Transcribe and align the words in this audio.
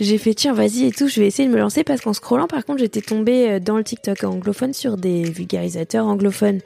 J'ai 0.00 0.16
fait 0.16 0.32
tiens 0.32 0.54
vas-y 0.54 0.86
et 0.86 0.92
tout, 0.92 1.08
je 1.08 1.20
vais 1.20 1.26
essayer 1.26 1.46
de 1.46 1.52
me 1.52 1.58
lancer 1.58 1.84
parce 1.84 2.00
qu'en 2.00 2.14
scrollant 2.14 2.46
par 2.46 2.64
contre 2.64 2.78
j'étais 2.78 3.02
tombée 3.02 3.50
euh, 3.50 3.60
dans 3.60 3.76
le 3.76 3.84
TikTok 3.84 4.24
anglophone 4.24 4.72
sur 4.72 4.96
des 4.96 5.24
vulgarisateurs 5.24 6.06
anglophones. 6.06 6.60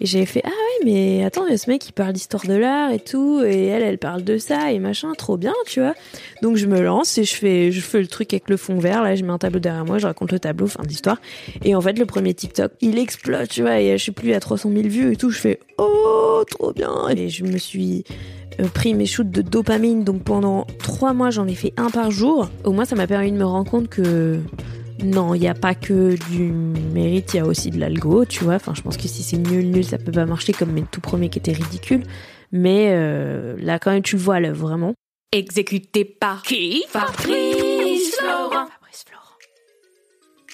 Et 0.00 0.06
j'avais 0.06 0.24
fait 0.24 0.42
ah 0.44 0.48
ouais 0.48 0.84
mais 0.84 1.24
attends 1.24 1.44
il 1.46 1.50
y 1.50 1.54
a 1.54 1.58
ce 1.58 1.68
mec 1.68 1.80
qui 1.80 1.90
parle 1.90 2.12
d'histoire 2.12 2.46
de 2.46 2.54
l'art 2.54 2.92
et 2.92 3.00
tout 3.00 3.42
et 3.44 3.66
elle 3.66 3.82
elle 3.82 3.98
parle 3.98 4.22
de 4.22 4.38
ça 4.38 4.70
et 4.70 4.78
machin 4.78 5.14
trop 5.18 5.36
bien 5.36 5.54
tu 5.66 5.80
vois. 5.80 5.94
Donc 6.42 6.56
je 6.58 6.66
me 6.66 6.80
lance 6.80 7.18
et 7.18 7.24
je 7.24 7.34
fais 7.34 7.72
je 7.72 7.80
fais 7.80 8.00
le 8.00 8.06
truc 8.06 8.32
avec 8.32 8.48
le 8.48 8.56
fond 8.56 8.78
vert 8.78 9.02
là 9.02 9.16
je 9.16 9.24
mets 9.24 9.32
un 9.32 9.38
tableau 9.38 9.58
derrière 9.58 9.84
moi 9.84 9.98
je 9.98 10.06
raconte 10.06 10.30
le 10.30 10.38
tableau 10.38 10.68
fin 10.68 10.84
d'histoire. 10.84 11.20
Et 11.64 11.74
en 11.74 11.80
fait 11.80 11.98
le 11.98 12.06
premier 12.06 12.34
TikTok 12.34 12.70
il 12.82 13.00
explose 13.00 13.48
tu 13.48 13.62
vois 13.62 13.80
et 13.80 13.98
je 13.98 14.02
suis 14.02 14.12
plus 14.12 14.32
à 14.32 14.38
300 14.38 14.70
000 14.70 14.82
vues 14.86 15.12
et 15.12 15.16
tout 15.16 15.30
je 15.30 15.40
fais 15.40 15.58
oh 15.78 16.44
trop 16.48 16.72
bien. 16.72 17.08
Et 17.16 17.30
je 17.30 17.42
me 17.42 17.58
suis 17.58 18.04
pris 18.74 18.94
mes 18.94 19.06
shoots 19.06 19.30
de 19.30 19.42
dopamine. 19.42 20.04
Donc 20.04 20.22
pendant 20.22 20.66
trois 20.78 21.12
mois, 21.12 21.30
j'en 21.30 21.46
ai 21.46 21.54
fait 21.54 21.72
un 21.76 21.90
par 21.90 22.10
jour. 22.10 22.48
Au 22.64 22.72
moins, 22.72 22.84
ça 22.84 22.96
m'a 22.96 23.06
permis 23.06 23.32
de 23.32 23.36
me 23.36 23.44
rendre 23.44 23.70
compte 23.70 23.88
que 23.88 24.40
non, 25.02 25.34
il 25.34 25.40
n'y 25.40 25.48
a 25.48 25.54
pas 25.54 25.74
que 25.74 26.16
du 26.30 26.50
mérite, 26.50 27.34
il 27.34 27.36
y 27.36 27.40
a 27.40 27.46
aussi 27.46 27.70
de 27.70 27.78
l'algo, 27.78 28.24
tu 28.24 28.44
vois. 28.44 28.54
Enfin, 28.54 28.72
je 28.74 28.82
pense 28.82 28.96
que 28.96 29.08
si 29.08 29.22
c'est 29.22 29.36
nul, 29.36 29.70
nul, 29.70 29.84
ça 29.84 29.98
peut 29.98 30.12
pas 30.12 30.26
marcher 30.26 30.52
comme 30.52 30.72
mes 30.72 30.82
tout 30.82 31.00
premiers 31.00 31.28
qui 31.28 31.38
étaient 31.38 31.52
ridicules. 31.52 32.02
Mais 32.52 32.88
euh, 32.90 33.56
là, 33.58 33.78
quand 33.78 33.90
même, 33.90 34.02
tu 34.02 34.16
le 34.16 34.22
vois 34.22 34.36
à 34.36 34.40
l'œuvre, 34.40 34.68
vraiment. 34.68 34.94
Exécuté 35.32 36.04
par 36.04 36.42
qui? 36.42 36.84
Fabrice 36.88 38.16
Florent. 38.16 38.68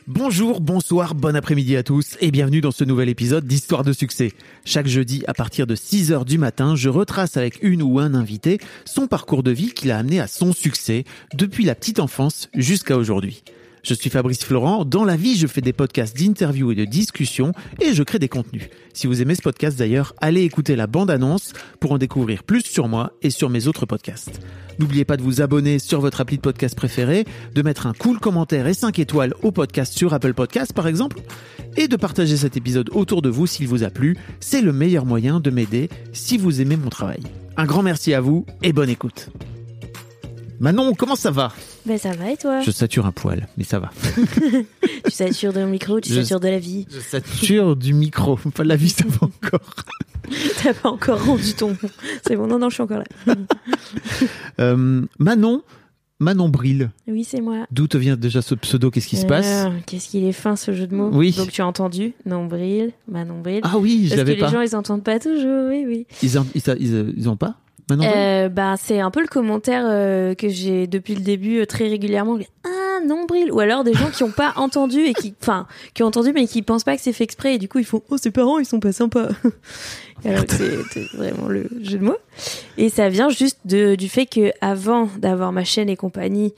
Bonjour, 0.09 0.61
bonsoir, 0.61 1.15
bon 1.15 1.37
après-midi 1.37 1.77
à 1.77 1.85
tous 1.85 2.17
et 2.21 2.33
bienvenue 2.33 2.61
dans 2.61 2.73
ce 2.73 2.83
nouvel 2.83 3.09
épisode 3.09 3.47
d'Histoire 3.47 3.85
de 3.85 3.93
succès. 3.93 4.33
Chaque 4.65 4.89
jeudi 4.89 5.23
à 5.29 5.33
partir 5.33 5.69
de 5.69 5.77
6h 5.77 6.25
du 6.25 6.39
matin, 6.39 6.75
je 6.75 6.89
retrace 6.89 7.37
avec 7.37 7.63
une 7.63 7.83
ou 7.83 8.01
un 8.01 8.15
invité 8.15 8.59
son 8.85 9.07
parcours 9.07 9.45
de 9.45 9.53
vie 9.53 9.71
qui 9.71 9.87
l'a 9.87 9.99
amené 9.99 10.19
à 10.19 10.27
son 10.27 10.53
succès 10.53 11.05
depuis 11.35 11.65
la 11.65 11.77
petite 11.77 12.01
enfance 12.01 12.49
jusqu'à 12.53 12.97
aujourd'hui. 12.97 13.45
Je 13.85 13.95
suis 13.95 14.11
Fabrice 14.11 14.45
Florent. 14.45 14.85
Dans 14.85 15.05
la 15.05 15.15
vie, 15.15 15.37
je 15.37 15.47
fais 15.47 15.61
des 15.61 15.73
podcasts 15.73 16.17
d'interviews 16.17 16.73
et 16.73 16.77
de 16.77 16.85
discussions 16.85 17.53
et 17.81 17.95
je 17.95 18.03
crée 18.03 18.19
des 18.19 18.29
contenus. 18.29 18.71
Si 18.95 19.07
vous 19.07 19.23
aimez 19.23 19.37
ce 19.37 19.43
podcast 19.43 19.79
d'ailleurs, 19.79 20.15
allez 20.21 20.43
écouter 20.43 20.75
la 20.75 20.89
bande-annonce 20.89 21.53
pour 21.79 21.93
en 21.93 21.99
découvrir 21.99 22.43
plus 22.43 22.63
sur 22.63 22.89
moi 22.89 23.13
et 23.23 23.31
sur 23.31 23.51
mes 23.51 23.69
autres 23.69 23.87
podcasts. 23.87 24.41
N'oubliez 24.79 25.05
pas 25.05 25.17
de 25.17 25.23
vous 25.23 25.41
abonner 25.41 25.79
sur 25.79 26.01
votre 26.01 26.21
appli 26.21 26.37
de 26.37 26.43
podcast 26.43 26.75
préféré, 26.75 27.25
de 27.55 27.63
mettre 27.63 27.87
un 27.87 27.93
cool 27.93 28.19
commentaire 28.19 28.67
et 28.67 28.75
5 28.75 28.99
étoiles 28.99 29.35
au 29.43 29.53
podcast 29.53 29.93
sur 29.97 30.15
Apple 30.15 30.35
Podcasts 30.35 30.73
par 30.73 30.87
exemple, 30.87 31.21
et 31.77 31.89
de 31.89 31.97
partager 31.97 32.37
cet 32.37 32.57
épisode 32.57 32.91
autour 32.93 33.23
de 33.23 33.29
vous 33.29 33.47
s'il 33.47 33.69
vous 33.69 33.85
a 33.85 33.91
plu. 33.91 34.17
C'est 34.41 34.63
le 34.63 34.73
meilleur 34.73 35.07
moyen 35.07 35.41
de 35.41 35.51
m'aider 35.51 35.89
si 36.13 36.39
vous 36.39 36.61
aimez 36.61 36.77
mon 36.77 36.89
travail. 36.89 37.21
Un 37.57 37.67
grand 37.67 37.83
merci 37.83 38.15
à 38.15 38.21
vous 38.21 38.47
et 38.63 38.73
bonne 38.73 38.89
écoute. 38.89 39.31
Manon, 40.63 40.95
comment 40.95 41.17
ça 41.17 41.33
va? 41.33 41.53
Ben 41.87 41.99
ça 41.99 42.13
va 42.13 42.31
et 42.31 42.37
toi? 42.37 42.61
Je 42.61 42.71
sature 42.71 43.05
un 43.05 43.11
poil, 43.11 43.49
mais 43.59 43.65
ça 43.65 43.81
va. 43.81 43.91
Tu 45.05 45.11
satures 45.11 45.53
de 45.53 45.59
mon 45.59 45.67
micro, 45.67 46.01
tu 46.01 46.09
Je- 46.13 46.21
satures 46.21 46.39
de 46.39 46.47
la 46.49 46.61
vie. 46.61 46.87
Je 46.89 47.01
sature 47.01 47.75
du 47.75 47.93
micro, 47.93 48.37
pas 48.55 48.63
de 48.63 48.69
la 48.69 48.77
vie, 48.77 48.89
ça 48.91 49.05
va 49.09 49.27
encore. 49.27 49.75
T'as 50.63 50.73
pas 50.73 50.89
encore 50.91 51.25
rendu 51.27 51.53
ton. 51.55 51.77
C'est 52.25 52.37
bon, 52.37 52.47
non, 52.47 52.61
non, 52.61 52.69
je 52.71 52.75
suis 52.75 52.83
encore 52.83 52.99
là. 53.27 53.35
Euh, 54.61 55.03
Manon, 55.19 55.63
Manon 56.21 56.49
Bril, 56.49 56.91
Oui, 57.09 57.25
c'est 57.25 57.41
moi. 57.41 57.67
d'où 57.73 57.89
te 57.89 57.97
vient 57.97 58.17
déjà 58.17 58.41
ce 58.41 58.55
pseudo? 58.55 58.91
Qu'est-ce 58.93 59.09
qui 59.09 59.17
se 59.17 59.27
passe? 59.27 59.47
Ah, 59.67 59.73
Qu'est-ce 59.87 60.09
qu'il 60.11 60.25
est 60.25 60.33
fin 60.33 60.55
ce 60.55 60.73
jeu 60.73 60.87
de 60.87 60.95
mots? 60.95 61.11
Oui. 61.13 61.33
Donc 61.37 61.51
tu 61.51 61.61
as 61.63 61.67
entendu 61.67 62.13
Nombril, 62.25 62.93
ma 63.09 63.25
nombril. 63.25 63.61
Ah 63.65 63.79
oui, 63.79 64.03
je 64.05 64.11
Parce 64.11 64.13
que 64.13 64.17
l'avais 64.19 64.35
les 64.35 64.41
pas. 64.41 64.49
gens 64.49 64.61
ils 64.61 64.77
entendent 64.77 65.03
pas 65.03 65.19
toujours, 65.19 65.69
oui, 65.71 65.85
oui. 65.87 66.07
Ils, 66.23 66.39
en- 66.39 66.47
ils, 66.55 66.63
ils, 66.79 67.15
ils 67.17 67.29
ont 67.29 67.37
pas? 67.37 67.57
Euh, 67.91 68.49
bah, 68.49 68.75
c'est 68.79 69.01
un 69.01 69.11
peu 69.11 69.21
le 69.21 69.27
commentaire 69.27 69.85
euh, 69.87 70.35
que 70.35 70.49
j'ai 70.49 70.87
depuis 70.87 71.15
le 71.15 71.21
début 71.21 71.61
euh, 71.61 71.67
très 71.67 71.89
régulièrement. 71.89 72.39
Ah, 72.65 73.05
nombril. 73.05 73.53
Ou 73.53 73.61
alors 73.61 73.85
des 73.85 73.95
gens 73.95 74.11
qui 74.11 74.23
ont 74.23 74.31
pas 74.31 74.53
entendu 74.57 75.01
et 75.01 75.15
qui, 75.15 75.35
enfin, 75.41 75.67
qui 75.95 76.03
ont 76.03 76.07
entendu 76.07 76.33
mais 76.33 76.47
qui 76.47 76.63
pensent 76.63 76.85
pas 76.85 76.97
que 76.97 77.03
c'est 77.03 77.13
fait 77.13 77.25
exprès 77.25 77.55
et 77.55 77.59
du 77.59 77.69
coup 77.69 77.79
ils 77.79 77.85
font, 77.85 78.03
oh, 78.09 78.17
ses 78.17 78.31
parents 78.31 78.59
ils 78.59 78.65
sont 78.65 78.81
pas 78.81 78.93
sympas. 78.93 79.29
alors 80.25 80.45
c'est 80.49 81.17
vraiment 81.17 81.49
le 81.49 81.69
jeu 81.81 81.99
de 81.99 82.05
mots. 82.05 82.19
Et 82.79 82.89
ça 82.89 83.09
vient 83.09 83.29
juste 83.29 83.59
de, 83.65 83.95
du 83.95 84.09
fait 84.09 84.27
que 84.27 84.53
avant 84.61 85.09
d'avoir 85.19 85.53
ma 85.53 85.65
chaîne 85.65 85.89
et 85.89 85.97
compagnie, 85.97 86.55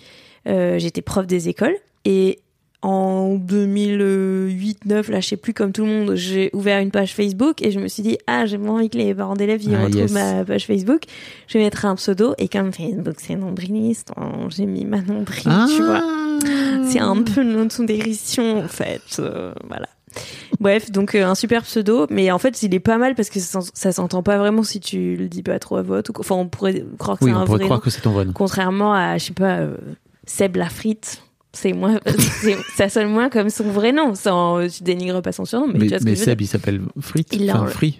euh, 0.46 0.78
j'étais 0.78 1.02
prof 1.02 1.26
des 1.26 1.48
écoles 1.48 1.76
et 2.04 2.38
en 2.84 3.36
2008-9, 3.36 5.10
là, 5.10 5.20
je 5.20 5.28
sais 5.28 5.36
plus, 5.36 5.54
comme 5.54 5.72
tout 5.72 5.84
le 5.84 5.90
monde, 5.90 6.14
j'ai 6.14 6.50
ouvert 6.52 6.80
une 6.80 6.90
page 6.90 7.14
Facebook 7.14 7.62
et 7.62 7.70
je 7.70 7.80
me 7.80 7.88
suis 7.88 8.02
dit, 8.02 8.18
ah, 8.26 8.46
j'ai 8.46 8.56
envie 8.58 8.90
que 8.90 8.98
les 8.98 9.14
parents 9.14 9.34
d'élèves 9.34 9.62
ils 9.62 9.74
Ah, 9.74 9.84
retrouvent 9.84 10.00
yes. 10.02 10.12
ma 10.12 10.44
page 10.44 10.66
Facebook. 10.66 11.02
Je 11.48 11.58
vais 11.58 11.64
mettre 11.64 11.84
un 11.86 11.94
pseudo 11.96 12.34
et 12.38 12.48
comme 12.48 12.72
Facebook 12.72 13.14
c'est 13.18 13.36
nombriliste, 13.36 14.12
oh, 14.16 14.48
j'ai 14.50 14.66
mis 14.66 14.84
ma 14.84 15.00
nombril, 15.00 15.42
Ah. 15.46 15.66
tu 15.74 15.82
vois. 15.82 16.02
C'est 16.86 17.00
un 17.00 17.22
peu 17.22 17.42
le 17.42 17.52
nom 17.52 17.64
de 17.64 17.72
son 17.72 17.84
dérision, 17.84 18.58
en 18.58 18.68
fait. 18.68 19.00
euh, 19.18 19.52
voilà. 19.66 19.86
Bref, 20.60 20.90
donc 20.92 21.14
euh, 21.14 21.24
un 21.26 21.34
super 21.34 21.62
pseudo, 21.62 22.06
mais 22.10 22.30
en 22.30 22.38
fait, 22.38 22.62
il 22.62 22.72
est 22.74 22.80
pas 22.80 22.98
mal 22.98 23.14
parce 23.16 23.30
que 23.30 23.40
ça, 23.40 23.60
s'en- 23.60 23.68
ça 23.74 23.90
s'entend 23.92 24.22
pas 24.22 24.38
vraiment 24.38 24.62
si 24.62 24.78
tu 24.78 25.16
le 25.16 25.28
dis 25.28 25.42
pas 25.42 25.58
trop 25.58 25.76
à 25.76 25.82
quoi. 25.84 26.02
Enfin, 26.18 26.36
on 26.36 26.46
pourrait 26.48 26.84
croire 26.98 27.18
que 27.18 27.24
Oui, 27.24 27.30
c'est 27.32 27.36
un 27.36 27.42
on 27.42 27.46
pourrait 27.46 27.58
vrai 27.58 27.64
croire 27.64 27.78
nom. 27.80 27.82
que 27.84 27.90
c'est 27.90 28.00
ton 28.02 28.10
vrai 28.12 28.24
nom. 28.24 28.32
Contrairement 28.32 28.94
à, 28.94 29.18
je 29.18 29.24
sais 29.24 29.32
pas, 29.32 29.58
euh, 29.58 29.76
Seb 30.26 30.56
Lafrite. 30.56 31.22
C'est 31.54 31.72
moins, 31.72 31.98
c'est- 32.42 32.58
ça 32.76 32.88
sonne 32.88 33.08
moins 33.08 33.30
comme 33.30 33.48
son 33.48 33.64
vrai 33.64 33.92
nom. 33.92 34.14
Sans, 34.14 34.68
tu 34.68 34.82
dénigres 34.82 35.22
pas 35.22 35.32
son 35.32 35.44
surnom, 35.46 35.68
mais, 35.68 35.74
Mais, 35.74 35.78
tu 35.80 35.88
vois 35.88 35.98
ce 36.00 36.04
mais 36.04 36.10
que 36.10 36.14
je 36.16 36.20
veux 36.20 36.24
dire. 36.26 36.32
Seb, 36.32 36.40
il 36.42 36.46
s'appelle 36.46 36.80
Frit. 37.00 37.26
Il 37.32 37.46
l'a 37.46 37.54
Enfin, 37.54 37.64
en- 37.64 37.66
Free, 37.68 37.98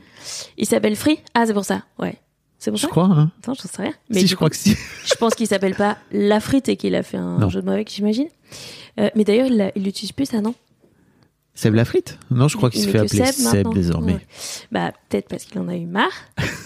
Il 0.59 0.66
s'appelle 0.66 0.97
Free? 0.97 1.19
Ah, 1.34 1.44
c'est 1.47 1.54
pour 1.54 1.64
ça. 1.64 1.82
Ouais. 1.98 2.16
C'est 2.59 2.70
pour 2.70 2.78
je 2.78 2.82
ça? 2.82 2.88
crois. 2.88 3.04
Hein 3.04 3.31
Attends, 3.43 3.54
j'en 3.54 3.69
sais 3.69 3.82
rien. 3.82 3.93
si, 4.10 4.20
du 4.20 4.26
je 4.26 4.34
crois 4.37 4.48
que 4.50 4.56
si. 4.56 4.75
Je 5.04 5.14
pense 5.16 5.34
qu'il 5.34 5.47
s'appelle 5.47 5.75
pas 5.75 5.98
Lafrite 6.12 6.69
et 6.69 6.76
qu'il 6.76 6.94
a 6.94 7.03
fait 7.03 7.19
un 7.19 7.38
Non. 7.38 7.48
jeu 7.50 7.60
de 7.60 7.66
mots 7.66 7.72
avec, 7.72 7.91
j'imagine. 7.93 8.28
Euh, 9.00 9.10
mais 9.16 9.25
d'ailleurs, 9.25 9.47
il, 9.48 9.56
l'a- 9.59 9.72
il 9.76 9.82
l'utilise 9.84 10.12
plus, 10.12 10.26
ça, 10.26 10.41
non? 10.41 10.54
Seb 11.56 11.75
Lafrit 11.75 12.03
Non, 12.32 12.48
je 12.48 12.56
crois 12.56 12.69
qu'il 12.69 12.81
Il 12.81 12.87
se 12.87 12.91
fait 12.91 12.98
appeler 12.98 13.25
Seb 13.26 13.34
Seb, 13.34 13.72
désormais. 13.72 14.15
Ouais. 14.15 14.26
Bah, 14.72 14.92
peut-être 15.09 15.28
parce 15.28 15.44
qu'il 15.44 15.60
en 15.60 15.69
a 15.69 15.76
eu 15.76 15.87
marre. 15.87 16.10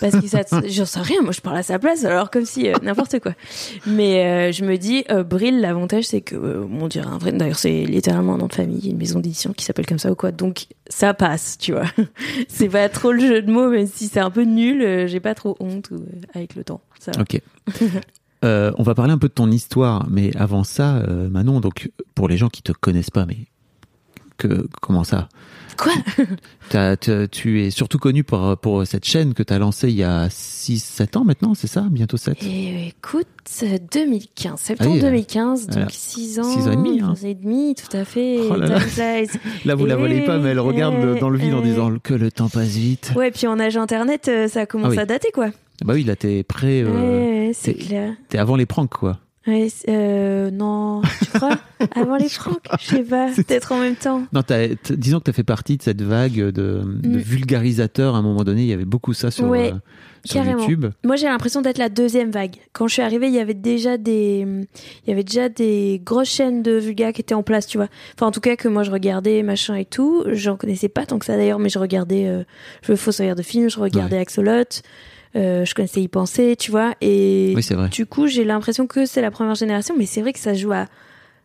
Parce 0.01 0.19
que 0.19 0.27
ça, 0.27 0.41
j'en 0.67 0.87
sais 0.87 1.01
rien. 1.01 1.21
Moi, 1.21 1.33
je 1.33 1.43
parle 1.43 1.59
à 1.59 1.63
sa 1.63 1.79
place, 1.79 2.05
alors 2.07 2.31
comme 2.31 2.47
si 2.47 2.69
euh, 2.69 2.75
n'importe 2.83 3.19
quoi. 3.21 3.35
Mais 3.87 4.25
euh, 4.25 4.53
je 4.53 4.65
me 4.65 4.79
dis, 4.79 5.05
euh, 5.11 5.25
Brill, 5.25 5.61
l'avantage, 5.61 6.05
c'est 6.05 6.23
que, 6.23 6.37
euh, 6.37 6.67
on 6.71 6.89
dirait 6.89 7.07
un 7.07 7.19
vrai. 7.19 7.33
D'ailleurs, 7.33 7.59
c'est 7.59 7.85
littéralement 7.85 8.35
un 8.35 8.39
nom 8.39 8.47
de 8.47 8.55
famille, 8.55 8.89
une 8.89 8.97
maison 8.97 9.21
d'édition 9.21 9.53
qui 9.53 9.67
s'appelle 9.67 9.87
comme 9.87 9.99
ça 9.99 10.11
ou 10.11 10.15
quoi. 10.15 10.33
Donc, 10.33 10.67
ça 10.89 11.13
passe, 11.13 11.59
tu 11.59 11.73
vois. 11.73 11.85
c'est 12.49 12.71
pas 12.71 12.89
trop 12.89 13.13
le 13.13 13.21
jeu 13.21 13.43
de 13.43 13.53
mots, 13.53 13.69
même 13.69 13.87
si 13.87 14.09
c'est 14.09 14.21
un 14.21 14.31
peu 14.31 14.45
nul. 14.45 15.07
J'ai 15.07 15.21
pas 15.21 15.35
trop 15.35 15.55
honte 15.61 15.91
ou, 15.91 16.03
avec 16.35 16.55
le 16.55 16.65
temps. 16.65 16.81
Ça 16.99 17.13
va. 17.15 17.21
Ok. 17.21 17.43
On 18.43 18.83
va 18.83 18.95
parler 18.95 19.13
un 19.13 19.19
peu 19.19 19.29
de 19.29 19.35
ton 19.35 19.51
histoire, 19.51 20.07
mais 20.09 20.35
avant 20.35 20.65
ça, 20.65 21.03
Manon, 21.31 21.61
donc 21.61 21.91
pour 22.15 22.29
les 22.29 22.39
gens 22.39 22.49
qui 22.49 22.63
te 22.63 22.73
connaissent 22.73 23.11
pas, 23.11 23.27
mais 23.27 23.37
que 24.39 24.67
comment 24.81 25.05
ça? 25.05 25.29
Quoi? 25.77 25.93
T'as- 26.71 26.97
Tu 27.31 27.63
es 27.63 27.71
surtout 27.71 27.99
connu 27.99 28.25
pour, 28.25 28.57
pour 28.59 28.85
cette 28.87 29.05
chaîne 29.05 29.33
que 29.35 29.43
tu 29.45 29.53
as 29.53 29.59
lancée 29.61 29.89
il 29.91 29.95
y 29.97 30.03
a 30.03 30.29
6-7 30.29 31.17
ans 31.19 31.25
maintenant, 31.25 31.55
c'est 31.55 31.67
ça? 31.69 31.87
Bientôt 31.91 32.17
7 32.17 32.43
Et 32.43 32.89
écoute, 32.89 33.27
euh, 33.63 33.79
2015, 33.93 34.59
septembre 34.61 34.91
Ah 34.91 34.95
oui, 34.95 34.99
euh, 34.99 35.11
2015, 35.11 35.67
donc 35.69 35.91
6 35.91 36.41
ans. 36.41 36.43
Six 36.45 36.67
ans 36.67 36.73
et 36.73 36.77
demi, 36.77 37.01
hein. 37.01 37.15
six 37.15 37.27
ans 37.27 37.29
et 37.29 37.35
demi, 37.35 37.75
tout 37.77 37.97
à 37.97 38.05
fait. 38.05 38.39
Oh 38.51 38.57
là 38.57 38.79
vous 39.77 39.87
la 39.87 39.95
Eh 39.95 39.99
voyez 39.99 40.25
pas, 40.25 40.39
mais 40.39 40.49
elle 40.51 40.61
regarde 40.61 40.97
eh, 41.17 41.21
dans 41.21 41.31
le 41.31 41.39
vide 41.39 41.55
en 41.55 41.61
eh. 41.61 41.69
disant 41.69 41.93
que 42.03 42.15
le 42.15 42.33
temps 42.33 42.49
passe 42.49 42.71
vite. 42.71 43.13
Ouais, 43.15 43.31
puis 43.31 43.47
en 43.47 43.61
âge 43.61 43.77
internet, 43.77 44.27
euh, 44.29 44.49
ça 44.49 44.67
commence 44.67 44.89
Ah 44.89 44.97
oui. 44.97 44.99
à 44.99 45.07
dater, 45.07 45.31
quoi. 45.33 45.51
Bah 45.85 45.93
oui, 45.95 46.03
là, 46.03 46.17
t'es 46.17 46.43
prêt. 46.43 46.83
euh, 46.83 46.91
ouais, 46.91 47.47
ouais, 47.49 47.53
c'est 47.55 47.75
clair. 47.75 48.15
T'es 48.29 48.39
avant 48.39 48.57
les 48.57 48.67
pranks, 48.67 48.91
quoi. 48.91 49.19
Ouais, 49.49 49.69
euh, 49.89 50.51
non, 50.51 51.01
tu 51.21 51.27
crois 51.33 51.59
Avant 51.97 52.17
les 52.17 52.29
francs 52.29 52.59
Je 52.81 52.87
sais 52.87 53.03
pas, 53.03 53.31
peut-être 53.35 53.73
en 53.73 53.81
même 53.81 53.97
temps. 53.97 54.23
Non, 54.33 54.43
t- 54.43 54.77
disons 54.97 55.19
que 55.21 55.25
tu 55.25 55.31
as 55.31 55.33
fait 55.33 55.43
partie 55.43 55.77
de 55.79 55.83
cette 55.83 56.03
vague 56.03 56.37
de, 56.37 56.51
de 56.51 57.09
Mm. 57.09 57.17
vulgarisateurs. 57.17 58.15
À 58.15 58.19
un 58.19 58.23
moment 58.23 58.45
donné, 58.45 58.63
il 58.63 58.69
y 58.69 58.73
avait 58.75 58.85
beaucoup 58.85 59.15
ça 59.15 59.31
sur, 59.31 59.47
Ouais, 59.47 59.73
euh, 59.73 59.77
sur 60.25 60.35
carrément. 60.43 60.61
YouTube. 60.61 60.87
Moi, 61.05 61.17
j'ai 61.17 61.27
l'impression 61.27 61.63
d'être 61.63 61.79
la 61.79 61.89
deuxième 61.89 62.31
vague. 62.31 62.57
Quand 62.75 62.89
je 62.89 62.93
suis 62.95 63.03
arrivée, 63.03 63.29
il 63.29 63.35
y 63.35 63.39
avait 63.39 63.55
déjà 63.55 63.97
des, 63.97 64.45
il 65.07 65.09
y 65.09 65.13
avait 65.13 65.25
déjà 65.25 65.49
des 65.49 66.03
grosses 66.05 66.29
chaînes 66.29 66.63
de 66.63 66.73
vulga 66.73 67.13
qui 67.15 67.23
étaient 67.23 67.35
en 67.35 67.43
place, 67.43 67.67
tu 67.67 67.79
vois. 67.79 67.89
Enfin, 68.17 68.27
en 68.27 68.31
tout 68.33 68.41
cas, 68.41 68.57
que 68.57 68.69
moi 68.69 68.83
je 68.83 68.91
regardais, 68.91 69.43
machin 69.43 69.77
et 69.77 69.87
tout. 69.87 70.25
J'en 70.33 70.57
connaissais 70.57 70.89
pas 70.89 71.07
tant 71.07 71.19
que 71.19 71.25
ça 71.25 71.37
d'ailleurs, 71.37 71.59
mais 71.59 71.71
je 71.71 71.79
regardais, 71.79 72.27
euh, 72.27 72.43
je 72.83 72.93
veux 72.93 72.97
de 73.35 73.43
film, 73.43 73.71
je 73.71 73.79
regardais 73.81 74.19
Axolot. 74.19 74.65
Euh, 75.37 75.65
je 75.65 75.75
connaissais 75.75 76.01
y 76.01 76.09
penser, 76.09 76.57
tu 76.59 76.71
vois. 76.71 76.95
Et 77.01 77.53
Oui, 77.55 77.63
c'est 77.63 77.75
vrai. 77.75 77.89
du 77.89 78.07
coup, 78.07 78.27
j'ai 78.27 78.45
l'impression 78.45 78.87
que 78.87 79.07
c'est 79.07 79.21
la 79.21 79.31
première 79.31 79.55
génération, 79.55 79.95
mais 79.97 80.07
c'est 80.07 80.21
vrai 80.23 80.33
que 80.33 80.39
ça 80.39 80.55
joue 80.55 80.73
à, 80.73 80.87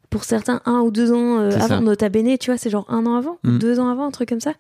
pour 0.09 0.23
certains, 0.23 0.61
un 0.65 0.79
ou 0.81 0.91
deux 0.91 1.11
ans 1.11 1.39
euh, 1.39 1.49
avant 1.55 1.67
ça. 1.67 1.79
Nota 1.81 2.07
Bene, 2.09 2.37
tu 2.37 2.51
vois, 2.51 2.57
c'est 2.57 2.69
genre 2.69 2.85
un 2.89 3.05
an 3.05 3.15
avant, 3.15 3.37
Mm. 3.43 3.57
deux 3.57 3.79
ans 3.79 3.89
avant, 3.89 4.05
un 4.05 4.11
truc 4.11 4.29
comme 4.29 4.39
ça. 4.41 4.53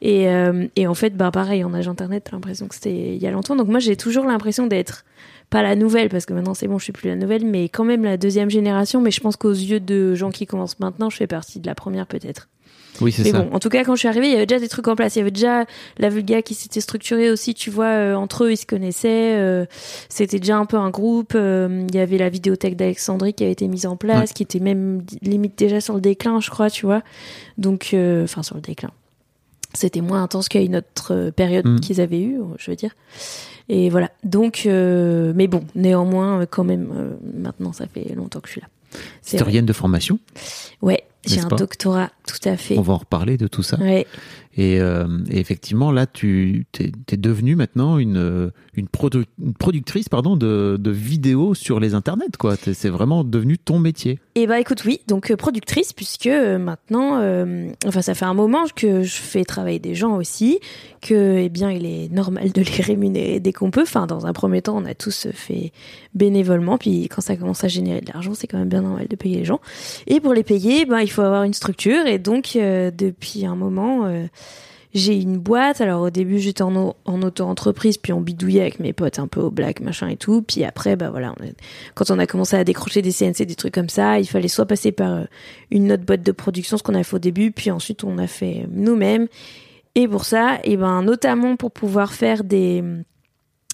Et, 0.00 0.28
euh, 0.28 0.66
et 0.76 0.86
en 0.86 0.94
fait, 0.94 1.16
bah, 1.16 1.30
pareil, 1.30 1.64
en 1.64 1.74
âge 1.74 1.88
internet, 1.88 2.24
t'as 2.30 2.32
l'impression 2.36 2.66
que 2.68 2.74
c'était 2.74 3.14
il 3.16 3.22
y 3.22 3.26
a 3.26 3.30
longtemps. 3.30 3.56
Donc 3.56 3.68
moi, 3.68 3.78
j'ai 3.80 3.96
toujours 3.96 4.24
l'impression 4.24 4.66
d'être 4.66 5.04
pas 5.50 5.60
la 5.62 5.76
nouvelle, 5.76 6.08
parce 6.08 6.24
que 6.24 6.32
maintenant 6.32 6.54
c'est 6.54 6.66
bon, 6.66 6.78
je 6.78 6.84
suis 6.84 6.92
plus 6.94 7.08
la 7.08 7.16
nouvelle, 7.16 7.44
mais 7.44 7.68
quand 7.68 7.84
même 7.84 8.04
la 8.04 8.16
deuxième 8.16 8.48
génération. 8.48 9.02
Mais 9.02 9.10
je 9.10 9.20
pense 9.20 9.36
qu'aux 9.36 9.50
yeux 9.50 9.80
de 9.80 10.14
gens 10.14 10.30
qui 10.30 10.46
commencent 10.46 10.80
maintenant, 10.80 11.10
je 11.10 11.16
fais 11.18 11.26
partie 11.26 11.60
de 11.60 11.66
la 11.66 11.74
première 11.74 12.06
peut-être. 12.06 12.48
Oui, 13.02 13.12
c'est 13.12 13.22
Mais 13.24 13.30
ça. 13.30 13.42
bon, 13.42 13.54
en 13.54 13.58
tout 13.58 13.68
cas, 13.68 13.84
quand 13.84 13.94
je 13.94 13.98
suis 14.00 14.08
arrivée, 14.08 14.26
il 14.28 14.32
y 14.32 14.36
avait 14.36 14.46
déjà 14.46 14.60
des 14.60 14.68
trucs 14.68 14.86
en 14.88 14.94
place. 14.96 15.16
Il 15.16 15.18
y 15.18 15.22
avait 15.22 15.30
déjà 15.30 15.64
la 15.98 16.08
Vulga 16.08 16.40
qui 16.42 16.54
s'était 16.54 16.80
structurée 16.80 17.30
aussi, 17.30 17.52
tu 17.54 17.70
vois, 17.70 17.86
euh, 17.86 18.14
entre 18.14 18.44
eux, 18.44 18.52
ils 18.52 18.56
se 18.56 18.66
connaissaient. 18.66 19.34
euh, 19.36 19.66
C'était 20.08 20.38
déjà 20.38 20.56
un 20.56 20.64
peu 20.66 20.76
un 20.76 20.90
groupe. 20.90 21.32
euh, 21.34 21.84
Il 21.88 21.94
y 21.94 21.98
avait 21.98 22.18
la 22.18 22.28
vidéothèque 22.28 22.76
d'Alexandrie 22.76 23.34
qui 23.34 23.42
avait 23.44 23.52
été 23.52 23.66
mise 23.68 23.86
en 23.86 23.96
place, 23.96 24.32
qui 24.32 24.42
était 24.42 24.60
même 24.60 25.02
limite 25.22 25.58
déjà 25.58 25.80
sur 25.80 25.94
le 25.94 26.00
déclin, 26.00 26.40
je 26.40 26.50
crois, 26.50 26.70
tu 26.70 26.86
vois. 26.86 27.02
Donc, 27.58 27.94
enfin, 27.94 28.42
sur 28.42 28.54
le 28.54 28.60
déclin. 28.62 28.90
C'était 29.74 30.02
moins 30.02 30.22
intense 30.22 30.48
qu'à 30.48 30.60
une 30.60 30.76
autre 30.76 31.30
période 31.34 31.66
Mm. 31.66 31.80
qu'ils 31.80 32.00
avaient 32.02 32.20
eue, 32.20 32.38
je 32.58 32.70
veux 32.70 32.76
dire. 32.76 32.94
Et 33.70 33.88
voilà. 33.88 34.10
Donc, 34.22 34.62
mais 34.66 35.46
bon, 35.46 35.64
néanmoins, 35.74 36.44
quand 36.46 36.64
même, 36.64 37.16
maintenant, 37.34 37.72
ça 37.72 37.86
fait 37.86 38.14
longtemps 38.14 38.40
que 38.40 38.48
je 38.48 38.52
suis 38.52 38.60
là. 38.60 38.68
Historienne 39.24 39.64
de 39.64 39.72
formation. 39.72 40.18
Ouais, 40.82 41.04
j'ai 41.26 41.40
un 41.40 41.48
doctorat, 41.48 42.10
tout 42.26 42.48
à 42.48 42.56
fait. 42.56 42.78
On 42.78 42.82
va 42.82 42.94
en 42.94 42.98
reparler 42.98 43.36
de 43.36 43.46
tout 43.46 43.62
ça. 43.62 43.78
Ouais. 43.78 44.06
Et, 44.54 44.80
euh, 44.80 45.06
et 45.30 45.40
effectivement, 45.40 45.92
là, 45.92 46.06
tu 46.06 46.66
t'es, 46.72 46.92
t'es 47.06 47.16
devenue 47.16 47.56
maintenant 47.56 47.96
une, 47.96 48.18
euh, 48.18 48.50
une, 48.74 48.84
produ- 48.84 49.24
une 49.42 49.54
productrice 49.54 50.10
pardon, 50.10 50.36
de, 50.36 50.76
de 50.78 50.90
vidéos 50.90 51.54
sur 51.54 51.80
les 51.80 51.94
internets. 51.94 52.36
Quoi. 52.38 52.56
C'est 52.56 52.90
vraiment 52.90 53.24
devenu 53.24 53.56
ton 53.56 53.78
métier. 53.78 54.18
Et 54.34 54.46
bah 54.46 54.60
écoute, 54.60 54.84
oui, 54.84 55.00
donc 55.08 55.30
euh, 55.30 55.36
productrice, 55.36 55.94
puisque 55.94 56.26
maintenant, 56.28 57.18
euh, 57.20 57.70
enfin 57.86 58.02
ça 58.02 58.14
fait 58.14 58.26
un 58.26 58.34
moment 58.34 58.64
que 58.76 59.02
je 59.02 59.14
fais 59.14 59.44
travailler 59.44 59.78
des 59.78 59.94
gens 59.94 60.16
aussi, 60.16 60.58
que 61.00 61.38
eh 61.38 61.48
bien 61.48 61.70
il 61.70 61.86
est 61.86 62.12
normal 62.12 62.52
de 62.52 62.60
les 62.60 62.82
rémunérer 62.82 63.40
dès 63.40 63.52
qu'on 63.54 63.70
peut. 63.70 63.82
Enfin, 63.82 64.06
dans 64.06 64.26
un 64.26 64.34
premier 64.34 64.60
temps, 64.60 64.76
on 64.76 64.84
a 64.84 64.94
tous 64.94 65.28
fait 65.32 65.72
bénévolement, 66.14 66.76
puis 66.76 67.08
quand 67.08 67.22
ça 67.22 67.36
commence 67.36 67.64
à 67.64 67.68
générer 67.68 68.02
de 68.02 68.12
l'argent, 68.12 68.34
c'est 68.34 68.46
quand 68.46 68.58
même 68.58 68.68
bien 68.68 68.82
normal 68.82 69.06
de 69.08 69.16
payer 69.16 69.38
les 69.38 69.44
gens. 69.46 69.60
Et 70.06 70.20
pour 70.20 70.34
les 70.34 70.42
payer, 70.42 70.84
ben 70.84 71.00
il 71.00 71.10
faut 71.12 71.22
avoir 71.22 71.44
une 71.44 71.54
structure, 71.54 72.06
et 72.06 72.18
donc 72.18 72.56
euh, 72.56 72.90
depuis 72.90 73.46
un 73.46 73.56
moment. 73.56 74.06
euh, 74.06 74.26
j'ai 74.94 75.18
une 75.18 75.38
boîte. 75.38 75.80
Alors 75.80 76.02
au 76.02 76.10
début 76.10 76.38
j'étais 76.38 76.60
en, 76.62 76.76
au- 76.76 76.94
en 77.06 77.22
auto-entreprise, 77.22 77.96
puis 77.96 78.12
on 78.12 78.20
bidouillait 78.20 78.60
avec 78.60 78.78
mes 78.78 78.92
potes 78.92 79.18
un 79.18 79.26
peu 79.26 79.40
au 79.40 79.50
black, 79.50 79.80
machin 79.80 80.08
et 80.08 80.16
tout. 80.16 80.42
Puis 80.42 80.64
après, 80.64 80.96
bah 80.96 81.08
voilà, 81.08 81.34
quand 81.94 82.10
on 82.10 82.18
a 82.18 82.26
commencé 82.26 82.56
à 82.56 82.64
décrocher 82.64 83.00
des 83.00 83.10
CNC, 83.10 83.46
des 83.46 83.54
trucs 83.54 83.72
comme 83.72 83.88
ça, 83.88 84.18
il 84.18 84.26
fallait 84.26 84.48
soit 84.48 84.66
passer 84.66 84.92
par 84.92 85.10
euh, 85.12 85.24
une 85.70 85.90
autre 85.92 86.02
boîte 86.04 86.22
de 86.22 86.32
production, 86.32 86.76
ce 86.76 86.82
qu'on 86.82 86.94
a 86.94 87.02
fait 87.04 87.16
au 87.16 87.20
début, 87.20 87.52
puis 87.52 87.70
ensuite 87.70 88.04
on 88.04 88.18
a 88.18 88.26
fait 88.26 88.66
nous-mêmes. 88.70 89.28
Et 89.94 90.06
pour 90.08 90.26
ça, 90.26 90.58
et 90.64 90.76
ben 90.76 91.02
notamment 91.02 91.56
pour 91.56 91.70
pouvoir 91.70 92.12
faire 92.12 92.44
des 92.44 92.84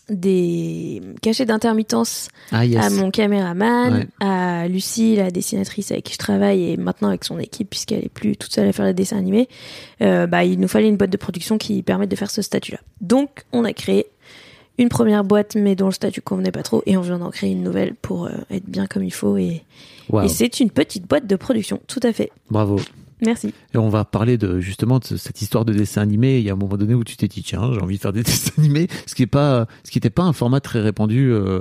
des 0.09 1.03
cachets 1.23 1.45
d'intermittence 1.47 2.29
Ah, 2.53 2.65
yes. 2.65 2.83
à 2.85 2.91
mon 2.91 3.11
caméraman, 3.11 3.93
Ouais. 3.95 4.07
à 4.21 4.67
Lucie, 4.69 5.17
la 5.17 5.31
dessinatrice 5.31 5.91
avec 5.93 6.05
qui 6.05 6.15
je 6.15 6.19
travaille, 6.19 6.71
et 6.73 6.77
maintenant 6.77 7.09
avec 7.09 7.25
son 7.25 7.39
équipe, 7.39 7.71
puisqu'elle 7.71 8.05
est 8.05 8.09
plus 8.09 8.37
toute 8.37 8.53
seule 8.53 8.69
à 8.69 8.73
faire 8.73 8.87
les 8.87 8.95
dessins 8.95 9.19
animés, 9.19 9.49
euh, 10.03 10.27
bah, 10.27 10.45
il 10.45 10.59
nous 10.61 10.69
fallait 10.69 10.89
une 10.89 10.97
boîte 10.97 11.11
de 11.11 11.17
production 11.17 11.59
qui 11.59 11.83
permette 11.83 12.11
de 12.11 12.17
faire 12.17 12.31
ce 12.31 12.43
statut-là. 12.43 12.79
Donc, 13.01 13.45
on 13.53 13.65
a 13.65 13.73
créé 13.73 14.07
une 14.79 14.89
première 14.89 15.25
boîte, 15.25 15.57
mais 15.57 15.75
dont 15.75 15.87
le 15.87 15.93
statut 15.93 16.21
convenait 16.23 16.53
pas 16.53 16.63
trop, 16.63 16.83
et 16.87 16.97
on 16.97 17.01
vient 17.01 17.19
d'en 17.19 17.31
créer 17.31 17.51
une 17.51 17.63
nouvelle 17.63 17.95
pour 17.95 18.27
euh, 18.27 18.31
être 18.51 18.67
bien 18.67 18.87
comme 18.87 19.03
il 19.05 19.13
faut, 19.13 19.37
et 19.37 19.63
c'est 20.29 20.61
une 20.61 20.71
petite 20.71 21.07
boîte 21.07 21.27
de 21.27 21.37
production, 21.37 21.81
tout 21.87 22.01
à 22.03 22.13
fait. 22.13 22.31
Bravo. 22.51 22.81
Merci. 23.25 23.53
Et 23.75 23.79
on 23.79 23.89
va 23.89 24.05
parler 24.05 24.39
de 24.39 24.61
justement 24.61 24.99
de 24.99 25.05
ce- 25.05 25.17
cette 25.17 25.43
histoire 25.43 25.65
de 25.65 25.73
dessin 25.73 26.03
animé. 26.03 26.39
Il 26.39 26.45
y 26.45 26.51
a 26.51 26.53
un 26.53 26.57
moment 26.57 26.77
donné 26.77 26.95
où 26.95 27.05
tu 27.05 27.17
t'es 27.17 27.29
dit 27.29 27.43
tiens 27.43 27.71
j'ai 27.75 27.81
envie 27.81 27.97
de 27.97 28.01
faire 28.01 28.13
des 28.13 28.23
dessins 28.25 28.53
animés, 28.59 28.89
ce 29.07 29.15
qui 29.15 29.23
est 29.23 29.27
pas, 29.27 29.67
ce 29.85 29.91
qui 29.91 29.99
n'était 29.99 30.11
pas 30.11 30.23
un 30.25 30.33
format 30.33 30.61
très 30.61 30.81
répandu 30.81 31.31
euh, 31.31 31.61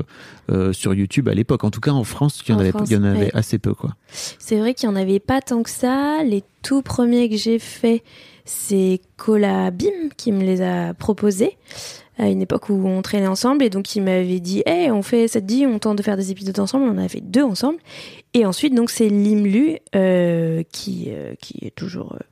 euh, 0.51 0.73
sur 0.73 0.93
YouTube 0.93 1.27
à 1.29 1.33
l'époque. 1.33 1.63
En 1.63 1.71
tout 1.71 1.81
cas 1.81 1.91
en 1.91 2.03
France, 2.03 2.41
il 2.47 2.51
y 2.51 2.53
en 2.53 2.57
En 2.57 2.59
avait, 2.59 2.69
France, 2.71 2.87
il 2.89 2.93
y 2.93 2.97
en 2.97 3.03
avait 3.03 3.19
ouais. 3.25 3.31
assez 3.33 3.57
peu 3.59 3.73
quoi. 3.73 3.95
C'est 4.07 4.57
vrai 4.57 4.73
qu'il 4.73 4.87
n'y 4.89 4.95
en 4.95 4.99
avait 4.99 5.19
pas 5.19 5.41
tant 5.41 5.63
que 5.63 5.69
ça. 5.69 6.23
Les 6.23 6.43
tout 6.63 6.81
premiers 6.81 7.29
que 7.29 7.37
j'ai 7.37 7.59
faits, 7.59 8.03
c'est 8.45 9.01
Cola 9.17 9.71
Bim 9.71 10.09
qui 10.15 10.31
me 10.31 10.41
les 10.43 10.61
a 10.61 10.93
proposés 10.93 11.57
à 12.19 12.29
une 12.29 12.41
époque 12.41 12.69
où 12.69 12.87
on 12.87 13.01
traînait 13.03 13.27
ensemble 13.27 13.63
et 13.63 13.69
donc 13.69 13.95
il 13.95 14.01
m'avait 14.01 14.39
dit 14.39 14.63
hey 14.65 14.89
on 14.89 15.03
fait 15.03 15.27
ça 15.27 15.39
te 15.39 15.45
dit 15.45 15.65
on 15.67 15.77
tente 15.77 15.97
de 15.99 16.01
faire 16.01 16.17
des 16.17 16.31
épisodes 16.31 16.57
ensemble 16.59 16.85
on 16.85 16.91
en 16.93 16.97
a 16.97 17.07
fait 17.07 17.21
deux 17.21 17.43
ensemble 17.43 17.77
et 18.37 18.45
ensuite 18.45 18.73
donc 18.73 18.91
c'est 18.91 19.09
Limlu 19.09 19.77
euh, 19.95 20.63
qui 20.71 21.07
euh, 21.09 21.33
qui 21.41 21.65
est 21.65 21.75
toujours 21.75 22.13
euh, 22.13 22.23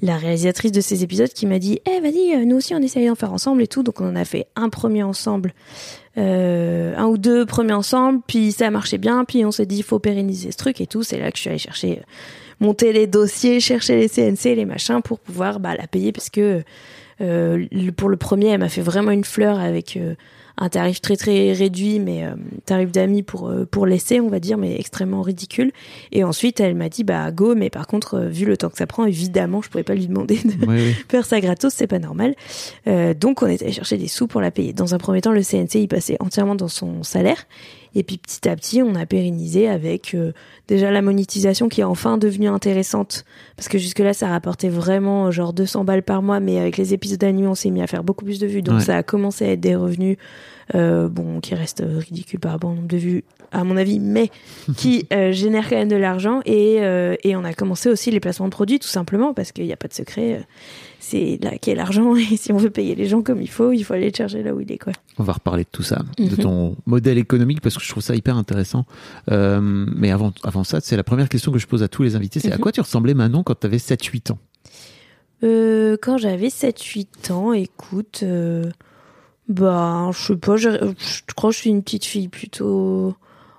la 0.00 0.16
réalisatrice 0.16 0.70
de 0.70 0.80
ces 0.80 1.02
épisodes 1.02 1.28
qui 1.30 1.46
m'a 1.46 1.58
dit 1.58 1.80
eh 1.86 2.00
vas-y 2.00 2.46
nous 2.46 2.56
aussi 2.56 2.74
on 2.74 2.78
essaye 2.78 3.08
d'en 3.08 3.14
faire 3.14 3.32
ensemble 3.32 3.62
et 3.62 3.66
tout. 3.66 3.82
Donc 3.82 4.00
on 4.00 4.08
en 4.08 4.16
a 4.16 4.24
fait 4.24 4.46
un 4.56 4.68
premier 4.68 5.02
ensemble 5.02 5.52
un 6.16 7.06
ou 7.06 7.18
deux 7.18 7.46
premiers 7.46 7.72
ensemble 7.72 8.20
puis 8.26 8.52
ça 8.52 8.70
marchait 8.70 8.98
bien 8.98 9.24
puis 9.24 9.44
on 9.44 9.50
s'est 9.50 9.66
dit 9.66 9.78
il 9.78 9.82
faut 9.82 9.98
pérenniser 9.98 10.52
ce 10.52 10.56
truc 10.56 10.80
et 10.80 10.86
tout. 10.86 11.02
C'est 11.02 11.18
là 11.18 11.30
que 11.30 11.36
je 11.36 11.42
suis 11.42 11.50
allée 11.50 11.58
chercher 11.58 12.02
monter 12.60 12.92
les 12.92 13.06
dossiers 13.06 13.58
chercher 13.60 13.96
les 13.96 14.08
CNC 14.08 14.54
les 14.54 14.64
machins 14.66 15.00
pour 15.02 15.18
pouvoir 15.18 15.58
bah, 15.60 15.74
la 15.76 15.86
payer 15.86 16.12
parce 16.12 16.30
que 16.30 16.62
pour 17.18 18.08
le 18.08 18.16
premier, 18.16 18.48
elle 18.48 18.60
m'a 18.60 18.70
fait 18.70 18.80
vraiment 18.80 19.10
une 19.10 19.24
fleur 19.24 19.58
avec 19.60 19.98
un 20.56 20.68
tarif 20.68 21.00
très 21.00 21.16
très 21.16 21.52
réduit, 21.52 21.98
mais 21.98 22.24
euh, 22.24 22.34
tarif 22.66 22.92
d'amis 22.92 23.22
pour 23.22 23.48
euh, 23.48 23.66
pour 23.66 23.86
l'essai, 23.86 24.20
on 24.20 24.28
va 24.28 24.40
dire, 24.40 24.58
mais 24.58 24.78
extrêmement 24.78 25.22
ridicule. 25.22 25.72
Et 26.12 26.24
ensuite, 26.24 26.60
elle 26.60 26.74
m'a 26.74 26.88
dit 26.88 27.04
bah 27.04 27.30
go, 27.30 27.54
mais 27.54 27.70
par 27.70 27.86
contre, 27.86 28.14
euh, 28.14 28.28
vu 28.28 28.44
le 28.44 28.56
temps 28.56 28.70
que 28.70 28.78
ça 28.78 28.86
prend, 28.86 29.04
évidemment, 29.04 29.62
je 29.62 29.68
pourrais 29.68 29.84
pas 29.84 29.94
lui 29.94 30.06
demander 30.06 30.36
de 30.36 30.66
Oui, 30.66 30.76
oui. 30.76 30.94
faire 31.08 31.24
ça 31.24 31.40
gratos, 31.40 31.72
c'est 31.72 31.86
pas 31.86 31.98
normal. 31.98 32.34
Euh, 32.86 33.14
donc 33.14 33.42
on 33.42 33.46
est 33.46 33.62
allé 33.62 33.72
chercher 33.72 33.96
des 33.96 34.08
sous 34.08 34.26
pour 34.26 34.40
la 34.40 34.50
payer. 34.50 34.72
Dans 34.72 34.94
un 34.94 34.98
premier 34.98 35.20
temps, 35.20 35.32
le 35.32 35.42
CNC 35.42 35.74
il 35.76 35.88
passait 35.88 36.16
entièrement 36.20 36.54
dans 36.54 36.68
son 36.68 37.02
salaire. 37.02 37.46
Et 37.94 38.02
puis 38.02 38.18
petit 38.18 38.48
à 38.48 38.54
petit, 38.54 38.82
on 38.82 38.94
a 38.94 39.06
pérennisé 39.06 39.68
avec 39.68 40.14
euh, 40.14 40.32
déjà 40.70 40.90
la 40.90 41.02
monétisation 41.02 41.68
qui 41.68 41.82
est 41.82 41.84
enfin 41.84 42.16
devenue 42.18 42.48
intéressante. 42.48 43.24
Parce 43.56 43.68
que 43.68 43.76
jusque-là, 43.78 44.14
ça 44.14 44.28
rapportait 44.28 44.68
vraiment 44.70 45.26
euh, 45.26 45.30
genre 45.30 45.52
200 45.52 45.84
balles 45.84 46.02
par 46.02 46.22
mois. 46.22 46.40
Mais 46.40 46.58
avec 46.58 46.76
les 46.78 46.94
épisodes 46.94 47.22
animés, 47.24 47.48
on 47.48 47.54
s'est 47.54 47.70
mis 47.70 47.82
à 47.82 47.86
faire 47.86 48.02
beaucoup 48.04 48.24
plus 48.24 48.38
de 48.38 48.46
vues. 48.46 48.62
Donc 48.62 48.76
Ouais. 48.78 48.84
ça 48.84 48.96
a 48.96 49.02
commencé 49.02 49.44
à 49.44 49.48
être 49.52 49.60
des 49.60 49.74
revenus, 49.76 50.16
euh, 50.74 51.08
bon, 51.08 51.40
qui 51.40 51.54
restent 51.54 51.82
euh, 51.82 51.98
ridicules 51.98 52.40
par 52.40 52.52
rapport 52.52 52.70
au 52.70 52.74
nombre 52.74 52.88
de 52.88 52.96
vues, 52.96 53.24
à 53.52 53.64
mon 53.64 53.76
avis, 53.76 53.98
mais 54.00 54.30
qui 54.76 55.06
euh, 55.12 55.32
génèrent 55.32 55.68
quand 55.68 55.76
même 55.76 55.88
de 55.88 55.96
l'argent. 55.96 56.40
Et, 56.46 56.76
euh, 56.80 57.16
et 57.24 57.36
on 57.36 57.44
a 57.44 57.52
commencé 57.52 57.88
aussi 57.90 58.10
les 58.10 58.20
placements 58.20 58.46
de 58.46 58.52
produits, 58.52 58.78
tout 58.78 58.88
simplement, 58.88 59.34
parce 59.34 59.52
qu'il 59.52 59.66
n'y 59.66 59.72
a 59.72 59.76
pas 59.76 59.88
de 59.88 59.94
secret. 59.94 60.46
c'est 61.02 61.38
là 61.42 61.56
qu'est 61.58 61.74
l'argent. 61.74 62.14
Et 62.32 62.36
si 62.36 62.52
on 62.52 62.56
veut 62.58 62.70
payer 62.70 62.94
les 62.94 63.06
gens 63.06 63.22
comme 63.22 63.40
il 63.42 63.48
faut, 63.48 63.72
il 63.72 63.82
faut 63.82 63.94
aller 63.94 64.10
le 64.10 64.14
chercher 64.16 64.42
là 64.42 64.54
où 64.54 64.60
il 64.60 64.70
est, 64.70 64.78
quoi. 64.78 64.92
On 65.18 65.22
va 65.24 65.32
reparler 65.32 65.64
de 65.64 65.68
tout 65.72 65.82
ça, 65.82 66.02
de 66.18 66.24
Mhm. 66.24 66.36
ton 66.36 66.76
modèle 66.86 67.18
économique, 67.18 67.60
parce 67.62 67.76
que 67.76 67.82
je 67.82 67.88
trouve 67.88 68.02
ça 68.02 68.14
hyper 68.14 68.36
intéressant. 68.36 68.84
Euh, 69.30 69.60
mais 69.60 70.10
avant, 70.12 70.32
avant 70.44 70.59
ça, 70.64 70.80
c'est 70.80 70.96
la 70.96 71.04
première 71.04 71.28
question 71.28 71.52
que 71.52 71.58
je 71.58 71.66
pose 71.66 71.82
à 71.82 71.88
tous 71.88 72.02
les 72.02 72.16
invités, 72.16 72.40
c'est 72.40 72.52
à 72.52 72.56
Mhm. 72.56 72.60
quoi 72.60 72.72
tu 72.72 72.80
ressemblais 72.80 73.14
Manon 73.14 73.42
quand 73.42 73.58
tu 73.60 73.66
avais 73.66 73.78
7-8 73.78 74.30
ans? 74.32 74.38
Euh, 75.42 75.96
quand 76.00 76.18
j'avais 76.18 76.50
7-8 76.50 77.30
ans, 77.30 77.52
écoute, 77.52 78.20
euh, 78.22 78.70
bah, 79.48 80.10
je 80.12 80.26
sais 80.26 80.36
pas, 80.36 80.56
je, 80.56 80.68
je 80.70 81.34
crois 81.34 81.50
que 81.50 81.54
je 81.56 81.60
suis 81.60 81.70
une 81.70 81.82
petite 81.82 82.04
fille 82.04 82.28
plutôt 82.28 83.14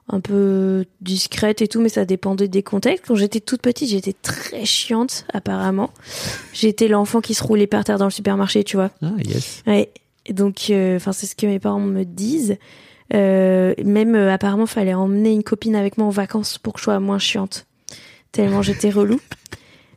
un 0.08 0.20
peu 0.20 0.86
discrète 1.00 1.62
et 1.62 1.68
tout, 1.68 1.80
mais 1.82 1.90
ça 1.90 2.06
dépendait 2.06 2.48
des 2.50 2.64
contextes. 2.64 3.06
Quand 3.08 3.16
j'étais 3.16 3.40
toute 3.40 3.62
petite, 3.62 3.90
j'étais 3.90 4.14
très 4.14 4.66
chiante, 4.66 5.26
apparemment. 5.34 5.90
J'étais 6.54 6.88
l'enfant 6.90 7.22
qui 7.22 7.34
se 7.34 7.44
roulait 7.44 7.66
par 7.68 7.84
terre 7.84 7.98
dans 7.98 8.06
le 8.06 8.12
supermarché, 8.12 8.64
tu 8.64 8.76
vois. 8.76 8.92
Ah, 9.02 9.12
yes. 9.24 9.64
Ouais. 9.66 9.90
Et 10.26 10.34
donc, 10.34 10.66
euh, 10.70 11.00
c'est 11.14 11.26
ce 11.26 11.36
que 11.36 11.46
mes 11.48 11.60
parents 11.60 11.80
me 11.80 12.04
disent. 12.04 12.58
Euh, 13.14 13.74
même 13.84 14.16
euh, 14.16 14.32
apparemment, 14.32 14.66
fallait 14.66 14.94
emmener 14.94 15.32
une 15.34 15.44
copine 15.44 15.76
avec 15.76 15.98
moi 15.98 16.08
en 16.08 16.12
vacances 16.12 16.58
pour 16.58 16.74
que 16.74 16.80
je 16.80 16.86
sois 16.86 17.00
moins 17.00 17.20
chiante. 17.20 17.66
Tellement 18.32 18.62
j'étais 18.62 18.90
relou. 18.90 19.20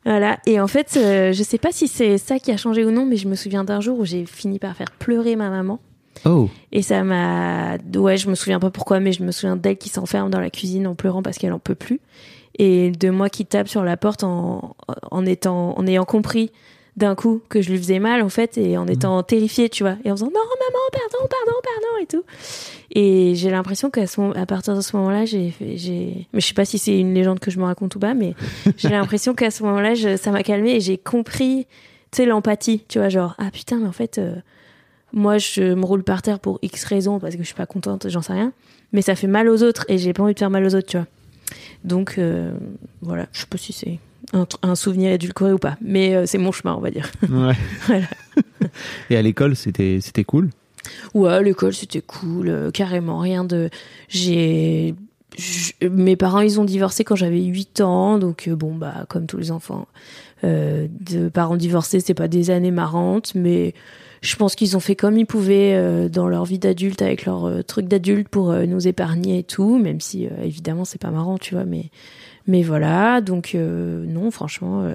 Voilà. 0.07 0.39
Et 0.45 0.61
en 0.61 0.67
fait, 0.67 0.99
euh, 0.99 1.33
je 1.33 1.43
sais 1.43 1.57
pas 1.57 1.73
si 1.73 1.89
c'est 1.89 2.19
ça 2.19 2.39
qui 2.39 2.53
a 2.53 2.59
changé 2.59 2.85
ou 2.85 2.91
non, 2.91 3.07
mais 3.07 3.17
je 3.17 3.27
me 3.27 3.35
souviens 3.35 3.65
d'un 3.65 3.81
jour 3.81 3.99
où 3.99 4.05
j'ai 4.05 4.27
fini 4.27 4.59
par 4.59 4.77
faire 4.77 4.91
pleurer 4.91 5.35
ma 5.35 5.49
maman. 5.49 5.81
Oh, 6.27 6.51
Et 6.73 6.83
ça 6.83 7.03
m'a. 7.05 7.79
Ouais, 7.95 8.19
je 8.19 8.29
me 8.29 8.35
souviens 8.35 8.61
pas 8.61 8.71
pourquoi, 8.71 9.01
mais 9.01 9.13
je 9.13 9.23
me 9.23 9.33
souviens 9.33 9.57
d'elle 9.57 9.79
qui 9.79 9.89
s'enferme 9.89 10.29
dans 10.29 10.41
la 10.41 10.51
cuisine 10.51 10.87
en 10.87 10.95
pleurant 10.95 11.23
parce 11.23 11.39
qu'elle 11.39 11.55
en 11.55 11.59
peut 11.59 11.75
plus. 11.75 12.01
Et 12.59 12.91
de 12.91 13.09
moi 13.09 13.31
qui 13.31 13.47
tape 13.47 13.67
sur 13.67 13.83
la 13.83 13.97
porte 13.97 14.25
en, 14.25 14.77
en, 15.11 15.25
étant, 15.25 15.77
en 15.79 15.87
ayant 15.87 16.05
compris 16.05 16.53
d'un 16.97 17.15
coup 17.17 17.43
que 17.49 17.61
je 17.61 17.71
lui 17.71 17.79
faisais 17.79 17.99
mal, 17.99 18.23
en 18.23 18.29
fait, 18.29 18.57
et 18.57 18.77
en 18.79 18.87
étant 18.87 19.23
terrifiée, 19.25 19.69
tu 19.69 19.83
vois. 19.83 19.97
Et 20.05 20.11
en 20.13 20.15
faisant 20.17 20.27
non, 20.27 20.33
maman, 20.33 20.79
pardon, 20.93 21.27
pardon, 21.29 21.59
pardon, 21.63 22.03
et 22.03 22.07
tout. 22.07 22.23
Et 22.93 23.35
j'ai 23.35 23.51
l'impression 23.51 23.91
qu'à 23.91 24.05
à 24.37 24.47
partir 24.47 24.77
de 24.77 24.81
ce 24.81 24.97
moment-là, 24.97 25.25
j'ai 25.25 25.53
j'ai- 25.75 26.29
Mais 26.33 26.41
je 26.41 26.47
sais 26.47 26.55
pas 26.55 26.65
si 26.65 26.79
c'est 26.79 26.99
une 26.99 27.13
légende 27.15 27.41
que 27.41 27.51
je 27.51 27.59
me 27.59 27.65
raconte 27.65 27.97
ou 27.97 27.99
pas, 27.99 28.15
mais 28.15 28.35
j'ai 28.77 28.91
l'impression 28.91 29.35
qu'à 29.35 29.51
ce 29.51 29.63
moment-là, 29.65 29.95
ça 30.17 30.31
m'a 30.31 30.43
calmée 30.45 30.77
et 30.77 30.81
j'ai 30.81 30.97
compris, 30.99 31.67
tu 32.13 32.19
sais, 32.19 32.27
l'empathie, 32.27 32.85
tu 32.89 32.99
vois, 33.01 33.09
genre, 33.09 33.35
ah 33.39 33.51
putain, 33.53 33.79
mais 33.79 33.89
en 33.89 33.93
fait. 33.93 34.19
euh, 34.19 34.35
moi 35.17 35.39
je 35.39 35.75
me 35.75 35.85
roule 35.85 36.03
par 36.03 36.23
terre 36.23 36.41
pour 36.41 36.59
X 36.63 36.83
raisons 36.85 37.21
parce 37.21 37.35
que 37.37 37.43
je 37.43 37.47
suis 37.47 37.55
pas 37.55 37.67
contente, 37.67 38.09
j'en 38.09 38.21
sais 38.23 38.33
rien. 38.33 38.53
Mais 38.93 39.01
ça 39.01 39.15
fait 39.15 39.29
mal 39.29 39.49
aux 39.49 39.63
autres 39.63 39.85
et 39.89 39.97
j'ai 39.97 40.13
pas 40.13 40.25
envie 40.25 40.35
de 40.35 40.39
faire 40.41 40.51
mal 40.51 40.65
aux 40.65 40.75
autres, 40.75 40.89
tu 40.89 40.97
vois. 40.97 41.07
Donc 41.85 42.17
euh, 42.19 42.53
voilà, 43.01 43.27
je 43.33 43.41
sais 43.43 43.47
pas 43.47 43.59
si 43.59 43.73
c'est 43.73 43.99
un, 44.33 44.47
un 44.63 44.75
souvenir 44.75 45.13
édulcoré 45.13 45.53
ou 45.53 45.59
pas, 45.59 45.77
mais 45.81 46.15
euh, 46.15 46.27
c'est 46.27 46.39
mon 46.39 46.53
chemin, 46.53 46.75
on 46.75 46.81
va 46.81 46.91
dire. 46.91 47.11
Ouais. 47.29 47.55
Voilà. 47.87 48.07
Et 49.11 49.17
à 49.17 49.23
l'école, 49.23 49.57
c'était 49.57 49.99
c'était 50.01 50.25
cool? 50.25 50.51
Ouais, 51.13 51.43
l'école 51.43 51.75
c'était 51.75 52.01
cool, 52.01 52.49
euh, 52.49 52.71
carrément 52.71 53.19
rien 53.19 53.45
de. 53.45 53.71
J'ai. 54.09 54.95
Mes 55.83 56.15
parents 56.15 56.41
ils 56.41 56.61
ont 56.61 56.65
divorcé 56.65 57.03
quand 57.03 57.17
j'avais 57.17 57.43
8 57.43 57.81
ans, 57.81 58.19
donc 58.19 58.47
euh, 58.47 58.55
bon 58.55 58.73
bah 58.75 59.05
comme 59.09 59.27
tous 59.27 59.37
les 59.37 59.51
enfants 59.51 59.87
de 60.43 61.31
parents 61.31 61.57
divorcés, 61.57 62.01
c'est 62.01 62.13
pas 62.13 62.29
des 62.29 62.51
années 62.51 62.71
marrantes, 62.71 63.35
mais 63.35 63.73
je 64.21 64.37
pense 64.37 64.55
qu'ils 64.55 64.77
ont 64.77 64.81
fait 64.81 64.95
comme 64.95 65.17
ils 65.17 65.25
pouvaient 65.25 66.11
dans 66.11 66.29
leur 66.29 66.45
vie 66.45 66.59
d'adulte 66.59 67.01
avec 67.01 67.25
leur 67.25 67.65
truc 67.65 67.89
d'adulte 67.89 68.29
pour 68.29 68.53
nous 68.53 68.87
épargner 68.87 69.39
et 69.39 69.43
tout, 69.43 69.79
même 69.79 70.03
si 70.03 70.29
évidemment 70.43 70.85
c'est 70.85 71.01
pas 71.01 71.11
marrant, 71.11 71.39
tu 71.39 71.55
vois, 71.55 71.65
mais 71.65 71.87
mais 72.47 72.63
voilà, 72.63 73.21
donc 73.21 73.55
euh, 73.55 74.05
non 74.07 74.31
franchement. 74.31 74.83
euh, 74.85 74.95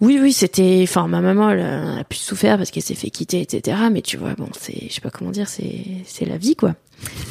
oui, 0.00 0.18
oui, 0.20 0.32
c'était. 0.32 0.80
Enfin, 0.82 1.06
ma 1.06 1.20
maman, 1.20 1.50
elle 1.50 1.60
a, 1.60 1.92
elle 1.94 1.98
a 2.00 2.04
pu 2.04 2.16
souffrir 2.16 2.56
parce 2.56 2.72
qu'elle 2.72 2.82
s'est 2.82 2.96
fait 2.96 3.10
quitter, 3.10 3.40
etc. 3.40 3.76
Mais 3.92 4.02
tu 4.02 4.16
vois, 4.16 4.34
bon, 4.34 4.48
c'est, 4.58 4.88
je 4.88 4.92
sais 4.94 5.00
pas 5.00 5.10
comment 5.10 5.30
dire, 5.30 5.48
c'est, 5.48 5.84
c'est 6.06 6.24
la 6.24 6.36
vie, 6.38 6.56
quoi. 6.56 6.74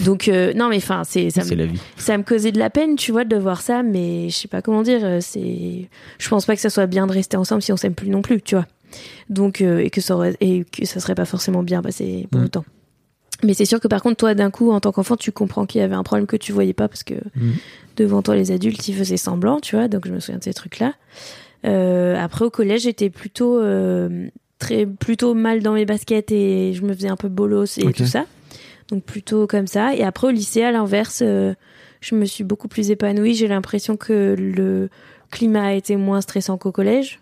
Donc, 0.05 0.29
euh, 0.29 0.53
non, 0.53 0.69
mais 0.69 0.77
enfin, 0.77 1.03
c'est, 1.05 1.29
ça, 1.31 1.41
C'est 1.41 1.55
me, 1.55 1.63
la 1.63 1.65
vie. 1.65 1.79
ça 1.97 2.17
me 2.17 2.23
causait 2.23 2.53
de 2.53 2.59
la 2.59 2.69
peine, 2.69 2.95
tu 2.95 3.11
vois, 3.11 3.25
de 3.25 3.35
voir 3.35 3.59
ça, 3.61 3.83
mais 3.83 4.29
je 4.29 4.35
sais 4.37 4.47
pas 4.47 4.61
comment 4.61 4.83
dire. 4.83 5.17
C'est, 5.21 5.89
je 6.17 6.29
pense 6.29 6.45
pas 6.45 6.55
que 6.55 6.61
ça 6.61 6.69
soit 6.69 6.87
bien 6.87 7.07
de 7.07 7.11
rester 7.11 7.35
ensemble 7.35 7.61
si 7.61 7.73
on 7.73 7.77
s'aime 7.77 7.93
plus 7.95 8.09
non 8.09 8.21
plus, 8.21 8.41
tu 8.41 8.55
vois. 8.55 8.65
Donc, 9.29 9.59
euh, 9.59 9.79
et 9.79 9.89
que 9.89 9.99
ça 9.99 10.15
aurait, 10.15 10.37
et 10.39 10.63
que 10.63 10.85
ça 10.85 11.01
serait 11.01 11.15
pas 11.15 11.25
forcément 11.25 11.63
bien 11.63 11.81
passé 11.81 12.27
pour 12.31 12.39
Mm. 12.39 12.45
autant. 12.45 12.65
Mais 13.43 13.53
c'est 13.53 13.65
sûr 13.65 13.79
que 13.81 13.87
par 13.87 14.01
contre, 14.03 14.17
toi, 14.17 14.33
d'un 14.35 14.51
coup, 14.51 14.71
en 14.71 14.79
tant 14.79 14.91
qu'enfant, 14.91 15.17
tu 15.17 15.31
comprends 15.31 15.65
qu'il 15.65 15.81
y 15.81 15.83
avait 15.83 15.95
un 15.95 16.03
problème 16.03 16.27
que 16.27 16.37
tu 16.37 16.51
voyais 16.53 16.73
pas 16.73 16.87
parce 16.87 17.03
que 17.03 17.15
Mhm. 17.35 17.53
Devant 18.01 18.21
toi, 18.21 18.35
les 18.35 18.51
adultes, 18.51 18.87
ils 18.87 18.95
faisaient 18.95 19.17
semblant, 19.17 19.59
tu 19.59 19.75
vois. 19.75 19.87
Donc, 19.87 20.07
je 20.07 20.11
me 20.13 20.19
souviens 20.19 20.39
de 20.39 20.43
ces 20.43 20.53
trucs-là. 20.53 20.93
Euh, 21.65 22.15
après, 22.17 22.45
au 22.45 22.49
collège, 22.49 22.81
j'étais 22.81 23.09
plutôt, 23.09 23.59
euh, 23.59 24.27
très, 24.59 24.85
plutôt 24.85 25.33
mal 25.33 25.61
dans 25.61 25.73
mes 25.73 25.85
baskets 25.85 26.31
et 26.31 26.73
je 26.73 26.81
me 26.83 26.93
faisais 26.93 27.07
un 27.09 27.15
peu 27.15 27.29
bolos 27.29 27.77
et 27.77 27.91
tout 27.93 28.05
ça. 28.05 28.25
Donc, 28.89 29.03
plutôt 29.03 29.47
comme 29.47 29.67
ça. 29.67 29.95
Et 29.95 30.03
après, 30.03 30.27
au 30.27 30.31
lycée, 30.31 30.63
à 30.63 30.71
l'inverse, 30.71 31.21
euh, 31.25 31.53
je 32.01 32.15
me 32.15 32.25
suis 32.25 32.43
beaucoup 32.43 32.67
plus 32.67 32.91
épanouie. 32.91 33.35
J'ai 33.35 33.47
l'impression 33.47 33.95
que 33.97 34.35
le 34.37 34.89
climat 35.29 35.65
a 35.67 35.73
été 35.73 35.95
moins 35.95 36.21
stressant 36.21 36.57
qu'au 36.57 36.71
collège. 36.71 37.19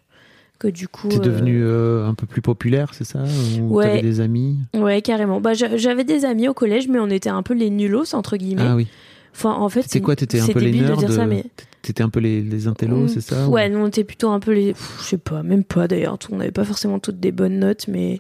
Que 0.58 0.68
du 0.68 0.90
coup. 0.90 1.08
T'es 1.08 1.20
devenu 1.20 1.62
euh, 1.64 2.06
un 2.06 2.14
peu 2.14 2.26
plus 2.26 2.42
populaire, 2.42 2.94
c'est 2.94 3.06
ça? 3.06 3.24
Ou 3.62 3.76
Ouais. 3.78 3.86
t'avais 3.86 4.02
des 4.02 4.20
amis? 4.20 4.58
Ouais, 4.74 5.02
carrément. 5.02 5.40
Bah, 5.40 5.54
j'a- 5.54 5.78
j'avais 5.78 6.04
des 6.04 6.26
amis 6.26 6.50
au 6.50 6.54
collège, 6.54 6.90
mais 6.90 7.00
on 7.00 7.10
était 7.10 7.30
un 7.30 7.44
peu 7.44 7.54
les 7.54 7.70
nulos, 7.70 8.14
entre 8.14 8.36
guillemets. 8.36 8.66
Ah 8.68 8.76
oui. 8.76 8.88
Enfin, 9.34 9.54
en 9.54 9.70
fait, 9.70 9.84
C'était 9.84 10.02
quoi 10.02 10.16
T'étais 10.16 10.40
un 10.40 10.48
peu 10.48 10.60
les 10.60 10.72
nerds 10.72 10.98
de 10.98 11.06
dire 11.06 11.12
ça, 11.14 11.24
euh, 11.24 11.28
mais 11.28 11.46
T'étais 11.82 12.04
un 12.04 12.10
peu 12.10 12.20
les, 12.20 12.42
les 12.42 12.68
intellos, 12.68 13.08
c'est 13.08 13.22
ça 13.22 13.48
Ouais, 13.48 13.70
ou- 13.70 13.74
nous 13.74 13.80
on 13.80 13.88
était 13.88 14.04
plutôt 14.04 14.30
un 14.30 14.40
peu 14.40 14.52
les. 14.52 14.74
Je 15.00 15.04
sais 15.04 15.18
pas, 15.18 15.44
même 15.44 15.64
pas 15.64 15.88
d'ailleurs. 15.88 16.18
On 16.32 16.38
n'avait 16.38 16.52
pas 16.52 16.66
forcément 16.66 17.00
toutes 17.00 17.20
des 17.20 17.32
bonnes 17.32 17.60
notes, 17.60 17.88
mais 17.88 18.20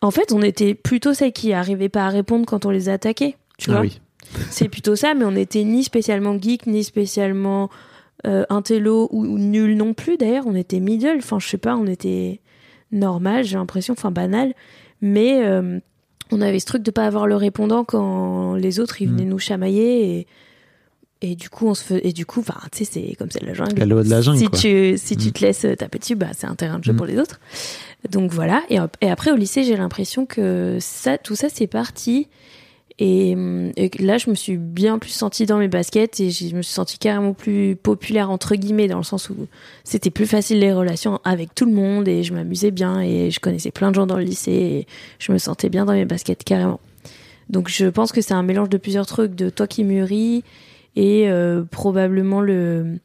en 0.00 0.10
fait, 0.10 0.32
on 0.32 0.40
était 0.40 0.74
plutôt 0.74 1.12
celles 1.12 1.32
qui 1.32 1.52
arrivaient 1.52 1.90
pas 1.90 2.06
à 2.06 2.08
répondre 2.08 2.46
quand 2.46 2.64
on 2.64 2.70
les 2.70 2.88
attaquait. 2.88 3.36
Tu 3.58 3.68
Ah 3.70 3.74
vois 3.74 3.80
oui. 3.82 4.00
C'est 4.50 4.68
plutôt 4.68 4.96
ça, 4.96 5.12
mais 5.14 5.24
on 5.26 5.36
était 5.36 5.64
ni 5.64 5.84
spécialement 5.84 6.38
geek, 6.40 6.66
ni 6.66 6.84
spécialement 6.84 7.68
euh, 8.26 8.44
intello 8.48 9.08
ou, 9.12 9.24
ou 9.26 9.38
nul 9.38 9.76
non 9.76 9.92
plus. 9.92 10.16
D'ailleurs, 10.16 10.46
on 10.46 10.54
était 10.54 10.80
middle. 10.80 11.16
Enfin, 11.18 11.38
je 11.38 11.48
sais 11.48 11.58
pas, 11.58 11.76
on 11.76 11.86
était 11.86 12.40
normal, 12.92 13.44
j'ai 13.44 13.56
l'impression, 13.56 13.92
enfin 13.92 14.10
banal. 14.10 14.54
Mais 15.02 15.42
euh, 15.44 15.80
on 16.32 16.40
avait 16.40 16.58
ce 16.60 16.66
truc 16.66 16.82
de 16.82 16.90
pas 16.90 17.06
avoir 17.06 17.26
le 17.26 17.36
répondant 17.36 17.84
quand 17.84 18.54
les 18.54 18.80
autres 18.80 19.00
ils 19.02 19.08
venaient 19.08 19.24
Mm. 19.24 19.28
nous 19.28 19.38
chamailler 19.38 20.18
et 20.18 20.26
et 21.22 21.34
du 21.36 21.50
coup 21.50 21.66
on 21.68 21.74
se 21.74 21.84
fait 21.84 22.06
et 22.06 22.12
du 22.14 22.24
coup 22.24 22.40
enfin 22.40 22.58
tu 22.72 22.84
sais 22.84 22.90
c'est 22.90 23.14
comme 23.16 23.30
c'est 23.30 23.42
la 23.42 23.52
jungle 23.52 23.78
La 23.78 23.84
loi 23.84 24.02
de 24.02 24.08
la 24.08 24.22
jungle, 24.22 24.38
si 24.38 24.46
quoi. 24.48 24.58
tu 24.58 24.94
si 24.96 25.16
tu 25.18 25.28
Mm. 25.28 25.32
te 25.32 25.40
laisses 25.44 25.66
taper 25.78 25.98
dessus 25.98 26.14
bah 26.16 26.28
c'est 26.34 26.46
un 26.46 26.54
terrain 26.54 26.78
de 26.78 26.84
jeu 26.84 26.92
Mm. 26.94 26.96
pour 26.96 27.06
les 27.06 27.18
autres 27.18 27.40
donc 28.10 28.32
voilà 28.32 28.62
et, 28.70 28.78
et 29.02 29.10
après 29.10 29.30
au 29.30 29.36
lycée 29.36 29.62
j'ai 29.64 29.76
l'impression 29.76 30.24
que 30.24 30.78
ça 30.80 31.18
tout 31.18 31.36
ça 31.36 31.48
c'est 31.52 31.66
parti 31.66 32.28
et, 33.00 33.34
hum, 33.34 33.72
et 33.76 33.90
là 33.98 34.18
je 34.18 34.28
me 34.28 34.34
suis 34.34 34.58
bien 34.58 34.98
plus 34.98 35.10
sentie 35.10 35.46
dans 35.46 35.56
mes 35.56 35.68
baskets 35.68 36.20
et 36.20 36.30
je 36.30 36.54
me 36.54 36.62
suis 36.62 36.74
sentie 36.74 36.98
carrément 36.98 37.32
plus 37.32 37.74
populaire 37.74 38.30
entre 38.30 38.54
guillemets 38.54 38.88
dans 38.88 38.98
le 38.98 39.04
sens 39.04 39.30
où 39.30 39.48
c'était 39.84 40.10
plus 40.10 40.26
facile 40.26 40.60
les 40.60 40.72
relations 40.72 41.18
avec 41.24 41.54
tout 41.54 41.64
le 41.64 41.72
monde 41.72 42.06
et 42.06 42.22
je 42.22 42.34
m'amusais 42.34 42.70
bien 42.70 43.00
et 43.00 43.30
je 43.30 43.40
connaissais 43.40 43.70
plein 43.70 43.90
de 43.90 43.96
gens 43.96 44.06
dans 44.06 44.18
le 44.18 44.24
lycée 44.24 44.52
et 44.52 44.86
je 45.18 45.32
me 45.32 45.38
sentais 45.38 45.70
bien 45.70 45.86
dans 45.86 45.94
mes 45.94 46.04
baskets 46.04 46.44
carrément. 46.44 46.78
Donc 47.48 47.68
je 47.68 47.86
pense 47.86 48.12
que 48.12 48.20
c'est 48.20 48.34
un 48.34 48.42
mélange 48.42 48.68
de 48.68 48.76
plusieurs 48.76 49.06
trucs 49.06 49.34
de 49.34 49.48
toi 49.50 49.66
qui 49.66 49.82
mûris 49.82 50.44
et 50.96 51.30
euh, 51.30 51.62
probablement 51.70 52.40
le 52.40 52.98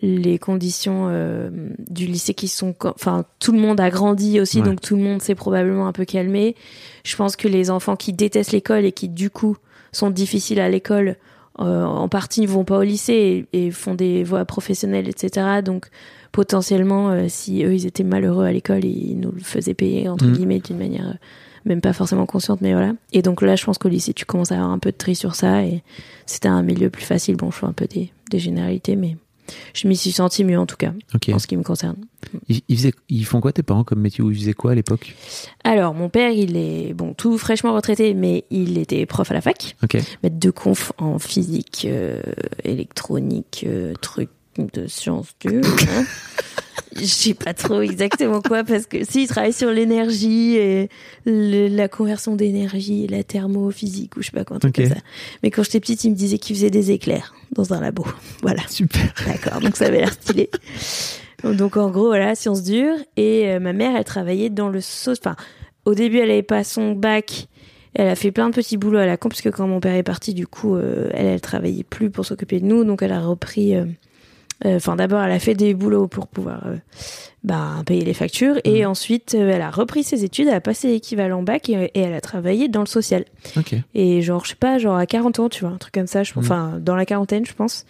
les 0.00 0.38
conditions 0.38 1.06
euh, 1.08 1.50
du 1.90 2.06
lycée 2.06 2.32
qui 2.34 2.46
sont 2.48 2.74
enfin 2.84 3.24
tout 3.40 3.52
le 3.52 3.58
monde 3.58 3.80
a 3.80 3.90
grandi 3.90 4.40
aussi 4.40 4.60
Ouais. 4.60 4.64
donc 4.66 4.80
tout 4.80 4.96
le 4.96 5.02
monde 5.02 5.20
s'est 5.22 5.34
probablement 5.34 5.86
un 5.88 5.92
peu 5.92 6.04
calmé 6.04 6.54
je 7.04 7.16
pense 7.16 7.34
que 7.36 7.48
les 7.48 7.70
enfants 7.70 7.96
qui 7.96 8.12
détestent 8.12 8.52
l'école 8.52 8.84
et 8.84 8.92
qui 8.92 9.08
du 9.08 9.28
coup 9.30 9.56
sont 9.92 10.10
difficiles 10.10 10.60
à 10.60 10.68
l'école 10.68 11.16
euh, 11.60 11.84
en 11.84 12.08
partie 12.08 12.42
ne 12.42 12.46
vont 12.46 12.64
pas 12.64 12.78
au 12.78 12.82
lycée 12.82 13.46
et, 13.52 13.66
et 13.66 13.70
font 13.72 13.94
des 13.96 14.22
voies 14.22 14.44
professionnelles 14.44 15.08
etc 15.08 15.60
donc 15.64 15.88
potentiellement 16.32 17.10
euh, 17.10 17.24
si 17.28 17.64
eux 17.64 17.74
ils 17.74 17.86
étaient 17.86 18.04
malheureux 18.04 18.44
à 18.44 18.52
l'école 18.52 18.84
ils 18.84 19.18
nous 19.18 19.32
le 19.32 19.40
faisaient 19.40 19.74
payer 19.74 20.08
entre 20.08 20.26
Mhm. 20.26 20.32
guillemets 20.32 20.60
d'une 20.60 20.78
manière 20.78 21.08
euh, 21.08 21.14
même 21.68 21.80
pas 21.80 21.92
forcément 21.92 22.26
consciente 22.26 22.60
mais 22.60 22.72
voilà. 22.72 22.92
Et 23.12 23.22
donc 23.22 23.42
là 23.42 23.54
je 23.54 23.64
pense 23.64 23.78
qu'au 23.78 23.88
lycée 23.88 24.12
tu 24.14 24.24
commences 24.24 24.50
à 24.52 24.56
avoir 24.56 24.70
un 24.70 24.78
peu 24.78 24.90
de 24.90 24.96
tri 24.96 25.14
sur 25.14 25.34
ça 25.34 25.62
et 25.64 25.82
c'était 26.26 26.48
un 26.48 26.62
milieu 26.62 26.90
plus 26.90 27.04
facile. 27.04 27.36
Bon 27.36 27.50
je 27.50 27.58
fais 27.58 27.66
un 27.66 27.72
peu 27.72 27.86
des, 27.86 28.10
des 28.30 28.38
généralités 28.38 28.96
mais 28.96 29.16
je 29.72 29.88
m'y 29.88 29.96
suis 29.96 30.10
sentie 30.12 30.44
mieux 30.44 30.58
en 30.58 30.66
tout 30.66 30.76
cas 30.76 30.92
en 31.32 31.38
ce 31.38 31.46
qui 31.46 31.56
me 31.56 31.62
concerne. 31.62 31.96
Ils, 32.48 32.60
ils 32.68 32.76
faisaient- 32.76 32.92
ils 33.08 33.24
font 33.24 33.40
quoi 33.40 33.52
tes 33.52 33.62
parents 33.62 33.82
comme 33.84 34.00
métier? 34.00 34.22
Ou 34.22 34.30
ils 34.30 34.36
faisaient 34.38 34.52
quoi 34.52 34.72
à 34.72 34.74
l'époque? 34.74 35.14
Alors 35.64 35.94
mon 35.94 36.08
père 36.10 36.30
il 36.32 36.56
est 36.56 36.92
bon 36.94 37.14
tout 37.14 37.38
fraîchement 37.38 37.72
retraité 37.74 38.12
mais 38.14 38.44
il 38.50 38.76
était 38.78 39.06
prof 39.06 39.30
à 39.30 39.34
la 39.34 39.40
fac. 39.40 39.76
Ok. 39.82 39.96
maître 40.22 40.38
de 40.38 40.50
conf 40.50 40.92
en 40.98 41.18
physique 41.18 41.86
euh, 41.88 42.20
électronique 42.64 43.64
euh, 43.66 43.94
truc 44.00 44.28
de 44.58 44.86
sciences 44.86 45.28
dures 45.40 45.62
hein. 45.64 46.04
je 46.96 47.04
sais 47.04 47.34
pas 47.34 47.54
trop 47.54 47.80
exactement 47.82 48.40
quoi 48.40 48.64
parce 48.64 48.86
que 48.86 49.04
si 49.04 49.22
il 49.24 49.26
travaille 49.28 49.52
sur 49.52 49.70
l'énergie 49.70 50.56
et 50.56 50.88
le- 51.26 51.68
la 51.68 51.88
conversion 51.88 52.34
d'énergie 52.36 53.06
la 53.06 53.22
thermophysique 53.22 54.16
ou 54.16 54.22
je 54.22 54.26
sais 54.26 54.32
pas 54.32 54.44
quoi 54.44 54.56
un 54.56 54.60
truc 54.60 54.78
Ok. 54.78 54.84
comme 54.84 54.94
ça 54.96 55.00
mais 55.42 55.50
quand 55.50 55.62
j'étais 55.62 55.80
petite 55.80 56.04
il 56.04 56.10
me 56.10 56.16
disait 56.16 56.38
qu'il 56.38 56.56
faisait 56.56 56.70
des 56.70 56.90
éclairs 56.90 57.34
dans 57.52 57.72
un 57.72 57.80
labo 57.80 58.06
voilà 58.42 58.62
Super. 58.68 59.12
D'accord, 59.26 59.60
donc 59.60 59.76
ça 59.76 59.86
avait 59.86 59.98
l'air 60.00 60.12
stylé. 60.12 60.50
Donc 61.44 61.76
en 61.76 61.90
gros, 61.90 62.06
voilà, 62.08 62.34
sciences 62.34 62.62
dures. 62.62 62.96
Et 63.16 63.48
euh, 63.48 63.60
ma 63.60 63.72
mère, 63.72 63.96
elle 63.96 64.04
travaillait 64.04 64.50
dans 64.50 64.68
le 64.68 64.80
sauce. 64.80 65.18
Enfin, 65.20 65.36
au 65.84 65.94
début, 65.94 66.18
elle 66.18 66.30
avait 66.30 66.42
pas 66.42 66.64
son 66.64 66.92
bac. 66.92 67.46
Elle 67.94 68.08
a 68.08 68.14
fait 68.16 68.32
plein 68.32 68.50
de 68.50 68.54
petits 68.54 68.76
boulots 68.76 68.98
à 68.98 69.06
la 69.06 69.16
con, 69.16 69.28
parce 69.28 69.40
que 69.40 69.48
quand 69.48 69.66
mon 69.66 69.80
père 69.80 69.94
est 69.94 70.02
parti, 70.02 70.34
du 70.34 70.46
coup, 70.46 70.74
euh, 70.76 71.08
elle, 71.14 71.26
elle 71.26 71.40
travaillait 71.40 71.84
plus 71.84 72.10
pour 72.10 72.26
s'occuper 72.26 72.60
de 72.60 72.66
nous. 72.66 72.84
Donc 72.84 73.02
elle 73.02 73.12
a 73.12 73.20
repris. 73.20 73.74
euh, 73.76 73.84
Enfin, 74.64 74.96
d'abord, 74.96 75.22
elle 75.22 75.30
a 75.30 75.38
fait 75.38 75.54
des 75.54 75.72
boulots 75.72 76.08
pour 76.08 76.26
pouvoir 76.26 76.66
euh, 76.66 76.76
bah, 77.44 77.74
payer 77.86 78.04
les 78.04 78.12
factures. 78.14 78.56
Et 78.64 78.84
ensuite, 78.84 79.34
euh, 79.34 79.50
elle 79.54 79.62
a 79.62 79.70
repris 79.70 80.02
ses 80.02 80.24
études, 80.24 80.48
elle 80.48 80.54
a 80.54 80.60
passé 80.60 80.88
l'équivalent 80.88 81.42
bac 81.44 81.68
et, 81.70 81.90
et 81.94 82.00
elle 82.00 82.14
a 82.14 82.20
travaillé 82.20 82.66
dans 82.68 82.80
le 82.80 82.86
social. 82.86 83.24
Et 83.94 84.20
genre, 84.20 84.44
je 84.44 84.50
sais 84.50 84.56
pas, 84.56 84.78
genre 84.78 84.96
à 84.96 85.06
40 85.06 85.38
ans, 85.38 85.48
tu 85.48 85.60
vois, 85.64 85.72
un 85.72 85.78
truc 85.78 85.94
comme 85.94 86.08
ça, 86.08 86.24
je, 86.24 86.32
Mhm. 86.32 86.38
enfin, 86.38 86.78
dans 86.80 86.96
la 86.96 87.06
quarantaine, 87.06 87.46
je 87.46 87.52
pense. 87.54 87.86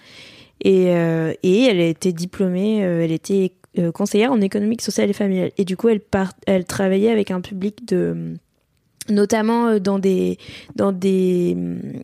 Et, 0.63 0.89
euh, 0.95 1.33
et 1.43 1.63
elle 1.65 1.81
a 1.81 1.87
été 1.87 2.13
diplômée, 2.13 2.85
euh, 2.85 3.03
elle 3.05 3.13
était 3.13 3.53
euh, 3.79 3.91
conseillère 3.93 4.33
en 4.33 4.41
économique 4.41 4.83
sociale 4.83 5.09
et 5.09 5.13
familiale. 5.15 5.53
Et 5.57 5.65
du 5.65 5.77
coup, 5.77 5.89
elle, 5.89 6.01
part, 6.01 6.33
elle 6.47 6.65
travaillait 6.67 7.11
avec 7.13 7.31
un 7.31 7.41
public 7.41 7.87
de 7.89 8.35
notamment 9.09 9.69
euh, 9.69 9.79
dans 9.79 9.99
des 9.99 10.37
dans 10.77 10.93
des 10.93 11.57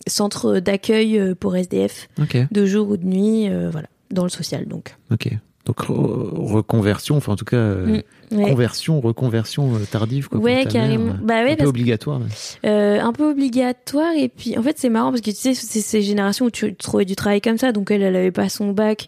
centres 0.07 0.59
d'accueil 0.61 1.19
euh, 1.19 1.35
pour 1.35 1.55
SDF 1.55 2.09
de 2.51 2.65
jour 2.65 2.89
ou 2.89 2.97
de 2.97 3.05
nuit 3.05 3.49
euh, 3.51 3.69
voilà 3.71 3.89
dans 4.15 4.25
le 4.25 4.31
social 4.31 4.67
donc 4.67 4.95
Ok. 5.13 5.29
Donc 5.67 5.79
re- 5.81 6.53
reconversion, 6.53 7.17
enfin 7.17 7.33
en 7.33 7.37
tout 7.37 7.45
cas 7.47 7.57
euh, 7.57 8.03
Mm, 8.31 8.37
ouais. 8.39 8.51
conversion, 8.51 9.01
reconversion 9.01 9.75
euh, 9.77 9.79
tardive 9.91 10.29
quoi. 10.29 10.39
Ouais, 10.39 10.67
carrément. 10.71 11.05
mère. 11.07 11.21
Bah 11.23 11.43
ouais, 11.45 11.53
un 11.53 11.57
peu 11.57 11.67
obligatoire. 11.67 12.21
Euh, 12.67 13.01
un 13.01 13.13
peu 13.13 13.31
obligatoire 13.31 14.13
et 14.19 14.29
puis 14.29 14.59
en 14.59 14.63
fait 14.63 14.79
c'est 14.79 14.91
marrant 14.91 15.09
parce 15.11 15.21
que 15.23 15.31
tu 15.31 15.37
sais 15.37 15.55
c'est 15.55 15.81
ces 15.81 16.03
générations 16.03 16.47
où 16.47 16.51
tu 16.51 16.75
trouvais 16.75 17.05
du 17.07 17.17
travail 17.17 17.41
comme 17.41 17.57
ça 17.59 17.73
donc 17.73 17.91
elle 17.91 18.03
elle 18.03 18.17
avait 18.17 18.31
pas 18.31 18.49
son 18.51 18.73
bac 18.73 19.07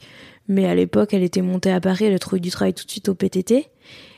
mais 0.48 0.64
à 0.66 0.74
l'époque 0.74 1.12
elle 1.12 1.22
était 1.24 1.42
montée 1.42 1.70
à 1.72 1.80
Paris 1.80 2.04
elle 2.06 2.14
a 2.14 2.18
trouvé 2.18 2.40
du 2.40 2.50
travail 2.50 2.72
tout 2.72 2.84
de 2.86 2.90
suite 2.90 3.08
au 3.10 3.14
PTT 3.14 3.66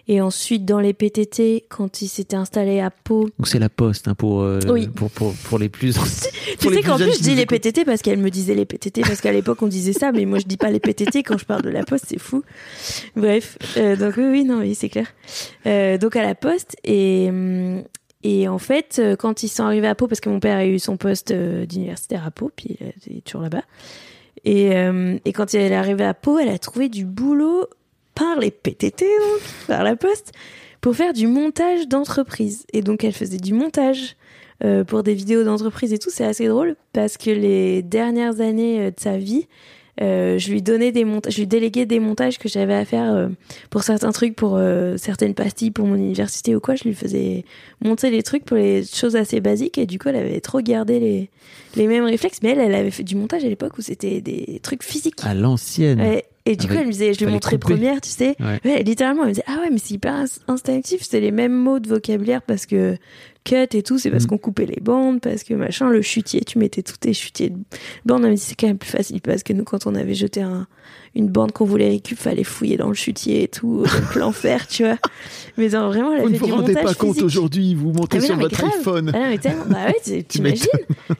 et 0.08 0.20
ensuite 0.20 0.64
dans 0.64 0.80
les 0.80 0.94
PTT 0.94 1.66
quand 1.68 2.00
il 2.02 2.08
s'était 2.08 2.36
installé 2.36 2.80
à 2.80 2.90
Pau 2.90 3.28
Donc 3.38 3.46
c'est 3.46 3.58
la 3.58 3.68
poste 3.68 4.08
hein, 4.08 4.14
pour, 4.14 4.40
euh, 4.42 4.58
Oui. 4.68 4.88
pour, 4.88 5.10
pour 5.10 5.34
pour 5.34 5.58
les 5.58 5.68
plus. 5.68 5.94
tu 6.58 6.74
sais 6.74 6.82
qu'en 6.82 6.96
plus 6.96 7.14
je 7.18 7.22
dis 7.22 7.34
les. 7.34 7.46
PTT 7.46 7.84
parce 7.84 8.02
qu'elle 8.02 8.18
me 8.18 8.30
disait 8.30 8.54
les 8.54 8.64
PTT 8.64 9.02
parce 9.02 9.20
qu'à 9.20 9.32
l'époque 9.32 9.60
on 9.62 9.66
disait 9.68 9.92
ça 9.92 10.10
mais 10.12 10.24
moi 10.24 10.38
je 10.38 10.46
dis 10.46 10.56
pas 10.56 10.70
les 10.70 10.80
PTT 10.80 11.22
quand 11.22 11.38
je 11.38 11.44
parle 11.44 11.62
de 11.62 11.70
la 11.70 11.84
poste 11.84 12.06
c'est 12.08 12.18
fou 12.18 12.42
bref 13.16 13.58
euh, 13.76 13.96
donc 13.96 14.14
oui 14.16 14.24
oui 14.30 14.44
non 14.44 14.58
oui 14.60 14.74
c'est 14.74 14.88
clair 14.88 15.06
Euh, 15.66 15.98
donc 15.98 16.16
à 16.16 16.22
la 16.22 16.34
poste 16.34 16.76
et 16.84 17.26
hum, 17.28 17.82
Et 18.24 18.48
en 18.48 18.58
fait, 18.58 19.00
quand 19.20 19.44
ils 19.44 19.48
sont 19.48 19.62
arrivés 19.62 19.86
à 19.86 19.94
Pau, 19.94 20.08
parce 20.08 20.20
que 20.20 20.28
mon 20.28 20.40
père 20.40 20.56
a 20.58 20.66
eu 20.66 20.80
son 20.80 20.96
poste 20.96 21.32
d'universitaire 21.32 22.26
à 22.26 22.32
Pau, 22.32 22.50
puis 22.54 22.76
il 23.06 23.18
est 23.18 23.20
toujours 23.24 23.42
là-bas. 23.42 23.62
Et, 24.44 24.76
euh, 24.76 25.16
et 25.24 25.32
quand 25.32 25.54
elle 25.54 25.70
est 25.72 25.76
arrivée 25.76 26.04
à 26.04 26.14
Pau, 26.14 26.38
elle 26.38 26.48
a 26.48 26.58
trouvé 26.58 26.88
du 26.88 27.04
boulot 27.04 27.66
par 28.18 28.38
les 28.38 28.50
PTT, 28.50 29.04
donc, 29.04 29.40
par 29.66 29.84
la 29.84 29.96
poste, 29.96 30.32
pour 30.80 30.96
faire 30.96 31.12
du 31.12 31.26
montage 31.26 31.86
d'entreprise. 31.88 32.66
Et 32.72 32.82
donc, 32.82 33.04
elle 33.04 33.12
faisait 33.12 33.38
du 33.38 33.52
montage 33.54 34.16
euh, 34.64 34.84
pour 34.84 35.02
des 35.02 35.14
vidéos 35.14 35.44
d'entreprise 35.44 35.92
et 35.92 35.98
tout. 35.98 36.10
C'est 36.10 36.24
assez 36.24 36.48
drôle 36.48 36.76
parce 36.92 37.16
que 37.16 37.30
les 37.30 37.82
dernières 37.82 38.40
années 38.40 38.80
euh, 38.80 38.90
de 38.90 38.98
sa 38.98 39.18
vie, 39.18 39.46
euh, 40.00 40.38
je 40.38 40.50
lui 40.52 40.62
donnais 40.62 40.92
des 40.92 41.04
montages, 41.04 41.32
je 41.32 41.38
lui 41.40 41.46
déléguais 41.46 41.84
des 41.84 41.98
montages 41.98 42.38
que 42.38 42.48
j'avais 42.48 42.74
à 42.74 42.84
faire 42.84 43.12
euh, 43.12 43.28
pour 43.68 43.82
certains 43.82 44.12
trucs, 44.12 44.36
pour 44.36 44.54
euh, 44.56 44.96
certaines 44.96 45.34
pastilles, 45.34 45.72
pour 45.72 45.86
mon 45.86 45.96
université 45.96 46.54
ou 46.54 46.60
quoi. 46.60 46.76
Je 46.76 46.84
lui 46.84 46.94
faisais 46.94 47.44
monter 47.84 48.10
les 48.10 48.22
trucs 48.22 48.44
pour 48.44 48.56
les 48.56 48.84
choses 48.84 49.16
assez 49.16 49.40
basiques 49.40 49.76
et 49.76 49.86
du 49.86 49.98
coup, 49.98 50.08
elle 50.08 50.16
avait 50.16 50.40
trop 50.40 50.60
gardé 50.60 51.00
les, 51.00 51.30
les 51.74 51.86
mêmes 51.88 52.04
réflexes. 52.04 52.38
Mais 52.42 52.50
elle, 52.50 52.60
elle 52.60 52.74
avait 52.74 52.92
fait 52.92 53.02
du 53.02 53.16
montage 53.16 53.44
à 53.44 53.48
l'époque 53.48 53.76
où 53.78 53.82
c'était 53.82 54.20
des 54.20 54.60
trucs 54.62 54.84
physiques. 54.84 55.18
À 55.24 55.34
l'ancienne. 55.34 56.00
Ouais. 56.00 56.24
Et 56.50 56.56
du 56.56 56.64
Avec- 56.66 56.76
coup, 56.76 56.80
elle 56.80 56.86
me 56.86 56.92
disait, 56.92 57.12
je 57.12 57.24
lui 57.24 57.30
montrais 57.30 57.56
couper. 57.58 57.74
première, 57.74 58.00
tu 58.00 58.08
sais. 58.08 58.34
Ouais. 58.40 58.58
Ouais, 58.64 58.82
littéralement, 58.82 59.22
elle 59.24 59.28
me 59.28 59.34
disait, 59.34 59.44
ah 59.48 59.58
ouais, 59.60 59.68
mais 59.70 59.76
c'est 59.78 59.92
hyper 59.94 60.14
ins- 60.14 60.40
instinctif, 60.48 61.02
c'est 61.02 61.20
les 61.20 61.30
mêmes 61.30 61.52
mots 61.54 61.78
de 61.78 61.88
vocabulaire 61.88 62.40
parce 62.40 62.64
que 62.64 62.96
cut 63.44 63.54
et 63.74 63.82
tout, 63.82 63.98
c'est 63.98 64.10
parce 64.10 64.24
Mm. 64.24 64.28
qu'on 64.28 64.38
coupait 64.38 64.64
les 64.66 64.80
bandes, 64.80 65.20
parce 65.20 65.44
que 65.44 65.52
machin, 65.52 65.90
le 65.90 66.00
chutier, 66.00 66.40
tu 66.40 66.58
mettais 66.58 66.82
tous 66.82 66.96
tes 66.96 67.12
chutiers 67.12 67.50
de 67.50 67.56
bandes. 68.06 68.24
Elle 68.24 68.30
me 68.30 68.36
dit, 68.36 68.40
c'est 68.42 68.54
quand 68.58 68.66
même 68.66 68.78
plus 68.78 68.88
facile 68.90 69.20
parce 69.20 69.42
que 69.42 69.52
nous, 69.52 69.64
quand 69.64 69.86
on 69.86 69.94
avait 69.94 70.14
jeté 70.14 70.40
un, 70.40 70.66
une 71.14 71.28
bande 71.28 71.52
qu'on 71.52 71.64
voulait 71.66 71.88
récup, 71.90 72.16
fallait 72.18 72.44
fouiller 72.44 72.76
dans 72.78 72.88
le 72.88 72.94
chutier 72.94 73.42
et 73.42 73.48
tout, 73.48 73.82
donc 73.84 74.14
l'enfer, 74.16 74.66
tu 74.68 74.84
vois. 74.84 74.96
Mais 75.58 75.68
genre, 75.68 75.88
vraiment, 75.92 76.14
elle 76.14 76.22
Vous 76.22 76.30
ne 76.30 76.38
vous 76.38 76.46
rendez 76.46 76.72
pas 76.74 76.94
compte 76.94 77.20
aujourd'hui, 77.20 77.74
vous 77.74 77.92
montez 77.92 78.18
Ah, 78.18 78.20
sur 78.22 78.36
non, 78.36 78.42
votre 78.42 78.56
grave. 78.58 78.72
iPhone 78.78 79.10
Ah 79.14 79.18
non, 79.18 79.26
mais 79.28 79.38
bah 79.68 79.86
ouais, 80.06 80.22
t'imagines. 80.28 80.66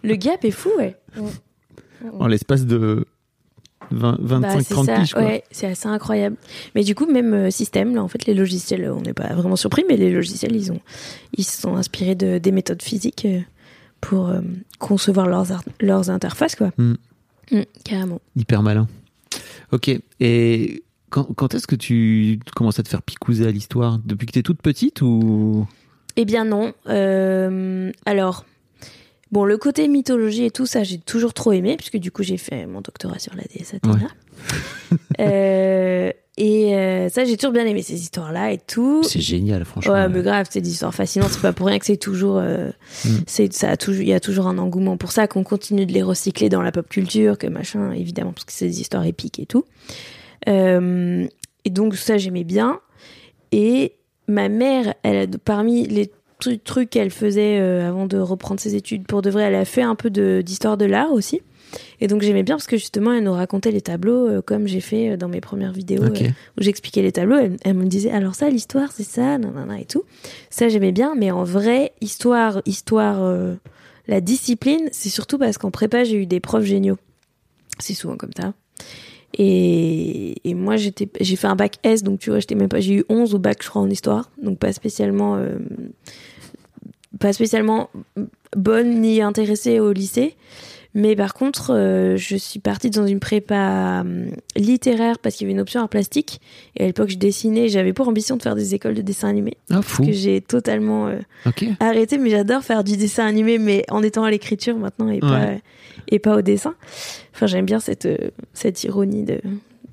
Le 0.03 0.15
gap 0.17 0.43
est 0.45 0.51
fou, 0.51 0.71
ouais. 0.79 0.97
en 2.19 2.27
l'espace 2.29 2.65
de 2.65 3.05
20, 3.91 4.19
25, 4.21 4.41
Bah, 4.41 4.61
c'est 4.63 4.75
30 4.75 4.87
ça, 4.87 5.01
piges. 5.01 5.13
Quoi. 5.13 5.23
ouais, 5.23 5.45
c'est 5.51 5.67
assez 5.67 5.89
incroyable. 5.89 6.37
Mais 6.75 6.85
du 6.85 6.95
coup, 6.95 7.07
même 7.07 7.33
euh, 7.35 7.51
système, 7.51 7.95
là, 7.95 8.03
en 8.03 8.09
fait, 8.09 8.27
les 8.27 8.35
logiciels, 8.35 8.91
on 8.91 9.01
n'est 9.01 9.15
pas 9.15 9.33
vraiment 9.35 9.57
surpris, 9.57 9.85
mais 9.89 9.97
les 9.97 10.11
logiciels, 10.13 10.55
ils 10.55 10.73
ont, 10.73 10.81
ils 11.37 11.45
se 11.45 11.61
sont 11.61 11.77
inspirés 11.77 12.15
de, 12.15 12.39
des 12.39 12.53
méthodes 12.53 12.83
physiques 12.83 13.25
euh, 13.27 13.41
pour 14.01 14.29
euh, 14.29 14.41
concevoir 14.79 15.27
leurs, 15.27 15.47
leurs 15.81 16.11
interfaces, 16.11 16.55
quoi. 16.55 16.71
Mm. 16.79 16.95
Mm, 17.51 17.63
carrément. 17.85 18.21
Hyper 18.37 18.63
malin. 18.63 18.87
Ok. 19.73 19.91
Et 20.21 20.83
quand, 21.11 21.25
quand 21.35 21.55
est-ce 21.55 21.67
que 21.67 21.77
tu 21.77 22.41
commences 22.55 22.79
à 22.79 22.83
te 22.83 22.89
faire 22.89 23.03
picouser 23.03 23.47
à 23.47 23.51
l'histoire? 23.51 23.99
Depuis 24.05 24.27
que 24.27 24.33
t'es 24.33 24.43
toute 24.43 24.61
petite 24.63 25.01
ou? 25.03 25.67
Eh 26.17 26.25
bien 26.25 26.45
non. 26.45 26.73
Euh, 26.89 27.91
alors, 28.05 28.45
bon, 29.33 29.45
le 29.45 29.57
côté 29.59 29.89
mythologie 29.89 30.45
et 30.45 30.51
tout 30.51 30.67
ça, 30.67 30.83
j'ai 30.85 30.99
toujours 30.99 31.35
trop 31.35 31.53
aimé, 31.53 31.77
puisque 31.77 31.97
du 31.99 32.11
coup, 32.11 32.23
j'ai 32.23 32.37
fait 32.37 32.67
mon 32.67 32.81
doctorat 32.81 33.19
sur 33.19 33.35
la 33.35 33.43
déesse 33.45 33.75
Athéna. 33.75 34.09
Euh, 35.21 36.13
et 36.37 36.77
euh, 36.77 37.09
ça, 37.09 37.25
j'ai 37.25 37.37
toujours 37.37 37.53
bien 37.53 37.67
aimé 37.67 37.83
ces 37.83 38.01
histoires-là 38.01 38.53
et 38.53 38.59
tout. 38.59 39.03
C'est 39.03 39.21
génial, 39.21 39.65
franchement. 39.65 39.93
Ouais, 39.93 40.09
mais 40.09 40.23
grave, 40.23 40.47
c'est 40.49 40.61
des 40.61 40.71
histoires 40.71 40.95
fascinantes. 40.95 41.31
C'est 41.33 41.43
pas 41.43 41.53
pour 41.53 41.67
rien 41.67 41.81
que 41.81 41.85
c'est 41.85 41.97
toujours, 41.97 42.39
euh, 42.39 42.71
Mm. 43.05 43.09
c'est 43.27 43.53
ça 43.53 43.71
a 43.71 43.77
toujours, 43.77 44.03
il 44.03 44.09
y 44.09 44.13
a 44.13 44.21
toujours 44.21 44.47
un 44.47 44.57
engouement 44.57 44.97
pour 44.97 45.11
ça, 45.11 45.27
qu'on 45.27 45.43
continue 45.43 45.85
de 45.85 45.93
les 45.93 46.03
recycler 46.03 46.49
dans 46.49 46.63
la 46.63 46.71
pop 46.71 46.89
culture, 46.89 47.37
que 47.37 47.49
machin, 47.49 47.91
évidemment, 47.93 48.33
parce 48.33 48.45
que 48.45 48.53
c'est 48.53 48.67
des 48.67 48.81
histoires 48.81 49.05
épiques 49.05 49.41
et 49.41 49.47
tout. 49.47 49.65
Euh, 50.49 51.27
et 51.65 51.71
donc 51.71 51.97
ça, 51.97 52.17
j'aimais 52.17 52.45
bien. 52.45 52.81
Et 53.51 53.95
ma 54.29 54.49
mère, 54.49 54.95
elle 55.03 55.17
a, 55.17 55.39
parmi 55.45 55.87
les 55.87 56.11
trucs 56.39 56.91
qu'elle 56.91 57.11
faisait 57.11 57.59
euh, 57.61 57.89
avant 57.89 58.07
de 58.07 58.19
reprendre 58.19 58.61
ses 58.61 58.75
études 58.75 59.07
pour 59.07 59.23
de 59.23 59.31
vrai, 59.31 59.45
elle 59.45 59.55
a 59.55 59.65
fait 59.65 59.83
un 59.83 59.95
peu 59.95 60.11
d'histoire 60.43 60.77
de, 60.77 60.85
l'art 60.85 61.13
aussi. 61.13 61.41
Et 62.01 62.07
donc 62.07 62.23
j'aimais 62.23 62.43
bien 62.43 62.57
parce 62.57 62.67
que 62.67 62.77
justement, 62.77 63.13
elle 63.13 63.25
nous 63.25 63.33
racontait 63.33 63.71
les 63.71 63.81
tableaux 63.81 64.29
euh, 64.29 64.43
comme 64.43 64.67
j'ai 64.67 64.81
fait 64.81 65.11
euh, 65.11 65.17
dans 65.17 65.29
mes 65.29 65.41
premières 65.41 65.73
vidéos 65.73 66.05
euh, 66.05 66.29
où 66.59 66.63
j'expliquais 66.63 67.03
les 67.03 67.13
tableaux. 67.13 67.37
Elle, 67.37 67.57
elle 67.65 67.75
me 67.75 67.87
disait 67.87 68.11
alors 68.11 68.35
ça, 68.35 68.49
l'histoire, 68.51 68.93
c'est 68.93 69.05
ça, 69.05 69.39
nanana 69.39 69.81
et 69.81 69.85
tout. 69.85 70.05
Ça, 70.51 70.69
j'aimais 70.69 70.93
bien, 70.93 71.15
mais 71.17 71.31
en 71.31 71.45
vrai, 71.45 71.93
histoire, 72.01 72.63
histoire, 72.67 73.23
euh, 73.23 73.55
la 74.07 74.21
discipline, 74.21 74.89
c'est 74.93 75.11
surtout 75.11 75.39
parce 75.39 75.59
qu'en 75.59 75.71
prépa, 75.71 76.05
j'ai 76.05 76.17
eu 76.17 76.27
des 76.27 76.41
profs 76.41 76.65
géniaux. 76.65 76.97
C'est 77.79 77.95
souvent 77.95 78.17
comme 78.17 78.33
ça. 78.37 78.55
Et, 79.37 80.37
et 80.49 80.55
moi, 80.55 80.77
j'étais, 80.77 81.09
j'ai 81.21 81.37
fait 81.37 81.47
un 81.47 81.57
bac 81.57 81.77
S, 81.83 82.03
donc 82.03 82.19
tu 82.19 82.31
vois, 82.31 82.39
j'étais 82.41 82.55
même 82.55 82.69
pas, 82.69 82.81
j'ai 82.81 82.95
eu 82.95 83.05
11 83.09 83.35
au 83.35 83.39
bac, 83.39 83.59
je 83.63 83.69
crois, 83.69 83.83
en 83.83 83.91
histoire. 83.91 84.31
Donc 84.43 84.59
pas 84.59 84.73
spécialement, 84.73 85.39
pas 87.19 87.33
spécialement 87.33 87.91
bonne 88.57 89.01
ni 89.01 89.21
intéressée 89.21 89.81
au 89.81 89.93
lycée. 89.93 90.35
Mais 90.95 91.15
par 91.15 91.35
contre, 91.35 91.75
euh, 91.75 92.17
je 92.17 92.35
suis 92.35 92.61
partie 92.61 92.89
dans 92.91 93.07
une 93.07 93.21
prépa 93.21 94.03
euh, 94.05 94.27
littéraire 94.57 95.19
parce 95.19 95.35
qu'il 95.37 95.47
y 95.47 95.47
avait 95.49 95.53
une 95.55 95.61
option 95.61 95.81
art 95.83 95.89
plastique. 95.91 96.41
Et 96.77 96.85
à 96.85 96.87
l'époque, 96.87 97.11
je 97.11 97.19
dessinais. 97.19 97.69
J'avais 97.69 97.93
pour 97.93 98.09
ambition 98.09 98.37
de 98.37 98.43
faire 98.43 98.55
des 98.57 98.75
écoles 98.75 98.95
de 98.95 99.03
dessin 99.03 99.29
animé. 99.29 99.59
Ah, 99.71 99.83
fou. 99.83 100.05
Que 100.07 100.13
j'ai 100.13 100.41
totalement 100.41 101.09
euh, 101.09 101.19
arrêté. 101.79 102.17
Mais 102.19 102.31
j'adore 102.31 102.63
faire 102.63 102.83
du 102.85 102.97
dessin 102.97 103.27
animé, 103.27 103.59
mais 103.59 103.85
en 103.91 104.03
étant 104.03 104.25
à 104.25 104.31
l'écriture 104.31 104.77
maintenant 104.79 105.11
et 105.11 105.21
pas, 105.21 105.51
et 106.09 106.19
pas 106.19 106.37
au 106.37 106.43
dessin. 106.43 106.75
Enfin, 107.35 107.47
j'aime 107.47 107.67
bien 107.67 107.81
cette, 107.81 108.07
euh, 108.07 108.17
cette 108.55 108.83
ironie 108.83 109.25
de, 109.25 109.41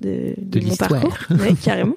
de, 0.00 0.34
De 0.38 0.60
mon 0.60 0.66
l'histoire. 0.66 0.90
parcours. 0.90 1.18
Ouais, 1.38 1.54
carrément. 1.62 1.96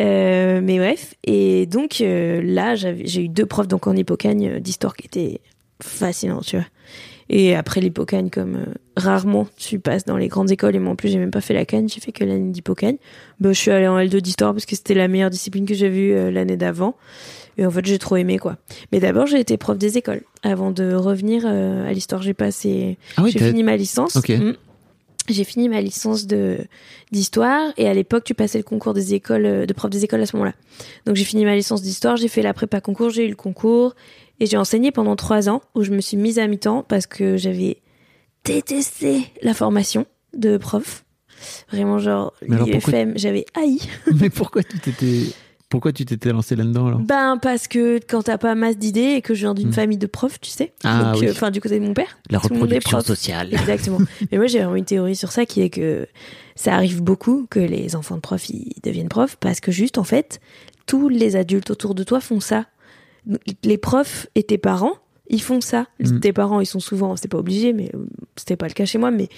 Euh, 0.00 0.60
mais 0.62 0.78
bref, 0.78 1.14
et 1.24 1.66
donc 1.66 2.00
euh, 2.00 2.42
là, 2.42 2.74
j'ai 2.74 3.22
eu 3.22 3.28
deux 3.28 3.46
profs 3.46 3.68
donc 3.68 3.86
en 3.86 3.94
hippocagne 3.94 4.48
euh, 4.56 4.60
d'histoire 4.60 4.96
qui 4.96 5.06
étaient 5.06 5.40
fascinants, 5.80 6.40
tu 6.40 6.56
vois. 6.56 6.66
Et 7.30 7.54
après 7.54 7.80
l'hippocagne, 7.80 8.28
comme 8.28 8.56
euh, 8.56 8.74
rarement 8.96 9.46
tu 9.56 9.78
passes 9.78 10.04
dans 10.04 10.16
les 10.16 10.28
grandes 10.28 10.50
écoles, 10.50 10.76
et 10.76 10.78
moi 10.78 10.92
en 10.92 10.96
plus 10.96 11.08
j'ai 11.08 11.18
même 11.18 11.30
pas 11.30 11.40
fait 11.40 11.54
la 11.54 11.64
canne, 11.64 11.88
j'ai 11.88 12.00
fait 12.00 12.12
que 12.12 12.24
l'année 12.24 12.50
d'hippocagne. 12.50 12.96
Bah, 13.40 13.52
je 13.52 13.58
suis 13.58 13.70
allée 13.70 13.88
en 13.88 13.98
L2 13.98 14.20
d'histoire 14.20 14.52
parce 14.52 14.66
que 14.66 14.76
c'était 14.76 14.94
la 14.94 15.08
meilleure 15.08 15.30
discipline 15.30 15.64
que 15.64 15.74
j'ai 15.74 15.88
vue 15.88 16.12
euh, 16.12 16.30
l'année 16.30 16.56
d'avant. 16.56 16.96
Et 17.56 17.64
en 17.64 17.70
fait, 17.70 17.86
j'ai 17.86 17.98
trop 17.98 18.16
aimé 18.16 18.38
quoi. 18.38 18.56
Mais 18.92 19.00
d'abord, 19.00 19.26
j'ai 19.26 19.38
été 19.38 19.56
prof 19.56 19.78
des 19.78 19.96
écoles 19.96 20.22
avant 20.42 20.70
de 20.70 20.92
revenir 20.94 21.44
euh, 21.46 21.88
à 21.88 21.92
l'histoire. 21.92 22.20
J'ai 22.20 22.34
passé, 22.34 22.98
Ah 23.16 23.22
oui, 23.22 23.30
j'ai 23.30 23.38
fini 23.38 23.62
ma 23.62 23.76
licence. 23.76 24.16
Ok. 24.16 24.30
Mm. 24.30 24.54
J'ai 25.28 25.44
fini 25.44 25.68
ma 25.68 25.80
licence 25.80 26.26
de 26.26 26.58
d'histoire 27.10 27.72
et 27.76 27.88
à 27.88 27.94
l'époque 27.94 28.24
tu 28.24 28.34
passais 28.34 28.58
le 28.58 28.64
concours 28.64 28.92
des 28.92 29.14
écoles 29.14 29.46
euh, 29.46 29.66
de 29.66 29.72
prof 29.72 29.90
des 29.90 30.04
écoles 30.04 30.20
à 30.20 30.26
ce 30.26 30.36
moment-là. 30.36 30.54
Donc 31.06 31.16
j'ai 31.16 31.24
fini 31.24 31.44
ma 31.44 31.54
licence 31.54 31.80
d'histoire, 31.80 32.16
j'ai 32.16 32.28
fait 32.28 32.42
la 32.42 32.52
prépa 32.52 32.80
concours, 32.80 33.10
j'ai 33.10 33.24
eu 33.24 33.30
le 33.30 33.36
concours 33.36 33.94
et 34.40 34.46
j'ai 34.46 34.56
enseigné 34.56 34.92
pendant 34.92 35.16
trois 35.16 35.48
ans 35.48 35.62
où 35.74 35.82
je 35.82 35.92
me 35.92 36.00
suis 36.00 36.16
mise 36.16 36.38
à 36.38 36.46
mi-temps 36.46 36.84
parce 36.86 37.06
que 37.06 37.36
j'avais 37.36 37.78
détesté 38.44 39.22
la 39.42 39.54
formation 39.54 40.06
de 40.36 40.58
prof. 40.58 41.04
Vraiment 41.70 41.98
genre 41.98 42.34
l'IFM, 42.42 43.16
j'avais 43.16 43.46
haï. 43.54 43.78
Mais 44.20 44.30
pourquoi 44.30 44.62
tu 44.62 44.78
t'étais 44.78 45.32
pourquoi 45.74 45.92
tu 45.92 46.04
t'étais 46.04 46.30
lancé 46.30 46.56
là-dedans 46.56 46.86
alors? 46.86 47.00
Ben 47.00 47.36
parce 47.40 47.68
que 47.68 47.98
quand 48.08 48.22
t'as 48.22 48.38
pas 48.38 48.54
masse 48.54 48.78
d'idées 48.78 49.14
et 49.16 49.22
que 49.22 49.34
je 49.34 49.40
viens 49.40 49.54
d'une 49.54 49.68
Hmm. 49.68 49.72
famille 49.72 49.98
de 49.98 50.06
profs, 50.06 50.40
tu 50.40 50.50
sais. 50.50 50.72
Ah 50.84 51.12
Donc, 51.12 51.20
oui. 51.22 51.28
euh, 51.28 51.32
enfin 51.32 51.50
du 51.50 51.60
côté 51.60 51.78
de 51.80 51.84
mon 51.84 51.94
père. 51.94 52.16
La 52.30 52.38
tout 52.40 52.48
le 52.50 52.54
monde 52.60 52.72
est 52.72 52.76
reproduction 52.76 52.98
prof. 52.98 53.06
sociale. 53.06 53.48
Exactement. 53.52 53.98
Mais 54.30 54.38
moi, 54.38 54.46
j'ai 54.46 54.58
vraiment 54.60 54.76
une 54.76 54.84
théorie 54.84 55.16
sur 55.16 55.32
ça 55.32 55.46
qui 55.46 55.60
est 55.62 55.70
que 55.70 56.06
ça 56.56 56.74
arrive 56.74 57.02
beaucoup 57.02 57.46
que 57.50 57.60
les 57.60 57.96
enfants 57.96 58.14
de 58.16 58.20
profs 58.20 58.48
ils 58.48 58.72
deviennent 58.82 59.08
profs 59.08 59.36
parce 59.36 59.60
que 59.60 59.72
juste, 59.72 59.98
en 59.98 60.04
fait, 60.04 60.40
tous 60.86 61.08
les 61.08 61.36
adultes 61.36 61.70
autour 61.70 61.94
de 61.94 62.04
toi 62.04 62.20
font 62.20 62.40
ça. 62.40 62.66
Les 63.62 63.78
profs 63.78 64.26
et 64.34 64.42
tes 64.42 64.58
parents, 64.58 64.92
ils 65.28 65.40
font 65.40 65.60
ça. 65.60 65.86
Mm. 66.00 66.20
Tes 66.20 66.32
parents, 66.32 66.60
ils 66.60 66.66
sont 66.66 66.80
souvent, 66.80 67.16
c'est 67.16 67.28
pas 67.28 67.38
obligé, 67.38 67.72
mais 67.72 67.90
euh, 67.94 68.06
c'était 68.36 68.56
pas 68.56 68.68
le 68.68 68.74
cas 68.74 68.84
chez 68.84 68.98
moi, 68.98 69.10
mais 69.10 69.28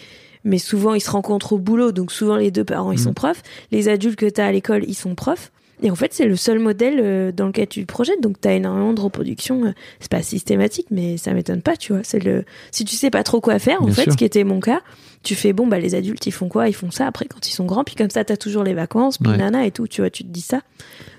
mais 0.44 0.59
souvent 0.59 0.94
ils 0.94 1.01
se 1.01 1.11
rencontrent 1.11 1.55
au 1.55 1.59
boulot, 1.59 1.90
donc 1.90 2.12
souvent 2.12 2.37
les 2.37 2.51
deux 2.53 2.64
parents 2.64 2.92
ils 2.92 3.01
Mm. 3.01 3.05
sont 3.05 3.14
profs. 3.14 3.42
Les 3.72 3.88
adultes 3.88 4.16
que 4.18 4.27
t'as 4.29 4.46
à 4.46 4.53
l'école, 4.53 4.85
ils 4.88 4.94
sont 4.94 5.14
profs. 5.14 5.51
Et 5.82 5.90
en 5.90 5.94
fait, 5.94 6.14
c'est 6.14 6.24
le 6.26 6.36
seul 6.36 6.58
modèle 6.58 7.00
euh, 7.02 7.32
dans 7.32 7.46
lequel 7.48 7.66
tu 7.68 7.82
te 7.82 7.86
projettes. 7.86 8.22
Donc, 8.22 8.40
t'as 8.40 8.52
énormément 8.54 8.92
de 8.94 9.00
reproduction. 9.00 9.64
euh, 9.66 9.72
C'est 10.00 10.10
pas 10.10 10.22
systématique, 10.22 10.86
mais 10.90 11.16
ça 11.18 11.32
m'étonne 11.34 11.60
pas, 11.62 11.76
tu 11.76 11.92
vois. 11.92 12.02
C'est 12.02 12.22
le, 12.24 12.44
si 12.70 12.84
tu 12.84 12.96
sais 12.96 13.10
pas 13.10 13.22
trop 13.22 13.40
quoi 13.40 13.58
faire, 13.58 13.82
en 13.82 13.86
Bien 13.86 13.94
fait, 13.94 14.02
sûr. 14.04 14.12
ce 14.12 14.16
qui 14.16 14.24
était 14.24 14.44
mon 14.44 14.60
cas, 14.60 14.80
tu 15.22 15.34
fais 15.34 15.52
bon, 15.52 15.66
bah, 15.66 15.78
les 15.78 15.94
adultes, 15.94 16.26
ils 16.26 16.32
font 16.32 16.48
quoi? 16.48 16.68
Ils 16.68 16.74
font 16.74 16.90
ça 16.90 17.06
après 17.06 17.26
quand 17.26 17.46
ils 17.46 17.52
sont 17.52 17.66
grands. 17.66 17.84
Puis 17.84 17.94
comme 17.94 18.10
ça, 18.10 18.24
t'as 18.24 18.36
toujours 18.38 18.64
les 18.64 18.74
vacances, 18.74 19.18
puis 19.18 19.30
Ouais. 19.30 19.36
nana 19.36 19.66
et 19.66 19.70
tout, 19.70 19.86
tu 19.86 20.00
vois, 20.00 20.08
tu 20.10 20.22
te 20.24 20.28
dis 20.28 20.40
ça. 20.40 20.60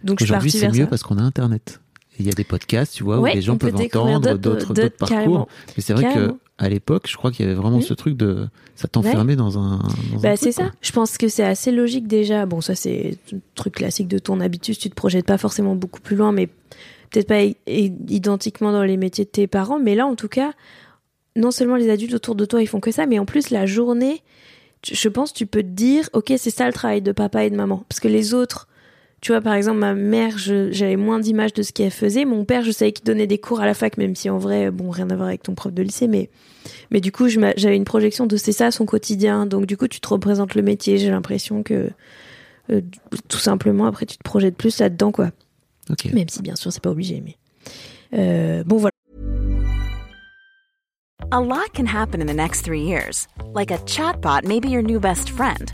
Donc, 0.03 0.19
je 0.19 0.25
suis 0.25 0.33
partie 0.33 0.57
vers 0.59 0.71
mieux 0.73 0.83
ça. 0.83 0.87
parce 0.87 1.03
qu'on 1.03 1.17
a 1.17 1.21
Internet. 1.23 1.79
Et 2.19 2.21
Il 2.23 2.25
y 2.25 2.29
a 2.29 2.33
des 2.33 2.43
podcasts, 2.43 2.95
tu 2.95 3.03
vois, 3.03 3.19
Ouais, 3.19 3.31
où 3.31 3.35
les 3.35 3.41
gens 3.43 3.57
peuvent 3.57 3.75
entendre 3.75 4.37
d'autres- 4.39 4.87
parcours. 4.97 5.47
Mais 5.77 5.83
c'est 5.83 5.93
vrai 5.93 6.05
que. 6.13 6.33
À 6.57 6.69
l'époque, 6.69 7.07
je 7.07 7.15
crois 7.15 7.31
qu'il 7.31 7.45
y 7.45 7.49
avait 7.49 7.57
vraiment 7.57 7.81
ce 7.81 7.93
truc 7.93 8.17
de 8.17 8.47
ça 8.75 8.87
t'enfermait 8.87 9.35
dans 9.35 9.59
un. 9.59 9.77
dans 10.11 10.19
Bah, 10.21 10.35
c'est 10.35 10.53
quoi. 10.53 10.65
ça. 10.65 10.71
Je 10.81 10.91
pense 10.91 11.17
que 11.17 11.27
c'est 11.27 11.43
assez 11.43 11.71
logique 11.71 12.07
déjà. 12.07 12.45
Bon, 12.45 12.61
ça, 12.61 12.75
c'est 12.75 13.17
un 13.33 13.37
truc 13.55 13.75
classique 13.75 14.07
de 14.07 14.17
ton 14.17 14.39
habitus. 14.39 14.79
Tu 14.79 14.89
te 14.89 14.95
projettes 14.95 15.25
pas 15.25 15.37
forcément 15.37 15.75
beaucoup 15.75 16.01
plus 16.01 16.15
loin, 16.15 16.31
mais 16.31 16.47
peut-être 17.09 17.27
pas 17.27 17.43
identiquement 17.67 18.71
dans 18.71 18.83
les 18.83 18.97
métiers 18.97 19.25
de 19.25 19.29
tes 19.29 19.47
parents. 19.47 19.79
Mais 19.79 19.93
là, 19.93 20.07
en 20.07 20.15
tout 20.15 20.27
cas, 20.27 20.53
non 21.35 21.51
seulement 21.51 21.75
les 21.75 21.89
adultes 21.89 22.13
autour 22.15 22.35
de 22.35 22.45
toi, 22.45 22.61
ils 22.61 22.67
font 22.67 22.79
que 22.79 22.91
ça, 22.91 23.05
mais 23.05 23.19
en 23.19 23.25
plus, 23.25 23.51
la 23.51 23.67
journée, 23.67 24.23
je 24.83 25.09
pense, 25.09 25.33
tu 25.33 25.45
peux 25.45 25.61
te 25.61 25.67
dire, 25.67 26.09
OK, 26.13 26.33
c'est 26.37 26.49
ça 26.49 26.65
le 26.65 26.73
travail 26.73 27.01
de 27.01 27.11
papa 27.11 27.45
et 27.45 27.49
de 27.49 27.55
maman. 27.55 27.83
Parce 27.87 27.99
que 27.99 28.07
les 28.07 28.33
autres, 28.33 28.67
Tu 29.19 29.31
vois, 29.31 29.41
par 29.41 29.55
exemple, 29.55 29.79
ma 29.79 29.95
mère, 29.95 30.37
j'avais 30.37 30.95
moins 30.95 31.19
d'images 31.19 31.53
de 31.53 31.63
ce 31.63 31.71
qu'elle 31.71 31.91
faisait. 31.91 32.23
Mon 32.23 32.45
père, 32.45 32.63
je 32.63 32.71
savais 32.71 32.91
qu'il 32.91 33.03
donnait 33.03 33.25
des 33.25 33.39
cours 33.39 33.59
à 33.59 33.65
la 33.65 33.73
fac, 33.73 33.97
même 33.97 34.15
si 34.15 34.29
en 34.29 34.37
vrai, 34.37 34.69
bon, 34.69 34.91
rien 34.91 35.09
à 35.09 35.15
voir 35.15 35.27
avec 35.27 35.41
ton 35.41 35.55
prof 35.55 35.73
de 35.73 35.81
lycée, 35.81 36.07
mais, 36.07 36.29
mais 36.91 37.01
du 37.01 37.11
coup, 37.11 37.27
j'avais 37.27 37.75
une 37.75 37.83
projection 37.83 38.27
de 38.27 38.37
c'est 38.37 38.51
ça 38.51 38.69
son 38.69 38.85
quotidien. 38.85 39.47
Donc, 39.47 39.65
du 39.65 39.75
coup, 39.75 39.87
tu 39.87 39.99
te 39.99 40.07
représentes 40.07 40.53
le 40.53 40.61
métier. 40.61 40.99
J'ai 40.99 41.09
l'impression 41.09 41.63
que, 41.63 41.89
euh, 42.71 42.81
tout 43.27 43.39
simplement, 43.39 43.87
après, 43.87 44.05
tu 44.05 44.17
te 44.17 44.23
projettes 44.23 44.55
plus 44.55 44.79
là-dedans, 44.79 45.11
quoi. 45.11 45.31
Ok. 45.89 46.13
Même 46.13 46.29
si, 46.29 46.43
bien 46.43 46.55
sûr, 46.55 46.71
c'est 46.71 46.83
pas 46.83 46.91
obligé, 46.91 47.23
mais. 47.25 47.37
Euh, 48.13 48.63
bon, 48.65 48.77
voilà. 48.77 48.91
A 51.31 51.41
lot 51.41 51.73
can 51.73 51.87
happen 51.87 52.21
in 52.21 52.27
the 52.27 52.35
next 52.35 52.63
three 52.63 52.83
years. 52.83 53.27
Like 53.53 53.71
a 53.71 53.79
chatbot 53.85 54.45
may 54.45 54.59
be 54.59 54.69
your 54.69 54.83
new 54.83 54.99
best 54.99 55.29
friend. 55.31 55.73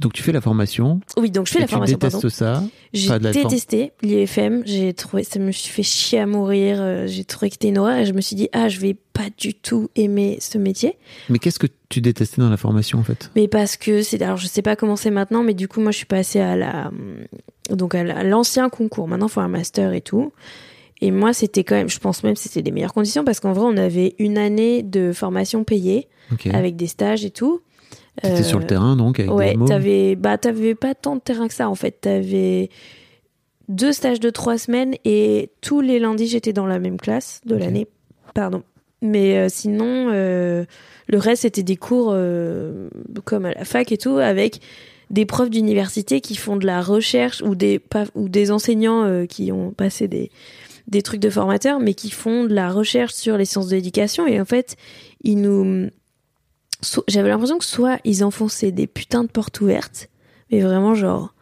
Donc 0.00 0.12
tu 0.14 0.22
fais 0.22 0.32
la 0.32 0.40
formation. 0.40 1.00
Oui, 1.16 1.30
donc 1.30 1.46
je 1.46 1.52
fais 1.52 1.58
et 1.58 1.62
la 1.62 1.66
tu 1.68 1.74
formation, 1.74 1.96
détestes 1.98 2.20
pardon. 2.38 2.60
ça. 2.60 2.62
J'ai 2.92 3.18
détesté 3.20 3.92
l'IFM, 4.02 4.62
j'ai 4.66 4.92
trouvé 4.94 5.22
ça 5.22 5.38
me 5.38 5.52
suis 5.52 5.70
fait 5.70 5.82
chier 5.84 6.18
à 6.18 6.26
mourir, 6.26 6.78
euh, 6.80 7.06
j'ai 7.06 7.22
trouvé 7.24 7.50
que 7.50 7.54
c'était 7.54 7.68
une 7.68 7.78
horreur 7.78 7.98
et 7.98 8.06
je 8.06 8.12
me 8.12 8.20
suis 8.20 8.34
dit 8.34 8.48
ah, 8.52 8.68
je 8.68 8.80
vais 8.80 8.94
pas 9.12 9.28
du 9.38 9.54
tout 9.54 9.88
aimer 9.94 10.38
ce 10.40 10.58
métier, 10.58 10.96
Mais 11.28 11.38
qu'est-ce 11.38 11.58
que 11.60 11.68
tu 11.88 12.00
détestais 12.00 12.40
dans 12.42 12.50
la 12.50 12.56
formation 12.56 12.98
en 12.98 13.04
fait? 13.04 13.30
Mais 13.36 13.46
parce 13.46 13.76
que 13.76 14.02
c'est 14.02 14.20
alors 14.22 14.38
je 14.38 14.46
sais 14.48 14.62
pas 14.62 14.74
comment 14.74 14.96
c'est 14.96 15.10
maintenant 15.12 15.42
mais 15.44 15.54
du 15.54 15.68
coup 15.68 15.80
moi 15.80 15.92
je 15.92 15.98
suis 15.98 16.06
passée 16.06 16.40
à 16.40 16.56
la 16.56 16.88
hum, 16.88 17.18
donc 17.70 17.94
à 17.94 18.02
la- 18.02 18.18
à 18.18 18.22
l'ancien 18.24 18.68
concours. 18.70 19.06
Maintenant 19.06 19.28
faut 19.28 19.40
un 19.40 19.48
master 19.48 19.92
et 19.92 20.00
tout. 20.00 20.32
Et 21.02 21.12
moi 21.12 21.32
c'était 21.32 21.62
quand 21.64 21.76
même 21.76 21.88
je 21.88 21.98
pense 22.00 22.24
même 22.24 22.34
que 22.34 22.40
c'était 22.40 22.60
les 22.62 22.72
meilleures 22.72 22.92
conditions 22.92 23.24
parce 23.24 23.38
qu'en 23.40 23.52
vrai 23.52 23.64
on 23.66 23.76
avait 23.76 24.14
une 24.18 24.36
année 24.36 24.82
de 24.82 25.12
formation 25.12 25.62
payée 25.64 26.08
avec 26.54 26.74
des 26.76 26.86
stages 26.88 27.24
et 27.24 27.30
tout. 27.30 27.60
T'étais 28.22 28.40
Euh, 28.40 28.42
sur 28.42 28.58
le 28.58 28.66
terrain 28.66 28.96
donc 28.96 29.20
avec 29.20 29.32
Ouais, 29.32 29.54
t'avais 29.66 30.14
bah 30.14 30.36
pas 30.38 30.94
tant 30.94 31.16
de 31.16 31.20
terrain 31.20 31.48
que 31.48 31.54
ça 31.54 31.68
en 31.68 31.74
fait. 31.74 32.00
T'avais 32.02 32.70
deux 33.68 33.92
stages 33.92 34.20
de 34.20 34.30
trois 34.30 34.58
semaines 34.58 34.94
et 35.04 35.50
tous 35.60 35.80
les 35.80 35.98
lundis 35.98 36.26
j'étais 36.26 36.52
dans 36.52 36.66
la 36.66 36.78
même 36.78 36.98
classe 36.98 37.40
de 37.46 37.54
l'année. 37.56 37.86
Pardon. 38.34 38.62
Mais 39.02 39.38
euh, 39.38 39.48
sinon, 39.48 40.10
euh, 40.12 40.64
le 41.06 41.18
reste 41.18 41.42
c'était 41.42 41.62
des 41.62 41.76
cours 41.76 42.10
euh, 42.12 42.90
comme 43.24 43.46
à 43.46 43.52
la 43.52 43.64
fac 43.64 43.90
et 43.92 43.96
tout 43.98 44.18
avec 44.18 44.60
des 45.08 45.24
profs 45.24 45.50
d'université 45.50 46.20
qui 46.20 46.36
font 46.36 46.56
de 46.56 46.66
la 46.66 46.82
recherche 46.82 47.42
ou 47.42 47.54
des 47.54 47.78
pas, 47.78 48.04
ou 48.14 48.28
des 48.28 48.50
enseignants 48.50 49.04
euh, 49.04 49.26
qui 49.26 49.52
ont 49.52 49.70
passé 49.70 50.06
des 50.06 50.30
des 50.86 51.02
trucs 51.02 51.20
de 51.20 51.30
formateurs 51.30 51.80
mais 51.80 51.94
qui 51.94 52.10
font 52.10 52.44
de 52.44 52.54
la 52.54 52.70
recherche 52.70 53.14
sur 53.14 53.36
les 53.36 53.44
sciences 53.44 53.68
de 53.68 53.76
l'éducation 53.76 54.26
et 54.26 54.40
en 54.40 54.44
fait 54.44 54.76
ils 55.22 55.40
nous 55.40 55.88
so- 56.82 57.04
j'avais 57.08 57.28
l'impression 57.28 57.58
que 57.58 57.64
soit 57.64 57.98
ils 58.04 58.24
enfonçaient 58.24 58.72
des 58.72 58.86
putains 58.86 59.24
de 59.24 59.28
portes 59.28 59.60
ouvertes, 59.60 60.08
mais 60.50 60.60
vraiment 60.60 60.94
genre, 60.94 61.34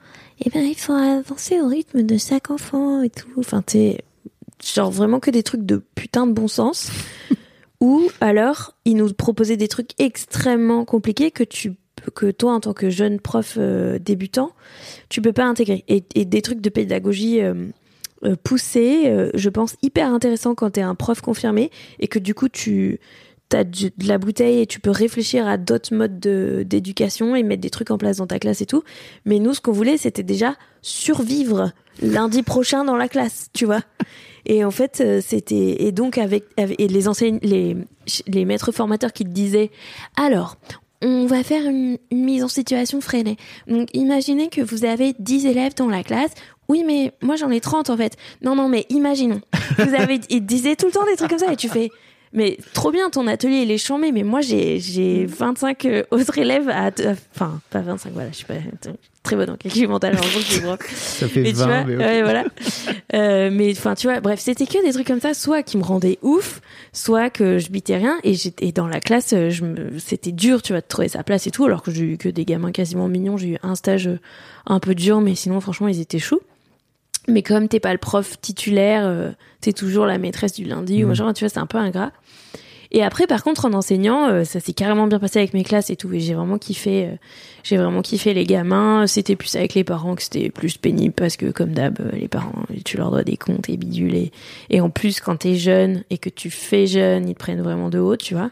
eh 0.44 0.50
ben 0.50 0.64
il 0.64 0.76
faut 0.76 0.92
avancer 0.92 1.60
au 1.60 1.68
rythme 1.68 2.02
de 2.02 2.16
chaque 2.18 2.50
enfant 2.50 3.02
et 3.02 3.10
tout. 3.10 3.28
Enfin, 3.38 3.62
t'es 3.62 3.98
genre 4.64 4.90
vraiment 4.90 5.20
que 5.20 5.30
des 5.30 5.42
trucs 5.42 5.64
de 5.64 5.82
putain 5.94 6.26
de 6.26 6.32
bon 6.32 6.48
sens. 6.48 6.90
Ou 7.80 8.10
alors 8.20 8.74
ils 8.84 8.96
nous 8.96 9.12
proposaient 9.12 9.56
des 9.56 9.68
trucs 9.68 9.90
extrêmement 10.00 10.84
compliqués 10.84 11.30
que 11.30 11.44
tu 11.44 11.74
que 12.14 12.30
toi 12.30 12.54
en 12.54 12.60
tant 12.60 12.72
que 12.72 12.90
jeune 12.90 13.20
prof 13.20 13.54
euh, 13.58 13.98
débutant 13.98 14.52
tu 15.08 15.20
peux 15.20 15.32
pas 15.32 15.44
intégrer 15.44 15.84
et, 15.88 16.04
et 16.14 16.24
des 16.24 16.42
trucs 16.42 16.60
de 16.60 16.70
pédagogie 16.70 17.40
euh, 17.40 17.66
euh, 18.24 18.36
poussés 18.42 19.04
euh, 19.06 19.30
je 19.34 19.48
pense 19.48 19.76
hyper 19.82 20.12
intéressant 20.12 20.54
quand 20.54 20.70
t'es 20.70 20.80
un 20.80 20.94
prof 20.94 21.20
confirmé 21.20 21.70
et 21.98 22.06
que 22.08 22.18
du 22.20 22.34
coup 22.34 22.48
tu 22.48 22.98
t'as 23.48 23.64
du- 23.64 23.92
de 23.96 24.06
la 24.08 24.18
bouteille 24.18 24.60
et 24.60 24.66
tu 24.66 24.80
peux 24.80 24.90
réfléchir 24.90 25.46
à 25.46 25.56
d'autres 25.56 25.94
modes 25.94 26.20
de- 26.20 26.64
d'éducation 26.66 27.34
et 27.34 27.42
mettre 27.42 27.62
des 27.62 27.70
trucs 27.70 27.90
en 27.90 27.98
place 27.98 28.18
dans 28.18 28.26
ta 28.26 28.38
classe 28.38 28.60
et 28.60 28.66
tout. 28.66 28.82
Mais 29.24 29.38
nous, 29.38 29.54
ce 29.54 29.60
qu'on 29.60 29.72
voulait, 29.72 29.96
c'était 29.96 30.22
déjà 30.22 30.54
survivre 30.82 31.72
lundi 32.02 32.42
prochain 32.42 32.84
dans 32.84 32.96
la 32.96 33.08
classe, 33.08 33.48
tu 33.54 33.64
vois. 33.64 33.82
Et 34.46 34.64
en 34.64 34.70
fait, 34.70 35.00
euh, 35.00 35.20
c'était 35.24 35.82
et 35.82 35.92
donc 35.92 36.16
avec, 36.18 36.44
et 36.56 36.88
les 36.88 37.08
enseignants, 37.08 37.40
les 37.42 37.76
les 38.26 38.44
maîtres 38.44 38.72
formateurs 38.72 39.12
qui 39.12 39.24
te 39.24 39.30
disaient 39.30 39.70
alors. 40.16 40.56
On 41.00 41.26
va 41.26 41.44
faire 41.44 41.64
une, 41.64 41.96
mise 42.10 42.42
en 42.42 42.48
situation 42.48 43.00
freinée. 43.00 43.36
Donc, 43.68 43.88
imaginez 43.94 44.48
que 44.48 44.60
vous 44.60 44.84
avez 44.84 45.14
10 45.20 45.46
élèves 45.46 45.74
dans 45.76 45.86
la 45.86 46.02
classe. 46.02 46.32
Oui, 46.68 46.82
mais 46.84 47.12
moi, 47.22 47.36
j'en 47.36 47.50
ai 47.52 47.60
30, 47.60 47.88
en 47.88 47.96
fait. 47.96 48.16
Non, 48.42 48.56
non, 48.56 48.68
mais 48.68 48.84
imaginons. 48.90 49.40
Vous 49.78 49.94
avez, 49.94 50.18
ils 50.28 50.44
disaient 50.44 50.74
tout 50.74 50.86
le 50.86 50.92
temps 50.92 51.04
des 51.06 51.14
trucs 51.14 51.30
comme 51.30 51.38
ça 51.38 51.52
et 51.52 51.56
tu 51.56 51.68
fais, 51.68 51.90
mais 52.32 52.58
trop 52.74 52.90
bien, 52.90 53.10
ton 53.10 53.26
atelier, 53.26 53.62
il 53.62 53.70
est 53.70 53.78
chambé, 53.78 54.12
mais 54.12 54.22
moi, 54.22 54.40
j'ai, 54.40 54.78
j'ai 54.80 55.26
25 55.26 55.84
euh, 55.86 56.02
autres 56.10 56.36
élèves 56.38 56.68
à, 56.68 56.86
à- 56.86 56.90
enfin, 57.34 57.60
pas 57.70 57.80
25, 57.80 58.12
voilà, 58.12 58.30
je 58.30 58.36
suis 58.36 58.44
pas 58.46 58.54
très 59.22 59.36
bonne 59.36 59.50
en 59.50 59.56
calcul 59.56 59.88
mental, 59.88 60.14
en 60.14 60.20
gros, 60.20 60.40
je 60.40 60.52
suis 60.52 60.60
prof. 60.60 60.78
Ça 60.94 61.28
fait 61.28 61.42
Mais 61.42 61.50
tu 61.52 61.58
20, 61.58 61.66
vois, 61.66 61.84
mais 61.84 61.96
ouais, 61.96 62.22
voilà. 62.22 62.44
Euh, 63.14 63.50
mais 63.52 63.72
enfin, 63.72 63.94
tu 63.94 64.06
vois, 64.06 64.20
bref, 64.20 64.40
c'était 64.40 64.66
que 64.66 64.82
des 64.84 64.92
trucs 64.92 65.06
comme 65.06 65.20
ça, 65.20 65.34
soit 65.34 65.62
qui 65.62 65.76
me 65.76 65.82
rendaient 65.82 66.18
ouf, 66.22 66.60
soit 66.92 67.28
que 67.30 67.58
je 67.58 67.68
bitais 67.70 67.96
rien. 67.96 68.18
Et 68.24 68.34
j'étais 68.34 68.66
et 68.66 68.72
dans 68.72 68.86
la 68.88 69.00
classe, 69.00 69.32
euh, 69.34 69.50
je 69.50 69.64
me, 69.64 69.98
c'était 69.98 70.32
dur, 70.32 70.62
tu 70.62 70.72
vois, 70.72 70.80
de 70.80 70.86
trouver 70.86 71.08
sa 71.08 71.22
place 71.22 71.46
et 71.46 71.50
tout. 71.50 71.64
Alors 71.64 71.82
que 71.82 71.90
j'ai 71.90 72.04
eu 72.04 72.16
que 72.18 72.28
des 72.28 72.44
gamins 72.44 72.72
quasiment 72.72 73.08
mignons. 73.08 73.36
J'ai 73.36 73.48
eu 73.50 73.58
un 73.62 73.74
stage 73.74 74.06
euh, 74.08 74.18
un 74.66 74.80
peu 74.80 74.94
dur, 74.94 75.20
mais 75.20 75.34
sinon, 75.34 75.60
franchement, 75.60 75.88
ils 75.88 76.00
étaient 76.00 76.18
choux. 76.18 76.40
Mais 77.28 77.42
comme 77.42 77.68
t'es 77.68 77.80
pas 77.80 77.92
le 77.92 77.98
prof 77.98 78.40
titulaire, 78.40 79.02
euh, 79.04 79.30
t'es 79.60 79.72
toujours 79.72 80.06
la 80.06 80.18
maîtresse 80.18 80.54
du 80.54 80.64
lundi 80.64 80.96
ou 81.04 81.06
Mhm. 81.06 81.08
machin, 81.08 81.32
tu 81.34 81.44
vois, 81.44 81.48
c'est 81.50 81.58
un 81.60 81.66
peu 81.66 81.78
ingrat. 81.78 82.12
Et 82.90 83.02
après, 83.04 83.26
par 83.26 83.42
contre, 83.44 83.66
en 83.66 83.74
enseignant, 83.74 84.28
euh, 84.30 84.44
ça 84.44 84.60
s'est 84.60 84.72
carrément 84.72 85.06
bien 85.06 85.18
passé 85.18 85.38
avec 85.38 85.52
mes 85.52 85.62
classes 85.62 85.90
et 85.90 85.96
tout. 85.96 86.10
Et 86.14 86.20
j'ai 86.20 86.32
vraiment 86.32 86.56
kiffé, 86.56 87.04
euh, 87.04 87.16
j'ai 87.62 87.76
vraiment 87.76 88.00
kiffé 88.00 88.32
les 88.32 88.44
gamins. 88.46 89.06
C'était 89.06 89.36
plus 89.36 89.56
avec 89.56 89.74
les 89.74 89.84
parents 89.84 90.14
que 90.14 90.22
c'était 90.22 90.48
plus 90.48 90.78
pénible 90.78 91.12
parce 91.14 91.36
que, 91.36 91.50
comme 91.50 91.72
d'hab, 91.74 91.98
les 92.14 92.28
parents, 92.28 92.62
tu 92.86 92.96
leur 92.96 93.10
dois 93.10 93.24
des 93.24 93.36
comptes 93.36 93.68
et 93.68 93.76
bidules. 93.76 94.14
Et, 94.14 94.32
et 94.70 94.80
en 94.80 94.88
plus, 94.88 95.20
quand 95.20 95.36
t'es 95.36 95.56
jeune 95.56 96.02
et 96.08 96.16
que 96.16 96.30
tu 96.30 96.48
fais 96.48 96.86
jeune, 96.86 97.28
ils 97.28 97.34
te 97.34 97.38
prennent 97.38 97.60
vraiment 97.60 97.90
de 97.90 97.98
haut, 97.98 98.16
tu 98.16 98.32
vois. 98.32 98.50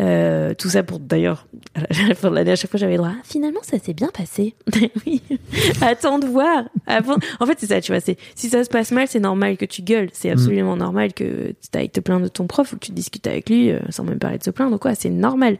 Euh, 0.00 0.54
tout 0.54 0.68
ça 0.70 0.82
pour 0.82 0.98
d'ailleurs 0.98 1.46
à 1.76 2.08
la 2.08 2.16
fin 2.16 2.28
de 2.28 2.34
l'année 2.34 2.50
à 2.50 2.56
chaque 2.56 2.68
fois 2.70 2.80
j'avais 2.80 2.94
le 2.94 2.98
droit 2.98 3.12
Ah, 3.14 3.20
finalement 3.22 3.60
ça 3.62 3.78
s'est 3.78 3.94
bien 3.94 4.08
passé. 4.12 4.54
Oui. 5.06 5.22
Attends 5.80 6.18
de 6.18 6.26
voir. 6.26 6.64
Avant 6.86 7.14
en 7.38 7.46
fait 7.46 7.56
c'est 7.60 7.66
ça 7.68 7.80
tu 7.80 7.92
vois 7.92 8.00
c'est 8.00 8.16
si 8.34 8.48
ça 8.48 8.64
se 8.64 8.68
passe 8.70 8.90
mal 8.90 9.06
c'est 9.06 9.20
normal 9.20 9.56
que 9.56 9.64
tu 9.64 9.82
gueules. 9.82 10.08
C'est 10.12 10.30
absolument 10.30 10.76
normal 10.76 11.12
que 11.12 11.52
tu 11.52 11.78
ailles 11.78 11.90
te 11.90 12.00
plaindre 12.00 12.24
de 12.24 12.28
ton 12.28 12.46
prof 12.48 12.72
ou 12.72 12.76
que 12.76 12.86
tu 12.86 12.92
discutes 12.92 13.26
avec 13.28 13.48
lui 13.48 13.70
euh, 13.70 13.78
sans 13.90 14.02
même 14.04 14.18
parler 14.18 14.38
de 14.38 14.42
se 14.44 14.50
plaindre 14.50 14.74
ou 14.74 14.78
quoi. 14.78 14.94
C'est 14.96 15.10
normal. 15.10 15.58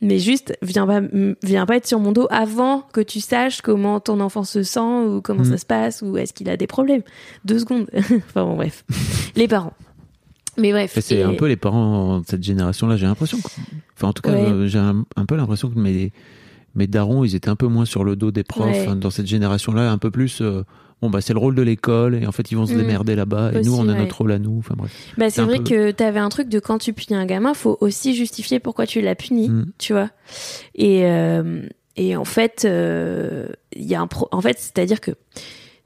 Mais 0.00 0.18
juste 0.18 0.56
viens 0.62 0.86
pas 0.86 1.00
viens 1.42 1.66
pas 1.66 1.76
être 1.76 1.86
sur 1.86 1.98
mon 1.98 2.12
dos 2.12 2.26
avant 2.30 2.82
que 2.92 3.00
tu 3.00 3.20
saches 3.20 3.60
comment 3.62 3.98
ton 4.00 4.20
enfant 4.20 4.44
se 4.44 4.62
sent 4.62 4.78
ou 4.80 5.20
comment 5.22 5.42
Mm. 5.42 5.50
ça 5.50 5.56
se 5.58 5.66
passe 5.66 6.02
ou 6.02 6.16
est-ce 6.16 6.32
qu'il 6.32 6.48
a 6.48 6.56
des 6.56 6.66
problèmes. 6.66 7.02
Deux 7.44 7.58
secondes. 7.58 7.86
Enfin 7.94 8.44
bon 8.44 8.54
bref. 8.56 8.84
Les 9.34 9.48
parents 9.48 9.72
mais 10.58 10.72
bref 10.72 10.96
C'est 11.00 11.16
Et- 11.16 11.22
un 11.22 11.34
peu 11.34 11.46
les 11.46 11.56
parents 11.56 12.20
de 12.20 12.26
cette 12.26 12.42
génération-là, 12.42 12.96
j'ai 12.96 13.06
l'impression. 13.06 13.38
que- 13.38 13.48
Enfin, 13.96 14.08
en 14.08 14.12
tout 14.12 14.22
cas, 14.22 14.32
Ouais. 14.32 14.48
euh, 14.50 14.66
j'ai 14.66 14.78
un, 14.78 15.04
un 15.16 15.24
peu 15.26 15.36
l'impression 15.36 15.70
que 15.70 15.78
mes, 15.78 16.12
mes 16.74 16.86
darons, 16.86 17.24
ils 17.24 17.34
étaient 17.34 17.48
un 17.48 17.56
peu 17.56 17.66
moins 17.68 17.84
sur 17.84 18.04
le 18.04 18.16
dos 18.16 18.30
des 18.30 18.44
profs. 18.44 18.66
Ouais. 18.66 18.86
hein, 18.88 18.96
Dans 18.96 19.10
cette 19.10 19.26
génération-là, 19.26 19.90
un 19.90 19.98
peu 19.98 20.10
plus. 20.10 20.40
euh, 20.40 20.62
bon, 21.02 21.10
bah, 21.10 21.20
c'est 21.20 21.32
le 21.32 21.38
rôle 21.38 21.54
de 21.54 21.62
l'école, 21.62 22.14
et 22.14 22.26
en 22.26 22.32
fait, 22.32 22.50
ils 22.50 22.56
vont 22.56 22.66
se 22.66 22.72
Mm. 22.74 22.78
démerder 22.78 23.14
là-bas, 23.14 23.52
et 23.52 23.60
nous, 23.62 23.74
on 23.76 23.88
a 23.88 23.92
ouais. 23.92 23.98
notre 23.98 24.16
rôle 24.18 24.32
à 24.32 24.38
nous. 24.38 24.58
Enfin, 24.58 24.74
bref. 24.76 24.90
Bah, 25.18 25.28
C'est 25.30 25.42
vrai 25.42 25.58
peu- 25.58 25.64
que 25.64 25.90
t'avais 25.90 26.18
un 26.20 26.28
truc 26.30 26.48
de 26.48 26.58
quand 26.58 26.78
tu 26.78 26.92
punis 26.92 27.16
un 27.16 27.26
gamin, 27.26 27.52
faut 27.54 27.76
aussi 27.80 28.14
justifier 28.14 28.58
pourquoi 28.58 28.86
tu 28.86 29.00
l'as 29.00 29.14
puni, 29.14 29.48
Mm. 29.50 29.66
tu 29.78 29.92
vois. 29.92 30.10
Et, 30.74 31.04
euh, 31.04 31.62
et 31.96 32.16
en 32.16 32.24
fait, 32.24 32.62
euh, 32.64 33.46
il 33.76 33.84
y 33.84 33.94
a 33.94 34.00
un 34.00 34.06
pro... 34.06 34.28
en 34.32 34.40
fait, 34.40 34.58
c'est-à-dire 34.58 35.00
que 35.00 35.12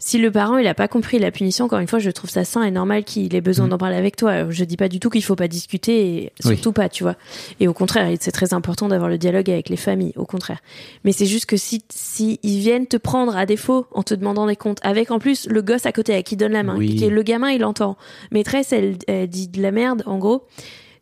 si 0.00 0.18
le 0.18 0.30
parent 0.30 0.58
il 0.58 0.66
a 0.68 0.74
pas 0.74 0.86
compris 0.86 1.18
la 1.18 1.30
punition, 1.32 1.64
encore 1.64 1.80
une 1.80 1.88
fois, 1.88 1.98
je 1.98 2.10
trouve 2.10 2.30
ça 2.30 2.44
sain 2.44 2.62
et 2.62 2.70
normal 2.70 3.02
qu'il 3.04 3.34
ait 3.34 3.40
besoin 3.40 3.66
Mm. 3.66 3.70
d'en 3.70 3.78
parler 3.78 3.96
avec 3.96 4.14
toi. 4.16 4.48
Je 4.50 4.64
dis 4.64 4.76
pas 4.76 4.88
du 4.88 5.00
tout 5.00 5.10
qu'il 5.10 5.24
faut 5.24 5.34
pas 5.34 5.48
discuter, 5.48 6.06
et 6.24 6.32
Oui. 6.44 6.54
surtout 6.54 6.72
pas, 6.72 6.88
tu 6.88 7.02
vois. 7.02 7.16
Et 7.58 7.66
au 7.66 7.72
contraire, 7.72 8.08
c'est 8.20 8.30
très 8.30 8.54
important 8.54 8.86
d'avoir 8.88 9.10
le 9.10 9.18
dialogue 9.18 9.50
avec 9.50 9.68
les 9.68 9.76
familles, 9.76 10.12
au 10.16 10.24
contraire. 10.24 10.60
Mais 11.04 11.10
c'est 11.12 11.26
juste 11.26 11.46
que 11.46 11.56
si, 11.56 11.82
si 11.88 12.38
ils 12.44 12.60
viennent 12.60 12.86
te 12.86 12.96
prendre 12.96 13.36
à 13.36 13.44
défaut 13.44 13.86
en 13.92 14.02
te 14.04 14.14
demandant 14.14 14.46
des 14.46 14.56
comptes, 14.56 14.78
avec 14.82 15.10
en 15.10 15.18
plus 15.18 15.48
le 15.48 15.62
gosse 15.62 15.84
à 15.86 15.92
côté 15.92 16.14
à 16.14 16.22
qui 16.22 16.36
donne 16.36 16.52
la 16.52 16.62
main, 16.62 16.76
Oui. 16.76 16.94
qui 16.94 17.04
est 17.04 17.10
le 17.10 17.22
gamin 17.22 17.50
il 17.50 17.64
entend, 17.64 17.96
maîtresse 18.30 18.72
elle, 18.72 18.96
elle 19.08 19.28
dit 19.28 19.48
de 19.48 19.60
la 19.60 19.72
merde, 19.72 20.04
en 20.06 20.18
gros 20.18 20.44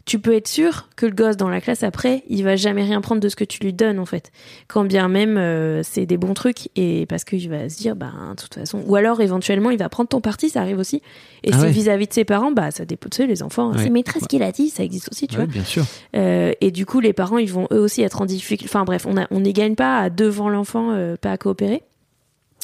tu 0.07 0.19
peux 0.21 0.35
être 0.35 0.47
sûr 0.49 0.89
que 0.97 1.05
le 1.05 1.13
gosse 1.13 1.37
dans 1.37 1.49
la 1.49 1.61
classe 1.61 1.83
après, 1.83 2.23
il 2.29 2.45
va 2.45 2.55
jamais 2.57 2.85
rien 2.85 3.01
prendre 3.01 3.21
de 3.21 3.29
ce 3.29 3.35
que 3.37 3.43
tu 3.45 3.61
lui 3.63 3.73
donnes 3.73 3.99
en 3.99 4.07
fait. 4.07 4.31
Quand 4.69 4.85
bien 4.85 5.09
même 5.09 5.37
euh, 5.37 5.83
c'est 5.83 6.07
des 6.07 6.17
bons 6.17 6.33
trucs 6.33 6.71
et 6.77 7.07
parce 7.07 7.25
qu'il 7.25 7.49
va 7.51 7.69
se 7.69 7.77
dire 7.77 7.97
bah 7.97 8.13
de 8.31 8.41
toute 8.41 8.55
façon 8.55 8.83
ou 8.87 8.95
alors 8.97 9.21
éventuellement 9.21 9.71
il 9.71 9.79
va 9.79 9.89
prendre 9.89 10.09
ton 10.09 10.21
parti, 10.21 10.49
ça 10.49 10.61
arrive 10.61 10.79
aussi. 10.79 11.03
Et 11.43 11.51
Ah 11.53 11.59
c'est 11.59 11.65
ouais. 11.67 11.71
vis-à-vis 11.73 12.07
de 12.07 12.13
ses 12.13 12.25
parents, 12.25 12.53
bah 12.53 12.71
ça 12.71 12.85
dépend 12.85 13.09
tu 13.11 13.17
sais 13.17 13.27
les 13.27 13.43
enfants, 13.43 13.73
Ouais. 13.73 13.83
c'est 13.83 13.91
maîtresse 13.91 14.25
qui 14.29 14.39
l'a 14.39 14.53
dit, 14.53 14.71
ça 14.71 14.85
existe 14.85 15.09
aussi, 15.11 15.27
tu 15.27 15.37
Ouais, 15.39 15.45
vois. 15.45 15.53
bien 15.53 15.65
sûr. 15.65 15.85
Euh, 16.15 16.53
et 16.61 16.71
du 16.71 16.87
coup 16.87 17.01
les 17.01 17.13
parents 17.13 17.39
ils 17.39 17.51
vont 17.53 17.67
eux 17.73 17.81
aussi 17.81 18.03
être 18.03 18.23
en 18.23 18.27
difficulté. 18.27 18.65
Enfin 18.65 18.85
bref, 18.85 19.07
on 19.07 19.17
a 19.17 19.27
on 19.33 19.41
n'y 19.41 19.53
gagne 19.53 19.75
pas 19.75 19.99
à 19.99 20.09
devant 20.09 20.49
l'enfant 20.49 20.93
euh, 20.93 21.17
pas 21.17 21.33
à 21.33 21.37
coopérer. 21.37 21.83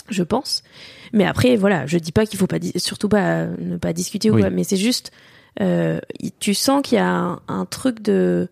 Je 0.09 0.23
pense. 0.23 0.63
Mais 1.13 1.25
après, 1.25 1.57
voilà, 1.57 1.87
je 1.87 1.99
dis 1.99 2.13
pas 2.13 2.25
qu'il 2.27 2.39
faut 2.39 2.47
pas, 2.47 2.57
surtout 2.77 3.09
pas 3.09 3.23
euh, 3.43 3.55
ne 3.59 3.77
pas 3.77 3.93
discuter 3.93 4.31
ou 4.31 4.39
quoi, 4.39 4.51
mais 4.51 4.65
c'est 4.65 4.77
juste, 4.77 5.13
euh, 5.61 6.01
tu 6.41 6.55
sens 6.55 6.83
qu'il 6.83 6.97
y 6.97 7.01
a 7.01 7.09
un, 7.09 7.41
un 7.49 7.65
truc 7.67 8.01
de, 8.03 8.49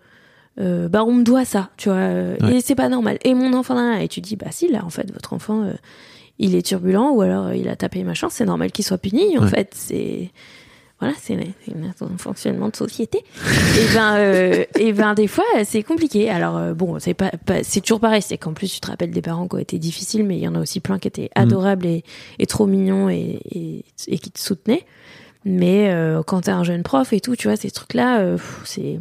euh, 0.61 0.89
bah 0.89 1.05
on 1.05 1.13
me 1.15 1.23
doit 1.25 1.45
ça, 1.45 1.71
tu 1.77 1.89
vois, 1.89 1.99
euh, 1.99 2.37
Ouais. 2.43 2.57
et 2.57 2.61
c'est 2.61 2.75
pas 2.75 2.89
normal. 2.89 3.19
Et 3.25 3.35
mon 3.35 3.53
enfant, 3.55 3.75
nan, 3.75 3.93
nan. 3.93 4.01
et 4.03 4.09
tu 4.09 4.21
dis, 4.21 4.37
bah 4.37 4.49
si, 4.51 4.69
là, 4.71 4.85
en 4.85 4.91
fait, 4.91 5.11
votre 5.13 5.33
enfant, 5.33 5.63
euh, 5.63 5.73
il 6.39 6.55
est 6.55 6.63
turbulent 6.67 7.11
ou 7.13 7.23
alors 7.23 7.47
euh, 7.49 7.57
il 7.57 7.69
a 7.69 7.77
tapé 7.77 8.03
machin, 8.05 8.29
c'est 8.31 8.45
normal 8.45 8.71
qu'il 8.73 8.85
soit 8.85 8.99
puni. 8.99 9.39
En 9.39 9.43
Ouais. 9.43 9.49
fait, 9.49 9.73
c'est, 9.75 10.31
voilà, 10.99 11.15
c'est 11.19 11.35
un 11.35 12.19
fonctionnement 12.19 12.69
de 12.69 12.77
société. 12.77 13.19
et 13.19 13.95
ben, 13.95 14.15
euh, 14.17 14.65
et 14.79 14.93
ben, 14.93 15.15
des 15.15 15.27
fois, 15.29 15.45
c'est 15.65 15.83
compliqué. 15.83 16.29
Alors 16.29 16.59
euh, 16.59 16.75
bon, 16.75 16.99
c'est 16.99 17.15
pas, 17.15 17.31
pas- 17.47 17.63
c'est 17.63 17.81
toujours 17.81 18.01
pareil. 18.01 18.21
C'est 18.21 18.37
qu'en 18.37 18.53
plus, 18.53 18.69
tu 18.73 18.81
te 18.81 18.87
rappelles 18.89 19.11
des 19.13 19.23
parents 19.23 19.49
qui 19.49 19.55
ont 19.57 19.59
été 19.59 19.79
difficiles, 19.79 20.25
mais 20.25 20.37
il 20.37 20.43
y 20.43 20.49
en 20.49 20.55
a 20.55 20.61
aussi 20.61 20.81
plein 20.81 20.99
qui 20.99 21.09
étaient 21.09 21.31
adorables 21.35 21.87
et, 21.87 22.05
et 22.39 22.47
trop 22.47 22.67
mignons 22.67 23.09
et, 23.09 23.41
et, 23.51 23.85
et 24.09 24.19
qui 24.19 24.31
te 24.31 24.39
soutenaient. 24.41 24.85
Mais 25.45 25.91
euh, 25.91 26.23
quand 26.27 26.43
t'es 26.43 26.51
un 26.51 26.65
jeune 26.65 26.83
prof 26.83 27.13
et 27.13 27.21
tout, 27.21 27.37
tu 27.37 27.49
vois, 27.49 27.57
ces 27.57 27.71
trucs-là, 27.71 28.21
euh, 28.21 28.37
c'est, 28.65 29.01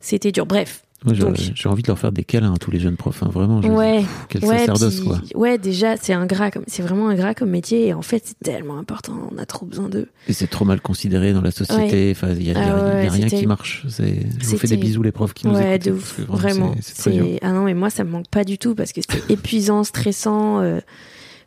c'était 0.00 0.32
dur. 0.32 0.46
Bref. 0.46 0.84
Moi, 1.04 1.14
j'ai 1.14 1.68
envie 1.68 1.82
de 1.82 1.88
leur 1.88 1.98
faire 1.98 2.12
des 2.12 2.22
câlins 2.22 2.54
à 2.54 2.58
tous 2.58 2.70
les 2.70 2.78
jeunes 2.78 2.96
profs, 2.96 3.24
hein, 3.24 3.30
vraiment. 3.32 3.60
je- 3.60 3.66
Ouais. 3.66 4.04
Quel 4.28 4.44
ouais, 4.44 4.58
sacerdoce, 4.60 5.00
puis- 5.00 5.04
quoi. 5.08 5.20
ouais, 5.34 5.58
déjà, 5.58 5.96
c'est 5.96 6.14
comme, 6.52 6.62
c'est 6.68 6.82
vraiment 6.82 7.08
un 7.08 7.16
gras 7.16 7.34
comme 7.34 7.50
métier 7.50 7.88
et 7.88 7.92
en 7.92 8.02
fait, 8.02 8.22
c'est 8.24 8.38
tellement 8.38 8.78
important. 8.78 9.14
On 9.32 9.36
a 9.36 9.44
trop 9.44 9.66
besoin 9.66 9.88
d'eux. 9.88 10.06
Et 10.28 10.32
c'est 10.32 10.46
trop 10.46 10.64
mal 10.64 10.80
considéré 10.80 11.32
dans 11.32 11.40
la 11.40 11.50
société. 11.50 12.12
Enfin, 12.14 12.28
il 12.38 12.44
y 12.46 12.50
a, 12.50 12.52
y 12.52 12.56
a- 12.56 12.60
Ah 12.60 12.64
il 12.64 12.68
y 12.68 12.70
a 12.70 12.94
ouais, 13.02 13.08
rien 13.08 13.28
c'est 13.28 13.36
qui 13.38 13.46
marche. 13.48 13.84
C'est- 13.88 14.04
Je 14.38 14.44
vous 14.44 14.50
C'est 14.52 14.58
fais 14.58 14.68
des 14.68 14.76
bisous, 14.76 15.02
les 15.02 15.10
profs 15.10 15.34
qui 15.34 15.48
nous 15.48 15.54
ouais, 15.56 15.74
écoutent. 15.74 15.86
de 15.88 15.92
ouf. 15.92 16.20
Vraiment. 16.28 16.72
c'est- 16.80 16.94
c'est. 17.02 17.10
C'est 17.18 17.38
ah 17.42 17.50
non, 17.50 17.64
mais 17.64 17.74
moi 17.74 17.90
ça 17.90 18.04
me 18.04 18.10
manque 18.10 18.28
pas 18.28 18.44
du 18.44 18.56
tout 18.58 18.76
parce 18.76 18.92
que 18.92 19.00
c'était 19.00 19.24
épuisant, 19.32 19.82
stressant. 19.82 20.60
euh, 20.60 20.78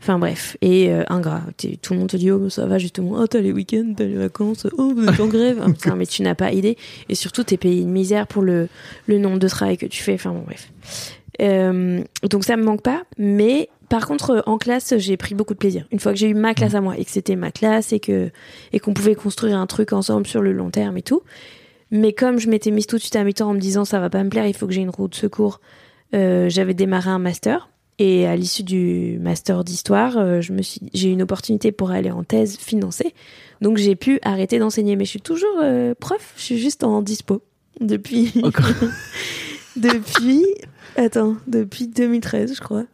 Enfin 0.06 0.20
bref, 0.20 0.56
et 0.62 0.92
euh, 0.94 1.04
ingrat. 1.10 1.42
T'es- 1.58 1.78
Tout 1.82 1.94
le 1.94 2.00
monde 2.00 2.10
te 2.10 2.18
dit 2.18 2.30
oh 2.30 2.48
ça 2.48 2.68
va 2.68 2.78
justement. 2.78 3.14
Oh 3.18 3.26
t'as 3.26 3.40
les 3.40 3.52
week-ends, 3.52 3.94
t'as 3.98 4.04
les 4.04 4.14
vacances. 4.18 4.68
Oh 4.78 4.94
vous 4.96 5.04
êtes 5.08 5.20
en 5.20 5.26
grève. 5.26 5.60
Ah, 5.64 5.70
putain, 5.72 5.96
mais 5.96 6.06
tu 6.06 6.22
n'as 6.22 6.36
pas 6.36 6.52
idée. 6.52 6.78
Et 7.10 7.16
surtout 7.16 7.44
t'es 7.44 7.58
payé 7.58 7.82
une 7.82 7.90
misère 7.90 8.28
pour 8.28 8.44
le 8.44 8.68
le 9.08 9.18
nombre 9.18 9.40
de 9.40 9.48
travail 9.48 9.78
que 9.80 9.88
tu 9.88 10.04
fais. 10.04 10.14
Enfin 10.14 10.32
bon 10.32 10.44
bref. 10.46 10.70
Euh, 11.42 12.04
donc 12.30 12.44
ça 12.44 12.56
me 12.56 12.64
manque 12.64 12.84
pas. 12.84 13.02
Mais 13.18 13.68
par 13.90 14.06
contre 14.08 14.30
euh, 14.30 14.42
en 14.46 14.60
classe 14.60 14.94
j'ai 15.00 15.18
pris 15.18 15.34
beaucoup 15.34 15.56
de 15.56 15.60
plaisir. 15.60 15.88
Une 15.92 16.00
fois 16.00 16.12
que 16.14 16.20
j'ai 16.20 16.30
eu 16.30 16.36
ma 16.36 16.54
classe 16.54 16.76
à 16.76 16.82
moi 16.82 16.96
et 17.00 17.04
que 17.04 17.10
c'était 17.10 17.36
ma 17.36 17.50
classe 17.50 17.92
et 17.92 18.00
que 18.00 18.30
et 18.74 18.80
qu'on 18.80 18.94
pouvait 18.94 19.16
construire 19.16 19.58
un 19.58 19.66
truc 19.66 19.92
ensemble 19.92 20.28
sur 20.28 20.44
le 20.44 20.52
long 20.54 20.70
terme 20.70 20.98
et 20.98 21.02
tout. 21.02 21.24
Mais 21.90 22.14
comme 22.14 22.38
je 22.38 22.48
m'étais 22.48 22.70
mise 22.70 22.86
tout 22.86 22.98
de 22.98 23.02
suite 23.02 23.16
à 23.16 23.24
mi-temps 23.24 23.50
en 23.50 23.54
me 23.56 23.60
disant 23.60 23.86
ça 23.86 24.00
va 24.00 24.12
pas 24.12 24.24
me 24.24 24.30
plaire, 24.30 24.46
il 24.46 24.54
faut 24.56 24.68
que 24.68 24.74
j'ai 24.74 24.82
une 24.82 24.90
roue 24.92 25.08
de 25.08 25.16
secours, 25.16 25.62
euh, 26.14 26.48
j'avais 26.48 26.76
démarré 26.76 27.10
un 27.10 27.20
master. 27.20 27.70
Et 27.98 28.28
à 28.28 28.36
l'issue 28.36 28.64
du 28.64 29.18
master 29.22 29.64
d'histoire, 29.64 30.18
euh, 30.18 30.42
je 30.42 30.52
me 30.52 30.62
suis, 30.62 30.82
j'ai 30.94 31.10
eu 31.10 31.12
une 31.14 31.22
opportunité 31.22 31.72
pour 31.72 31.92
aller 31.92 32.12
en 32.12 32.24
thèse 32.24 32.58
financée. 32.58 33.14
Donc 33.62 33.78
j'ai 33.78 33.96
pu 33.96 34.20
arrêter 34.22 34.60
d'enseigner. 34.60 34.96
Mais 34.98 35.06
je 35.06 35.12
suis 35.12 35.22
toujours 35.22 35.60
euh, 35.64 35.94
prof, 35.98 36.34
je 36.36 36.42
suis 36.42 36.58
juste 36.58 36.84
en 36.84 37.02
dispo. 37.02 37.42
Depuis. 37.80 38.34
Encore. 38.44 38.66
depuis. 39.76 40.46
Attends, 40.98 41.36
depuis 41.48 41.88
2013, 41.88 42.56
je 42.56 42.62
crois. 42.62 42.86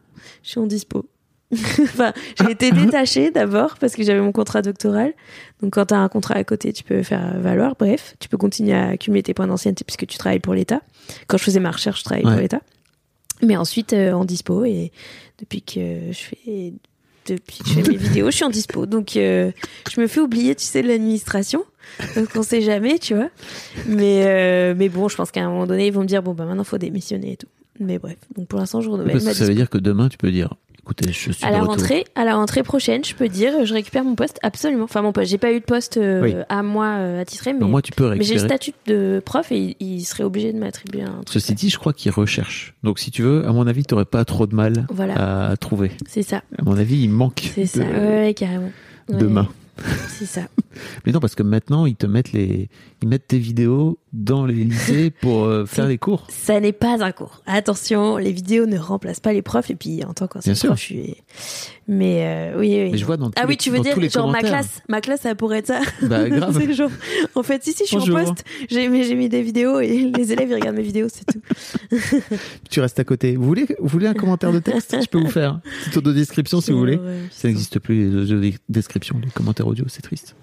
Je 0.42 0.50
suis 0.50 0.60
en 0.60 0.66
dispo. 0.66 1.06
enfin, 1.52 2.12
j'ai 2.40 2.50
été 2.50 2.70
détachée 2.72 3.30
d'abord 3.30 3.76
parce 3.78 3.94
que 3.94 4.02
j'avais 4.02 4.20
mon 4.22 4.32
contrat 4.32 4.62
doctoral. 4.62 5.12
Donc, 5.60 5.74
quand 5.74 5.86
tu 5.86 5.94
as 5.94 5.98
un 5.98 6.08
contrat 6.08 6.34
à 6.36 6.44
côté, 6.44 6.72
tu 6.72 6.82
peux 6.82 7.02
faire 7.02 7.38
valoir. 7.40 7.74
Bref, 7.78 8.14
tu 8.20 8.28
peux 8.30 8.38
continuer 8.38 8.72
à 8.72 8.88
accumuler 8.88 9.22
tes 9.22 9.34
points 9.34 9.46
d'ancienneté 9.46 9.84
puisque 9.84 10.06
tu 10.06 10.16
travailles 10.16 10.40
pour 10.40 10.54
l'État. 10.54 10.80
Quand 11.26 11.36
je 11.36 11.44
faisais 11.44 11.60
ma 11.60 11.70
recherche, 11.70 11.98
je 12.00 12.04
travaillais 12.04 12.26
Ouais. 12.26 12.32
pour 12.32 12.40
l'État. 12.40 12.60
Mais 13.42 13.56
ensuite, 13.56 13.92
euh, 13.92 14.12
en 14.12 14.24
dispo. 14.24 14.64
Et 14.64 14.92
depuis 15.38 15.62
que 15.62 16.12
je 16.12 16.18
fais. 16.18 16.72
Depuis 17.26 17.58
que 17.58 17.68
je 17.68 17.74
fais 17.74 17.88
mes 17.88 17.96
vidéos, 17.96 18.30
je 18.30 18.36
suis 18.36 18.44
en 18.44 18.50
dispo. 18.50 18.86
Donc, 18.86 19.16
euh, 19.16 19.52
je 19.92 20.00
me 20.00 20.08
fais 20.08 20.20
oublier, 20.20 20.54
tu 20.56 20.64
sais, 20.64 20.82
de 20.82 20.88
l'administration. 20.88 21.64
Donc, 22.16 22.28
on 22.34 22.42
sait 22.42 22.62
jamais, 22.62 22.98
tu 22.98 23.14
vois. 23.14 23.30
Mais, 23.86 24.24
euh, 24.26 24.74
mais 24.76 24.88
bon, 24.88 25.08
je 25.08 25.16
pense 25.16 25.30
qu'à 25.30 25.44
un 25.44 25.48
moment 25.48 25.66
donné, 25.66 25.86
ils 25.86 25.92
vont 25.92 26.02
me 26.02 26.06
dire 26.06 26.22
bon, 26.22 26.34
bah 26.34 26.46
maintenant, 26.46 26.64
faut 26.64 26.78
démissionner 26.78 27.32
et 27.32 27.36
tout. 27.36 27.48
Mais 27.78 27.98
bref, 27.98 28.18
donc 28.36 28.48
pour 28.48 28.58
l'instant, 28.58 28.80
je 28.80 28.90
renouvelle 28.90 29.12
Parce 29.12 29.24
ma 29.24 29.30
que 29.30 29.36
ça 29.36 29.44
veut 29.44 29.54
dire 29.54 29.70
que 29.70 29.78
demain, 29.78 30.08
tu 30.08 30.18
peux 30.18 30.30
dire 30.30 30.54
écoutez, 30.84 31.12
je 31.12 31.30
suis 31.32 31.44
à 31.44 31.50
la 31.50 31.62
rentrée, 31.62 32.04
à 32.14 32.24
la 32.24 32.34
rentrée 32.34 32.62
prochaine, 32.62 33.04
je 33.04 33.14
peux 33.14 33.28
dire, 33.28 33.64
je 33.64 33.72
récupère 33.74 34.04
mon 34.04 34.14
poste 34.14 34.38
absolument. 34.42 34.84
Enfin 34.84 35.02
mon 35.02 35.12
poste, 35.12 35.30
j'ai 35.30 35.38
pas 35.38 35.52
eu 35.52 35.60
de 35.60 35.64
poste 35.64 35.96
euh, 35.96 36.22
Oui. 36.22 36.34
à 36.48 36.62
moi 36.62 36.86
euh, 36.98 37.20
attitré, 37.20 37.52
mais, 37.52 37.60
Non, 37.60 37.68
moi, 37.68 37.82
tu 37.82 37.92
peux 37.92 38.08
mais 38.14 38.22
j'ai 38.24 38.34
le 38.34 38.40
récupérer. 38.40 38.48
statut 38.48 38.72
de 38.86 39.22
prof 39.24 39.50
et 39.52 39.58
il, 39.58 39.76
il 39.80 40.04
serait 40.04 40.24
obligé 40.24 40.52
de 40.52 40.58
m'attribuer 40.58 41.02
un 41.02 41.22
truc. 41.24 41.28
Ceci 41.30 41.54
dit, 41.54 41.70
je 41.70 41.78
crois 41.78 41.92
qu'ils 41.92 42.10
recherchent. 42.12 42.74
Donc, 42.82 42.98
si 42.98 43.10
tu 43.10 43.22
veux, 43.22 43.46
à 43.46 43.52
mon 43.52 43.66
avis, 43.66 43.84
tu 43.84 43.94
n'aurais 43.94 44.04
pas 44.04 44.24
trop 44.24 44.46
de 44.46 44.54
mal 44.54 44.86
Voilà. 44.90 45.50
à 45.50 45.56
trouver. 45.56 45.92
C'est 46.08 46.22
ça, 46.22 46.42
À 46.58 46.62
mon 46.64 46.76
avis, 46.76 46.96
il 47.02 47.10
manque 47.10 47.50
c'est 47.54 47.66
ça, 47.66 47.80
de, 47.80 47.84
ouais, 47.84 47.98
ouais, 48.26 48.34
carrément. 48.34 48.70
Ouais, 49.08 49.16
de 49.18 49.26
mains. 49.26 49.48
C'est 50.08 50.26
ça. 50.26 50.42
Mais 51.06 51.12
non, 51.12 51.20
parce 51.20 51.34
que 51.34 51.42
maintenant, 51.42 51.86
ils 51.86 51.96
te 51.96 52.06
mettent 52.06 52.32
les, 52.32 52.68
ils 53.02 53.08
mettent 53.08 53.28
tes 53.28 53.38
vidéos 53.38 53.98
dans 54.12 54.44
les 54.44 54.64
lycées 54.64 55.10
pour 55.10 55.44
euh, 55.44 55.64
faire 55.66 55.86
les 55.86 55.98
cours. 55.98 56.26
Ça 56.30 56.60
n'est 56.60 56.72
pas 56.72 57.02
un 57.02 57.12
cours. 57.12 57.42
Attention, 57.46 58.16
les 58.16 58.32
vidéos 58.32 58.66
ne 58.66 58.78
remplacent 58.78 59.20
pas 59.20 59.32
les 59.32 59.42
profs 59.42 59.70
et 59.70 59.74
puis 59.74 60.04
en 60.04 60.12
tant 60.14 60.26
prof, 60.26 60.42
je 60.44 60.74
suis. 60.76 61.16
Mais 61.88 62.22
euh, 62.24 62.58
oui, 62.58 62.68
oui. 62.84 62.90
Mais 62.92 62.98
je 62.98 63.04
vois 63.04 63.16
dans 63.16 63.30
Ah 63.36 63.42
les- 63.42 63.48
oui, 63.48 63.56
tu 63.56 63.70
veux 63.70 63.80
dire 63.80 63.98
genre 64.10 64.30
ma 64.30 64.40
classe, 64.40 64.80
ma 64.88 65.00
classe 65.00 65.22
ça 65.22 65.34
pourrait 65.34 65.58
être 65.58 65.66
ça. 65.66 65.80
Bah, 66.02 66.28
grave. 66.30 66.56
C'est 66.58 66.72
genre, 66.74 66.90
en 67.34 67.42
fait, 67.42 67.62
si 67.64 67.72
si, 67.72 67.84
je 67.84 67.98
suis 67.98 68.10
en 68.12 68.14
poste, 68.24 68.44
j'ai 68.70 69.04
j'ai 69.04 69.14
mis 69.14 69.28
des 69.28 69.42
vidéos 69.42 69.80
et 69.80 70.10
les 70.16 70.32
élèves 70.32 70.48
ils 70.50 70.54
regardent 70.54 70.76
mes 70.76 70.82
vidéos, 70.82 71.08
c'est 71.08 71.24
tout. 71.26 71.40
Tu 72.70 72.80
restes 72.80 73.00
à 73.00 73.04
côté. 73.04 73.36
Vous 73.36 73.44
voulez, 73.46 73.66
vous 73.80 73.88
voulez 73.88 74.06
un 74.06 74.14
commentaire 74.14 74.52
de 74.52 74.60
texte? 74.60 74.96
Je 75.02 75.08
peux 75.08 75.18
vous 75.18 75.30
faire. 75.30 75.60
Petite 75.84 75.96
audio-description 75.96 76.60
si 76.60 76.70
vous 76.70 76.78
voulez. 76.78 76.96
Ouais, 76.96 77.22
Ça 77.30 77.48
n'existe 77.48 77.78
plus 77.78 78.10
les 78.10 78.32
audio 78.32 78.50
descriptions, 78.68 79.20
les 79.22 79.30
commentaires 79.30 79.66
audio, 79.66 79.84
c'est 79.88 80.02
triste. 80.02 80.36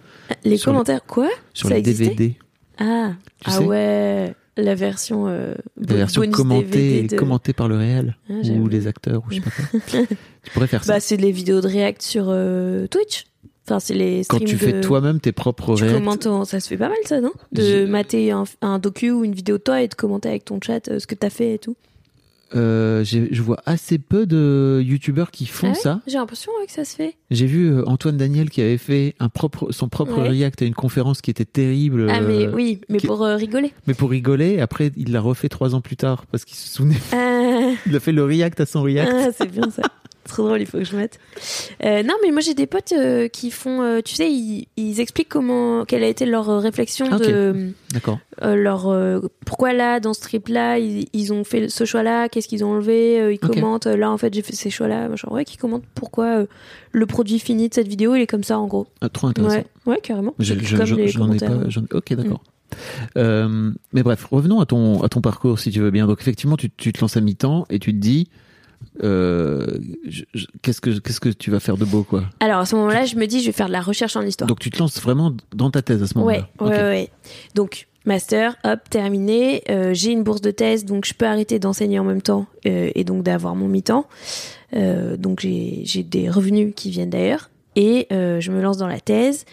Les 0.44 0.58
Sur 0.58 0.72
commentaires, 0.72 1.06
quoi? 1.06 1.30
Sur 1.54 1.70
Ça 1.70 1.76
les 1.76 1.82
DVD, 1.82 2.36
Ah, 2.78 3.14
Tu 3.40 3.46
ah 3.46 3.52
sais? 3.52 3.66
ouais, 3.66 4.36
la 4.58 4.76
version, 4.76 5.28
euh, 5.28 5.54
la 5.78 5.96
version 5.96 6.22
commentée, 6.32 7.04
de- 7.04 7.16
commentée 7.16 7.54
par 7.54 7.68
le 7.68 7.78
réel 7.78 8.18
Ah, 8.30 8.34
ou 8.48 8.68
les 8.68 8.88
acteurs 8.88 9.24
ou 9.28 9.32
je 9.32 9.36
sais 9.36 9.42
pas 9.42 9.52
quoi. 9.52 10.00
tu 10.44 10.52
pourrais 10.52 10.68
faire 10.68 10.84
ça. 10.84 10.94
Bah, 10.94 11.00
c'est 11.00 11.18
les 11.18 11.32
vidéos 11.32 11.62
de 11.62 11.68
React 11.68 12.02
sur 12.02 12.26
euh, 12.30 12.88
Twitch. 12.88 13.26
Enfin, 13.66 13.80
c'est 13.80 13.94
les 13.94 14.24
Quand 14.28 14.40
tu 14.40 14.58
fais 14.58 14.82
toi-même 14.82 15.20
tes 15.20 15.32
propres 15.32 15.76
Tu 15.76 15.84
en- 16.28 16.44
ça 16.46 16.60
se 16.60 16.68
fait 16.68 16.78
pas 16.78 16.90
mal 16.90 16.98
ça, 17.06 17.22
non? 17.22 17.32
De 17.52 17.86
mater 17.86 18.32
un, 18.32 18.44
un 18.62 18.80
docu 18.80 19.12
ou 19.12 19.24
une 19.24 19.34
vidéo 19.34 19.58
de 19.58 19.64
toi 19.64 19.82
et 19.84 19.88
de 19.88 19.94
commenter 19.94 20.28
avec 20.30 20.46
ton 20.46 20.60
chat 20.60 20.88
euh, 20.90 21.00
ce 21.00 21.06
que 21.06 21.14
t'as 21.16 21.30
fait 21.30 21.54
et 21.56 21.60
tout. 21.60 21.76
Euh, 22.56 23.04
je 23.04 23.42
vois 23.42 23.58
assez 23.66 24.00
peu 24.00 24.26
de 24.26 24.82
youtubeurs 24.84 25.30
qui 25.32 25.46
font 25.46 25.68
Ah 25.68 25.70
ouais 25.72 25.76
ça. 25.76 26.02
J'ai 26.08 26.18
l'impression 26.18 26.52
ouais, 26.60 26.66
que 26.66 26.72
ça 26.72 26.84
se 26.84 26.96
fait. 26.96 27.16
J'ai 27.30 27.46
vu 27.46 27.68
euh, 27.72 27.84
Antoine 27.88 28.18
Daniel 28.18 28.50
qui 28.50 28.62
avait 28.62 28.78
fait 28.80 29.14
un 29.20 29.30
propre, 29.30 29.72
son 29.72 29.88
propre 29.90 30.18
Ouais. 30.20 30.30
react 30.30 30.62
à 30.62 30.66
une 30.66 30.74
conférence 30.74 31.22
qui 31.22 31.30
était 31.30 31.46
terrible. 31.46 32.08
ah 32.10 32.22
mais 32.22 32.48
euh, 32.48 32.52
oui, 32.54 32.82
mais 32.90 32.98
qui- 32.98 33.08
pour 33.08 33.24
euh, 33.24 33.36
rigoler. 33.36 33.72
mais 33.86 33.94
pour 33.94 34.10
rigoler. 34.10 34.60
Après, 34.60 34.92
il 34.98 35.12
l'a 35.12 35.22
refait 35.22 35.50
trois 35.50 35.76
ans 35.76 35.82
plus 35.82 35.98
tard 35.98 36.26
parce 36.32 36.44
qu'il 36.46 36.58
se 36.58 36.68
souvenait. 36.70 36.98
Il 37.86 37.96
a 37.96 38.00
fait 38.00 38.12
le 38.12 38.24
react 38.24 38.60
à 38.62 38.66
son 38.66 38.82
react. 38.82 39.12
ah, 39.14 39.30
c'est 39.38 39.52
bien 39.52 39.70
ça. 39.70 39.84
Trop 40.30 40.44
drôle, 40.46 40.62
il 40.62 40.66
faut 40.68 40.78
que 40.78 40.84
je 40.86 40.96
mette. 40.96 41.20
Euh, 41.84 42.04
non, 42.04 42.14
mais 42.24 42.32
moi 42.32 42.40
j'ai 42.42 42.54
des 42.54 42.68
potes 42.68 42.94
euh, 42.94 43.28
qui 43.28 43.50
font, 43.52 43.82
euh, 43.82 44.00
tu 44.06 44.14
sais, 44.16 44.32
ils, 44.32 44.68
ils 44.78 45.00
expliquent 45.02 45.28
comment, 45.28 45.84
quelle 45.86 46.04
a 46.04 46.08
été 46.08 46.26
leur 46.26 46.46
réflexion 46.62 47.08
Ah, 47.12 47.18
de 47.18 47.72
D'accord. 47.92 48.20
leur, 48.42 48.96
pourquoi 49.46 49.74
là 49.74 50.00
dans 50.00 50.14
ce 50.14 50.22
trip 50.22 50.48
là 50.48 50.78
ils, 50.78 51.08
ils 51.14 51.34
ont 51.34 51.44
fait 51.44 51.68
ce 51.68 51.84
choix 51.84 52.04
là, 52.04 52.30
qu'est-ce 52.30 52.48
qu'ils 52.48 52.64
ont 52.64 52.72
enlevé, 52.74 53.34
ils 53.34 53.40
commentent 53.40 53.88
là 53.88 54.12
en 54.12 54.18
fait 54.18 54.34
j'ai 54.34 54.42
fait 54.44 54.56
ces 54.56 54.70
choix 54.70 54.88
là, 54.88 55.10
machin. 55.10 55.28
Ouais, 55.32 55.46
qui 55.46 55.58
commentent 55.58 55.84
pourquoi 55.96 56.46
le 56.92 57.06
produit 57.06 57.40
fini 57.40 57.68
de 57.70 57.74
cette 57.74 57.88
vidéo 57.88 58.16
il 58.16 58.22
est 58.22 58.28
comme 58.28 58.44
ça 58.44 58.60
en 58.60 58.68
gros. 58.68 58.88
Ah, 59.02 59.10
trop 59.10 59.28
intéressant. 59.28 59.56
Ouais, 59.58 59.66
ouais, 59.88 60.00
carrément. 60.02 60.36
Je- 60.40 60.54
je- 60.60 60.78
comme 60.78 60.86
je- 60.86 60.96
les 60.96 61.08
j'en 61.08 61.32
ai 61.32 61.38
pas. 61.38 61.52
Ok, 61.94 62.14
d'accord. 62.14 62.44
Euh, 63.18 63.72
mais 63.94 64.04
bref, 64.04 64.26
revenons 64.26 64.60
à 64.60 64.66
ton 64.68 65.02
à 65.02 65.10
ton 65.10 65.22
parcours 65.22 65.58
si 65.60 65.72
tu 65.72 65.80
veux 65.80 65.90
bien. 65.92 66.06
Donc 66.06 66.22
effectivement, 66.22 66.56
tu, 66.56 66.70
tu 66.70 66.94
te 66.94 67.02
lances 67.02 67.18
à 67.18 67.22
mi-temps 67.22 67.66
et 67.72 67.80
tu 67.80 67.92
te 67.94 67.98
dis, 67.98 68.28
euh, 69.04 69.66
qu'est-ce 70.62 70.82
que 70.82 71.00
qu'est-ce 71.00 71.20
que 71.20 71.30
tu 71.30 71.52
vas 71.52 71.60
faire 71.60 71.78
de 71.78 71.86
beau 71.86 72.04
quoi? 72.04 72.24
Alors 72.40 72.60
à 72.60 72.66
ce 72.66 72.76
moment-là, 72.76 73.06
je 73.06 73.16
me 73.16 73.26
dis, 73.28 73.40
je 73.42 73.46
vais 73.48 73.52
faire 73.52 73.68
de 73.68 73.72
la 73.72 73.82
recherche 73.82 74.16
en 74.16 74.22
histoire. 74.22 74.48
Donc 74.48 74.60
tu 74.60 74.70
te 74.70 74.80
lances 74.80 75.02
vraiment 75.02 75.34
dans 75.54 75.72
ta 75.72 75.82
thèse 75.82 76.04
à 76.04 76.08
ce 76.08 76.18
moment-là. 76.18 76.48
ouais, 76.60 76.68
Ok. 76.68 76.72
ouais. 76.72 77.10
Donc 77.56 77.88
master, 78.06 78.56
hop, 78.64 78.80
terminé. 78.90 79.64
Euh, 79.70 79.94
j'ai 79.94 80.12
une 80.12 80.24
bourse 80.24 80.42
de 80.42 80.52
thèse, 80.52 80.86
donc 80.86 81.06
je 81.06 81.14
peux 81.14 81.26
arrêter 81.26 81.60
d'enseigner 81.60 82.00
en 82.00 82.04
même 82.04 82.22
temps 82.22 82.48
euh, 82.66 82.90
et 82.94 83.04
donc 83.04 83.24
d'avoir 83.24 83.56
mon 83.56 83.68
mi-temps. 83.68 84.08
Donc 84.74 85.40
j'ai 85.40 86.04
des 86.04 86.30
revenus 86.30 86.74
qui 86.76 86.90
viennent 86.92 87.10
d'ailleurs 87.10 87.50
et 87.76 88.08
je 88.12 88.52
me 88.52 88.62
lance 88.62 88.78
dans 88.78 88.88
la 88.88 89.00
thèse. 89.00 89.46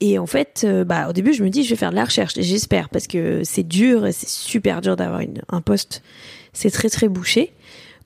Et 0.00 0.18
en 0.18 0.26
fait, 0.26 0.66
bah, 0.86 1.08
au 1.08 1.12
début, 1.12 1.32
je 1.32 1.42
me 1.42 1.48
dis, 1.48 1.64
je 1.64 1.70
vais 1.70 1.76
faire 1.76 1.90
de 1.90 1.96
la 1.96 2.04
recherche. 2.04 2.34
J'espère, 2.36 2.88
parce 2.90 3.06
que 3.06 3.42
c'est 3.44 3.62
dur 3.62 4.06
c'est 4.12 4.28
super 4.28 4.80
dur 4.80 4.96
d'avoir 4.96 5.20
un 5.48 5.60
poste. 5.60 6.02
C'est 6.56 6.70
très, 6.70 6.88
très 6.88 7.08
bouché. 7.08 7.52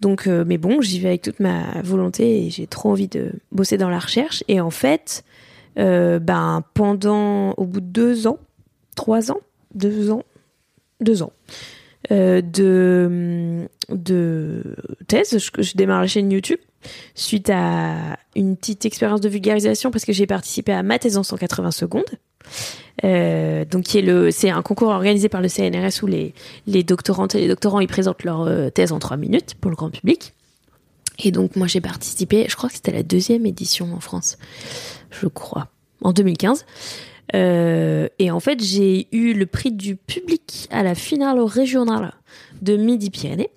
Donc, 0.00 0.26
euh, 0.26 0.44
mais 0.44 0.58
bon, 0.58 0.80
j'y 0.80 0.98
vais 0.98 1.08
avec 1.08 1.22
toute 1.22 1.38
ma 1.38 1.80
volonté 1.82 2.46
et 2.46 2.50
j'ai 2.50 2.66
trop 2.66 2.90
envie 2.90 3.06
de 3.06 3.32
bosser 3.52 3.78
dans 3.78 3.88
la 3.88 4.00
recherche. 4.00 4.42
Et 4.48 4.60
en 4.60 4.70
fait, 4.70 5.24
euh, 5.78 6.18
ben, 6.18 6.64
pendant, 6.74 7.52
au 7.52 7.64
bout 7.64 7.80
de 7.80 7.86
deux 7.86 8.26
ans, 8.26 8.38
trois 8.96 9.30
ans, 9.30 9.40
deux 9.74 10.10
ans, 10.10 10.24
deux 11.00 11.22
ans, 11.22 11.32
euh, 12.10 12.42
de, 12.42 13.68
thèse, 15.06 15.38
je, 15.38 15.62
je 15.62 15.76
démarre 15.76 16.00
la 16.00 16.08
chaîne 16.08 16.32
YouTube 16.32 16.58
suite 17.14 17.50
à 17.50 18.16
une 18.34 18.56
petite 18.56 18.84
expérience 18.84 19.20
de 19.20 19.28
vulgarisation 19.28 19.92
parce 19.92 20.04
que 20.04 20.12
j'ai 20.12 20.26
participé 20.26 20.72
à 20.72 20.82
ma 20.82 20.98
thèse 20.98 21.18
en 21.18 21.22
180 21.22 21.70
secondes. 21.70 22.10
Euh, 23.04 23.64
donc 23.64 23.84
qui 23.84 23.98
est 23.98 24.02
le, 24.02 24.30
c'est 24.30 24.50
un 24.50 24.62
concours 24.62 24.88
organisé 24.88 25.28
par 25.28 25.40
le 25.40 25.48
CNRS 25.48 26.02
où 26.02 26.06
les, 26.06 26.34
les 26.66 26.82
doctorantes 26.82 27.34
et 27.34 27.40
les 27.40 27.48
doctorants 27.48 27.80
ils 27.80 27.88
présentent 27.88 28.24
leur 28.24 28.42
euh, 28.42 28.68
thèse 28.70 28.92
en 28.92 28.98
trois 28.98 29.16
minutes 29.16 29.54
pour 29.60 29.70
le 29.70 29.76
grand 29.76 29.90
public. 29.90 30.34
Et 31.22 31.30
donc 31.30 31.56
moi 31.56 31.66
j'ai 31.66 31.80
participé, 31.80 32.46
je 32.48 32.56
crois 32.56 32.68
que 32.68 32.76
c'était 32.76 32.92
la 32.92 33.02
deuxième 33.02 33.46
édition 33.46 33.92
en 33.94 34.00
France, 34.00 34.38
je 35.10 35.26
crois, 35.26 35.68
en 36.02 36.12
2015. 36.12 36.64
Euh, 37.34 38.08
et 38.18 38.30
en 38.30 38.40
fait 38.40 38.62
j'ai 38.62 39.06
eu 39.12 39.34
le 39.34 39.46
prix 39.46 39.72
du 39.72 39.96
public 39.96 40.66
à 40.70 40.82
la 40.82 40.94
finale 40.94 41.40
régionale 41.40 42.14
de 42.60 42.76
Midi-Pyrénées. 42.76 43.50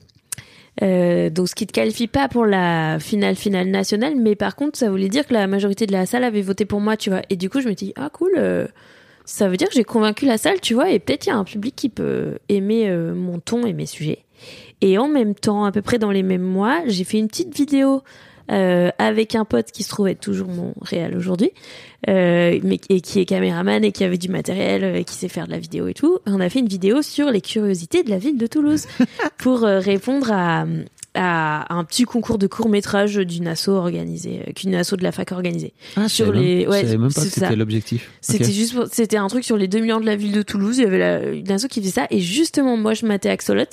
Donc 0.82 1.48
ce 1.48 1.56
qui 1.56 1.68
te 1.68 1.72
qualifie 1.72 2.08
pas 2.08 2.28
pour 2.28 2.46
la 2.46 2.98
finale 3.00 3.36
finale 3.36 3.70
nationale, 3.70 4.16
mais 4.18 4.36
par 4.36 4.56
contre 4.56 4.78
ça 4.78 4.90
voulait 4.90 5.10
dire 5.10 5.26
que 5.26 5.34
la 5.34 5.48
majorité 5.48 5.86
de 5.86 5.92
la 5.92 6.06
salle 6.06 6.24
avait 6.24 6.42
voté 6.42 6.66
pour 6.66 6.82
moi, 6.82 6.98
tu 6.98 7.10
vois. 7.10 7.22
Et 7.30 7.36
du 7.36 7.50
coup 7.50 7.62
je 7.62 7.70
me 7.70 7.74
dis 7.74 7.94
ah 7.96 8.10
cool, 8.12 8.34
ça 9.26 9.48
veut 9.48 9.58
dire 9.58 9.68
que 9.70 9.76
j'ai 9.76 9.84
convaincu 9.84 10.26
la 10.26 10.38
salle, 10.38 10.60
tu 10.62 10.74
vois, 10.74 10.92
et 10.92 11.00
peut-être 11.00 11.26
il 11.26 11.30
y 11.30 11.32
a 11.32 11.38
un 11.38 11.44
public 11.44 11.76
qui 11.76 11.90
peut 11.90 12.38
aimer 12.50 12.90
euh, 12.90 13.14
mon 13.14 13.40
ton 13.40 13.66
et 13.66 13.74
mes 13.74 13.86
sujets. 13.86 14.20
Et 14.82 14.98
en 14.98 15.08
même 15.08 15.36
temps, 15.36 15.64
à 15.64 15.72
peu 15.72 15.82
près 15.82 15.98
dans 15.98 16.12
les 16.12 16.24
mêmes 16.24 16.42
mois, 16.42 16.82
j'ai 16.88 17.06
fait 17.06 17.18
une 17.18 17.30
petite 17.30 17.56
vidéo 17.56 18.04
euh, 18.52 18.90
avec 18.98 19.36
un 19.36 19.46
pote 19.46 19.72
qui 19.72 19.84
se 19.84 19.90
trouve 19.90 20.10
être 20.10 20.20
toujours 20.20 20.50
mon 20.50 20.74
réel 20.82 21.16
aujourd'hui, 21.16 21.52
euh, 22.10 22.60
mais 22.64 22.78
et 22.90 23.00
qui 23.00 23.22
est 23.22 23.26
caméraman 23.26 23.86
et 23.86 23.94
qui 23.94 24.04
avait 24.04 24.18
du 24.18 24.28
matériel, 24.28 24.84
et 24.98 25.06
qui 25.06 25.16
sait 25.16 25.30
faire 25.30 25.48
de 25.48 25.52
la 25.52 25.60
vidéo 25.60 25.88
et 25.88 25.94
tout. 25.94 26.20
On 26.26 26.42
a 26.42 26.50
fait 26.50 26.60
une 26.60 26.68
vidéo 26.68 27.02
sur 27.02 27.32
les 27.32 27.40
curiosités 27.40 28.04
de 28.04 28.10
la 28.10 28.18
ville 28.18 28.38
de 28.38 28.48
Toulouse 28.48 28.88
pour 29.38 29.62
répondre 29.62 30.34
à, 30.34 30.66
à 31.16 31.72
un 31.74 31.84
petit 31.84 32.06
concours 32.06 32.38
de 32.40 32.48
court 32.48 32.70
métrage 32.70 33.16
d'une 33.18 33.48
asso 33.48 33.68
organisée, 33.70 34.42
euh, 34.48 34.52
qu'une 34.54 34.74
asso 34.74 34.94
de 34.96 35.04
la 35.04 35.12
fac 35.12 35.32
organisée. 35.32 35.74
Ah, 35.96 36.04
je 36.04 36.08
Sur 36.08 36.26
savais 36.28 36.40
les- 36.40 36.56
même, 36.62 36.70
ouais, 36.70 36.98
même 36.98 37.14
pas 37.14 37.22
c'était 37.22 37.56
l'objectif. 37.56 38.10
C'était 38.22 38.52
juste, 38.52 38.74
pour- 38.74 38.88
c'était 38.92 39.18
un 39.18 39.28
truc 39.28 39.44
sur 39.44 39.56
les 39.58 39.68
2 39.68 39.80
millions 39.80 40.00
de 40.00 40.06
la 40.08 40.16
ville 40.16 40.32
de 40.32 40.42
Toulouse. 40.42 40.78
Il 40.80 40.84
y 40.84 40.88
avait 40.88 40.98
la, 40.98 41.30
une 41.30 41.52
asso 41.52 41.68
qui 41.70 41.82
faisait 41.82 41.92
ça. 41.92 42.08
Et 42.10 42.20
justement, 42.20 42.78
moi, 42.78 42.94
je 42.96 43.06
matais 43.06 43.30
Axolot, 43.30 43.64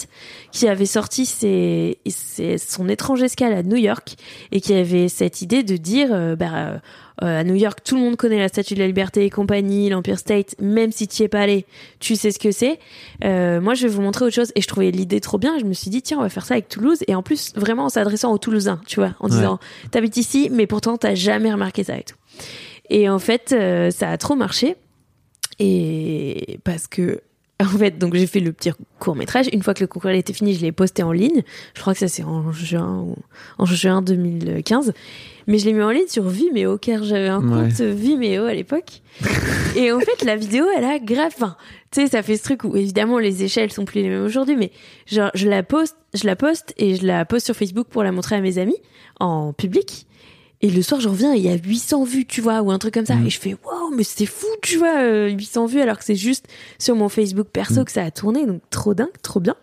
qui 0.53 0.69
avait 0.69 0.85
sorti 0.87 1.25
ses, 1.25 1.99
ses- 2.07 2.59
son 2.59 2.89
étrange 2.89 3.23
escale 3.23 3.55
à 3.55 3.63
New 3.63 3.77
York 3.77 4.17
et 4.53 4.61
qui 4.61 4.75
avait 4.75 5.09
cette 5.09 5.41
idée 5.41 5.63
de 5.63 5.77
dire, 5.79 6.09
euh, 6.13 6.37
bah, 6.37 6.81
euh, 7.23 7.41
à 7.41 7.45
New 7.45 7.55
York, 7.55 7.81
tout 7.85 7.97
le 7.97 8.01
monde 8.01 8.17
connaît 8.17 8.39
la 8.39 8.49
Statue 8.49 8.75
de 8.75 8.79
la 8.81 8.87
Liberté 8.87 9.25
et 9.25 9.31
compagnie, 9.31 9.89
l'Empire 9.91 10.19
State, 10.19 10.55
même 10.61 10.93
si 10.93 11.07
tu 11.09 11.23
y 11.23 11.25
es 11.25 11.29
pas 11.29 11.41
allé, 11.41 11.67
tu 11.99 12.17
sais 12.17 12.31
ce 12.31 12.39
que 12.39 12.51
c'est. 12.53 12.79
Euh, 13.25 13.61
moi, 13.61 13.75
je 13.75 13.87
vais 13.87 13.93
vous 13.93 14.03
montrer 14.03 14.25
autre 14.25 14.35
chose. 14.35 14.53
Et 14.55 14.61
je 14.63 14.69
trouvais 14.69 14.91
l'idée 14.91 15.21
trop 15.21 15.39
bien. 15.39 15.59
Je 15.59 15.65
me 15.65 15.73
suis 15.75 15.91
dit, 15.91 16.03
tiens, 16.03 16.19
on 16.19 16.23
va 16.23 16.29
faire 16.29 16.47
ça 16.47 16.55
avec 16.55 16.69
Toulouse. 16.69 16.99
Et 17.09 17.15
en 17.15 17.23
plus, 17.23 17.53
vraiment 17.57 17.85
en 17.85 17.89
s'adressant 17.89 18.33
aux 18.33 18.39
Toulousains, 18.39 18.81
tu 18.87 18.97
vois, 19.01 19.15
en 19.21 19.29
Ouais. 19.29 19.37
disant, 19.37 19.59
t'habites 19.91 20.17
ici, 20.17 20.49
mais 20.51 20.67
pourtant, 20.67 20.97
t'as 20.97 21.15
jamais 21.15 21.53
remarqué 21.53 21.85
ça 21.85 21.99
et 21.99 22.03
tout. 22.05 22.17
Et 22.89 23.09
en 23.09 23.19
fait, 23.19 23.53
euh, 23.53 23.91
ça 23.91 24.11
a 24.11 24.17
trop 24.19 24.35
marché. 24.35 24.77
Et 25.59 26.59
parce 26.65 26.87
que, 26.87 27.21
en 27.75 27.79
fait, 27.79 27.99
donc 27.99 28.15
j'ai 28.15 28.27
fait 28.27 28.41
le 28.41 28.53
petit 28.53 28.71
court 28.99 29.17
métrage. 29.17 29.47
Une 29.53 29.63
fois 29.63 29.75
que 29.75 29.81
le 29.81 29.87
concours 29.87 30.11
était 30.11 30.33
fini, 30.33 30.55
je 30.55 30.61
l'ai 30.63 30.73
posté 30.73 31.03
en 31.03 31.13
ligne. 31.13 31.43
Je 31.75 31.81
crois 31.81 31.93
que 31.93 31.99
ça 32.01 32.09
c'est 32.09 32.23
en 32.25 32.51
juin 32.53 33.01
ou 33.07 33.17
en 33.59 33.67
juin 33.67 34.03
2015. 34.03 34.93
Mais 35.47 35.59
je 35.59 35.65
l'ai 35.67 35.73
mis 35.73 35.83
en 35.83 35.91
ligne 35.91 36.07
sur 36.07 36.29
Vimeo 36.29 36.79
car 36.79 37.03
j'avais 37.03 37.29
un 37.29 37.41
Ouais. 37.43 37.69
compte 37.69 37.81
Vimeo 37.81 38.45
à 38.45 38.55
l'époque. 38.55 39.03
Et 39.77 39.91
en 39.93 39.99
fait, 40.01 40.23
la 40.25 40.37
vidéo, 40.37 40.65
elle 40.77 40.85
a 40.85 40.99
grave. 40.99 41.33
Enfin, 41.37 41.57
tu 41.91 42.01
sais, 42.03 42.07
ça 42.09 42.23
fait 42.23 42.37
ce 42.37 42.43
truc 42.45 42.65
où 42.65 42.77
évidemment 42.77 43.19
les 43.19 43.43
échelles 43.43 43.73
sont 43.73 43.85
plus 43.85 44.03
les 44.03 44.09
mêmes 44.09 44.25
aujourd'hui, 44.25 44.57
mais 44.57 44.71
genre 45.07 45.31
je 45.35 45.49
la 45.49 45.63
poste, 45.63 45.97
je 46.15 46.25
la 46.27 46.37
poste 46.37 46.73
et 46.77 46.95
je 46.97 47.07
la 47.07 47.25
poste 47.25 47.47
sur 47.47 47.57
Facebook 47.57 47.89
pour 47.89 48.03
la 48.05 48.13
montrer 48.13 48.37
à 48.37 48.41
mes 48.41 48.59
amis 48.59 48.77
en 49.19 49.53
public. 49.53 50.07
Et 50.63 50.69
le 50.71 50.83
soir, 50.83 51.01
je 51.01 51.09
reviens 51.09 51.33
et 51.35 51.39
il 51.39 51.43
y 51.45 51.49
a 51.49 51.55
800 51.57 52.05
vues, 52.05 52.27
tu 52.27 52.41
vois, 52.43 52.61
ou 52.61 52.71
un 52.71 52.79
truc 52.79 52.93
comme 52.95 53.07
ça. 53.07 53.15
Mm. 53.17 53.27
Et 53.27 53.31
je 53.31 53.41
fais, 53.41 53.57
waouh, 53.65 53.95
mais 53.97 54.03
c'était 54.03 54.27
fou, 54.27 54.47
tu 54.63 54.77
vois, 54.77 55.01
euh, 55.01 55.29
800 55.31 55.67
vues, 55.67 55.81
alors 55.81 55.99
que 55.99 56.05
c'est 56.05 56.15
juste 56.17 56.47
sur 56.79 56.95
mon 56.97 57.09
Facebook 57.09 57.49
perso 57.51 57.81
Mm. 57.81 57.85
que 57.85 57.93
ça 57.93 58.05
a 58.05 58.11
tourné. 58.11 58.45
Donc, 58.47 58.61
trop 58.71 58.93
dingue, 58.95 59.09
trop 59.23 59.41
bien. 59.41 59.57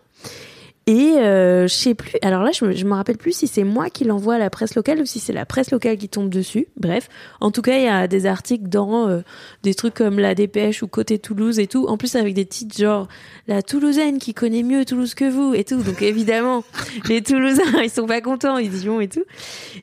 Et 0.88 1.18
euh, 1.18 1.68
je 1.68 1.74
sais 1.74 1.94
plus. 1.94 2.12
Alors 2.22 2.42
là, 2.42 2.50
je 2.50 2.64
me, 2.64 2.72
je 2.72 2.86
me 2.86 2.94
rappelle 2.94 3.18
plus 3.18 3.32
si 3.32 3.46
c'est 3.46 3.62
moi 3.62 3.90
qui 3.90 4.04
l'envoie 4.04 4.36
à 4.36 4.38
la 4.38 4.48
presse 4.48 4.74
locale 4.74 5.00
ou 5.00 5.04
si 5.04 5.20
c'est 5.20 5.34
la 5.34 5.44
presse 5.44 5.70
locale 5.70 5.98
qui 5.98 6.08
tombe 6.08 6.30
dessus. 6.30 6.66
Bref, 6.78 7.10
en 7.42 7.50
tout 7.50 7.60
cas, 7.60 7.76
il 7.76 7.84
y 7.84 7.88
a 7.88 8.08
des 8.08 8.24
articles 8.24 8.70
dans 8.70 9.06
euh, 9.06 9.20
des 9.62 9.74
trucs 9.74 9.92
comme 9.92 10.18
la 10.18 10.34
Dépêche 10.34 10.82
ou 10.82 10.88
Côté 10.88 11.18
Toulouse 11.18 11.58
et 11.58 11.66
tout. 11.66 11.86
En 11.88 11.98
plus, 11.98 12.16
avec 12.16 12.32
des 12.32 12.46
titres 12.46 12.74
genre 12.74 13.06
la 13.48 13.60
Toulousaine 13.60 14.16
qui 14.16 14.32
connaît 14.32 14.62
mieux 14.62 14.86
Toulouse 14.86 15.12
que 15.12 15.28
vous 15.28 15.52
et 15.52 15.62
tout. 15.62 15.82
Donc 15.82 16.00
évidemment, 16.00 16.64
les 17.10 17.20
Toulousains, 17.20 17.82
ils 17.82 17.90
sont 17.90 18.06
pas 18.06 18.22
contents, 18.22 18.56
ils 18.56 18.74
y 18.74 18.86
vont 18.86 19.02
et 19.02 19.08
tout. 19.08 19.24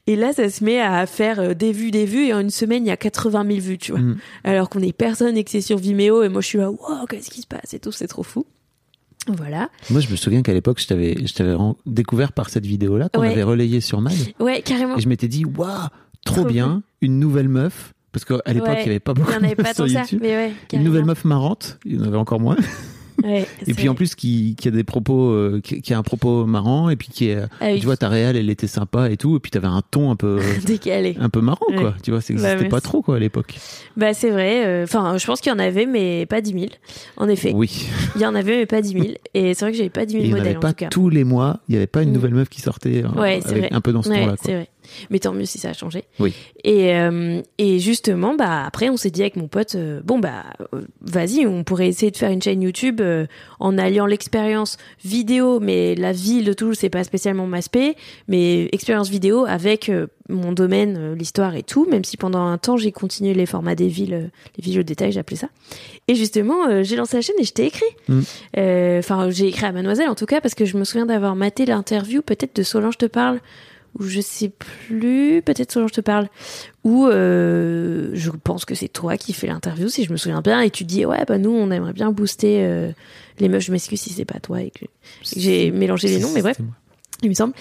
Et 0.08 0.16
là, 0.16 0.34
ça 0.34 0.50
se 0.50 0.64
met 0.64 0.82
à 0.82 1.06
faire 1.06 1.40
euh, 1.40 1.54
des 1.54 1.72
vues, 1.72 1.92
des 1.92 2.06
vues, 2.06 2.26
et 2.30 2.34
en 2.34 2.40
une 2.40 2.50
semaine, 2.50 2.84
il 2.84 2.90
y 2.90 2.92
a 2.92 2.98
80 2.98 3.46
000 3.46 3.60
vues, 3.60 3.78
tu 3.78 3.92
vois. 3.92 4.02
Mm. 4.02 4.18
Alors 4.44 4.70
qu'on 4.72 4.82
est 4.82 4.92
personne 4.92 5.38
et 5.38 5.44
que 5.44 5.52
c'est 5.52 5.62
sur 5.62 5.78
Vimeo, 5.78 6.24
et 6.24 6.30
moi 6.30 6.42
je 6.42 6.48
suis 6.48 6.58
là, 6.58 6.72
wow, 6.72 7.06
qu'est-ce 7.08 7.30
qui 7.30 7.42
se 7.42 7.48
passe? 7.48 7.76
et 7.76 7.80
tout, 7.80 7.92
c'est 7.92 8.08
trop 8.08 8.24
fou. 8.24 8.48
Voilà. 9.28 9.70
Moi, 9.90 10.02
je 10.02 10.10
me 10.10 10.16
souviens 10.16 10.42
qu'à 10.42 10.54
l'époque, 10.54 10.80
je 10.80 10.88
t'avais, 10.88 11.16
je 11.26 11.34
t'avais 11.34 11.54
ren- 11.54 11.76
découvert 11.86 12.32
par 12.32 12.50
cette 12.50 12.66
vidéo-là 12.66 13.10
qu'on 13.10 13.22
Ouais. 13.22 13.32
avait 13.32 13.44
relayée 13.44 13.82
sur 13.82 14.02
Mag. 14.02 14.14
Ouais, 14.40 14.62
carrément. 14.62 14.98
Et 14.98 15.02
je 15.02 15.10
m'étais 15.10 15.28
dit, 15.28 15.46
waouh, 15.46 15.68
trop, 16.26 16.36
Trop 16.42 16.46
bien, 16.46 16.84
une 17.02 17.20
nouvelle 17.20 17.50
meuf. 17.50 17.94
Parce 18.12 18.24
qu'à 18.24 18.36
l'époque, 18.54 18.70
Ouais. 18.70 18.82
il 18.82 18.84
n'y 18.86 18.90
avait 18.92 19.00
pas 19.00 19.12
Il 19.16 19.20
beaucoup 19.20 19.32
y 19.32 19.36
en 19.36 19.40
de 19.42 19.46
avait 19.46 19.56
pas 19.56 19.74
tant 19.74 19.88
ça, 19.88 20.04
mais 20.22 20.36
ouais. 20.36 20.54
Une 20.74 20.84
nouvelle 20.84 21.04
meuf 21.06 21.26
marrante, 21.26 21.80
il 21.86 21.96
y 21.96 22.00
en 22.00 22.04
avait 22.04 22.18
encore 22.18 22.40
moins. 22.40 22.56
Ouais, 23.24 23.48
Et 23.66 23.74
puis 23.74 23.88
en 23.90 23.96
plus, 23.96 24.14
qui, 24.16 24.56
qui 24.60 24.68
a 24.68 24.72
des 24.72 24.84
propos, 24.84 25.30
euh, 25.32 25.62
qui, 25.64 25.82
qui 25.82 25.94
a 25.94 25.98
un 25.98 26.04
propos 26.04 26.46
marrant, 26.46 26.90
et 26.90 26.96
puis 26.96 27.08
qui 27.10 27.30
est, 27.30 27.38
Ah 27.62 27.68
oui. 27.72 27.80
tu 27.80 27.86
vois, 27.86 27.98
ta 27.98 28.10
réelle, 28.10 28.36
elle 28.36 28.50
était 28.50 28.68
sympa 28.68 29.10
et 29.10 29.18
tout, 29.18 29.36
et 29.38 29.40
puis 29.40 29.52
t'avais 29.52 29.68
un 29.68 29.82
ton 29.90 30.12
un 30.12 30.16
peu, 30.16 30.40
décalé. 30.66 31.16
un 31.20 31.30
peu 31.30 31.42
marrant, 31.42 31.66
quoi. 31.76 31.84
Ouais. 31.84 31.92
Tu 32.04 32.12
vois, 32.12 32.22
ça 32.22 32.34
Bah, 32.34 32.40
n'existait 32.42 32.70
pas 32.70 32.76
merci. 32.76 32.84
trop, 32.84 33.02
quoi, 33.02 33.16
à 33.16 33.20
l'époque. 33.20 33.56
Bah 33.98 34.14
c'est 34.14 34.30
vrai. 34.30 34.66
euh, 34.66 34.84
Enfin, 34.84 35.18
je 35.18 35.26
pense 35.26 35.40
qu'il 35.42 35.52
y 35.52 35.56
en 35.56 35.60
avait, 35.60 35.86
mais 35.86 36.26
pas 36.26 36.42
10 36.42 36.52
000. 36.54 36.66
En 37.18 37.28
effet, 37.30 37.52
Oui. 37.56 37.88
il 38.16 38.22
y 38.22 38.26
en 38.26 38.36
avait, 38.36 38.58
mais 38.58 38.66
pas 38.66 38.82
10 38.82 38.90
000. 38.92 39.06
Et 39.34 39.54
c'est 39.54 39.66
vrai 39.66 39.72
que 39.72 39.78
j'avais 39.78 39.90
pas 39.90 40.06
10 40.06 40.18
Et 40.18 40.20
000 40.20 40.24
il 40.24 40.28
n'y 40.28 40.32
modèles 40.34 40.48
avait 40.48 40.58
en 40.58 40.60
pas 40.60 40.70
tout 40.74 40.76
cas. 40.76 40.90
tous 40.90 41.10
les 41.10 41.24
mois, 41.24 41.62
il 41.68 41.72
n'y 41.72 41.78
avait 41.78 41.88
pas 41.88 42.04
une 42.04 42.10
Mm. 42.10 42.14
nouvelle 42.14 42.34
meuf 42.34 42.50
qui 42.50 42.62
sortait 42.62 43.04
euh, 43.04 43.20
Ouais, 43.20 43.40
c'est 43.44 43.52
avec 43.52 43.64
vrai. 43.66 43.70
un 43.74 43.82
peu 43.82 43.92
dans 43.94 44.02
ce 44.02 44.10
ton-là, 44.10 44.26
quoi. 44.26 44.36
c'est 44.44 44.54
vrai. 44.54 44.70
Mais 45.10 45.20
tant 45.20 45.34
mieux 45.34 45.46
si 45.46 45.58
ça 45.58 45.70
a 45.70 45.74
changé. 45.74 46.06
Oui. 46.20 46.34
Et, 46.64 46.96
euh, 46.96 47.42
et 47.58 47.80
justement, 47.80 48.36
bah 48.36 48.66
après, 48.66 48.90
on 48.90 48.98
s'est 48.98 49.12
dit 49.12 49.22
avec 49.22 49.36
mon 49.36 49.48
pote, 49.48 49.76
euh, 49.76 50.02
bon 50.04 50.20
bah, 50.20 50.44
euh, 50.74 50.82
vas-y, 51.02 51.46
on 51.46 51.64
pourrait 51.64 51.88
essayer 51.88 52.12
de 52.12 52.18
faire 52.18 52.32
une 52.32 52.42
chaîne 52.42 52.62
YouTube 52.62 53.02
en 53.60 53.78
alliant 53.78 54.06
l'expérience 54.06 54.78
vidéo, 55.04 55.60
mais 55.60 55.96
la 55.96 56.12
ville 56.12 56.46
de 56.46 56.54
Toulouse, 56.54 56.78
c'est 56.80 56.90
pas 56.90 57.04
spécialement 57.04 57.48
ma 57.48 57.62
spé, 57.62 57.96
mais 58.28 58.70
expérience 58.72 59.10
vidéo 59.10 59.46
avec 59.46 59.92
mon 60.30 60.52
domaine, 60.52 61.14
l'histoire 61.14 61.56
et 61.56 61.64
tout. 61.64 61.86
Même 61.90 62.04
si 62.04 62.18
pendant 62.18 62.46
un 62.46 62.58
temps, 62.58 62.78
j'ai 62.78 62.92
continué 62.92 63.34
les 63.34 63.46
formats 63.46 63.76
des 63.76 63.88
villes, 63.88 64.32
les 64.58 64.62
vidéos 64.64 64.82
de 64.82 64.88
détail, 64.88 65.12
j'appelais 65.12 65.38
ça. 65.38 65.50
Et 66.08 66.16
justement, 66.16 66.84
j'ai 66.84 66.96
lancé 66.96 67.18
la 67.18 67.22
chaîne 67.22 67.36
et 67.40 67.44
je 67.44 67.54
t'ai 67.54 67.66
écrit. 67.66 67.86
Mm. 68.08 68.22
Enfin, 69.00 69.30
j'ai 69.30 69.48
écrit 69.48 69.66
à 69.66 69.72
Mademoiselle 69.72 70.10
en 70.10 70.16
tout 70.16 70.26
cas 70.26 70.42
parce 70.42 70.56
que 70.56 70.66
je 70.66 70.78
me 70.78 70.84
souviens 70.84 71.06
d'avoir 71.06 71.36
maté 71.36 71.66
l'interview 71.66 72.22
peut-être 72.22 72.56
de 72.56 72.64
Solange 72.64 72.98
te 72.98 73.06
parle 73.06 73.40
ou 73.98 74.04
je 74.04 74.22
sais 74.22 74.50
plus, 74.50 75.42
peut-être 75.42 75.72
Solange 75.72 75.92
te 75.92 76.02
parle, 76.02 76.28
ou 76.84 77.08
euh, 77.08 78.12
je 78.14 78.32
pense 78.32 78.66
que 78.66 78.76
c'est 78.76 78.88
toi 78.88 79.18
qui 79.18 79.34
fais 79.34 79.48
l'interview 79.48 79.90
si 79.90 80.04
je 80.04 80.12
me 80.12 80.18
souviens 80.18 80.42
bien 80.42 80.62
et 80.62 80.70
tu 80.70 80.84
dis 80.84 81.06
ouais 81.06 81.24
bah 81.28 81.38
nous 81.38 81.52
on 81.52 81.72
aimerait 81.72 81.94
bien 81.94 82.12
booster 82.12 82.64
euh, 82.64 82.92
les 83.40 83.50
meufs. 83.50 83.64
Je 83.64 83.72
m'excuse 83.72 84.02
si 84.02 84.12
c'est 84.12 84.26
pas 84.26 84.40
toi 84.40 84.62
et 84.62 84.72
que 84.72 84.86
j'ai 85.36 85.72
mélangé 85.72 86.08
les 86.08 86.20
noms, 86.20 86.32
mais 86.34 86.42
bref 86.42 86.60
moi. 86.60 86.74
Il 87.24 87.30
me 87.30 87.34
semble. 87.34 87.54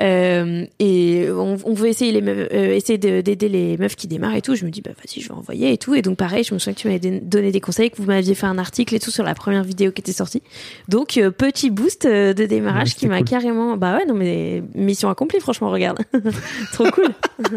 Euh, 0.00 0.66
et 0.80 1.28
on, 1.30 1.56
on 1.64 1.74
veut 1.74 1.86
essayer 1.88 2.10
les 2.10 2.20
meufs, 2.20 2.48
euh, 2.52 2.74
essayer 2.74 2.98
de- 2.98 3.20
d'aider 3.20 3.48
les 3.48 3.76
meufs 3.76 3.94
qui 3.94 4.08
démarrent 4.08 4.34
et 4.34 4.42
tout. 4.42 4.54
Je 4.56 4.64
me 4.64 4.70
dis 4.70 4.80
bah 4.80 4.90
vas-y, 4.96 5.20
je 5.20 5.28
vais 5.28 5.34
envoyer 5.34 5.72
et 5.72 5.78
tout. 5.78 5.94
Et 5.94 6.02
donc 6.02 6.16
pareil, 6.16 6.42
je 6.42 6.52
me 6.54 6.58
souviens 6.58 6.74
que 6.74 6.80
tu 6.80 6.88
m'avais 6.88 6.98
don- 6.98 7.20
donné 7.22 7.52
des 7.52 7.60
conseils, 7.60 7.90
que 7.90 7.96
vous 7.98 8.04
m'aviez 8.06 8.34
fait 8.34 8.46
un 8.46 8.58
article 8.58 8.94
et 8.94 8.98
tout 9.00 9.10
sur 9.12 9.22
la 9.22 9.34
première 9.34 9.62
vidéo 9.62 9.92
qui 9.92 10.00
était 10.00 10.12
sortie. 10.12 10.42
Donc 10.88 11.16
euh, 11.16 11.30
petit 11.30 11.70
boost 11.70 12.06
de 12.06 12.32
démarrage 12.46 12.88
Ouais, 12.88 12.94
qui 12.94 13.06
m'a 13.06 13.18
cool. 13.18 13.28
carrément 13.28 13.76
bah 13.76 13.96
ouais 13.96 14.06
non 14.06 14.14
mais 14.14 14.62
mission 14.74 15.08
accomplie 15.10 15.38
franchement 15.38 15.70
regarde 15.70 15.98
trop 16.72 16.90
cool. 16.90 17.08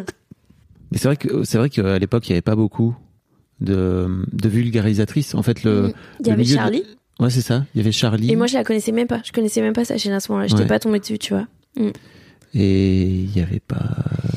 Mais 0.92 0.98
c'est 1.00 1.08
vrai 1.10 1.18
que 1.18 1.44
c'est 1.44 1.58
vrai 1.58 1.70
qu'à 1.70 2.00
l'époque 2.00 2.28
il 2.30 2.32
n'y 2.32 2.36
avait 2.36 2.42
pas 2.42 2.56
beaucoup 2.56 2.96
de, 3.60 4.08
de 4.32 4.48
vulgarisatrices. 4.50 5.36
En 5.36 5.44
fait, 5.44 5.64
le, 5.64 5.92
Il 6.22 6.28
y 6.28 6.30
le 6.30 6.34
avait 6.34 6.44
de- 6.44 6.48
Charlie 6.50 6.84
ouais 7.20 7.30
c'est 7.30 7.42
ça. 7.42 7.66
Il 7.74 7.80
y 7.80 7.82
avait 7.82 7.92
Charlie 7.92 8.32
et 8.32 8.36
moi 8.36 8.48
je 8.48 8.54
la 8.56 8.64
connaissais 8.64 8.92
même 8.92 9.08
pas. 9.08 9.22
Je 9.26 9.32
connaissais 9.32 9.62
même 9.62 9.74
pas 9.74 9.86
sa 9.86 9.98
chaîne 9.98 10.14
à 10.14 10.20
ce 10.20 10.32
moment-là. 10.32 10.48
J'étais 10.48 10.62
Ouais. 10.62 10.68
pas 10.68 10.80
tombée 10.80 11.00
dessus, 11.00 11.18
tu 11.20 11.34
vois. 11.34 11.46
et 12.54 13.06
il 13.06 13.36
y 13.38 13.42
avait 13.42 13.60
pas, 13.60 13.90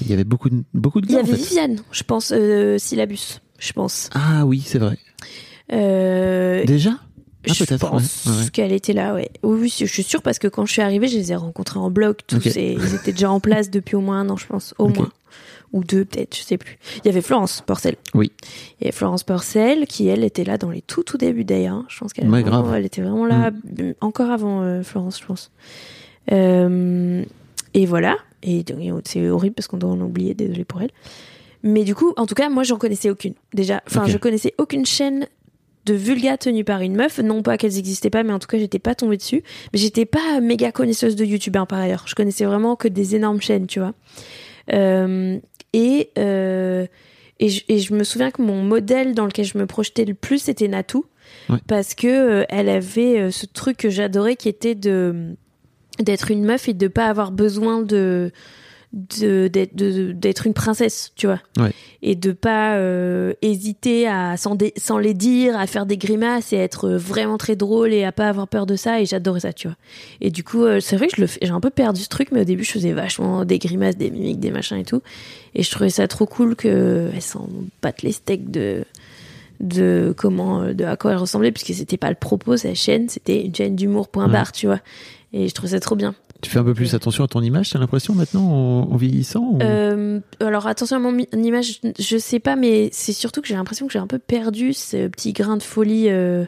il 0.03 0.09
y 0.11 0.13
avait 0.13 0.25
beaucoup 0.25 0.51
de 0.51 0.63
beaucoup 0.75 1.01
de 1.01 1.07
Il 1.09 1.13
y 1.13 1.17
avait 1.17 1.27
fait. 1.33 1.37
Viviane, 1.37 1.77
je 1.93 2.03
pense, 2.03 2.33
euh, 2.35 2.77
syllabus. 2.79 3.41
je 3.59 3.73
pense. 3.73 4.11
Ah 4.15 4.45
oui, 4.47 4.63
c'est 4.65 4.79
vrai. 4.79 4.99
Euh, 5.73 6.65
Déjà? 6.65 6.91
Ah, 7.49 7.53
je 7.55 7.65
pense 7.77 8.27
ouais, 8.27 8.33
ouais, 8.33 8.39
ouais. 8.45 8.51
qu'elle 8.53 8.73
était 8.73 8.93
là, 8.93 9.15
ouais. 9.15 9.31
Oui, 9.43 9.59
oui, 9.63 9.75
je 9.79 9.87
suis 9.87 10.03
sûre 10.03 10.21
parce 10.21 10.39
que 10.39 10.47
quand 10.49 10.67
je 10.67 10.73
suis 10.73 10.83
arrivée, 10.83 11.09
je 11.09 11.17
les 11.17 11.33
ai 11.33 11.37
rencontrés 11.37 11.79
en 11.79 11.91
bloc. 11.91 12.21
Tous 12.27 12.45
et 12.57 12.73
ils 12.75 12.95
étaient 12.95 13.13
déjà 13.13 13.31
en 13.31 13.41
place 13.41 13.71
depuis 13.71 13.97
au 13.97 14.03
moins 14.03 14.21
un 14.21 14.29
an, 14.29 14.37
je 14.37 14.47
pense. 14.47 14.75
Au 14.79 14.89
moins. 14.89 15.11
Ou 15.73 15.85
deux, 15.85 16.05
peut-être, 16.05 16.37
je 16.37 16.43
sais 16.43 16.59
plus. 16.59 16.79
Il 16.99 17.07
y 17.07 17.09
avait 17.09 17.21
Florence 17.23 17.63
Porcel. 17.65 17.95
Oui. 18.15 18.33
Avait 18.83 18.91
Florence 18.91 19.23
Porcel 19.23 19.87
qui, 19.87 20.09
elle, 20.09 20.25
était 20.25 20.43
là 20.43 20.59
dans 20.59 20.71
les 20.71 20.83
tout, 20.83 21.05
tout 21.05 21.17
débuts 21.17 21.45
d'ailleurs. 21.45 21.85
Je 21.89 21.99
pense 21.99 22.13
qu'elle 22.13 22.29
Ouais. 22.29 22.43
Mm. 22.43 22.75
elle 22.75 22.87
était 22.87 23.03
vraiment 23.03 23.25
là, 23.27 23.53
euh, 23.79 23.95
encore 24.01 24.31
avant 24.31 24.63
euh, 24.63 24.83
Florence, 24.83 25.21
je 25.21 25.27
pense. 25.27 25.53
Euh, 26.33 27.25
et 27.75 27.87
voilà. 27.87 28.17
Et 28.43 28.65
donc, 28.65 29.03
c'est 29.05 29.29
horrible 29.29 29.55
parce 29.55 29.69
qu'on 29.69 29.77
doit 29.77 29.91
en 29.91 30.01
oublier, 30.01 30.35
désolé 30.35 30.65
pour 30.65 30.83
elle. 30.83 30.91
Mais 31.63 31.85
du 31.85 31.95
coup, 31.95 32.15
en 32.17 32.27
tout 32.27 32.35
cas, 32.35 32.49
moi, 32.49 32.63
j'en 32.63 32.79
connaissais 32.79 33.11
aucune. 33.11 33.35
Déjà, 33.55 33.83
enfin, 33.87 34.05
Ok. 34.05 34.11
je 34.11 34.19
connaissais 34.19 34.55
aucune 34.59 34.87
chaîne 34.87 35.27
de 35.87 35.95
vulga 35.95 36.37
tenue 36.37 36.65
par 36.65 36.81
une 36.81 36.97
meuf. 36.97 37.19
Non 37.19 37.43
pas 37.43 37.59
qu'elles 37.59 37.79
existaient 37.79 38.11
pas, 38.11 38.23
mais 38.23 38.33
en 38.33 38.39
tout 38.39 38.49
cas, 38.49 38.59
j'étais 38.59 38.79
pas 38.79 38.95
tombée 38.95 39.17
dessus. 39.19 39.43
Mais 39.73 39.79
j'étais 39.79 40.07
pas 40.07 40.41
méga 40.41 40.73
connaisseuse 40.73 41.17
de 41.17 41.25
YouTube, 41.25 41.57
hein, 41.57 41.67
par 41.67 41.79
ailleurs. 41.79 42.05
Je 42.07 42.15
connaissais 42.15 42.45
vraiment 42.45 42.77
que 42.77 42.89
des 42.89 43.15
énormes 43.15 43.41
chaînes, 43.41 43.67
tu 43.67 43.79
vois. 43.79 43.93
Euh, 44.73 45.39
et, 45.73 46.11
euh, 46.19 46.87
et, 47.39 47.49
je, 47.49 47.63
et 47.69 47.79
je 47.79 47.95
me 47.95 48.05
souviens 48.05 48.31
que 48.31 48.43
mon 48.43 48.63
modèle 48.63 49.15
dans 49.15 49.27
lequel 49.27 49.45
je 49.45 49.57
me 49.59 49.67
projetais 49.67 50.05
le 50.05 50.15
plus, 50.15 50.39
c'était 50.39 50.69
Natou. 50.69 51.05
Ouais. 51.49 51.59
Parce 51.69 51.95
que 51.95 52.07
euh, 52.41 52.45
elle 52.49 52.69
avait 52.69 53.19
euh, 53.21 53.31
ce 53.31 53.47
truc 53.47 53.77
que 53.77 53.89
j'adorais 53.91 54.37
qui 54.37 54.49
était 54.49 54.75
de 54.75 55.35
d'être 55.99 56.31
une 56.31 56.45
meuf 56.45 56.67
et 56.69 56.73
de 56.75 56.89
pas 56.89 57.07
avoir 57.07 57.31
besoin 57.31 57.83
de- 57.83 58.31
d'être 58.93 59.77
de- 59.77 60.13
d'être 60.13 60.47
une 60.47 60.53
princesse, 60.55 61.13
tu 61.15 61.27
vois. 61.27 61.41
Ouais. 61.59 61.71
Et 62.03 62.17
de 62.17 62.33
pas 62.33 62.77
euh, 62.77 63.35
hésiter 63.43 64.09
à 64.09 64.37
sans, 64.37 64.57
sans 64.77 64.99
les 64.99 65.15
dire, 65.15 65.57
à 65.59 65.67
faire 65.67 65.87
des 65.87 65.97
grimaces 65.97 66.53
et 66.53 66.57
être 66.57 66.91
vraiment 66.91 67.39
très 67.39 67.55
drôle 67.57 67.93
et 67.93 68.05
à 68.05 68.11
pas 68.13 68.29
avoir 68.29 68.49
peur 68.49 68.67
de 68.67 68.75
ça. 68.75 69.01
Et 69.01 69.07
j'adorais 69.07 69.41
ça, 69.41 69.53
tu 69.53 69.69
vois. 69.69 69.77
Et 70.21 70.31
du 70.31 70.43
coup, 70.43 70.65
euh, 70.65 70.81
c'est 70.81 70.97
vrai 70.97 71.07
que 71.09 71.25
j'ai 71.25 71.51
un 71.51 71.61
peu 71.61 71.71
perdu 71.71 72.01
ce 72.03 72.09
truc, 72.09 72.29
mais 72.33 72.41
au 72.41 72.45
début, 72.45 72.65
je 72.65 72.73
faisais 72.73 72.93
vachement 72.93 73.45
des 73.45 73.59
grimaces, 73.59 73.97
des 73.97 74.11
mimiques, 74.11 74.41
des 74.41 74.51
machins 74.51 74.79
et 74.79 74.85
tout. 74.85 75.03
Et 75.55 75.63
je 75.63 75.71
trouvais 75.71 75.91
ça 75.91 76.09
trop 76.09 76.27
cool 76.27 76.57
que 76.57 77.11
elles 77.15 77.23
s'en 77.23 77.49
battent 77.83 78.03
les 78.03 78.13
steaks 78.13 78.51
de 78.51 78.85
de 79.61 80.15
comment 80.17 80.63
euh, 80.63 80.73
de 80.73 80.85
à 80.85 80.97
quoi 80.97 81.11
elle 81.13 81.19
ressemblait 81.19 81.53
puisque 81.53 81.75
c'était 81.79 81.99
pas 81.99 82.09
le 82.09 82.15
propos 82.17 82.57
sa 82.57 82.73
chaîne 82.73 83.11
c'était 83.11 83.45
une 83.45 83.55
chaîne 83.55 83.77
d'humour 83.77 84.09
point 84.09 84.25
Ouais. 84.25 84.33
barre 84.33 84.53
tu 84.53 84.65
vois 84.67 84.81
et 85.35 85.49
je 85.49 85.53
trouvais 85.55 85.73
ça 85.73 85.81
trop 85.81 85.97
bien 85.97 86.15
Tu 86.43 86.51
fais 86.51 86.59
un 86.59 86.65
peu 86.65 86.75
plus 86.75 86.95
attention 86.95 87.23
à 87.25 87.29
ton 87.29 87.43
image, 87.43 87.71
t'as 87.71 87.79
l'impression 87.79 88.15
maintenant, 88.15 88.43
en, 88.45 88.91
en 88.93 88.97
vieillissant 88.97 89.41
ou- 89.43 89.59
Euh, 89.63 90.21
alors 90.41 90.67
attention 90.67 90.97
à 90.97 90.99
mon 91.01 91.17
image, 91.19 91.81
je 91.99 92.17
sais 92.19 92.39
pas, 92.41 92.57
mais 92.57 92.89
c'est 92.93 93.13
surtout 93.13 93.43
que 93.43 93.49
j'ai 93.49 93.55
l'impression 93.55 93.87
que 93.87 93.93
j'ai 93.93 93.99
un 93.99 94.07
peu 94.07 94.19
perdu 94.19 94.73
ce 94.73 95.09
petit 95.09 95.33
grain 95.33 95.57
de 95.57 95.63
folie 95.63 96.09
euh, 96.09 96.45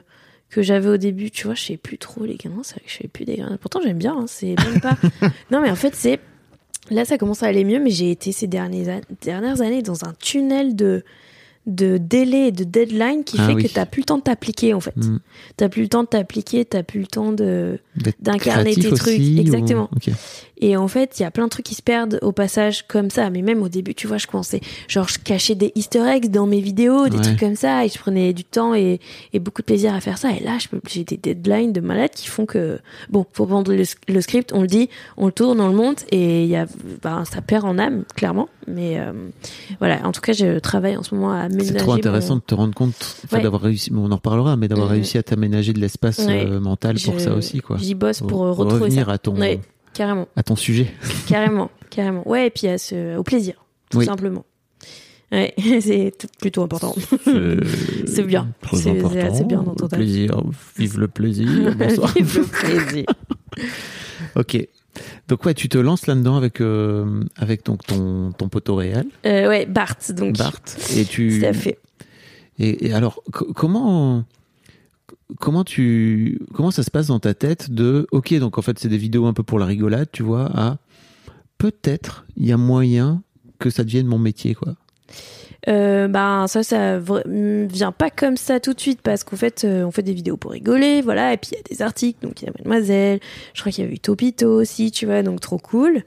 que 0.51 0.63
j'avais 0.63 0.89
au 0.89 0.97
début. 0.97 1.31
Tu 1.31 1.45
vois, 1.47 1.55
je 1.55 1.63
sais 1.63 1.77
plus 1.77 1.99
trop 1.99 2.25
les 2.25 2.37
grains, 2.37 2.61
c'est 2.63 2.75
vrai 2.77 2.85
que 2.87 2.91
je 2.91 2.97
fais 2.97 3.09
plus 3.09 3.25
des 3.25 3.37
grains. 3.37 3.57
Pourtant 3.61 3.81
j'aime 3.83 3.99
bien, 3.99 4.17
hein, 4.19 4.25
c'est 4.27 4.55
même 4.59 4.81
pas. 4.81 4.97
non 5.51 5.61
mais 5.61 5.71
en 5.71 5.77
fait 5.77 5.95
c'est 5.95 6.21
là 6.91 7.05
ça 7.05 7.19
commence 7.19 7.43
à 7.43 7.47
aller 7.47 7.65
mieux, 7.65 7.79
mais 7.79 7.91
j'ai 7.91 8.11
été 8.11 8.33
ces 8.33 8.47
dernières, 8.47 8.97
an- 8.99 9.01
dernières 9.23 9.61
années 9.61 9.83
dans 9.83 10.05
un 10.05 10.15
tunnel 10.19 10.75
de 10.75 11.05
de 11.67 11.97
délai 11.97 12.49
et 12.49 12.53
de 12.53 12.65
deadline 12.65 13.23
qui 13.23 13.37
Ah 13.39 13.47
fait 13.47 13.55
oui. 13.55 13.63
que 13.65 13.69
t'as 13.73 13.87
plus 13.87 14.01
le 14.01 14.07
temps 14.07 14.19
de 14.19 14.23
t'appliquer 14.25 14.75
en 14.75 14.81
fait. 14.81 14.97
Hmm. 14.97 15.19
T'as 15.57 15.69
plus 15.69 15.83
le 15.83 15.89
temps 15.89 16.03
de 16.03 16.09
t'appliquer, 16.09 16.65
t'as 16.65 16.83
plus 16.83 17.01
le 17.01 17.07
temps 17.07 17.31
de 17.33 17.79
d'incarner 18.21 18.75
tes 18.75 18.89
trucs, 18.91 19.03
aussi, 19.03 19.37
ou- 19.37 19.41
exactement. 19.41 19.89
Et 20.65 20.77
en 20.77 20.87
fait, 20.87 21.19
il 21.19 21.23
y 21.23 21.27
a 21.27 21.31
plein 21.33 21.45
de 21.45 21.49
trucs 21.51 21.65
qui 21.67 21.75
se 21.75 21.83
perdent 21.83 22.19
au 22.23 22.31
passage 22.31 22.87
comme 22.87 23.11
ça. 23.11 23.31
Mais 23.31 23.43
même 23.43 23.63
au 23.63 23.69
début, 23.69 23.95
tu 23.95 24.07
vois, 24.07 24.19
je 24.19 24.27
commençais, 24.29 24.61
genre, 24.89 25.09
je 25.09 25.19
cachais 25.19 25.57
des 25.57 25.73
easter 25.75 26.05
eggs 26.09 26.31
dans 26.31 26.47
mes 26.47 26.61
vidéos, 26.61 27.09
des 27.09 27.17
Ouais. 27.17 27.23
trucs 27.23 27.41
comme 27.41 27.57
ça, 27.57 27.85
et 27.85 27.89
je 27.89 27.99
prenais 27.99 28.33
du 28.33 28.45
temps 28.45 28.73
et, 28.75 29.01
et 29.33 29.39
beaucoup 29.41 29.63
de 29.63 29.67
plaisir 29.67 29.93
à 29.95 30.01
faire 30.01 30.19
ça. 30.19 30.31
Et 30.31 30.41
là, 30.43 30.59
j'ai 30.89 31.03
des 31.05 31.17
deadlines 31.17 31.73
de 31.73 31.81
malade 31.81 32.11
qui 32.15 32.29
font 32.29 32.47
que, 32.47 32.79
bon, 33.11 33.27
faut 33.33 33.47
prendre 33.47 33.73
le, 33.73 33.83
le 34.09 34.21
script, 34.21 34.53
on 34.53 34.61
le 34.63 34.69
dit, 34.69 34.89
on 35.17 35.27
le 35.27 35.33
tourne, 35.33 35.61
on 35.61 35.67
le 35.69 35.75
monte, 35.75 36.05
et 36.13 36.45
il 36.45 36.49
y 36.51 36.57
a, 36.57 36.67
ben, 37.03 37.25
ça 37.25 37.41
perd 37.43 37.65
en 37.65 37.79
âme, 37.79 38.05
clairement. 38.15 38.49
Mais 38.67 38.99
euh, 39.01 39.13
voilà, 39.81 40.07
en 40.07 40.13
tout 40.13 40.21
cas, 40.21 40.33
je 40.33 40.59
travaille 40.59 40.97
en 40.97 41.03
ce 41.03 41.15
moment 41.15 41.33
à 41.33 41.41
aménager. 41.41 41.71
C'est 41.73 41.75
trop 41.79 41.93
mon- 41.93 41.97
intéressant 41.99 42.37
de 42.37 42.41
te 42.43 42.55
rendre 42.55 42.75
compte, 42.75 42.95
enfin, 43.25 43.39
Ouais. 43.39 43.43
d'avoir 43.43 43.63
réussi, 43.63 43.91
on 43.95 44.11
en 44.11 44.17
reparlera, 44.17 44.57
mais 44.57 44.69
d'avoir 44.69 44.89
Mhm. 44.89 44.93
réussi 44.95 45.19
à 45.19 45.23
t'aménager 45.23 45.73
de 45.73 45.81
l'espace 45.81 46.19
Ouais. 46.21 46.47
euh, 46.47 46.61
mental 46.61 46.97
pour 47.05 47.15
Je- 47.15 47.19
ça 47.19 47.35
aussi, 47.35 47.61
quoi. 47.61 47.77
J'y 47.79 47.95
bosse 47.95 48.21
pour, 48.21 48.45
euh, 48.45 48.49
Pour 48.51 48.59
retrouver 48.59 48.85
revenir 48.85 49.07
ça. 49.07 49.13
à 49.13 49.19
ton, 49.19 49.37
Ouais, 49.37 49.61
carrément. 49.95 50.29
à 50.37 50.43
ton 50.43 50.57
sujet. 50.57 50.87
Carrément, 51.29 51.71
carrément. 51.91 52.27
Ouais, 52.29 52.47
et 52.47 52.51
puis 52.51 52.69
à 52.69 52.79
ce, 52.79 53.17
au 53.17 53.23
plaisir, 53.23 53.55
tout 53.91 53.99
Oui. 53.99 54.05
simplement. 54.07 54.45
Ouais, 55.33 55.55
c'est 55.81 56.13
plutôt 56.41 56.63
important. 56.63 56.95
C'est 58.07 58.23
bien. 58.23 58.49
C'est- 58.75 58.93
bien 59.45 59.63
d'entendre 59.63 59.89
ça. 59.91 59.97
plaisir, 59.97 60.43
vive 60.79 60.99
le 61.01 61.09
plaisir. 61.09 61.49
Bonsoir. 61.77 62.13
Vive 62.15 62.39
le 62.39 62.45
plaisir. 62.45 63.07
ok. 64.37 64.69
Donc 65.29 65.45
ouais, 65.45 65.55
tu 65.55 65.69
te 65.69 65.79
lances 65.79 66.07
là-dedans 66.07 66.37
avec 66.37 66.61
euh, 66.61 67.25
avec 67.37 67.65
donc 67.65 67.85
ton 67.87 68.33
ton 68.33 68.49
poteau 68.49 68.75
réel, 68.77 69.07
Euh, 69.27 69.49
ouais, 69.49 69.65
Bart, 69.67 69.97
donc. 70.11 70.37
Bart, 70.37 70.61
et 70.97 71.05
tu. 71.05 71.41
Tout 71.41 71.47
à 71.47 71.53
fait. 71.53 71.79
Et, 72.59 72.89
et 72.89 72.93
alors, 72.93 73.23
co- 73.33 73.53
comment 73.55 74.25
comment 75.41 75.65
tu 75.65 76.39
comment 76.53 76.71
ça 76.71 76.83
se 76.83 76.91
passe 76.91 77.07
dans 77.07 77.19
ta 77.21 77.33
tête 77.33 77.71
de 77.71 78.07
ok 78.13 78.35
donc 78.35 78.59
en 78.59 78.63
fait 78.63 78.79
c'est 78.79 78.89
des 78.91 78.99
vidéos 78.99 79.25
un 79.27 79.33
peu 79.33 79.43
pour 79.43 79.59
la 79.59 79.65
rigolade 79.65 80.09
tu 80.13 80.23
vois 80.23 80.51
à 80.55 80.77
peut-être 81.57 82.27
il 82.37 82.47
y 82.47 82.53
a 82.53 82.59
moyen 82.59 83.23
que 83.59 83.71
ça 83.71 83.83
devienne 83.85 84.07
mon 84.07 84.19
métier 84.19 84.55
quoi. 84.55 84.75
Euh, 85.69 86.09
ben 86.09 86.47
ça, 86.49 86.63
ça 86.65 86.99
mm, 86.99 87.67
vient 87.67 87.93
pas 87.93 88.11
comme 88.11 88.37
ça 88.37 88.59
tout 88.59 88.75
de 88.75 88.81
suite 88.81 89.01
parce 89.01 89.23
qu'en 89.23 89.37
fait, 89.37 89.63
euh, 89.65 89.85
on 89.85 89.93
fait 89.93 90.03
des 90.03 90.13
vidéos 90.13 90.37
pour 90.37 90.51
rigoler, 90.51 91.03
voilà. 91.03 91.33
Et 91.33 91.37
puis 91.37 91.51
il 91.53 91.57
y 91.57 91.61
a 91.61 91.63
des 91.77 91.83
articles, 91.83 92.19
donc 92.27 92.43
il 92.43 92.47
y 92.47 92.49
a 92.49 92.53
Mademoiselle. 92.59 93.21
Je 93.55 93.61
crois 93.61 93.71
qu'il 93.71 93.85
y 93.85 93.89
a 93.89 93.91
eu 93.91 93.99
Topito 93.99 94.49
aussi, 94.61 94.91
tu 94.91 95.07
vois, 95.07 95.23
donc 95.23 95.41
trop 95.41 95.59
cool. 95.59 96.03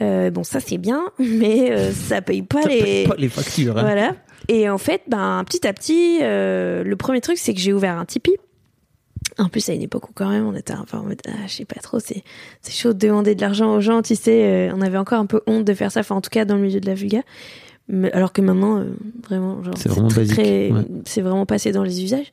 Euh, 0.00 0.30
bon, 0.30 0.44
ça 0.44 0.60
c'est 0.60 0.78
bien, 0.78 1.04
mais 1.18 1.70
euh, 1.72 1.92
ça 1.92 2.20
paye 2.22 2.42
pas 2.42 2.62
Ça 2.62 2.68
les. 2.68 2.82
paye 2.82 3.06
pas 3.08 3.16
les 3.16 3.28
factures. 3.28 3.76
hein. 3.78 3.82
Voilà. 3.82 4.16
Et 4.48 4.68
en 4.68 4.78
fait, 4.78 5.02
ben, 5.08 5.42
petit 5.46 5.66
à 5.66 5.72
petit, 5.72 6.18
euh, 6.22 6.82
le 6.82 6.96
premier 6.96 7.20
truc, 7.20 7.38
c'est 7.38 7.54
que 7.54 7.60
j'ai 7.60 7.72
ouvert 7.72 7.96
un 7.98 8.04
Tipeee. 8.04 8.36
En 9.38 9.48
plus, 9.48 9.68
à 9.68 9.74
une 9.74 9.82
époque 9.82 10.08
où 10.08 10.12
quand 10.14 10.28
même, 10.28 10.46
on 10.46 10.54
était 10.54 10.72
un 10.72 10.84
peu 10.84 10.96
en 10.96 11.04
mode, 11.04 11.20
ah, 11.28 11.46
je 11.46 11.52
sais 11.54 11.64
pas 11.64 11.80
trop, 11.80 12.00
c'est, 12.00 12.22
c'est 12.62 12.72
chaud 12.72 12.92
de 12.92 12.98
demander 12.98 13.34
de 13.34 13.40
l'argent 13.40 13.74
aux 13.74 13.80
gens, 13.80 14.02
tu 14.02 14.16
sais, 14.16 14.44
euh, 14.70 14.72
on 14.74 14.80
avait 14.80 14.98
encore 14.98 15.18
un 15.20 15.26
peu 15.26 15.40
honte 15.46 15.64
de 15.64 15.72
faire 15.74 15.92
ça, 15.92 16.00
enfin, 16.00 16.16
en 16.16 16.20
tout 16.20 16.30
cas, 16.30 16.44
dans 16.44 16.56
le 16.56 16.62
milieu 16.62 16.80
de 16.80 16.86
la 16.86 16.94
vulga. 16.94 17.20
Mais, 17.92 18.12
alors 18.12 18.32
que 18.32 18.40
maintenant, 18.40 18.78
euh, 18.78 18.84
vraiment, 19.28 19.62
genre, 19.64 19.74
C'est 19.76 19.88
vraiment 19.88 20.08
très- 20.08 20.20
basique, 20.20 20.36
très- 20.36 20.70
ouais. 20.70 20.84
c'est 21.06 21.20
vraiment 21.22 21.44
passé 21.46 21.72
dans 21.72 21.82
les 21.82 22.02
usages. 22.04 22.32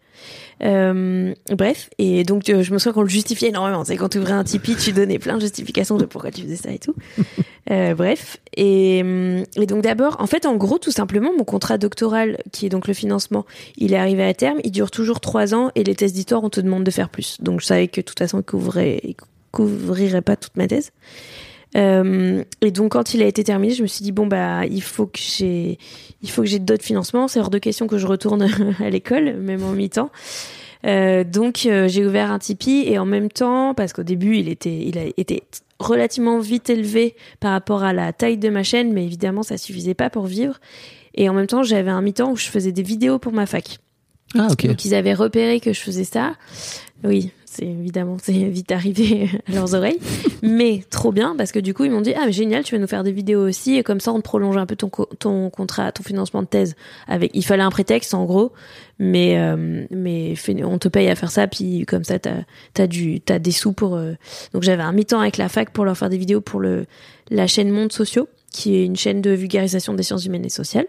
Euh, 0.64 1.34
bref, 1.51 1.89
et 1.99 2.24
donc 2.24 2.49
euh, 2.49 2.64
je 2.64 2.74
me 2.74 2.80
souviens 2.80 2.93
qu'on 2.93 3.03
le 3.03 3.10
justifiait 3.10 3.49
énormément. 3.49 3.84
C'est 3.86 3.95
quand 3.95 4.10
tu 4.10 4.18
ouvrais 4.18 4.34
un 4.34 4.43
Tipeee, 4.43 4.76
tu 4.76 4.91
donnais 4.91 5.20
plein 5.20 5.36
de 5.36 5.41
justifications 5.41 5.97
de 5.97 6.05
pourquoi 6.05 6.32
tu 6.32 6.41
faisais 6.41 6.55
ça 6.55 6.72
et 6.72 6.80
tout. 6.80 6.95
Euh, 7.70 7.95
bref, 7.95 8.38
et, 8.55 8.99
et 8.99 9.66
donc 9.66 9.84
d'abord, 9.84 10.16
en 10.22 10.26
fait, 10.26 10.45
en 10.45 10.55
gros, 10.55 10.78
tout 10.78 10.89
simplement, 10.91 11.34
mon 11.38 11.43
contrat 11.43 11.78
doctoral, 11.78 12.38
qui 12.53 12.66
est 12.66 12.70
donc 12.70 12.88
le 12.88 12.93
financement, 12.93 13.45
il 13.76 13.91
est 13.91 13.97
arrivé 13.97 14.24
à 14.24 14.34
terme. 14.34 14.60
Il 14.64 14.72
dure 14.72 14.89
toujours 14.89 15.20
trois 15.20 15.53
ans 15.53 15.70
et 15.76 15.84
les 15.84 15.93
thèses 15.93 16.14
d'histoire, 16.14 16.41
on 16.45 16.49
te 16.49 16.62
demande 16.62 16.86
de 16.86 16.91
faire 16.91 17.10
plus. 17.10 17.41
Donc 17.41 17.60
je 17.60 17.66
savais 17.66 17.89
que 17.89 17.99
de 17.99 18.05
toute 18.05 18.20
façon, 18.20 18.39
il 18.39 18.45
couvrait, 18.45 19.01
couvrirait 19.51 20.22
pas 20.22 20.38
toute 20.38 20.55
ma 20.55 20.66
thèse. 20.66 20.91
Euh, 21.78 22.43
et 22.61 22.71
donc 22.71 22.93
quand 22.93 23.13
il 23.13 23.21
a 23.21 23.25
été 23.25 23.43
terminé, 23.43 23.73
je 23.73 23.84
me 23.84 23.88
suis 23.88 24.03
dit 24.03 24.11
bon 24.11 24.25
bah 24.25 24.65
il 24.65 24.82
faut 24.82 25.05
que 25.05 25.19
j'ai 25.19 25.78
il 26.21 26.30
faut 26.30 26.41
que 26.41 26.47
j'ai 26.47 26.59
d'autres 26.59 26.84
financements. 26.84 27.28
C'est 27.28 27.39
hors 27.39 27.49
de 27.49 27.59
question 27.59 27.88
que 27.88 27.97
je 27.97 28.07
retourne 28.07 28.47
à 28.80 28.89
l'école, 28.89 29.36
même 29.36 29.63
en 29.63 29.71
mi-temps. 29.71 30.09
Euh, 30.86 31.23
donc 31.23 31.65
euh, 31.65 31.88
j'ai 31.88 32.05
ouvert 32.05 32.32
un 32.32 32.39
Tipeee 32.39 32.88
et 32.88 32.97
en 32.99 33.05
même 33.05 33.30
temps 33.30 33.73
parce 33.73 33.93
qu'au 33.93 34.03
début 34.03 34.38
il 34.38 34.47
était 34.47 34.78
il 34.86 34.97
a 34.97 35.05
été 35.17 35.43
relativement 35.80 36.39
vite 36.39 36.69
élevé 36.69 37.15
par 37.39 37.51
rapport 37.51 37.84
à 37.84 37.93
la 37.93 38.13
taille 38.13 38.38
de 38.38 38.49
ma 38.49 38.63
chaîne, 38.63 38.93
mais 38.93 39.05
évidemment 39.05 39.43
ça 39.43 39.57
suffisait 39.57 39.95
pas 39.95 40.09
pour 40.09 40.25
vivre. 40.25 40.59
Et 41.15 41.30
en 41.30 41.34
même 41.34 41.47
temps 41.47 41.63
j'avais 41.63 41.91
un 41.91 42.01
mi-temps 42.01 42.32
où 42.32 42.36
je 42.36 42.47
faisais 42.47 42.71
des 42.71 42.84
vidéos 42.84 43.19
pour 43.19 43.34
ma 43.34 43.45
fac. 43.45 43.80
Ah 44.36 44.47
ok. 44.51 44.67
Donc 44.67 44.86
ils 44.86 44.93
avaient 44.93 45.13
repéré 45.13 45.59
que 45.59 45.73
je 45.73 45.80
faisais 45.80 46.03
ça. 46.03 46.34
Oui, 47.03 47.32
c'est 47.58 47.66
évidemment 47.66 48.18
c'est 48.22 48.32
vite 48.34 48.72
arrivé 48.72 49.30
à 49.47 49.51
leurs 49.51 49.74
oreilles, 49.76 49.99
mais 50.41 50.84
trop 50.89 51.12
bien 51.12 51.36
parce 51.38 51.51
que 51.51 51.60
du 51.60 51.74
coup 51.74 51.84
ils 51.86 51.91
m'ont 51.91 52.01
dit 52.01 52.14
ah 52.16 52.24
mais 52.26 52.32
génial 52.32 52.64
tu 52.64 52.76
vas 52.76 52.80
nous 52.82 52.88
faire 52.88 53.03
des 53.03 53.12
vidéos 53.12 53.47
aussi 53.47 53.76
et 53.78 53.84
comme 53.84 53.99
ça 53.99 54.12
on 54.14 54.18
te 54.18 54.24
prolonge 54.24 54.58
un 54.58 54.66
peu 54.66 54.76
ton 54.76 54.89
co- 54.89 55.10
ton 55.20 55.49
contrat 55.49 55.91
ton 55.91 56.03
financement 56.03 56.41
de 56.41 56.47
thèse 56.47 56.76
avec 57.08 57.32
il 57.34 57.43
fallait 57.45 57.64
un 57.64 57.72
prétexte 57.72 58.14
en 58.14 58.26
gros. 58.26 58.51
Mais 58.99 59.38
euh, 59.38 59.86
mais 59.91 60.34
on 60.64 60.80
te 60.80 60.88
paye 60.88 61.08
à 61.08 61.14
faire 61.16 61.30
ça 61.30 61.45
puis 61.47 61.86
comme 61.86 62.03
ça 62.03 62.18
t'as 62.18 62.88
du 62.88 63.22
t'as 63.22 63.38
des 63.38 63.51
sous 63.51 63.72
pour 63.72 63.95
euh, 63.95 64.14
donc 64.53 64.64
j'avais 64.64 64.82
un 64.82 64.91
mi-temps 64.91 65.20
avec 65.20 65.38
la 65.38 65.49
fac 65.49 65.70
pour 65.70 65.86
leur 65.86 65.95
faire 65.95 66.10
des 66.10 66.18
vidéos 66.18 66.41
pour 66.41 66.60
le 66.60 66.88
la 67.30 67.45
chaîne 67.45 67.70
Monde 67.70 67.91
Sociaux 67.91 68.28
qui 68.51 68.76
est 68.76 68.86
une 68.86 68.95
chaîne 68.95 69.22
de 69.22 69.30
vulgarisation 69.32 69.93
des 69.93 70.01
sciences 70.01 70.26
humaines 70.26 70.45
et 70.45 70.49
sociales 70.49 70.88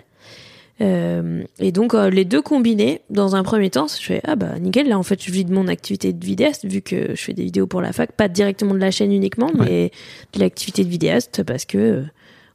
euh, 0.80 1.42
et 1.58 1.72
donc 1.72 1.94
euh, 1.94 2.08
les 2.10 2.24
deux 2.24 2.40
combinés, 2.42 3.00
dans 3.10 3.34
un 3.36 3.42
premier 3.42 3.70
temps, 3.70 3.86
je 3.88 4.02
fais 4.02 4.20
ah 4.24 4.36
bah 4.36 4.58
nickel. 4.60 4.88
Là 4.88 4.98
en 4.98 5.02
fait, 5.02 5.22
je 5.22 5.30
vis 5.32 5.44
de 5.44 5.52
mon 5.52 5.66
activité 5.68 6.12
de 6.12 6.24
vidéaste 6.24 6.64
vu 6.66 6.82
que 6.82 7.14
je 7.16 7.20
fais 7.22 7.32
des 7.32 7.44
vidéos 7.44 7.66
pour 7.66 7.80
la 7.80 7.92
fac, 7.92 8.12
pas 8.12 8.28
directement 8.28 8.74
de 8.74 8.78
la 8.78 8.90
chaîne 8.90 9.12
uniquement, 9.12 9.50
mais 9.58 9.90
de 10.34 10.40
l'activité 10.40 10.84
de 10.84 10.88
vidéaste 10.88 11.42
parce 11.42 11.64
que 11.64 11.78
euh, 11.78 12.02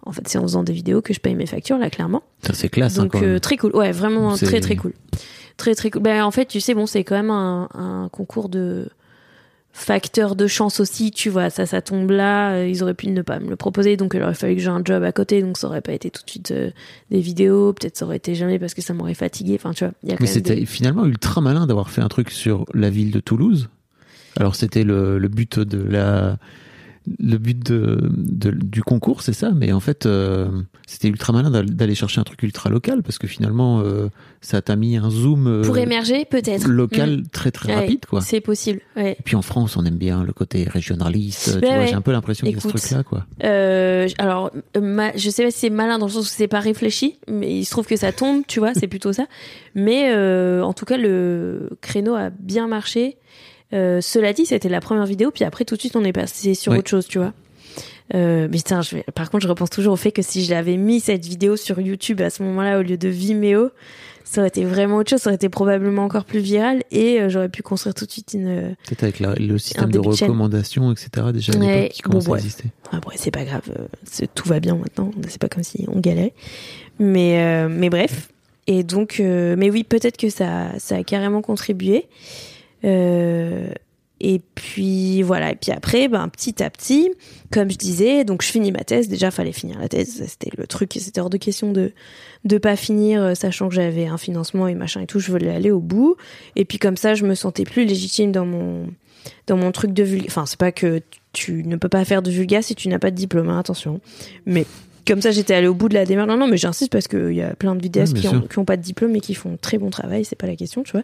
en 0.05 0.11
fait, 0.11 0.27
c'est 0.27 0.37
en 0.37 0.41
faisant 0.41 0.63
des 0.63 0.73
vidéos 0.73 1.01
que 1.01 1.13
je 1.13 1.19
paye 1.21 1.33
mes 1.33 1.45
factures, 1.45 1.77
là, 1.77 1.89
clairement. 1.89 2.23
Ça, 2.45 2.53
c'est 2.53 2.67
classe. 2.67 2.97
hein, 2.99 3.03
Donc 3.03 3.13
quand 3.13 3.21
même. 3.21 3.35
euh, 3.35 3.39
très 3.39 3.55
cool. 3.55 3.73
Ouais, 3.73 3.93
vraiment 3.93 4.35
C'est- 4.35 4.45
très 4.47 4.59
très 4.59 4.75
cool. 4.75 4.91
Très 5.55 5.75
très 5.75 5.89
cool. 5.91 6.01
Ben 6.01 6.23
en 6.25 6.31
fait, 6.31 6.45
tu 6.45 6.59
sais, 6.59 6.73
bon, 6.73 6.85
c'est 6.87 7.03
quand 7.05 7.15
même 7.15 7.29
un, 7.29 7.69
un 7.73 8.09
concours 8.11 8.49
de 8.49 8.89
facteur 9.75 10.35
de 10.35 10.45
chance 10.47 10.79
aussi, 10.79 11.11
tu 11.11 11.29
vois. 11.29 11.49
Ça, 11.49 11.65
ça 11.65 11.81
tombe 11.81 12.11
là. 12.11 12.53
euh, 12.53 12.67
Ils 12.67 12.83
auraient 12.83 12.93
pu 12.93 13.07
ne 13.07 13.21
pas 13.23 13.39
me 13.39 13.49
le 13.49 13.55
proposer, 13.55 13.97
donc 13.97 14.13
il 14.13 14.21
aurait 14.21 14.35
fallu 14.35 14.55
que 14.55 14.61
j'ai 14.61 14.67
un 14.69 14.81
job 14.85 15.03
à 15.03 15.11
côté, 15.11 15.41
donc 15.41 15.57
ça 15.57 15.67
aurait 15.67 15.81
pas 15.81 15.93
été 15.93 16.11
tout 16.11 16.23
de 16.23 16.29
suite 16.29 16.51
euh, 16.51 16.69
des 17.11 17.19
vidéos. 17.19 17.73
Peut-être 17.73 17.97
ça 17.97 18.05
aurait 18.05 18.17
été 18.17 18.35
jamais 18.35 18.59
parce 18.59 18.73
que 18.75 18.81
ça 18.83 18.93
m'aurait 18.93 19.15
fatigué. 19.15 19.55
Enfin, 19.55 19.73
tu 19.73 19.83
vois. 19.83 19.93
Y 20.03 20.13
a 20.13 20.15
Mais 20.19 20.27
c'était 20.27 20.55
des- 20.55 20.65
finalement 20.65 21.05
ultra 21.05 21.41
malin 21.41 21.65
d'avoir 21.67 21.89
fait 21.89 22.01
un 22.01 22.07
truc 22.07 22.29
sur 22.29 22.65
la 22.73 22.89
ville 22.89 23.11
de 23.11 23.19
Toulouse. 23.19 23.69
Alors 24.39 24.55
c'était 24.55 24.83
le, 24.83 25.17
le 25.19 25.27
but 25.27 25.59
de 25.59 25.77
la 25.83 26.37
le 27.19 27.37
but 27.37 27.59
de, 27.65 27.99
de- 28.11 28.51
du 28.51 28.81
concours, 28.81 29.21
c'est 29.21 29.33
ça. 29.33 29.51
Mais 29.53 29.71
en 29.73 29.79
fait, 29.79 30.05
euh, 30.05 30.47
c'était 30.87 31.07
ultra 31.09 31.33
malin 31.33 31.49
d'al- 31.51 31.69
d'aller 31.69 31.95
chercher 31.95 32.21
un 32.21 32.23
truc 32.23 32.41
ultra 32.43 32.69
local 32.69 33.03
parce 33.03 33.17
que 33.17 33.27
finalement, 33.27 33.81
euh, 33.81 34.07
ça 34.41 34.61
t'a 34.61 34.75
mis 34.75 34.95
un 34.97 35.09
zoom 35.09 35.47
euh, 35.47 35.61
pour 35.63 35.77
émerger, 35.77 36.25
peut-être. 36.25 36.67
local 36.67 37.17
Mm. 37.17 37.23
très 37.31 37.51
très 37.51 37.69
Ouais, 37.73 37.79
rapide, 37.81 38.05
quoi. 38.05 38.21
C'est 38.21 38.41
possible. 38.41 38.79
Ouais. 38.95 39.17
Et 39.19 39.23
puis 39.23 39.35
en 39.35 39.41
France, 39.41 39.75
on 39.77 39.85
aime 39.85 39.97
bien 39.97 40.23
le 40.23 40.33
côté 40.33 40.63
régionaliste. 40.63 41.59
tu 41.61 41.67
Ouais, 41.67 41.87
j'ai 41.87 41.93
un 41.93 42.01
peu 42.01 42.11
l'impression 42.11 42.45
qu'il 42.47 42.55
y 42.55 42.57
a 42.57 42.61
ce 42.61 42.67
truc-là, 42.69 43.03
quoi. 43.03 43.25
Alors, 44.19 44.51
ma- 44.81 45.15
je 45.15 45.29
sais 45.29 45.43
pas 45.43 45.51
si 45.51 45.59
c'est 45.59 45.69
malin 45.69 45.97
dans 45.99 46.05
le 46.07 46.11
sens 46.11 46.25
où 46.25 46.29
c'est 46.33 46.47
pas 46.47 46.59
réfléchi, 46.59 47.17
mais 47.29 47.57
il 47.59 47.65
se 47.65 47.71
trouve 47.71 47.85
que 47.87 47.95
ça 47.97 48.11
tombe, 48.11 48.43
tu 48.47 48.59
vois, 48.59 48.73
c'est 48.73 48.87
plutôt 48.87 49.13
ça. 49.13 49.25
Mais 49.75 50.13
en 50.61 50.73
tout 50.73 50.85
cas, 50.85 50.97
le 50.97 51.69
créneau 51.81 52.15
a 52.15 52.29
bien 52.29 52.67
marché. 52.67 53.17
Euh, 53.73 54.01
cela 54.01 54.33
dit, 54.33 54.45
c'était 54.45 54.69
la 54.69 54.79
première 54.81 55.05
vidéo, 55.05 55.31
puis 55.31 55.43
après 55.43 55.65
tout 55.65 55.75
de 55.75 55.79
suite 55.79 55.95
on 55.95 56.03
est 56.03 56.13
passé 56.13 56.53
sur 56.53 56.71
Oui. 56.71 56.77
autre 56.79 56.89
chose, 56.89 57.07
tu 57.07 57.17
vois. 57.17 57.33
Euh, 58.13 58.47
mais 58.51 58.57
je 58.59 58.95
vais... 58.97 59.03
par 59.15 59.31
contre, 59.31 59.43
je 59.43 59.47
repense 59.47 59.69
toujours 59.69 59.93
au 59.93 59.97
fait 59.97 60.11
que 60.11 60.21
si 60.21 60.43
je 60.45 60.51
l'avais 60.51 60.77
mis 60.77 60.99
cette 60.99 61.25
vidéo 61.25 61.55
sur 61.55 61.79
YouTube 61.79 62.21
à 62.21 62.29
ce 62.29 62.43
moment-là 62.43 62.79
au 62.79 62.83
lieu 62.83 62.97
de 62.97 63.07
Vimeo, 63.07 63.69
ça 64.25 64.41
aurait 64.41 64.49
été 64.49 64.63
vraiment 64.65 64.97
autre 64.97 65.09
chose, 65.09 65.21
ça 65.21 65.29
aurait 65.29 65.35
été 65.35 65.49
probablement 65.49 66.03
encore 66.03 66.25
plus 66.25 66.39
viral 66.39 66.83
et 66.91 67.19
euh, 67.21 67.29
j'aurais 67.29 67.49
pu 67.49 67.61
construire 67.63 67.93
tout 67.95 68.05
de 68.05 68.11
suite 68.11 68.31
une. 68.33 68.75
Peut-être 68.87 69.03
avec 69.03 69.19
la- 69.19 69.35
le 69.35 69.57
système 69.57 69.91
de 69.91 69.99
recommandations, 69.99 70.91
etc. 70.91 71.09
Déjà 71.33 71.53
à 71.53 71.57
Ouais, 71.57 71.89
qui 71.91 72.01
commence 72.01 72.25
bon, 72.25 72.33
à 72.33 72.37
exister. 72.37 72.65
Après, 72.91 73.15
c'est 73.17 73.31
pas 73.31 73.45
grave, 73.45 73.63
tout 74.35 74.47
va 74.49 74.59
bien 74.59 74.75
maintenant. 74.75 75.11
C'est 75.29 75.41
pas 75.41 75.49
comme 75.49 75.63
si 75.63 75.85
on 75.87 75.99
galérait. 75.99 76.33
Mais, 76.99 77.41
euh, 77.41 77.69
mais 77.69 77.89
bref. 77.89 78.29
Et 78.67 78.83
donc, 78.83 79.19
mais 79.19 79.69
oui, 79.71 79.83
peut-être 79.83 80.17
que 80.17 80.29
ça, 80.29 80.67
ça 80.77 80.95
a 80.97 81.03
carrément 81.03 81.41
contribué. 81.41 82.05
Euh, 82.85 83.69
et 84.19 84.39
puis 84.55 85.21
voilà. 85.21 85.51
Et 85.51 85.55
puis 85.55 85.71
après, 85.71 86.07
ben, 86.07 86.29
petit 86.29 86.63
à 86.63 86.69
petit, 86.69 87.09
comme 87.51 87.69
je 87.69 87.77
disais, 87.77 88.23
donc 88.23 88.41
je 88.41 88.47
finis 88.47 88.71
ma 88.71 88.83
thèse. 88.83 89.09
Déjà, 89.09 89.31
fallait 89.31 89.51
finir 89.51 89.79
la 89.79 89.89
thèse. 89.89 90.23
C'était 90.27 90.51
le 90.57 90.65
truc. 90.65 90.93
C'était 90.97 91.19
hors 91.19 91.29
de 91.29 91.37
question 91.37 91.71
de 91.71 91.91
de 92.45 92.57
pas 92.57 92.75
finir, 92.75 93.21
euh, 93.21 93.35
sachant 93.35 93.69
que 93.69 93.75
j'avais 93.75 94.05
un 94.05 94.17
financement 94.17 94.67
et 94.67 94.75
machin 94.75 95.01
et 95.01 95.07
tout. 95.07 95.19
Je 95.19 95.31
voulais 95.31 95.49
aller 95.49 95.71
au 95.71 95.79
bout. 95.79 96.15
Et 96.55 96.65
puis 96.65 96.77
comme 96.77 96.97
ça, 96.97 97.15
je 97.15 97.25
me 97.25 97.35
sentais 97.35 97.63
plus 97.63 97.85
légitime 97.85 98.31
dans 98.31 98.45
mon 98.45 98.87
dans 99.47 99.57
mon 99.57 99.71
truc 99.71 99.91
de 99.93 100.03
vulga. 100.03 100.25
Enfin, 100.27 100.45
c'est 100.45 100.59
pas 100.59 100.71
que 100.71 101.01
tu 101.33 101.63
ne 101.63 101.75
peux 101.75 101.89
pas 101.89 102.05
faire 102.05 102.21
de 102.21 102.31
vulga 102.31 102.61
si 102.61 102.75
tu 102.75 102.87
n'as 102.87 102.99
pas 102.99 103.11
de 103.11 103.15
diplôme. 103.15 103.49
hein, 103.49 103.59
attention. 103.59 103.99
Mais 104.45 104.65
comme 105.05 105.21
ça, 105.21 105.31
j'étais 105.31 105.53
allée 105.53 105.67
au 105.67 105.73
bout 105.73 105.89
de 105.89 105.95
la 105.95 106.05
démarche. 106.05 106.29
Non, 106.29 106.37
non, 106.37 106.47
mais 106.47 106.57
j'insiste 106.57 106.91
parce 106.91 107.07
qu'il 107.07 107.33
y 107.33 107.41
a 107.41 107.55
plein 107.55 107.75
de 107.75 107.81
vidéastes 107.81 108.13
qui 108.13 108.21
bien 108.21 108.31
ont, 108.31 108.39
sûr. 108.41 108.49
qui 108.49 108.59
ont 108.59 108.65
pas 108.65 108.77
de 108.77 108.81
diplôme 108.81 109.15
et 109.15 109.19
qui 109.19 109.33
font 109.33 109.57
très 109.61 109.77
bon 109.77 109.89
travail. 109.89 110.23
C'est 110.23 110.37
pas 110.37 110.47
la 110.47 110.55
question, 110.55 110.83
tu 110.83 110.93
vois. 110.93 111.03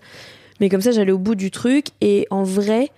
Mais 0.59 0.69
comme 0.69 0.81
ça, 0.81 0.91
j'allais 0.91 1.11
au 1.11 1.17
bout 1.19 1.35
du 1.35 1.51
truc. 1.51 1.87
Et 2.01 2.27
en 2.29 2.43
vrai, 2.43 2.89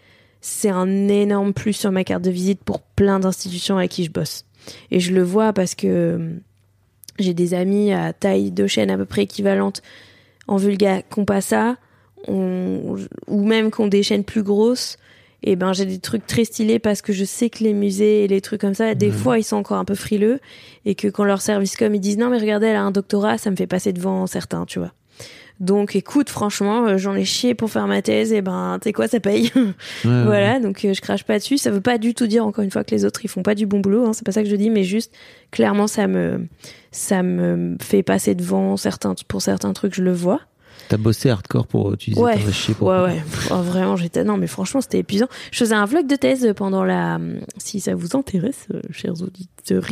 c'est 0.42 0.70
un 0.70 1.08
énorme 1.08 1.54
plus 1.54 1.74
sur 1.74 1.92
ma 1.92 2.04
carte 2.04 2.24
de 2.24 2.32
visite 2.32 2.64
pour 2.64 2.82
plein 2.82 3.20
d'institutions 3.20 3.78
avec 3.78 3.92
qui 3.92 4.04
je 4.04 4.12
bosse. 4.12 4.46
Et 4.92 5.00
je 5.00 5.14
le 5.14 5.22
vois 5.24 5.54
parce 5.54 5.76
que 5.76 5.88
euh, 5.88 6.30
j'ai 7.20 7.34
des 7.34 7.54
amis 7.54 7.92
à 7.94 8.14
taille 8.14 8.52
de 8.52 8.68
chaîne 8.68 8.90
à 8.92 8.98
peu 8.98 9.06
près 9.06 9.24
équivalente 9.24 9.82
en 10.48 10.58
vulga 10.58 11.02
qui 11.04 11.20
ont 11.20 11.26
pas 11.26 11.42
ça, 11.42 11.78
on- 12.28 12.96
ou 13.28 13.44
même 13.46 13.72
qui 13.72 13.82
ont 13.82 13.88
des 13.88 14.04
chaînes 14.04 14.24
plus 14.24 14.44
grosses. 14.44 14.98
Et 15.44 15.56
ben 15.56 15.74
j'ai 15.74 15.86
des 15.88 15.98
trucs 15.98 16.28
très 16.28 16.46
stylés 16.46 16.78
parce 16.78 17.02
que 17.02 17.14
je 17.14 17.26
sais 17.26 17.50
que 17.50 17.64
les 17.64 17.74
musées 17.74 18.24
et 18.26 18.28
les 18.28 18.42
trucs 18.42 18.62
comme 18.62 18.76
ça, 18.76 18.94
des 18.94 19.08
Ouais. 19.08 19.12
fois 19.12 19.40
ils 19.40 19.44
sont 19.44 19.56
encore 19.56 19.78
un 19.78 19.86
peu 19.86 19.96
frileux 19.96 20.40
et 20.86 20.94
que 20.94 21.08
quand 21.08 21.24
leur 21.24 21.42
service 21.42 21.76
com 21.76 21.96
ils 21.96 22.00
disent 22.00 22.20
non 22.20 22.30
mais 22.30 22.38
regardez 22.38 22.68
elle 22.68 22.76
a 22.76 22.84
un 22.84 22.92
doctorat, 22.92 23.40
ça 23.40 23.50
me 23.50 23.56
fait 23.56 23.66
passer 23.66 23.92
devant 23.92 24.28
certains, 24.28 24.66
tu 24.68 24.78
vois. 24.78 24.94
Donc 25.62 25.96
écoute 25.96 26.32
franchement 26.32 26.88
euh, 26.88 26.98
j'en 26.98 27.14
ai 27.14 27.24
chié 27.24 27.54
pour 27.54 27.70
faire 27.70 27.86
ma 27.86 28.02
thèse 28.02 28.34
et 28.34 28.42
ben 28.42 28.80
tu 28.82 28.90
sais 28.90 28.94
quoi 28.94 29.08
ça 29.08 29.20
paye. 29.20 29.52
Ouais, 29.56 29.62
ouais. 30.06 30.24
Voilà, 30.24 30.60
donc 30.60 30.84
euh, 30.84 30.94
je 30.94 31.02
crache 31.02 31.24
pas 31.24 31.38
dessus. 31.38 31.60
Ça 31.60 31.70
veut 31.70 31.82
pas 31.82 32.00
du 32.00 32.16
tout 32.16 32.26
dire 32.26 32.44
encore 32.44 32.64
une 32.64 32.72
fois 32.72 32.84
que 32.84 32.90
les 32.90 33.06
autres 33.06 33.24
ils 33.24 33.28
font 33.28 33.44
pas 33.44 33.54
du 33.54 33.68
bon 33.68 33.80
boulot. 33.80 34.08
Hein, 34.08 34.14
c'est 34.14 34.26
pas 34.26 34.32
ça 34.32 34.42
que 34.42 34.50
je 34.50 34.56
dis, 34.56 34.72
mais 34.72 34.84
juste 34.84 35.14
clairement 35.52 35.86
ça 35.86 36.08
me 36.08 36.48
ça 36.92 37.22
me 37.22 37.78
fait 37.80 38.02
passer 38.02 38.34
devant 38.34 38.76
certains 38.76 39.14
pour 39.28 39.44
certains 39.44 39.72
trucs, 39.74 39.94
je 39.94 40.02
le 40.02 40.12
vois. 40.12 40.42
T'as 40.90 40.98
bossé 40.98 41.30
hardcore 41.30 41.68
pour 41.68 41.94
utiliser 41.94 42.22
Ouais, 42.22 42.38
ta 42.38 42.52
chier 42.52 42.74
pour 42.74 42.88
ouais, 42.88 43.00
ouais. 43.00 43.24
Oh, 43.52 43.62
vraiment, 43.62 43.96
j'étais 43.96 44.24
non, 44.24 44.38
mais 44.38 44.48
franchement 44.48 44.82
c'était 44.82 45.00
épuisant. 45.00 45.28
Je 45.52 45.60
faisais 45.60 45.76
un 45.76 45.86
vlog 45.86 46.08
de 46.08 46.16
thèse 46.16 46.54
pendant 46.56 46.84
la, 46.84 47.20
si 47.58 47.80
ça 47.80 47.96
vous 47.96 48.18
intéresse, 48.18 48.68
euh, 48.74 48.82
chers 48.92 49.22
auditeurs, 49.22 49.84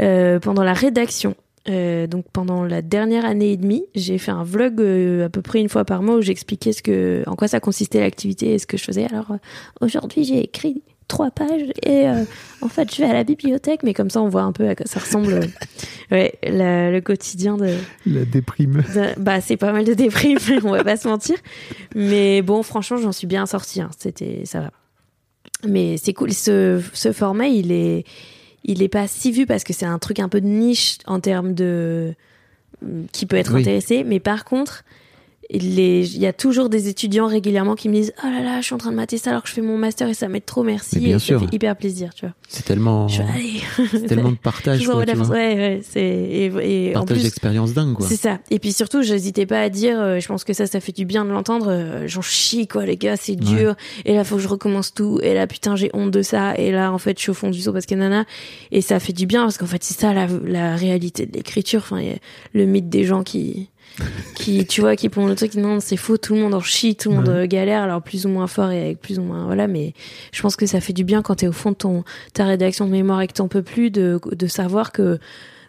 euh, 0.00 0.38
pendant 0.38 0.62
la 0.62 0.72
rédaction. 0.72 1.34
Euh, 1.70 2.06
donc 2.06 2.26
pendant 2.32 2.62
la 2.64 2.82
dernière 2.82 3.24
année 3.24 3.52
et 3.52 3.56
demie, 3.56 3.84
j'ai 3.94 4.18
fait 4.18 4.30
un 4.32 4.44
vlog 4.44 4.80
euh, 4.80 5.24
à 5.24 5.28
peu 5.30 5.40
près 5.40 5.60
une 5.60 5.70
fois 5.70 5.84
par 5.86 6.02
mois 6.02 6.16
où 6.16 6.20
j'expliquais 6.20 6.72
ce 6.72 6.82
que, 6.82 7.22
en 7.26 7.36
quoi 7.36 7.48
ça 7.48 7.58
consistait 7.60 8.00
l'activité 8.00 8.52
et 8.52 8.58
ce 8.58 8.66
que 8.66 8.76
je 8.76 8.84
faisais. 8.84 9.06
Alors 9.06 9.30
euh, 9.30 9.36
aujourd'hui, 9.80 10.24
j'ai 10.24 10.40
écrit 10.44 10.82
trois 11.08 11.30
pages 11.30 11.70
et 11.82 12.06
euh, 12.08 12.24
en 12.60 12.68
fait, 12.68 12.94
je 12.94 13.00
vais 13.02 13.08
à 13.08 13.12
la 13.14 13.24
bibliothèque, 13.24 13.82
mais 13.82 13.94
comme 13.94 14.10
ça, 14.10 14.20
on 14.22 14.28
voit 14.28 14.42
un 14.42 14.52
peu 14.52 14.68
à 14.68 14.74
quoi 14.74 14.84
ça 14.86 15.00
ressemble. 15.00 15.32
euh, 15.32 15.40
ouais, 16.10 16.34
la- 16.42 16.90
le 16.90 17.00
quotidien 17.00 17.56
de. 17.56 17.74
La 18.06 18.24
déprime. 18.26 18.82
de- 18.94 19.18
bah, 19.20 19.40
c'est 19.40 19.56
pas 19.56 19.72
mal 19.72 19.84
de 19.86 19.94
déprime, 19.94 20.38
on 20.64 20.70
va 20.70 20.84
pas 20.84 20.96
se 20.98 21.08
mentir. 21.08 21.36
Mais 21.94 22.42
bon, 22.42 22.62
franchement, 22.62 22.98
j'en 22.98 23.12
suis 23.12 23.26
bien 23.26 23.46
sortie. 23.46 23.80
hein. 23.80 23.90
C'était, 23.98 24.42
ça 24.44 24.60
va. 24.60 24.70
Mais 25.66 25.96
c'est 25.96 26.12
cool. 26.12 26.32
Ce, 26.32 26.82
ce 26.92 27.12
format, 27.12 27.46
il 27.48 27.72
est, 27.72 28.04
il 28.64 28.82
est 28.82 28.88
pas 28.88 29.06
si 29.06 29.30
vu 29.30 29.46
parce 29.46 29.62
que 29.64 29.72
c'est 29.72 29.86
un 29.86 29.98
truc 29.98 30.18
un 30.18 30.28
peu 30.28 30.40
de 30.40 30.46
niche 30.46 30.98
en 31.06 31.20
termes 31.20 31.54
de 31.54 32.14
qui 33.12 33.26
peut 33.26 33.36
être 33.36 33.54
Oui. 33.54 33.60
intéressé. 33.62 34.04
Mais 34.04 34.20
par 34.20 34.44
contre, 34.44 34.84
il 35.56 36.18
y 36.18 36.26
a 36.26 36.32
toujours 36.32 36.68
des 36.68 36.88
étudiants 36.88 37.26
régulièrement 37.26 37.74
qui 37.74 37.88
me 37.88 37.94
disent 37.94 38.12
oh 38.24 38.26
là 38.28 38.42
là, 38.42 38.60
je 38.60 38.66
suis 38.66 38.74
en 38.74 38.78
train 38.78 38.90
de 38.90 38.96
mater 38.96 39.18
ça 39.18 39.30
alors 39.30 39.42
que 39.42 39.48
je 39.48 39.54
fais 39.54 39.60
mon 39.62 39.76
master 39.78 40.08
et 40.08 40.14
ça 40.14 40.28
m'aide 40.28 40.44
trop, 40.44 40.62
merci. 40.62 40.98
Bien 41.00 41.16
et 41.16 41.20
sûr. 41.20 41.40
ça 41.40 41.46
fait 41.46 41.54
hyper 41.54 41.76
plaisir, 41.76 42.14
tu 42.14 42.26
vois. 42.26 42.34
C'est 42.48 42.64
tellement, 42.64 43.08
Je 43.08 43.22
c'est 43.90 44.06
tellement 44.06 44.30
de 44.30 44.36
partage, 44.36 44.80
Je 44.82 44.90
quoi, 44.90 45.04
tu 45.04 45.14
vois. 45.16 45.26
Ouais, 45.28 45.54
ouais, 45.56 45.80
c'est 45.88 46.00
et, 46.00 46.88
et 46.88 46.92
Partage 46.92 47.22
d'expérience 47.22 47.72
dingue, 47.74 47.94
quoi. 47.94 48.06
c'est 48.06 48.16
ça. 48.16 48.38
Et 48.50 48.58
puis 48.58 48.72
surtout, 48.72 49.02
j'hésitais 49.02 49.46
pas 49.46 49.60
à 49.60 49.68
dire, 49.68 50.00
euh, 50.00 50.20
je 50.20 50.26
pense 50.28 50.44
que 50.44 50.52
ça, 50.52 50.66
ça 50.66 50.80
fait 50.80 50.92
du 50.92 51.04
bien 51.04 51.24
de 51.24 51.30
l'entendre. 51.30 51.66
euh, 51.68 52.04
J'en 52.06 52.22
chie, 52.22 52.66
quoi, 52.68 52.84
les 52.86 52.96
gars, 52.96 53.16
c'est 53.16 53.36
dur. 53.36 53.74
Et 54.04 54.14
là, 54.14 54.24
faut 54.24 54.36
que 54.36 54.42
je 54.42 54.48
recommence 54.48 54.92
tout. 54.94 55.18
Et 55.22 55.34
là, 55.34 55.46
putain, 55.46 55.74
j'ai 55.76 55.90
honte 55.94 56.10
de 56.10 56.22
ça. 56.22 56.56
Et 56.56 56.70
là, 56.70 56.92
en 56.92 56.98
fait, 56.98 57.16
je 57.18 57.22
suis 57.22 57.30
au 57.30 57.34
fond 57.34 57.50
du 57.50 57.60
seau 57.60 57.72
parce 57.72 57.86
que 57.86 57.94
nana. 57.94 58.24
Et 58.70 58.80
ça 58.80 59.00
fait 59.00 59.12
du 59.12 59.26
bien 59.26 59.42
parce 59.42 59.58
qu'en 59.58 59.66
fait, 59.66 59.82
c'est 59.82 59.98
ça 59.98 60.12
la, 60.12 60.26
la 60.44 60.76
réalité 60.76 61.26
de 61.26 61.32
l'écriture. 61.32 61.80
Enfin, 61.84 62.00
le 62.52 62.66
mythe 62.66 62.88
des 62.88 63.04
gens 63.04 63.22
qui, 63.22 63.68
qui, 64.34 64.66
tu 64.66 64.80
vois, 64.80 64.96
qui 64.96 65.08
plongent 65.08 65.28
le 65.30 65.36
truc. 65.36 65.54
Non, 65.54 65.78
c'est 65.80 65.96
faux. 65.96 66.16
Tout 66.16 66.34
le 66.34 66.40
monde 66.40 66.54
en 66.54 66.60
chie, 66.60 66.96
tout 66.96 67.10
le 67.10 67.16
monde 67.16 67.28
Ouais. 67.28 67.34
euh, 67.34 67.46
galère. 67.46 67.82
Alors, 67.82 68.02
plus 68.02 68.26
ou 68.26 68.28
moins 68.28 68.46
fort 68.46 68.70
et 68.70 68.80
avec 68.82 69.00
plus 69.00 69.18
ou 69.18 69.22
moins, 69.22 69.44
voilà. 69.46 69.66
Mais 69.68 69.94
je 70.32 70.42
pense 70.42 70.56
que 70.56 70.66
ça 70.66 70.80
fait 70.80 70.92
du 70.92 71.04
bien 71.04 71.22
quand 71.22 71.36
t'es 71.36 71.46
au 71.48 71.52
fond 71.52 71.70
de 71.70 71.76
ton, 71.76 72.04
ta 72.32 72.44
rédaction 72.44 72.86
de 72.86 72.90
mémoire 72.90 73.20
et 73.22 73.26
que 73.28 73.32
t'en 73.34 73.48
peux 73.48 73.62
plus 73.62 73.90
de, 73.90 74.20
de 74.32 74.46
savoir 74.46 74.90
que, 74.92 75.18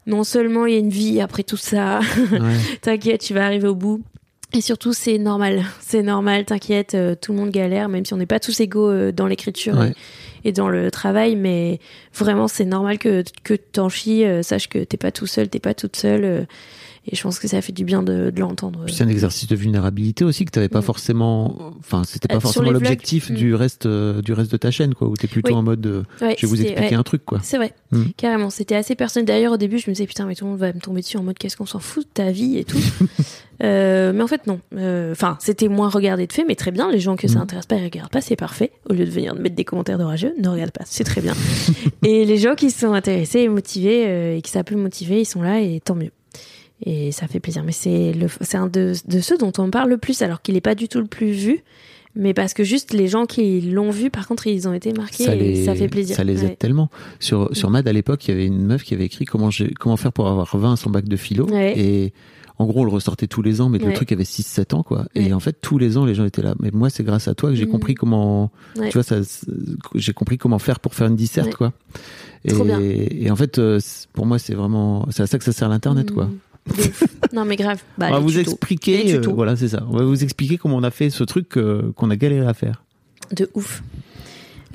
non 0.07 0.23
seulement 0.23 0.65
il 0.65 0.73
y 0.73 0.75
a 0.75 0.79
une 0.79 0.89
vie 0.89 1.21
après 1.21 1.43
tout 1.43 1.57
ça, 1.57 1.99
Ouais. 2.31 2.39
T'inquiète, 2.81 3.21
tu 3.21 3.33
vas 3.33 3.45
arriver 3.45 3.67
au 3.67 3.75
bout. 3.75 4.01
Et 4.53 4.61
surtout, 4.61 4.93
c'est 4.93 5.17
normal. 5.17 5.63
C'est 5.81 6.03
normal, 6.03 6.45
t'inquiète, 6.45 6.93
euh, 6.93 7.13
tout 7.19 7.33
le 7.33 7.39
monde 7.39 7.49
galère, 7.49 7.89
même 7.89 8.05
si 8.05 8.13
on 8.13 8.17
n'est 8.17 8.25
pas 8.27 8.39
tous 8.39 8.57
égaux 8.61 8.89
euh, 8.89 9.11
dans 9.11 9.27
l'écriture 9.27 9.75
Ouais. 9.77 9.93
et, 10.43 10.49
et 10.49 10.51
dans 10.53 10.69
le 10.69 10.91
travail. 10.91 11.35
Mais 11.35 11.79
vraiment, 12.13 12.47
c'est 12.47 12.63
normal 12.63 12.97
que, 12.97 13.23
que 13.43 13.53
t'en 13.55 13.89
chies. 13.89 14.23
euh, 14.23 14.43
sache 14.43 14.69
que 14.69 14.79
t'es 14.79 14.95
pas 14.97 15.11
tout 15.11 15.25
seul, 15.27 15.49
t'es 15.49 15.59
pas 15.59 15.73
toute 15.73 15.95
seule. 15.97 16.47
Et 17.07 17.15
je 17.15 17.21
pense 17.21 17.39
que 17.39 17.47
ça 17.47 17.61
fait 17.61 17.71
du 17.73 17.83
bien 17.85 18.01
de, 18.03 18.29
de 18.31 18.39
l'entendre. 18.39 18.85
C'est 18.87 19.03
un 19.03 19.07
exercice 19.09 19.47
de 19.47 19.55
vulnérabilité 19.55 20.23
aussi 20.25 20.45
que 20.45 20.51
t'avais 20.51 20.69
pas 20.69 20.79
Mm. 20.79 20.83
forcément, 20.83 21.73
enfin 21.79 22.03
c'était 22.03 22.27
pas 22.27 22.35
Euh, 22.37 22.39
forcément 22.39 22.71
l'objectif 22.71 23.29
mm. 23.29 23.33
du 23.35 23.55
reste 23.55 23.85
euh, 23.85 24.21
du 24.21 24.33
reste 24.33 24.51
de 24.51 24.57
ta 24.57 24.71
chaîne 24.71 24.93
quoi, 24.95 25.07
où 25.07 25.15
t'es 25.15 25.27
plutôt 25.27 25.53
Oui. 25.53 25.57
en 25.59 25.63
mode 25.63 25.85
euh, 25.85 26.03
Ouais, 26.21 26.35
je 26.37 26.45
vais 26.45 26.47
vous 26.49 26.61
expliquer 26.61 26.89
ouais. 26.89 26.93
un 26.95 27.03
truc 27.03 27.23
quoi. 27.25 27.39
C'est 27.43 27.57
vrai, 27.57 27.73
Mm. 27.91 28.03
carrément. 28.17 28.49
C'était 28.49 28.75
assez 28.75 28.95
personnel. 28.95 29.25
D'ailleurs, 29.25 29.53
au 29.53 29.57
début, 29.57 29.77
je 29.79 29.89
me 29.89 29.93
disais, 29.95 30.07
putain, 30.07 30.25
mais 30.25 30.35
tout 30.35 30.45
le 30.45 30.51
monde 30.51 30.59
va 30.59 30.73
me 30.73 30.79
tomber 30.79 31.01
dessus 31.01 31.17
en 31.17 31.23
mode, 31.23 31.37
qu'est-ce 31.37 31.55
qu'on 31.57 31.65
s'en 31.65 31.79
fout 31.79 32.03
de 32.03 32.09
ta 32.13 32.31
vie 32.31 32.57
et 32.57 32.63
tout. 32.63 32.77
Mais 33.61 34.21
en 34.21 34.27
fait, 34.27 34.47
non. 34.47 34.59
Enfin, 35.11 35.37
c'était 35.39 35.67
moins 35.69 35.87
regardé 35.89 36.27
de 36.27 36.33
fait, 36.33 36.43
mais 36.45 36.55
très 36.55 36.71
bien. 36.71 36.91
Les 36.91 36.99
gens 36.99 37.15
que 37.15 37.27
ça 37.27 37.39
Mm. 37.39 37.43
intéresse 37.43 37.65
pas, 37.67 37.75
ils 37.77 37.83
regardent 37.85 38.09
pas, 38.11 38.19
c'est 38.21 38.35
parfait. 38.35 38.71
Au 38.89 38.93
lieu 38.93 39.05
de 39.05 39.09
venir 39.11 39.33
me 39.35 39.39
mettre 39.41 39.55
des 39.55 39.63
commentaires 39.63 39.97
de 39.97 40.03
rageux, 40.03 40.33
ne 40.41 40.49
regarde 40.49 40.71
pas, 40.71 40.83
c'est 40.85 41.03
très 41.05 41.21
bien. 41.21 41.33
et 42.03 42.25
les 42.25 42.37
gens 42.37 42.55
qui 42.55 42.69
sont 42.71 42.93
intéressés 42.93 43.39
et 43.41 43.47
motivés, 43.47 44.37
et 44.37 44.41
qui 44.41 44.51
savent 44.51 44.65
plus 44.65 44.75
motiver, 44.75 45.21
ils 45.21 45.25
sont 45.25 45.41
là 45.41 45.61
et 45.61 45.79
tant 45.79 45.95
mieux. 45.95 46.11
Et 46.83 47.11
ça 47.11 47.27
fait 47.27 47.39
plaisir. 47.39 47.63
Mais 47.63 47.71
c'est 47.71 48.13
un 48.57 48.67
de, 48.67 48.93
de 49.07 49.19
ceux 49.19 49.37
dont 49.37 49.51
on 49.57 49.69
parle 49.69 49.89
le 49.89 49.97
plus, 49.97 50.21
alors 50.21 50.41
qu'il 50.41 50.55
est 50.55 50.61
pas 50.61 50.75
du 50.75 50.87
tout 50.87 50.99
le 50.99 51.05
plus 51.07 51.31
vu. 51.31 51.63
Mais 52.17 52.33
parce 52.33 52.53
que 52.53 52.63
juste 52.63 52.93
les 52.93 53.07
gens 53.09 53.25
qui 53.25 53.59
l'ont 53.61 53.91
vu, 53.91 54.09
par 54.09 54.25
contre, 54.27 54.47
ils 54.47 54.67
ont 54.69 54.73
été 54.73 54.93
marqués 54.93 55.25
ça, 55.25 55.35
et 55.35 55.39
les, 55.39 55.65
ça 55.65 55.75
fait 55.75 55.89
plaisir. 55.89 56.15
ça 56.15 56.23
les 56.23 56.43
aide 56.45 56.49
Ouais. 56.51 56.55
tellement. 56.55 56.89
Sur, 57.19 57.49
sur 57.53 57.69
Mad, 57.69 57.85
à 57.87 57.91
l'époque, 57.93 58.25
il 58.27 58.31
y 58.31 58.33
avait 58.33 58.45
une 58.45 58.63
meuf 58.65 58.83
qui 58.83 58.93
avait 58.93 59.03
écrit 59.05 59.25
comment, 59.25 59.49
comment 59.79 59.97
faire 59.97 60.13
pour 60.13 60.27
avoir 60.29 60.55
20 60.55 60.73
à 60.73 60.75
son 60.77 60.89
bac 60.89 61.05
de 61.09 61.17
philo. 61.17 61.45
Ouais. 61.49 61.73
Et 61.77 62.13
en 62.57 62.65
gros, 62.67 62.81
on 62.81 62.85
le 62.85 62.91
ressortait 62.91 63.27
tous 63.27 63.41
les 63.41 63.59
ans, 63.59 63.67
mais 63.67 63.79
le 63.79 63.91
truc 63.91 64.13
avait 64.13 64.23
6-7 64.23 64.73
ans, 64.75 64.83
quoi. 64.83 65.07
Et 65.13 65.33
en 65.33 65.41
fait, 65.41 65.57
tous 65.59 65.77
les 65.77 65.97
ans, 65.97 66.05
les 66.05 66.15
gens 66.15 66.23
étaient 66.23 66.41
là. 66.41 66.55
Mais 66.61 66.71
moi, 66.71 66.89
c'est 66.89 67.03
grâce 67.03 67.27
à 67.27 67.35
toi 67.35 67.49
que 67.49 67.55
j'ai 67.57 67.65
Mhm. 67.65 67.71
compris 67.71 67.95
comment, 67.95 68.49
Ouais. 68.77 68.87
tu 68.87 68.93
vois, 68.93 69.03
ça, 69.03 69.17
j'ai 69.93 70.13
compris 70.13 70.37
comment 70.37 70.57
faire 70.59 70.79
pour 70.79 70.93
faire 70.95 71.07
une 71.07 71.17
disserte, 71.17 71.53
quoi. 71.55 71.73
Et, 72.45 73.29
en 73.29 73.35
fait, 73.35 73.59
euh, 73.59 73.79
pour 74.13 74.25
moi, 74.25 74.39
c'est 74.39 74.53
vraiment, 74.55 75.05
c'est 75.11 75.23
à 75.23 75.27
ça 75.27 75.37
que 75.37 75.43
ça 75.43 75.51
sert 75.51 75.67
l'internet, 75.67 76.11
quoi. 76.11 76.29
Non 77.33 77.45
mais 77.45 77.55
grave. 77.55 77.81
Bah, 77.97 78.07
on 78.09 78.13
va 78.13 78.19
vous 78.19 78.31
tutos. 78.31 78.51
expliquer, 78.51 79.15
euh, 79.15 79.21
voilà, 79.27 79.55
c'est 79.55 79.67
ça. 79.69 79.85
On 79.89 79.97
va 79.97 80.03
vous 80.05 80.23
expliquer 80.23 80.57
comment 80.57 80.77
on 80.77 80.83
a 80.83 80.91
fait 80.91 81.09
ce 81.09 81.23
truc 81.23 81.57
euh, 81.57 81.91
qu'on 81.95 82.09
a 82.09 82.15
galéré 82.15 82.45
à 82.47 82.53
faire. 82.53 82.83
De 83.35 83.49
ouf. 83.53 83.83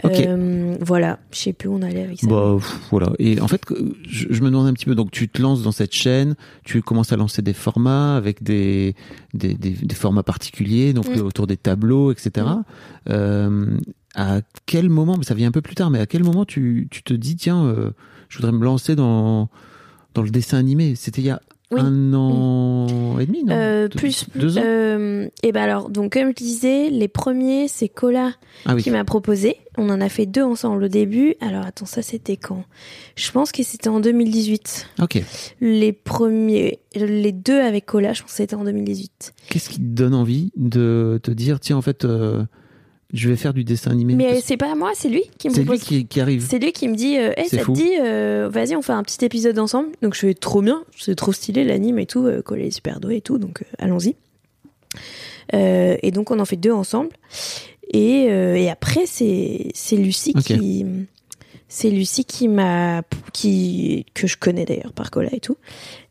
Ok. 0.02 0.12
Euh, 0.18 0.76
voilà, 0.80 1.18
je 1.30 1.38
sais 1.38 1.52
plus 1.52 1.68
où 1.68 1.74
on 1.74 1.82
allait 1.82 2.04
avec 2.04 2.20
ça. 2.20 2.26
Bah 2.26 2.54
pff, 2.58 2.80
voilà. 2.90 3.12
Et 3.18 3.38
en 3.40 3.48
fait, 3.48 3.62
je, 4.08 4.26
je 4.30 4.40
me 4.42 4.46
demande 4.46 4.66
un 4.66 4.72
petit 4.72 4.86
peu. 4.86 4.94
Donc, 4.94 5.10
tu 5.10 5.28
te 5.28 5.42
lances 5.42 5.62
dans 5.62 5.72
cette 5.72 5.92
chaîne, 5.92 6.36
tu 6.64 6.80
commences 6.80 7.12
à 7.12 7.16
lancer 7.16 7.42
des 7.42 7.52
formats 7.52 8.16
avec 8.16 8.42
des 8.42 8.94
des, 9.34 9.52
des, 9.54 9.70
des 9.70 9.94
formats 9.94 10.22
particuliers, 10.22 10.92
donc 10.94 11.06
Mm. 11.08 11.20
autour 11.20 11.46
des 11.46 11.58
tableaux, 11.58 12.12
etc. 12.12 12.46
Mm. 12.46 12.62
Euh, 13.10 13.66
à 14.14 14.40
quel 14.64 14.88
moment, 14.88 15.16
mais 15.18 15.24
ça 15.24 15.34
vient 15.34 15.48
un 15.48 15.52
peu 15.52 15.60
plus 15.60 15.74
tard, 15.74 15.90
mais 15.90 15.98
à 16.00 16.06
quel 16.06 16.24
moment 16.24 16.44
tu, 16.46 16.88
tu 16.90 17.02
te 17.02 17.12
dis 17.12 17.36
tiens, 17.36 17.62
euh, 17.66 17.90
je 18.30 18.38
voudrais 18.38 18.52
me 18.52 18.64
lancer 18.64 18.96
dans 18.96 19.48
dans 20.14 20.22
le 20.22 20.30
dessin 20.30 20.56
animé? 20.58 20.94
C'était 20.94 21.20
il 21.20 21.26
y 21.26 21.30
a 21.30 21.40
Oui. 21.72 21.80
un 21.80 22.14
an 22.14 23.18
et 23.20 23.26
demi, 23.26 23.44
non 23.44 23.54
Euh, 23.54 23.88
plus, 23.88 24.26
deux 24.34 24.58
ans. 24.58 24.62
Euh, 24.64 25.28
et 25.44 25.52
ben 25.52 25.62
alors, 25.62 25.88
donc 25.88 26.14
comme 26.14 26.30
je 26.30 26.34
disais, 26.34 26.90
les 26.90 27.06
premiers, 27.06 27.68
c'est 27.68 27.88
Cola 27.88 28.32
ah 28.66 28.74
oui. 28.74 28.82
qui 28.82 28.90
m'a 28.90 29.04
proposé. 29.04 29.56
On 29.78 29.88
en 29.88 30.00
a 30.00 30.08
fait 30.08 30.26
deux 30.26 30.42
ensemble 30.42 30.82
au 30.84 30.88
début. 30.88 31.36
Alors 31.40 31.64
attends, 31.64 31.86
ça 31.86 32.02
c'était 32.02 32.36
quand? 32.36 32.64
Je 33.14 33.30
pense 33.30 33.52
que 33.52 33.62
c'était 33.62 33.88
en 33.88 34.00
2018. 34.00 34.88
Ok. 35.00 35.22
Les 35.60 35.92
premiers, 35.92 36.80
les 36.94 37.32
deux 37.32 37.60
avec 37.60 37.86
Cola, 37.86 38.12
je 38.14 38.22
pense 38.22 38.32
que 38.32 38.36
c'était 38.38 38.56
en 38.56 38.64
2018. 38.64 39.32
Qu'est-ce 39.48 39.68
qui 39.70 39.78
te 39.78 39.82
donne 39.84 40.14
envie 40.14 40.50
de 40.56 41.20
te 41.22 41.30
dire 41.30 41.60
tiens, 41.60 41.76
en 41.76 41.82
fait, 41.82 42.04
euh, 42.04 42.42
je 43.12 43.28
vais 43.28 43.36
faire 43.36 43.52
du 43.54 43.64
dessin 43.64 43.90
animé 43.90 44.14
Mais 44.14 44.40
c'est 44.40 44.56
pas 44.56 44.74
moi, 44.74 44.92
c'est 44.94 45.08
lui 45.08 45.24
qui 45.38 45.48
me 45.48 45.54
C'est 45.54 45.62
lui 45.62 45.78
qui, 45.78 46.06
qui 46.06 46.20
arrive. 46.20 46.46
C'est 46.48 46.58
lui 46.58 46.72
qui 46.72 46.88
me 46.88 46.94
dit, 46.94 47.18
euh, 47.18 47.32
Hey, 47.36 47.48
ça 47.48 47.58
fou. 47.58 47.72
te 47.72 47.78
dit, 47.78 47.92
euh, 48.00 48.48
vas-y, 48.50 48.76
on 48.76 48.82
fait 48.82 48.92
un 48.92 49.02
petit 49.02 49.24
épisode 49.24 49.58
ensemble. 49.58 49.88
Donc 50.02 50.14
je 50.14 50.20
fais 50.20 50.34
trop 50.34 50.62
bien, 50.62 50.84
c'est 50.96 51.14
trop 51.16 51.32
stylé 51.32 51.64
l'anime 51.64 51.98
et 51.98 52.06
tout, 52.06 52.24
euh, 52.26 52.42
Cola 52.42 52.64
est 52.64 52.70
super 52.70 53.00
doué 53.00 53.16
et 53.16 53.20
tout, 53.20 53.38
donc 53.38 53.62
euh, 53.62 53.66
allons-y. 53.78 54.14
Et 55.52 56.10
donc 56.12 56.30
on 56.30 56.38
en 56.38 56.44
fait 56.44 56.56
deux 56.56 56.72
ensemble. 56.72 57.10
Et, 57.92 58.26
et 58.26 58.70
après 58.70 59.06
c'est 59.06 59.68
c'est 59.74 59.96
Lucie 59.96 60.32
qui 60.34 60.86
c'est 61.72 61.88
Lucie 61.88 62.24
qui 62.24 62.48
m'a 62.48 63.02
qui 63.32 64.04
que 64.12 64.26
je 64.26 64.36
connais 64.36 64.64
d'ailleurs 64.64 64.92
par 64.92 65.10
Cola 65.12 65.28
et 65.32 65.38
tout 65.40 65.56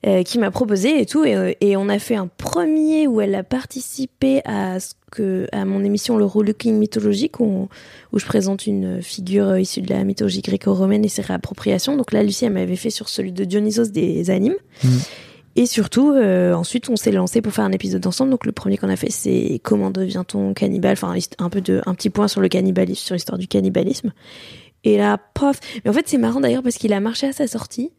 euh, 0.07 0.24
qui 0.24 0.39
m'a 0.39 0.51
proposé 0.51 1.01
et 1.01 1.05
tout 1.05 1.26
et, 1.26 1.36
euh, 1.36 1.51
et 1.60 1.76
on 1.76 1.89
a 1.89 1.99
fait 1.99 2.16
un 2.16 2.28
premier 2.28 3.07
où 3.07 3.20
elle 3.20 3.36
a 3.36 3.43
participé 3.43 4.41
à 4.45 4.80
ce 4.80 4.93
que 5.12 5.47
à 5.51 5.66
mon 5.66 5.84
émission 5.84 6.18
le 6.18 6.24
Relooking 6.26 6.76
mythologique 6.78 7.39
où, 7.41 7.43
on- 7.43 7.70
où 8.14 8.20
je 8.20 8.26
présente 8.26 8.66
une 8.68 9.01
figure 9.01 9.57
issue 9.57 9.82
de 9.82 9.89
la 9.93 10.03
mythologie 10.05 10.41
gréco-romaine 10.41 11.03
et 11.03 11.10
ses 11.10 11.22
réappropriations 11.24 11.97
donc 11.97 12.14
là 12.14 12.24
Lucie 12.24 12.45
elle 12.45 12.53
m'avait 12.53 12.76
fait 12.78 12.89
sur 12.89 13.10
celui 13.10 13.32
de 13.34 13.43
Dionysos 13.43 13.91
des 13.91 14.30
animes 14.30 14.55
Mhm. 14.84 14.99
et 15.57 15.66
surtout, 15.66 16.12
euh, 16.14 16.53
ensuite, 16.53 16.89
on 16.89 16.95
s'est 16.95 17.12
lancé 17.12 17.41
pour 17.41 17.51
faire 17.51 17.66
un 17.66 17.74
épisode 17.74 18.05
ensemble. 18.07 18.32
Donc, 18.32 18.45
le 18.45 18.53
premier 18.53 18.78
qu'on 18.78 18.88
a 18.88 18.95
fait, 18.95 19.10
c'est 19.12 19.60
comment 19.62 19.91
devient-on 19.91 20.53
cannibale? 20.53 20.93
Enfin, 20.93 21.14
un 21.38 21.49
peu 21.49 21.60
de, 21.60 21.82
un 21.86 21.93
petit 21.95 22.10
point 22.10 22.30
sur 22.30 22.39
le 22.39 22.47
cannibalisme, 22.47 23.03
sur 23.03 23.16
l'histoire 23.16 23.38
du 23.38 23.47
cannibalisme. 23.49 24.14
Et 24.84 24.98
là, 24.98 25.18
pof. 25.34 25.60
Mais 25.84 25.90
en 25.90 25.94
fait, 25.94 26.08
c'est 26.08 26.18
marrant 26.18 26.40
d'ailleurs 26.40 26.64
parce 26.64 26.78
qu'il 26.78 26.94
a 26.94 27.00
marché 27.00 27.28
à 27.28 27.34
sa 27.34 27.48
sortie. 27.48 27.92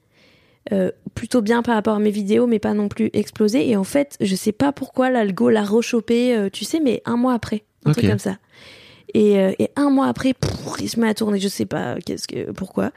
euh, 0.72 0.91
plutôt 1.14 1.41
bien 1.41 1.62
par 1.62 1.74
rapport 1.74 1.97
à 1.97 1.99
mes 1.99 2.11
vidéos, 2.11 2.47
mais 2.47 2.59
pas 2.59 2.74
non 2.74 2.89
plus 2.89 3.09
explosé. 3.14 3.68
Et 3.70 3.76
en 3.76 3.85
fait, 3.85 4.16
je 4.20 4.35
sais 4.37 4.53
pas 4.53 4.72
pourquoi 4.72 5.09
l'algo 5.11 5.49
l'a 5.49 5.64
rechopé, 5.64 6.37
euh, 6.37 6.49
tu 6.53 6.64
sais, 6.66 6.81
mais 6.81 7.03
un 7.07 7.16
mois 7.16 7.33
après, 7.33 7.64
un 7.87 7.93
truc 7.93 8.07
comme 8.09 8.18
ça. 8.18 8.37
Et, 9.14 9.39
euh, 9.41 9.53
et 9.59 9.70
un 9.76 9.89
mois 9.91 10.07
après, 10.07 10.35
pff, 10.35 10.53
il 10.81 10.89
se 10.89 11.01
met 11.01 11.09
à 11.09 11.14
tourner. 11.14 11.39
Je 11.41 11.49
sais 11.49 11.64
pas 11.66 11.97
qu'est-ce 12.05 12.28
que, 12.28 12.53
pourquoi. 12.53 12.93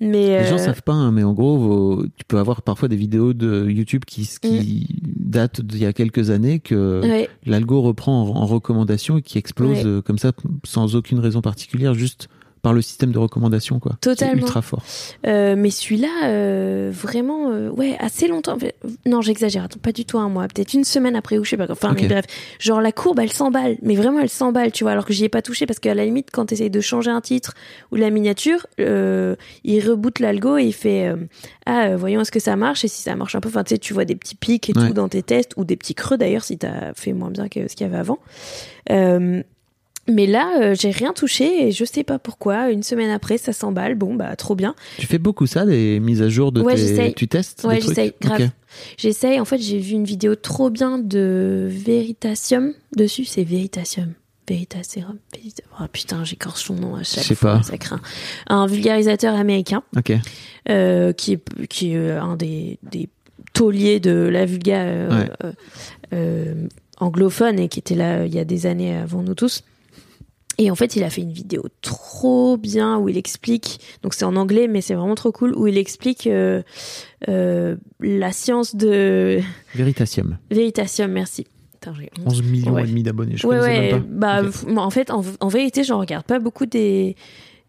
Mais 0.00 0.40
Les 0.42 0.46
gens 0.48 0.56
savent 0.56 0.82
pas, 0.82 0.94
hein, 0.94 1.10
mais 1.12 1.24
en 1.24 1.34
gros, 1.34 1.58
vos- 1.58 2.04
tu 2.16 2.24
peux 2.26 2.38
avoir 2.38 2.62
parfois 2.62 2.88
des 2.88 2.96
vidéos 2.96 3.34
de 3.34 3.68
YouTube 3.68 4.04
qui, 4.06 4.26
qui 4.40 4.86
datent 5.04 5.60
d'il 5.60 5.80
y 5.82 5.84
a 5.86 5.92
quelques 5.92 6.30
années 6.30 6.58
que 6.60 7.02
ouais. 7.02 7.28
l'algo 7.44 7.82
reprend 7.82 8.22
en, 8.22 8.36
en 8.36 8.46
recommandation 8.46 9.18
et 9.18 9.22
qui 9.22 9.36
explose 9.36 9.84
Ouais. 9.84 10.02
comme 10.02 10.16
ça 10.16 10.32
sans 10.64 10.94
aucune 10.96 11.18
raison 11.18 11.42
particulière, 11.42 11.92
juste 11.92 12.28
par 12.62 12.72
le 12.72 12.82
système 12.82 13.10
de 13.12 13.18
recommandation, 13.18 13.78
quoi. 13.78 13.92
Totalement. 14.00 14.42
ultra 14.42 14.62
fort. 14.62 14.82
Euh, 15.26 15.54
mais 15.56 15.70
celui-là, 15.70 16.26
euh, 16.26 16.90
vraiment, 16.92 17.50
euh, 17.50 17.70
ouais, 17.70 17.96
assez 17.98 18.28
longtemps. 18.28 18.58
Non, 19.06 19.22
j'exagère. 19.22 19.64
Attends, 19.64 19.78
pas 19.80 19.92
du 19.92 20.04
tout 20.04 20.18
un 20.18 20.28
mois. 20.28 20.46
Peut-être 20.48 20.74
une 20.74 20.84
semaine 20.84 21.16
après 21.16 21.38
ou 21.38 21.44
je 21.44 21.50
sais 21.50 21.56
pas. 21.56 21.66
Enfin, 21.70 21.94
mais 21.94 22.06
bref. 22.06 22.24
Genre, 22.58 22.80
la 22.80 22.92
courbe, 22.92 23.18
elle 23.20 23.32
s'emballe. 23.32 23.76
Mais 23.82 23.94
vraiment, 23.94 24.20
elle 24.20 24.28
s'emballe, 24.28 24.72
tu 24.72 24.84
vois. 24.84 24.92
Alors 24.92 25.04
que 25.06 25.12
j'y 25.12 25.24
ai 25.24 25.28
pas 25.28 25.42
touché 25.42 25.66
parce 25.66 25.78
qu'à 25.78 25.94
la 25.94 26.04
limite, 26.04 26.28
quand 26.32 26.46
tu 26.46 26.54
essayes 26.54 26.70
de 26.70 26.80
changer 26.80 27.10
un 27.10 27.20
titre 27.20 27.54
ou 27.92 27.96
la 27.96 28.10
miniature, 28.10 28.66
euh, 28.78 29.36
il 29.64 29.80
reboot 29.88 30.18
l'algo 30.18 30.56
et 30.58 30.64
il 30.64 30.72
fait 30.74 31.12
Ah, 31.66 31.96
voyons, 31.96 32.20
est-ce 32.20 32.32
que 32.32 32.40
ça 32.40 32.56
marche 32.56 32.84
Et 32.84 32.88
si 32.88 33.02
ça 33.02 33.16
marche 33.16 33.34
un 33.34 33.40
peu, 33.40 33.48
enfin, 33.48 33.64
tu 33.64 33.70
sais, 33.74 33.78
tu 33.78 33.94
vois 33.94 34.04
des 34.04 34.16
petits 34.16 34.34
pics 34.36 34.68
et 34.68 34.72
Ouais. 34.76 34.88
tout 34.88 34.92
dans 34.94 35.08
tes 35.08 35.22
tests 35.22 35.52
ou 35.56 35.64
des 35.64 35.76
petits 35.76 35.94
creux 35.94 36.16
d'ailleurs 36.18 36.44
si 36.44 36.56
t'as 36.58 36.92
fait 36.94 37.12
moins 37.12 37.30
bien 37.30 37.48
que 37.48 37.68
ce 37.68 37.74
qu'il 37.74 37.86
y 37.86 37.90
avait 37.90 37.98
avant. 37.98 38.18
Mais 40.10 40.26
là, 40.26 40.52
euh, 40.60 40.74
j'ai 40.78 40.90
rien 40.90 41.12
touché 41.12 41.66
et 41.68 41.72
je 41.72 41.84
sais 41.84 42.04
pas 42.04 42.18
pourquoi. 42.18 42.70
Une 42.70 42.82
semaine 42.82 43.10
après, 43.10 43.38
ça 43.38 43.52
s'emballe. 43.52 43.94
Bon, 43.94 44.14
bah, 44.14 44.34
trop 44.36 44.54
bien. 44.54 44.74
Tu 44.98 45.06
fais 45.06 45.18
beaucoup 45.18 45.46
ça, 45.46 45.64
des 45.64 46.00
mises 46.00 46.22
à 46.22 46.28
jour 46.28 46.52
de 46.52 46.62
Ouais, 46.62 46.74
tes... 46.74 47.12
Tu 47.14 47.28
testes 47.28 47.64
Ouais, 47.64 47.80
j'essaye, 47.80 48.12
grave. 48.20 48.40
Ok. 48.42 48.48
J'essaye. 48.96 49.38
En 49.40 49.44
fait, 49.44 49.58
j'ai 49.58 49.78
vu 49.78 49.92
une 49.92 50.04
vidéo 50.04 50.34
trop 50.34 50.70
bien 50.70 50.98
de 50.98 51.68
Veritasium 51.70 52.72
dessus. 52.96 53.24
C'est 53.24 53.44
Veritasium. 53.44 54.12
Veritaserum. 54.48 55.18
Verita- 55.32 55.62
Oh 55.80 55.84
putain, 55.92 56.24
j'écorche 56.24 56.64
son 56.64 56.74
nom 56.74 56.96
à 56.96 57.04
chaque 57.04 57.22
Je 57.22 57.28
sais 57.28 57.34
fois. 57.36 57.58
pas. 57.58 57.62
Ça 57.62 57.78
craint. 57.78 58.00
Un 58.48 58.66
vulgarisateur 58.66 59.36
américain 59.36 59.84
Ok. 59.96 60.12
euh, 60.68 61.12
qui 61.12 61.34
est, 61.34 61.66
qui 61.68 61.92
est 61.92 61.96
euh, 61.96 62.20
un 62.20 62.34
des, 62.36 62.80
des 62.90 63.08
tauliers 63.52 64.00
de 64.00 64.10
la 64.10 64.46
vulga 64.46 64.80
euh, 64.80 65.08
Ouais. 65.10 65.52
euh, 66.14 66.54
anglophone 66.98 67.60
et 67.60 67.68
qui 67.68 67.78
était 67.78 67.94
là 67.94 68.26
il 68.26 68.34
y 68.34 68.40
a 68.40 68.44
des 68.44 68.66
années 68.66 68.96
avant 68.96 69.22
nous 69.22 69.34
tous. 69.36 69.62
Et 70.62 70.70
en 70.70 70.74
fait, 70.74 70.94
il 70.94 71.02
a 71.04 71.08
fait 71.08 71.22
une 71.22 71.32
vidéo 71.32 71.64
trop 71.80 72.58
bien 72.58 72.98
où 72.98 73.08
il 73.08 73.16
explique, 73.16 73.80
donc 74.02 74.12
c'est 74.12 74.26
en 74.26 74.36
anglais, 74.36 74.68
mais 74.68 74.82
c'est 74.82 74.92
vraiment 74.92 75.14
trop 75.14 75.32
cool, 75.32 75.56
où 75.56 75.66
il 75.66 75.78
explique 75.78 76.26
euh, 76.26 76.60
euh, 77.30 77.76
la 77.98 78.30
science 78.30 78.76
de 78.76 79.40
Veritasium. 79.74 80.36
Veritasium, 80.50 81.10
merci. 81.10 81.46
Attends, 81.76 81.94
j'ai 81.94 82.10
honte. 82.20 82.26
11 82.26 82.42
millions 82.42 82.72
Ouais. 82.74 82.84
et 82.84 82.86
demi 82.86 83.02
d'abonnés, 83.02 83.38
je 83.38 83.46
ouais, 83.46 83.58
connaissais 83.58 83.78
ouais. 83.78 83.92
même 83.94 84.20
pas. 84.20 84.42
Bah, 84.42 84.82
en 84.82 84.90
fait, 84.90 85.10
en, 85.10 85.24
en 85.40 85.48
vérité, 85.48 85.82
j'en 85.82 85.98
regarde 85.98 86.26
pas 86.26 86.38
beaucoup 86.38 86.66
des 86.66 87.16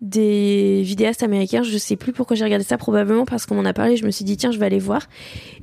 des 0.02 0.82
vidéastes 0.84 1.24
américains. 1.24 1.62
Je 1.64 1.78
sais 1.78 1.96
plus 1.96 2.12
pourquoi 2.12 2.36
j'ai 2.36 2.44
regardé 2.44 2.66
ça, 2.66 2.78
probablement 2.78 3.24
parce 3.24 3.46
qu'on 3.46 3.56
m'en 3.56 3.64
a 3.66 3.72
parlé. 3.74 3.96
Je 3.96 4.06
me 4.06 4.12
suis 4.12 4.26
dit 4.26 4.36
tiens, 4.36 4.52
je 4.52 4.58
vais 4.60 4.66
aller 4.66 4.80
voir. 4.80 5.08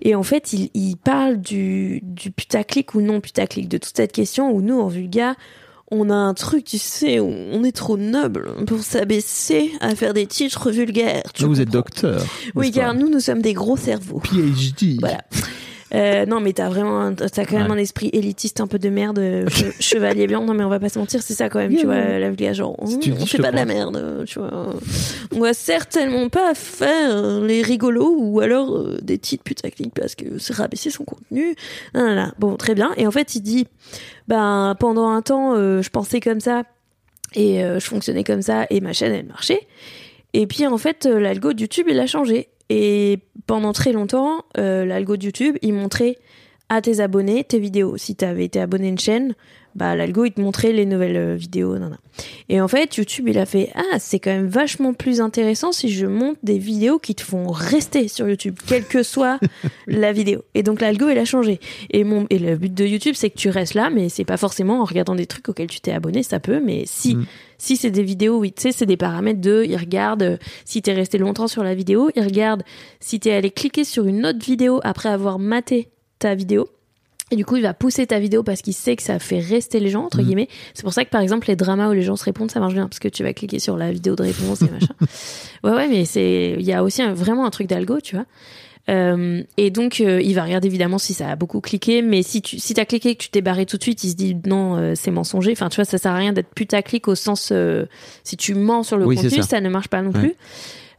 Et 0.00 0.14
en 0.14 0.22
fait, 0.22 0.52
il, 0.54 0.70
il 0.74 0.96
parle 0.96 1.38
du 1.42 2.00
du 2.04 2.30
putaclic 2.30 2.94
ou 2.94 3.02
non 3.02 3.20
putaclic, 3.20 3.68
de 3.68 3.76
toute 3.76 3.94
cette 3.96 4.12
question 4.12 4.50
où 4.50 4.62
nous, 4.62 4.80
en 4.80 4.86
vulga, 4.86 5.34
on 5.90 6.10
a 6.10 6.14
un 6.14 6.34
truc, 6.34 6.64
tu 6.64 6.78
sais, 6.78 7.20
où 7.20 7.26
on 7.26 7.64
est 7.64 7.72
trop 7.72 7.96
noble 7.96 8.64
pour 8.66 8.80
s'abaisser 8.80 9.72
à 9.80 9.94
faire 9.94 10.14
des 10.14 10.26
titres 10.26 10.70
vulgaires. 10.70 11.22
tu 11.34 11.44
vous 11.44 11.60
êtes 11.60 11.70
docteur. 11.70 12.22
Oui, 12.54 12.70
car 12.70 12.94
nous, 12.94 13.08
nous 13.08 13.20
sommes 13.20 13.42
des 13.42 13.54
gros 13.54 13.76
cerveaux. 13.76 14.20
PhD. 14.20 14.98
Voilà. 15.00 15.22
Euh, 15.94 16.26
non, 16.26 16.40
mais 16.40 16.52
t'as 16.52 16.68
vraiment, 16.68 17.14
t'as 17.14 17.28
quand 17.46 17.56
même 17.56 17.66
Ouais. 17.66 17.72
un 17.72 17.78
esprit 17.78 18.10
élitiste 18.12 18.60
un 18.60 18.66
peu 18.66 18.78
de 18.78 18.88
merde, 18.90 19.18
euh, 19.18 19.46
che- 19.46 19.72
chevalier 19.80 20.26
blanc. 20.26 20.44
Non, 20.44 20.52
mais 20.52 20.62
on 20.64 20.68
va 20.68 20.78
pas 20.78 20.90
se 20.90 20.98
mentir, 20.98 21.22
c'est 21.22 21.32
ça 21.34 21.48
quand 21.48 21.58
même, 21.60 21.70
Yeah, 21.72 21.80
tu 21.80 21.86
vois, 21.86 21.96
la 22.18 22.28
vulgaire, 22.28 22.52
genre, 22.54 22.76
Si 22.86 23.10
on 23.12 23.24
fait 23.24 23.38
pas 23.38 23.50
de 23.50 23.56
la 23.56 23.64
merde, 23.64 24.24
tu 24.26 24.38
vois. 24.38 24.74
On 25.34 25.40
va 25.40 25.54
certainement 25.54 26.28
pas 26.28 26.54
faire 26.54 27.40
les 27.40 27.62
rigolos 27.62 28.14
ou 28.18 28.40
alors 28.40 28.76
euh, 28.76 28.98
des 29.02 29.16
titres 29.18 29.44
putaclic 29.44 29.94
parce 29.94 30.14
que 30.14 30.38
c'est 30.38 30.54
rabaisser 30.54 30.90
son 30.90 31.04
contenu. 31.04 31.54
Non, 31.94 32.14
non. 32.14 32.30
Bon, 32.38 32.56
très 32.56 32.74
bien. 32.74 32.92
Et 32.98 33.06
en 33.06 33.10
fait, 33.10 33.34
il 33.34 33.40
dit, 33.40 33.66
ben, 34.28 34.76
pendant 34.78 35.08
un 35.08 35.22
temps, 35.22 35.54
euh, 35.56 35.80
je 35.80 35.88
pensais 35.90 36.20
comme 36.20 36.40
ça 36.40 36.64
et 37.34 37.60
je 37.62 37.78
fonctionnais 37.86 38.24
comme 38.24 38.42
ça 38.42 38.66
et 38.70 38.80
ma 38.80 38.92
chaîne, 38.92 39.12
elle 39.12 39.26
marchait. 39.26 39.66
Et 40.34 40.46
puis, 40.46 40.66
en 40.66 40.76
fait, 40.78 41.06
l'algo 41.06 41.52
de 41.54 41.60
YouTube, 41.62 41.86
il 41.88 41.98
a 42.00 42.06
changé. 42.06 42.48
Et 42.70 43.20
pendant 43.46 43.72
très 43.72 43.92
longtemps, 43.92 44.44
euh, 44.58 44.84
l'algo 44.84 45.16
de 45.16 45.24
YouTube, 45.24 45.56
il 45.62 45.72
montrait 45.72 46.18
à 46.68 46.82
tes 46.82 47.00
abonnés 47.00 47.44
tes 47.44 47.58
vidéos. 47.58 47.96
Si 47.96 48.14
tu 48.14 48.24
avais 48.24 48.44
été 48.44 48.60
abonné 48.60 48.86
à 48.86 48.90
une 48.90 48.98
chaîne, 48.98 49.34
bah 49.78 49.96
l'algo 49.96 50.24
il 50.24 50.32
te 50.32 50.40
montrait 50.40 50.72
les 50.72 50.86
nouvelles 50.86 51.16
euh, 51.16 51.34
vidéos. 51.34 51.78
nan, 51.78 51.90
nan. 51.90 51.98
Et 52.48 52.60
en 52.60 52.68
fait, 52.68 52.96
YouTube 52.96 53.28
il 53.28 53.38
a 53.38 53.46
fait 53.46 53.70
ah 53.74 53.98
c'est 53.98 54.18
quand 54.18 54.30
même 54.30 54.48
vachement 54.48 54.92
plus 54.94 55.20
intéressant 55.20 55.72
si 55.72 55.88
je 55.88 56.06
monte 56.06 56.36
des 56.42 56.58
vidéos 56.58 56.98
qui 56.98 57.14
te 57.14 57.22
font 57.22 57.50
rester 57.50 58.08
sur 58.08 58.28
YouTube, 58.28 58.56
quelle 58.66 58.84
que 58.84 59.02
soit 59.02 59.38
la 59.86 60.12
vidéo. 60.12 60.42
Et 60.54 60.62
donc 60.62 60.80
l'algo 60.80 61.08
il 61.08 61.18
a 61.18 61.24
changé. 61.24 61.60
Et 61.90 62.04
mon 62.04 62.26
et 62.30 62.38
le 62.38 62.56
but 62.56 62.72
de 62.74 62.84
YouTube 62.84 63.14
c'est 63.16 63.30
que 63.30 63.38
tu 63.38 63.48
restes 63.50 63.74
là, 63.74 63.90
mais 63.90 64.08
c'est 64.08 64.24
pas 64.24 64.36
forcément 64.36 64.80
en 64.80 64.84
regardant 64.84 65.14
des 65.14 65.26
trucs 65.26 65.48
auxquels 65.48 65.68
tu 65.68 65.80
t'es 65.80 65.92
abonné, 65.92 66.22
ça 66.22 66.40
peut. 66.40 66.60
Mais 66.64 66.84
si 66.86 67.14
Mm. 67.14 67.26
si 67.58 67.76
c'est 67.76 67.90
des 67.90 68.02
vidéos, 68.02 68.38
oui, 68.38 68.52
tu 68.52 68.62
sais, 68.62 68.72
c'est 68.72 68.86
des 68.86 68.96
paramètres 68.96 69.40
de, 69.40 69.64
il 69.66 69.76
regarde 69.76 70.22
euh, 70.22 70.36
si 70.64 70.82
t'es 70.82 70.92
resté 70.92 71.18
longtemps 71.18 71.48
sur 71.48 71.64
la 71.64 71.74
vidéo, 71.74 72.10
il 72.14 72.22
regarde 72.22 72.62
si 73.00 73.20
t'es 73.20 73.32
allé 73.32 73.50
cliquer 73.50 73.84
sur 73.84 74.06
une 74.06 74.26
autre 74.26 74.44
vidéo 74.44 74.80
après 74.84 75.08
avoir 75.08 75.38
maté 75.38 75.88
ta 76.18 76.34
vidéo. 76.34 76.68
Et 77.30 77.36
du 77.36 77.44
coup, 77.44 77.56
il 77.56 77.62
va 77.62 77.74
pousser 77.74 78.06
ta 78.06 78.18
vidéo 78.18 78.42
parce 78.42 78.62
qu'il 78.62 78.72
sait 78.74 78.96
que 78.96 79.02
ça 79.02 79.18
fait 79.18 79.38
rester 79.40 79.80
les 79.80 79.90
gens, 79.90 80.04
entre 80.04 80.18
Mhm. 80.18 80.24
guillemets. 80.24 80.48
C'est 80.74 80.82
pour 80.82 80.92
ça 80.94 81.04
que, 81.04 81.10
par 81.10 81.20
exemple, 81.20 81.46
les 81.48 81.56
dramas 81.56 81.88
où 81.90 81.92
les 81.92 82.02
gens 82.02 82.16
se 82.16 82.24
répondent, 82.24 82.50
ça 82.50 82.58
marche 82.60 82.74
bien 82.74 82.88
parce 82.88 82.98
que 83.00 83.08
tu 83.08 83.22
vas 83.22 83.32
cliquer 83.34 83.58
sur 83.58 83.76
la 83.76 83.90
vidéo 83.92 84.16
de 84.16 84.22
réponse 84.22 84.62
et 84.62 84.70
machin. 84.70 84.94
Ouais, 85.64 85.72
ouais, 85.72 85.88
mais 85.88 86.04
c'est, 86.04 86.56
il 86.58 86.64
y 86.64 86.72
a 86.72 86.82
aussi 86.84 87.02
un- 87.02 87.12
vraiment 87.14 87.44
un 87.44 87.50
truc 87.50 87.66
d'algo, 87.66 88.00
tu 88.00 88.14
vois. 88.16 88.24
Euh, 88.88 89.42
et 89.58 89.70
donc, 89.70 90.00
euh, 90.00 90.22
il 90.22 90.34
va 90.34 90.44
regarder 90.44 90.66
évidemment 90.68 90.96
si 90.96 91.12
ça 91.12 91.28
a 91.28 91.36
beaucoup 91.36 91.60
cliqué, 91.60 92.00
mais 92.00 92.22
si 92.22 92.40
tu 92.40 92.58
si 92.58 92.72
t'as 92.72 92.86
cliqué 92.86 93.10
et 93.10 93.14
que 93.16 93.22
tu 93.24 93.28
t'es 93.28 93.42
barré 93.42 93.66
tout 93.66 93.76
de 93.76 93.82
suite, 93.82 94.02
il 94.04 94.10
se 94.10 94.14
dit 94.16 94.34
non, 94.46 94.76
euh, 94.76 94.92
c'est 94.94 95.10
mensonger. 95.10 95.52
Enfin, 95.52 95.68
tu 95.68 95.76
vois, 95.76 95.84
ça 95.84 95.98
sert 95.98 96.12
à 96.12 96.16
rien 96.16 96.32
d'être 96.32 96.48
putaclic 96.54 97.06
au 97.08 97.14
sens 97.14 97.52
si 98.24 98.36
tu 98.38 98.54
mens 98.54 98.82
sur 98.84 98.96
le 98.96 99.04
Oui, 99.04 99.16
contenu, 99.16 99.42
ça. 99.42 99.42
ça. 99.42 99.60
ne 99.60 99.68
marche 99.68 99.88
pas 99.88 100.00
non 100.00 100.10
Ouais. 100.12 100.20
plus. 100.20 100.34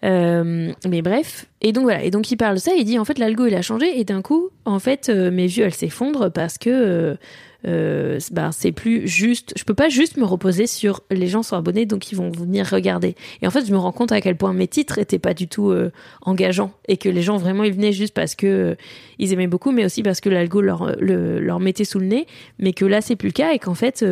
Euh, 0.06 0.72
mais 0.88 1.02
bref, 1.02 1.46
et 1.62 1.74
donc 1.74 1.84
voilà, 1.84 2.04
et 2.04 2.10
donc 2.10 2.32
il 2.32 2.38
parle 2.38 2.56
de 2.56 2.60
ça, 2.62 2.72
il 2.78 2.86
dit 2.86 2.98
en 2.98 3.04
fait 3.04 3.20
l'algo 3.20 3.46
il 3.48 3.56
a 3.56 3.62
changé. 3.62 4.00
Et 4.00 4.06
d'un 4.06 4.22
coup 4.22 4.50
en 4.66 4.80
fait 4.80 5.10
euh, 5.10 5.30
mes 5.30 5.48
vues 5.48 5.62
elles 5.64 5.74
s'effondrent 5.74 6.32
parce 6.32 6.58
que 6.58 7.18
bah, 7.66 8.52
c'est 8.54 8.72
plus 8.72 9.06
juste, 9.06 9.52
je 9.58 9.66
peux 9.66 9.74
pas 9.74 9.90
juste 9.90 10.16
me 10.16 10.24
reposer 10.24 10.66
sur 10.68 11.02
les 11.12 11.28
gens 11.28 11.44
sont 11.44 11.58
abonnés 11.58 11.86
donc 11.86 12.10
ils 12.14 12.16
vont 12.16 12.32
venir 12.32 12.66
regarder. 12.66 13.16
Et 13.42 13.48
en 13.48 13.52
fait 13.52 13.66
je 13.66 13.74
me 13.74 13.78
rends 13.78 13.92
compte 13.92 14.14
à 14.14 14.22
quel 14.22 14.38
point 14.38 14.54
mes 14.54 14.70
titres 14.70 14.98
étaient 14.98 15.20
pas 15.20 15.34
du 15.34 15.50
tout 15.50 15.74
engageants. 16.22 16.72
Et 16.88 16.96
que 16.96 17.10
les 17.10 17.22
gens 17.22 17.36
vraiment 17.36 17.66
ils 17.66 17.74
venaient 17.74 17.92
juste 17.92 18.14
parce 18.14 18.36
que 18.36 18.78
ils 19.18 19.34
aimaient 19.34 19.48
beaucoup, 19.48 19.72
mais 19.72 19.84
aussi 19.84 20.02
parce 20.02 20.22
que 20.22 20.30
l'algo 20.30 20.62
leur 20.62 20.96
le- 21.02 21.42
leur 21.42 21.60
mettait 21.60 21.84
sous 21.84 22.00
le 22.00 22.06
nez, 22.06 22.26
mais 22.60 22.72
que 22.72 22.86
là 22.86 23.02
c'est 23.02 23.18
plus 23.18 23.28
le 23.28 23.34
cas 23.34 23.52
et 23.52 23.60
qu'en 23.60 23.76
fait 23.76 24.06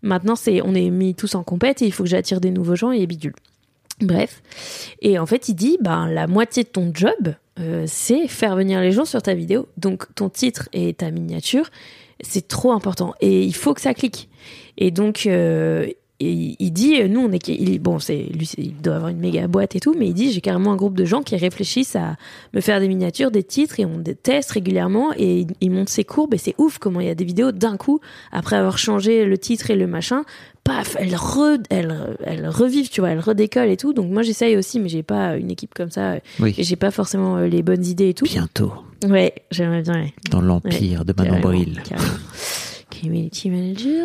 maintenant 0.00 0.36
c'est 0.36 0.62
on 0.62 0.74
est 0.74 0.88
mis 0.88 1.14
tous 1.14 1.34
en 1.34 1.42
compète 1.42 1.82
et 1.82 1.86
il 1.86 1.92
faut 1.92 2.04
que 2.04 2.08
j'attire 2.08 2.40
des 2.40 2.50
nouveaux 2.50 2.76
gens 2.76 2.90
et 2.92 3.06
bidule. 3.06 3.34
Bref. 4.00 4.42
Et 5.00 5.18
en 5.18 5.26
fait, 5.26 5.48
il 5.48 5.54
dit, 5.54 5.78
ben, 5.80 6.08
la 6.08 6.26
moitié 6.26 6.62
de 6.62 6.68
ton 6.68 6.90
job, 6.94 7.34
euh, 7.58 7.84
c'est 7.86 8.28
faire 8.28 8.54
venir 8.54 8.80
les 8.80 8.92
gens 8.92 9.04
sur 9.04 9.22
ta 9.22 9.34
vidéo. 9.34 9.66
Donc, 9.76 10.12
ton 10.14 10.28
titre 10.28 10.68
et 10.72 10.94
ta 10.94 11.10
miniature, 11.10 11.68
c'est 12.20 12.46
trop 12.46 12.72
important. 12.72 13.14
Et 13.20 13.42
il 13.42 13.54
faut 13.54 13.74
que 13.74 13.80
ça 13.80 13.94
clique. 13.94 14.28
Et 14.76 14.90
donc, 14.90 15.26
euh, 15.26 15.88
il 16.20 16.72
dit, 16.72 17.00
nous, 17.08 17.20
on 17.20 17.32
est, 17.32 17.46
il, 17.46 17.78
bon, 17.78 18.00
c'est, 18.00 18.16
lui, 18.16 18.50
il 18.58 18.74
doit 18.80 18.96
avoir 18.96 19.10
une 19.10 19.20
méga 19.20 19.46
boîte 19.46 19.76
et 19.76 19.80
tout, 19.80 19.94
mais 19.96 20.08
il 20.08 20.14
dit, 20.14 20.32
j'ai 20.32 20.40
carrément 20.40 20.72
un 20.72 20.76
groupe 20.76 20.96
de 20.96 21.04
gens 21.04 21.22
qui 21.22 21.36
réfléchissent 21.36 21.94
à 21.94 22.16
me 22.54 22.60
faire 22.60 22.80
des 22.80 22.88
miniatures, 22.88 23.30
des 23.30 23.44
titres, 23.44 23.78
et 23.78 23.84
on 23.84 23.98
des 23.98 24.16
tests 24.16 24.50
régulièrement, 24.50 25.12
et 25.16 25.40
il, 25.40 25.46
il 25.60 25.70
monte 25.70 25.88
ses 25.88 26.02
courbes, 26.02 26.34
et 26.34 26.38
c'est 26.38 26.56
ouf 26.58 26.78
comment 26.78 27.00
il 27.00 27.06
y 27.06 27.10
a 27.10 27.14
des 27.14 27.24
vidéos 27.24 27.52
d'un 27.52 27.76
coup, 27.76 28.00
après 28.32 28.56
avoir 28.56 28.78
changé 28.78 29.26
le 29.26 29.38
titre 29.38 29.70
et 29.70 29.76
le 29.76 29.86
machin, 29.86 30.24
paf, 30.68 30.96
elles, 30.98 31.16
re, 31.16 31.58
elles, 31.70 32.16
elles 32.24 32.48
revivent, 32.48 32.90
tu 32.90 33.00
vois, 33.00 33.10
elles 33.10 33.20
redécollent 33.20 33.70
et 33.70 33.76
tout. 33.76 33.92
Donc 33.92 34.10
moi, 34.10 34.22
j'essaye 34.22 34.56
aussi, 34.56 34.78
mais 34.78 34.88
j'ai 34.88 35.02
pas 35.02 35.36
une 35.36 35.50
équipe 35.50 35.74
comme 35.74 35.90
ça, 35.90 36.16
Oui. 36.40 36.54
et 36.56 36.62
j'ai 36.62 36.76
pas 36.76 36.90
forcément 36.90 37.36
euh, 37.38 37.46
les 37.48 37.62
bonnes 37.62 37.84
idées 37.84 38.10
et 38.10 38.14
tout. 38.14 38.24
Bientôt, 38.26 38.72
Ouais, 39.08 39.32
j'aimerais 39.50 39.82
bien, 39.82 39.94
ouais. 39.94 40.12
dans 40.30 40.40
l'empire 40.40 41.04
de 41.04 41.12
Manon 41.16 41.40
Bril. 41.40 41.80
Community 43.00 43.50
managers 43.50 44.04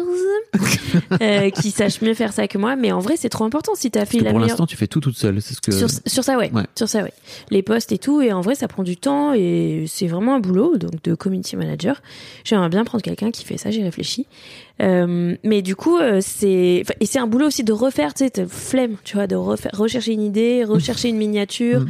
euh, 1.21 1.49
qui 1.49 1.71
sachent 1.71 2.01
mieux 2.01 2.13
faire 2.13 2.33
ça 2.33 2.47
que 2.47 2.57
moi, 2.57 2.75
mais 2.75 2.91
en 2.91 2.99
vrai 2.99 3.15
c'est 3.17 3.29
trop 3.29 3.43
important 3.43 3.73
si 3.75 3.91
t'as 3.91 4.05
fait 4.05 4.05
Parce 4.05 4.19
que 4.19 4.23
la 4.23 4.29
pour 4.31 4.39
meilleure 4.39 4.49
l'instant, 4.49 4.65
tu 4.65 4.77
fais 4.77 4.87
tout 4.87 4.99
toute 4.99 5.17
seule. 5.17 5.41
C'est 5.41 5.53
ce 5.53 5.61
que. 5.61 5.71
sur, 5.71 5.87
sur 6.05 6.23
ça 6.23 6.37
ouais. 6.37 6.51
Ouais. 6.51 6.63
sur 6.75 6.87
ça 6.87 7.03
ouais 7.03 7.13
les 7.49 7.61
posts 7.61 7.91
et 7.91 7.97
tout 7.97 8.21
et 8.21 8.31
en 8.31 8.41
vrai 8.41 8.55
ça 8.55 8.67
prend 8.67 8.83
du 8.83 8.97
temps 8.97 9.33
et 9.33 9.85
c'est 9.87 10.07
vraiment 10.07 10.35
un 10.35 10.39
boulot 10.39 10.77
donc 10.77 11.01
de 11.03 11.15
community 11.15 11.55
manager 11.55 12.01
j'aimerais 12.43 12.69
bien 12.69 12.83
prendre 12.83 13.03
quelqu'un 13.03 13.31
qui 13.31 13.45
fait 13.45 13.57
ça 13.57 13.71
j'ai 13.71 13.83
réfléchi 13.83 14.27
Euh, 14.81 15.35
mais 15.43 15.61
du 15.61 15.75
coup 15.75 15.97
euh, 15.99 16.19
c'est 16.19 16.83
et 16.99 17.05
c'est 17.05 17.19
un 17.19 17.27
boulot 17.27 17.45
aussi 17.45 17.63
de 17.63 17.73
refaire 17.73 18.15
tu 18.15 18.25
sais 18.25 18.45
flemme 18.47 18.95
tu 19.03 19.17
vois 19.17 19.27
de 19.27 19.35
refaire 19.35 19.71
rechercher 19.73 20.13
une 20.13 20.23
idée 20.23 20.63
rechercher 20.63 21.09
une 21.09 21.17
miniature 21.17 21.81
Mm. 21.81 21.89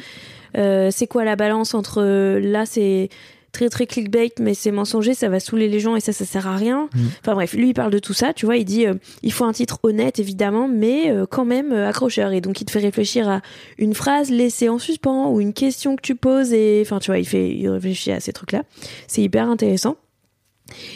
Euh, 0.56 0.90
c'est 0.92 1.08
quoi 1.08 1.24
la 1.24 1.36
balance 1.36 1.74
entre 1.74 2.04
là 2.38 2.66
c'est 2.66 3.10
très 3.54 3.70
très 3.70 3.88
clickbait 3.88 4.34
mais 4.40 4.54
c'est 4.54 4.72
mensonger 4.72 5.14
ça 5.14 5.30
va 5.30 5.40
saouler 5.40 5.70
les 5.70 5.80
gens 5.80 5.96
et 5.96 6.02
ça 6.02 6.12
ça 6.12 6.26
sert 6.26 6.48
à 6.48 6.58
rien. 6.58 6.90
Mm. 6.94 7.00
enfin 7.22 7.34
bref 7.36 7.54
lui 7.54 7.70
il 7.70 7.74
parle 7.74 7.92
de 7.92 8.00
tout 8.00 8.14
ça 8.14 8.34
tu 8.34 8.46
vois 8.46 8.58
il 8.58 8.66
dit 8.66 8.86
euh, 8.86 8.96
il 9.22 9.32
faut 9.32 9.46
un 9.46 9.54
titre 9.54 9.80
honnête 9.84 10.20
évidemment 10.20 10.68
mais 10.68 11.10
euh, 11.10 11.26
quand 11.30 11.46
même 11.46 11.72
euh, 11.72 11.88
accrocheur. 11.88 12.34
Et 12.34 12.42
donc 12.42 12.60
il 12.60 12.66
te 12.66 12.72
fait 12.72 12.80
réfléchir 12.80 13.30
à 13.30 13.42
une 13.78 13.94
phrase 13.94 14.30
laissée 14.30 14.68
en 14.68 14.80
suspens 14.80 15.32
ou 15.32 15.40
une 15.40 15.54
question 15.54 15.96
que 15.96 16.02
tu 16.02 16.16
poses 16.16 16.52
et 16.52 16.82
enfin 16.86 17.00
tu 17.00 17.12
vois 17.12 17.20
il 17.20 17.28
fait 17.28 17.56
il 17.56 17.70
réfléchit 17.70 18.12
à 18.12 18.20
ces 18.20 18.34
trucs 18.34 18.52
là 18.52 18.64
c'est 19.08 19.22
hyper 19.22 19.48
intéressant 19.48 19.98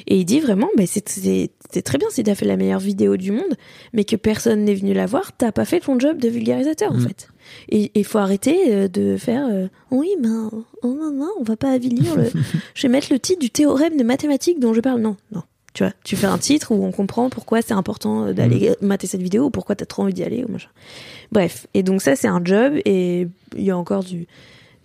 et 0.07 0.17
il 0.17 0.25
dit 0.25 0.39
vraiment 0.39 0.69
bah, 0.77 0.83
c'est 0.85 1.81
très 1.83 1.97
bien 1.97 2.07
si 2.09 2.23
t'as 2.23 2.35
fait 2.35 2.45
la 2.45 2.57
meilleure 2.57 2.79
vidéo 2.79 3.17
du 3.17 3.31
monde 3.31 3.55
mais 3.93 4.03
que 4.03 4.15
personne 4.15 4.63
n'est 4.65 4.75
venu 4.75 4.93
la 4.93 5.05
voir 5.05 5.31
t'as 5.37 5.51
pas 5.51 5.65
fait 5.65 5.79
ton 5.81 5.99
job 5.99 6.17
de 6.19 6.29
vulgarisateur 6.29 6.91
en 6.91 6.95
Mm. 6.97 7.07
fait. 7.07 7.27
Et 7.69 7.91
il 7.95 8.03
faut 8.05 8.17
arrêter 8.17 8.73
euh, 8.73 8.87
de 8.87 9.15
faire 9.17 9.47
euh, 9.49 9.67
oui 9.91 10.09
ben 10.21 10.49
oh, 10.51 10.65
non 10.83 11.11
non 11.11 11.29
on 11.39 11.43
va 11.43 11.55
pas 11.55 11.71
avilir 11.71 12.15
le 12.15 12.25
je 12.75 12.81
vais 12.81 12.89
mettre 12.91 13.07
le 13.11 13.19
titre 13.19 13.39
du 13.39 13.49
théorème 13.49 13.95
de 13.97 14.03
mathématiques 14.03 14.59
dont 14.59 14.73
je 14.73 14.81
parle. 14.81 15.01
Non 15.01 15.15
non. 15.31 15.43
Tu 15.73 15.83
vois 15.83 15.93
tu 16.03 16.15
fais 16.15 16.27
un 16.27 16.37
titre 16.39 16.71
où 16.73 16.83
on 16.83 16.91
comprend 16.91 17.29
pourquoi 17.29 17.61
c'est 17.61 17.73
important 17.73 18.25
euh, 18.25 18.33
d'aller 18.33 18.71
mater 18.81 19.05
cette 19.07 19.21
vidéo 19.21 19.45
ou 19.45 19.49
pourquoi 19.49 19.75
t'as 19.75 19.85
trop 19.85 20.03
envie 20.03 20.13
d'y 20.13 20.23
aller 20.23 20.43
ou 20.43 20.51
machin. 20.51 20.69
Bref. 21.31 21.67
Et 21.73 21.83
donc 21.83 22.01
ça 22.01 22.15
c'est 22.15 22.27
un 22.27 22.41
job 22.43 22.73
et 22.85 23.27
il 23.55 23.63
y 23.63 23.71
a 23.71 23.77
encore 23.77 24.03
du 24.03 24.27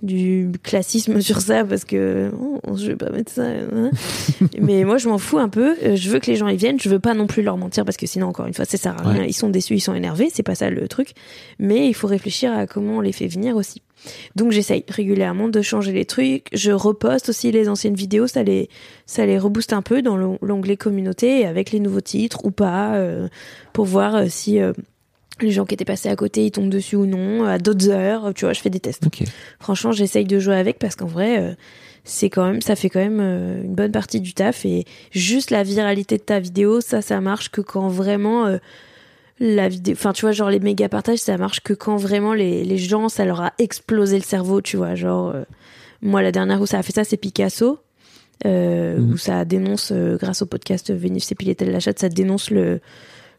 du 0.02 0.50
classisme 0.62 1.20
sur 1.20 1.40
ça 1.40 1.64
parce 1.64 1.84
que 1.84 2.30
oh, 2.40 2.76
je 2.76 2.86
vais 2.88 2.96
pas 2.96 3.10
mettre 3.10 3.30
ça 3.30 3.44
hein. 3.44 3.90
mais 4.60 4.84
moi 4.84 4.98
je 4.98 5.08
m'en 5.08 5.18
fous 5.18 5.38
un 5.38 5.48
peu. 5.48 5.76
Euh, 5.82 5.96
je 5.96 6.10
veux 6.10 6.18
que 6.18 6.26
les 6.30 6.36
gens 6.36 6.48
y 6.48 6.56
viennent. 6.56 6.80
Je 6.80 6.88
veux 6.88 6.98
pas 6.98 7.14
non 7.14 7.26
plus 7.26 7.42
leur 7.42 7.56
mentir 7.56 7.84
parce 7.84 7.96
que 7.96 8.06
sinon 8.06 8.26
encore 8.26 8.46
une 8.46 8.54
fois 8.54 8.64
ça 8.64 8.76
sert 8.76 8.98
à 8.98 9.08
rien. 9.10 9.22
Ouais. 9.22 9.28
ils 9.28 9.32
sont 9.32 9.48
déçus 9.48 9.74
ils 9.74 9.80
sont 9.80 9.94
énervés. 9.94 10.28
C'est 10.32 10.42
pas 10.42 10.54
ça 10.56 10.70
le 10.70 10.88
truc. 10.88 11.12
Mais 11.58 11.86
il 11.88 11.94
faut 11.94 12.08
réfléchir 12.08 12.52
à 12.52 12.66
comment 12.66 12.96
on 12.96 13.00
les 13.00 13.12
fait 13.12 13.28
venir 13.28 13.54
aussi. 13.56 13.80
Donc 14.34 14.50
j'essaye 14.50 14.84
régulièrement 14.88 15.46
de 15.48 15.62
changer 15.62 15.92
les 15.92 16.04
trucs. 16.04 16.48
Je 16.52 16.72
reposte 16.72 17.28
aussi 17.28 17.52
les 17.52 17.68
anciennes 17.68 17.94
vidéos. 17.94 18.26
Ça 18.26 18.42
les 18.42 18.68
ça 19.06 19.24
les 19.24 19.38
rebooste 19.38 19.72
un 19.72 19.82
peu 19.82 20.02
dans 20.02 20.16
l'on- 20.16 20.38
l'onglet 20.42 20.76
communauté 20.76 21.46
avec 21.46 21.70
les 21.70 21.78
nouveaux 21.78 22.00
titres 22.00 22.44
ou 22.44 22.50
pas 22.50 22.96
euh, 22.96 23.28
pour 23.72 23.84
voir 23.84 24.16
euh, 24.16 24.26
si 24.28 24.60
euh, 24.60 24.72
les 25.42 25.50
gens 25.50 25.64
qui 25.64 25.74
étaient 25.74 25.84
passés 25.84 26.08
à 26.08 26.16
côté 26.16 26.46
ils 26.46 26.50
tombent 26.50 26.70
dessus 26.70 26.96
ou 26.96 27.06
non 27.06 27.44
à 27.44 27.58
d'autres 27.58 27.88
heures 27.90 28.32
tu 28.34 28.44
vois 28.44 28.52
je 28.52 28.60
fais 28.60 28.70
des 28.70 28.80
tests 28.80 29.04
franchement 29.60 29.92
j'essaye 29.92 30.24
de 30.24 30.38
jouer 30.38 30.56
avec 30.56 30.78
parce 30.78 30.96
qu'en 30.96 31.06
vrai 31.06 31.40
euh, 31.40 31.54
c'est 32.04 32.30
quand 32.30 32.44
même 32.46 32.60
ça 32.60 32.74
fait 32.76 32.88
quand 32.90 33.00
même 33.00 33.20
euh, 33.20 33.62
une 33.62 33.74
bonne 33.74 33.92
partie 33.92 34.20
du 34.20 34.34
taf 34.34 34.64
et 34.64 34.84
juste 35.12 35.50
la 35.50 35.62
viralité 35.62 36.16
de 36.16 36.22
ta 36.22 36.40
vidéo 36.40 36.80
ça 36.80 37.02
ça 37.02 37.20
marche 37.20 37.50
que 37.50 37.60
quand 37.60 37.88
vraiment 37.88 38.46
euh, 38.46 38.58
la 39.40 39.68
vidéo 39.68 39.94
enfin 39.96 40.12
tu 40.12 40.22
vois 40.22 40.32
genre 40.32 40.50
les 40.50 40.60
méga 40.60 40.88
partages 40.88 41.18
ça 41.18 41.36
marche 41.38 41.60
que 41.60 41.72
quand 41.74 41.96
vraiment 41.96 42.34
les, 42.34 42.64
les 42.64 42.78
gens 42.78 43.08
ça 43.08 43.24
leur 43.24 43.40
a 43.40 43.52
explosé 43.58 44.16
le 44.16 44.24
cerveau 44.24 44.60
tu 44.60 44.76
vois 44.76 44.94
genre 44.94 45.34
moi 46.00 46.22
la 46.22 46.32
dernière 46.32 46.60
où 46.60 46.66
ça 46.66 46.78
a 46.78 46.82
fait 46.82 46.92
ça 46.92 47.04
c'est 47.04 47.16
Picasso 47.16 47.78
Mhm. 48.44 49.12
où 49.12 49.16
ça 49.18 49.44
dénonce 49.44 49.92
grâce 49.92 50.42
au 50.42 50.46
podcast 50.46 50.90
Vénus 50.92 51.30
et 51.30 51.36
Piletel 51.36 51.70
la 51.70 51.78
chatte 51.78 52.00
ça 52.00 52.08
dénonce 52.08 52.50
le 52.50 52.80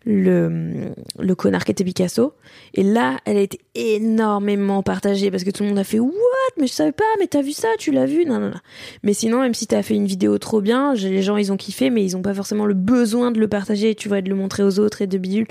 le, 0.06 0.92
le 1.20 1.36
connard 1.36 1.66
qui 1.66 1.72
était 1.72 1.84
Picasso. 1.84 2.34
Et 2.74 2.84
là, 2.84 3.18
elle 3.26 3.38
a 3.38 3.42
été 3.42 3.60
énormément 3.76 4.84
partagée 4.84 5.32
parce 5.32 5.44
que 5.44 5.50
tout 5.50 5.64
le 5.64 5.70
monde 5.70 5.80
a 5.80 5.84
fait 5.84 6.00
What? 6.00 6.12
Mais 6.60 6.68
je 6.68 6.74
savais 6.74 6.92
pas, 6.92 7.04
mais 7.20 7.28
t'as 7.28 7.42
vu 7.42 7.52
ça, 7.52 7.70
tu 7.78 7.92
l'as 7.92 8.06
vu? 8.06 8.26
Non, 8.26 8.40
non, 8.40 8.50
non. 8.50 8.60
Mais 9.04 9.14
sinon, 9.14 9.42
même 9.42 9.54
si 9.54 9.68
t'as 9.68 9.82
fait 9.82 9.96
une 9.96 10.06
vidéo 10.06 10.38
trop 10.38 10.62
bien, 10.62 10.94
les 10.94 11.22
gens 11.22 11.38
ils 11.38 11.52
ont 11.52 11.58
kiffé, 11.58 11.90
mais 11.90 12.04
ils 12.04 12.18
ont 12.18 12.22
pas 12.22 12.34
forcément 12.34 12.66
le 12.66 12.74
besoin 12.74 13.32
de 13.32 13.40
le 13.40 13.48
partager, 13.48 13.96
tu 13.96 14.08
vois, 14.10 14.22
de 14.22 14.30
le 14.30 14.36
montrer 14.36 14.64
aux 14.64 14.80
autres 14.80 15.02
et 15.02 15.08
de 15.08 15.18
bidule. 15.18 15.48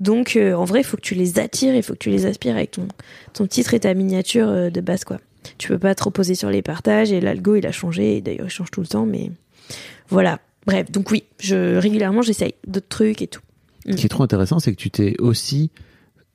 Donc, 0.00 0.36
euh, 0.36 0.54
en 0.54 0.64
vrai, 0.64 0.80
il 0.80 0.84
faut 0.84 0.96
que 0.96 1.02
tu 1.02 1.14
les 1.14 1.40
attires, 1.40 1.74
il 1.74 1.82
faut 1.82 1.94
que 1.94 1.98
tu 1.98 2.10
les 2.10 2.24
aspires 2.26 2.54
avec 2.54 2.70
ton, 2.70 2.86
ton 3.32 3.46
titre 3.46 3.74
et 3.74 3.80
ta 3.80 3.92
miniature 3.94 4.48
euh, 4.48 4.70
de 4.70 4.80
base, 4.80 5.04
quoi. 5.04 5.18
Tu 5.56 5.68
peux 5.68 5.78
pas 5.78 5.94
trop 5.94 6.10
poser 6.10 6.34
sur 6.34 6.50
les 6.50 6.62
partages 6.62 7.10
et 7.10 7.20
l'algo 7.20 7.56
il 7.56 7.66
a 7.66 7.72
changé, 7.72 8.18
et 8.18 8.20
d'ailleurs 8.20 8.46
il 8.46 8.50
change 8.50 8.70
tout 8.70 8.80
le 8.80 8.86
temps, 8.86 9.06
mais 9.06 9.30
voilà. 10.08 10.40
Bref, 10.66 10.90
donc 10.90 11.10
oui, 11.10 11.24
je 11.40 11.76
régulièrement 11.76 12.20
j'essaye 12.20 12.54
d'autres 12.66 12.88
trucs 12.88 13.22
et 13.22 13.26
tout. 13.26 13.40
Ce 13.86 13.96
qui 13.96 14.06
est 14.06 14.08
trop 14.08 14.22
intéressant, 14.22 14.58
c'est 14.58 14.72
que 14.72 14.80
tu 14.80 14.90
t'es 14.90 15.14
aussi. 15.20 15.70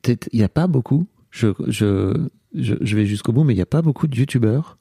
Il 0.08 0.18
n'y 0.34 0.44
a 0.44 0.50
pas 0.50 0.68
beaucoup, 0.68 1.08
je, 1.32 1.48
je, 1.68 2.14
je, 2.54 2.76
je 2.82 2.96
vais 2.96 3.06
jusqu'au 3.06 3.32
bout, 3.32 3.44
mais 3.44 3.54
il 3.54 3.58
n'y 3.58 3.62
a 3.62 3.68
pas 3.68 3.82
beaucoup 3.82 4.08
de 4.08 4.16
youtubeurs 4.16 4.78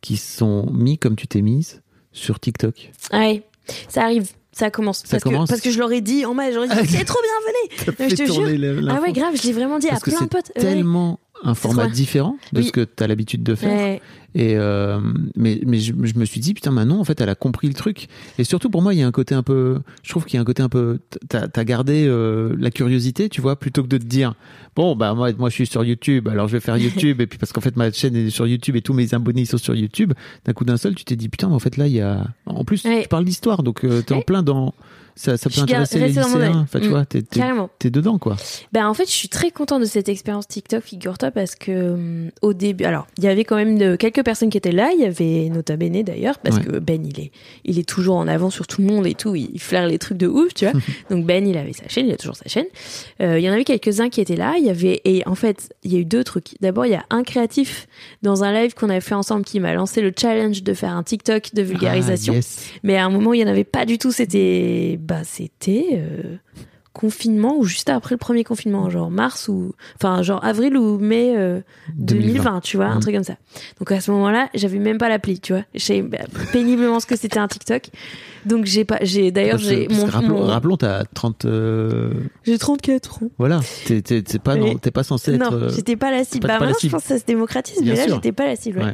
qui 0.00 0.16
sont 0.16 0.70
mis 0.72 0.98
comme 0.98 1.16
tu 1.16 1.28
t'es 1.28 1.42
mise 1.42 1.82
sur 2.12 2.40
TikTok. 2.40 2.90
Ouais, 3.12 3.44
ça 3.88 4.02
arrive, 4.04 4.30
ça 4.52 4.70
commence. 4.70 4.98
Ça 4.98 5.04
parce, 5.12 5.22
commence 5.22 5.48
Que, 5.48 5.52
parce 5.54 5.60
que 5.60 5.70
je 5.70 5.78
leur 5.78 5.92
ai 5.92 6.00
dit 6.00 6.24
en 6.24 6.34
mai, 6.34 6.52
j'aurais 6.52 6.68
dit 6.68 6.88
c'est 6.88 7.04
trop 7.04 7.20
bien, 7.22 7.94
venez. 7.98 8.08
Je 8.10 8.16
te 8.16 8.24
jure. 8.24 8.90
Ah 8.90 9.00
ouais, 9.00 9.12
grave, 9.12 9.34
je 9.36 9.46
l'ai 9.46 9.52
vraiment 9.52 9.78
dit 9.78 9.88
Parce 9.88 10.02
à 10.06 10.10
plein 10.10 10.20
de 10.22 10.26
potes. 10.28 10.52
Tellement 10.54 11.20
un 11.44 11.54
format 11.54 11.84
trop- 11.84 11.92
différent 11.92 12.38
de 12.52 12.60
Oui. 12.60 12.66
ce 12.66 12.72
que 12.72 12.80
tu 12.84 13.02
as 13.02 13.06
l'habitude 13.06 13.42
de 13.42 13.54
faire. 13.54 13.70
Ouais. 13.72 14.02
Et 14.34 14.54
euh, 14.56 15.00
mais 15.34 15.60
mais 15.64 15.78
je, 15.78 15.94
je 16.02 16.18
me 16.18 16.24
suis 16.26 16.40
dit 16.40 16.52
putain 16.52 16.70
Manon 16.70 17.00
en 17.00 17.04
fait 17.04 17.18
elle 17.22 17.30
a 17.30 17.34
compris 17.34 17.68
le 17.68 17.72
truc 17.74 18.08
et 18.38 18.44
surtout 18.44 18.68
pour 18.68 18.82
moi 18.82 18.92
il 18.92 19.00
y 19.00 19.02
a 19.02 19.06
un 19.06 19.12
côté 19.12 19.34
un 19.34 19.42
peu 19.42 19.78
je 20.02 20.10
trouve 20.10 20.26
qu'il 20.26 20.34
y 20.34 20.38
a 20.38 20.42
un 20.42 20.44
côté 20.44 20.62
un 20.62 20.68
peu 20.68 20.98
t'as 21.30 21.46
as 21.54 21.64
gardé 21.64 22.04
euh, 22.06 22.54
la 22.58 22.70
curiosité 22.70 23.30
tu 23.30 23.40
vois 23.40 23.58
plutôt 23.58 23.82
que 23.82 23.88
de 23.88 23.96
te 23.96 24.04
dire 24.04 24.34
bon 24.74 24.94
bah 24.94 25.14
moi 25.14 25.30
moi 25.38 25.48
je 25.48 25.54
suis 25.54 25.66
sur 25.66 25.84
YouTube 25.84 26.28
alors 26.28 26.48
je 26.48 26.52
vais 26.52 26.60
faire 26.60 26.76
YouTube 26.76 27.22
et 27.22 27.26
puis 27.26 27.38
parce 27.38 27.50
qu'en 27.52 27.62
fait 27.62 27.76
ma 27.78 27.90
chaîne 27.90 28.14
est 28.14 28.28
sur 28.28 28.46
YouTube 28.46 28.76
et 28.76 28.82
tous 28.82 28.92
mes 28.92 29.14
abonnés 29.14 29.42
ils 29.42 29.46
sont 29.46 29.56
sur 29.56 29.74
YouTube 29.74 30.12
d'un 30.44 30.52
coup 30.52 30.66
d'un 30.66 30.76
seul 30.76 30.94
tu 30.94 31.06
t'es 31.06 31.16
dit 31.16 31.30
putain 31.30 31.48
mais 31.48 31.54
en 31.54 31.58
fait 31.60 31.78
là 31.78 31.86
il 31.86 31.94
y 31.94 32.02
a 32.02 32.26
en 32.44 32.64
plus 32.64 32.84
Ouais. 32.84 33.02
tu 33.04 33.08
parles 33.08 33.24
d'histoire 33.24 33.62
donc 33.62 33.84
euh, 33.84 34.02
t'es 34.02 34.12
en 34.12 34.20
plein 34.20 34.42
dans 34.42 34.74
ça 35.16 35.36
ça 35.36 35.48
peut 35.48 35.56
Je 35.56 35.62
intéresser 35.62 35.98
les 35.98 36.08
lycéens 36.08 36.60
enfin 36.62 36.78
tu 36.78 36.86
Mm. 36.86 36.90
vois 36.90 37.04
t'es 37.06 37.22
t'es 37.22 37.40
t'es 37.78 37.90
dedans 37.90 38.18
quoi 38.18 38.36
Ben 38.72 38.86
en 38.86 38.94
fait, 38.94 39.06
je 39.06 39.12
suis 39.12 39.28
très 39.28 39.50
contente 39.50 39.80
de 39.80 39.86
cette 39.86 40.08
expérience 40.08 40.46
TikTok, 40.46 40.82
figure-toi, 40.84 41.30
parce 41.30 41.54
que 41.54 41.94
hum, 41.94 42.30
au 42.42 42.52
début, 42.52 42.84
alors 42.84 43.06
il 43.18 43.24
y 43.24 43.28
avait 43.28 43.44
quand 43.44 43.56
même 43.56 43.78
de, 43.78 43.96
quelques 43.96 44.22
personnes 44.22 44.50
qui 44.50 44.58
étaient 44.58 44.72
là. 44.72 44.90
Il 44.94 45.00
y 45.00 45.04
avait 45.06 45.48
Nota 45.48 45.76
Bene 45.76 46.02
d'ailleurs, 46.02 46.38
parce 46.38 46.56
Ouais. 46.58 46.64
que 46.64 46.78
Ben 46.78 47.04
il 47.04 47.18
est, 47.20 47.30
il 47.64 47.78
est 47.78 47.88
toujours 47.88 48.16
en 48.16 48.28
avant 48.28 48.50
sur 48.50 48.66
tout 48.66 48.82
le 48.82 48.86
monde 48.88 49.06
et 49.06 49.14
tout. 49.14 49.34
Il, 49.34 49.50
il 49.54 49.60
flaire 49.60 49.86
les 49.86 49.98
trucs 49.98 50.18
de 50.18 50.26
ouf, 50.26 50.52
tu 50.54 50.66
vois. 50.66 50.78
Donc 51.10 51.24
Ben 51.26 51.46
il 51.46 51.56
avait 51.56 51.72
sa 51.72 51.88
chaîne, 51.88 52.06
il 52.06 52.12
a 52.12 52.16
toujours 52.16 52.36
sa 52.36 52.48
chaîne. 52.48 52.66
Euh, 53.22 53.38
il 53.38 53.44
y 53.44 53.48
en 53.48 53.52
avait 53.52 53.64
quelques 53.64 54.00
uns 54.00 54.08
qui 54.10 54.20
étaient 54.20 54.36
là. 54.36 54.54
Il 54.58 54.64
y 54.66 54.70
avait 54.70 55.00
et 55.04 55.22
en 55.26 55.34
fait 55.34 55.70
il 55.82 55.92
y 55.92 55.96
a 55.96 56.00
eu 56.00 56.04
deux 56.04 56.24
trucs. 56.24 56.54
D'abord 56.60 56.84
il 56.86 56.92
y 56.92 56.94
a 56.94 57.04
un 57.10 57.22
créatif 57.22 57.86
dans 58.22 58.44
un 58.44 58.52
live 58.52 58.74
qu'on 58.74 58.90
avait 58.90 59.00
fait 59.00 59.14
ensemble 59.14 59.44
qui 59.44 59.60
m'a 59.60 59.72
lancé 59.72 60.00
le 60.02 60.12
challenge 60.18 60.62
de 60.62 60.74
faire 60.74 60.92
un 60.94 61.02
TikTok 61.02 61.54
de 61.54 61.62
vulgarisation. 61.62 62.34
Ah, 62.34 62.36
yes. 62.36 62.70
Mais 62.82 62.96
à 62.96 63.06
un 63.06 63.10
moment, 63.10 63.32
il 63.32 63.38
n'y 63.38 63.44
en 63.44 63.48
avait 63.50 63.64
pas 63.64 63.84
du 63.86 63.98
tout. 63.98 64.12
C'était, 64.12 64.98
bah, 65.06 65.22
c'était 65.24 65.90
euh, 65.92 66.36
confinement 66.96 67.54
ou 67.58 67.64
juste 67.64 67.90
après 67.90 68.14
le 68.14 68.18
premier 68.18 68.42
confinement, 68.42 68.88
genre 68.90 69.10
mars 69.10 69.48
ou, 69.48 69.72
enfin, 69.96 70.22
genre 70.22 70.42
avril 70.44 70.76
ou 70.76 70.98
mai 70.98 71.34
euh, 71.36 71.60
2020, 71.96 72.60
tu 72.62 72.76
vois, 72.78 72.86
un 72.86 72.94
Mhm. 72.96 73.00
truc 73.00 73.14
comme 73.14 73.24
ça. 73.24 73.36
Donc 73.78 73.92
à 73.92 74.00
ce 74.00 74.10
moment-là, 74.12 74.48
j'avais 74.54 74.78
même 74.78 74.98
pas 74.98 75.08
l'appli, 75.08 75.38
tu 75.40 75.52
vois. 75.52 75.62
Je 75.74 75.80
savais 75.80 76.02
bah, 76.02 76.18
péniblement 76.52 76.98
ce 77.00 77.06
que 77.06 77.16
c'était 77.16 77.38
un 77.38 77.48
TikTok. 77.48 77.90
Donc 78.46 78.64
j'ai 78.64 78.84
pas, 78.84 78.98
j'ai 79.02 79.32
d'ailleurs 79.32 79.58
j'ai 79.58 79.88
mon, 79.88 80.04
rappelons, 80.06 80.28
mon- 80.38 80.46
rappelons 80.46 80.76
t'as 80.76 81.02
30 81.04 81.46
euh, 81.46 82.12
j'ai 82.44 82.56
34 82.58 83.24
ans. 83.24 83.28
voilà 83.38 83.58
t'es 83.86 84.00
pas 84.42 84.54
Mais- 84.54 84.76
t'es 84.80 84.92
pas 84.92 85.02
censé 85.02 85.34
être 85.34 85.50
Non, 85.50 85.52
euh, 85.52 85.68
j'étais 85.68 85.96
pas 85.96 86.12
la 86.12 86.22
cible. 86.22 86.46
Bah 86.46 86.58
je 86.60 86.88
pense 86.88 87.02
que 87.02 87.08
ça 87.08 87.18
se 87.18 87.24
démocratise, 87.24 87.82
Bien 87.82 87.94
mais 87.94 87.98
là, 87.98 88.04
sûr. 88.06 88.14
j'étais 88.14 88.30
pas 88.32 88.46
la 88.46 88.54
cible. 88.54 88.78
ouais. 88.78 88.84
Ouais. 88.84 88.92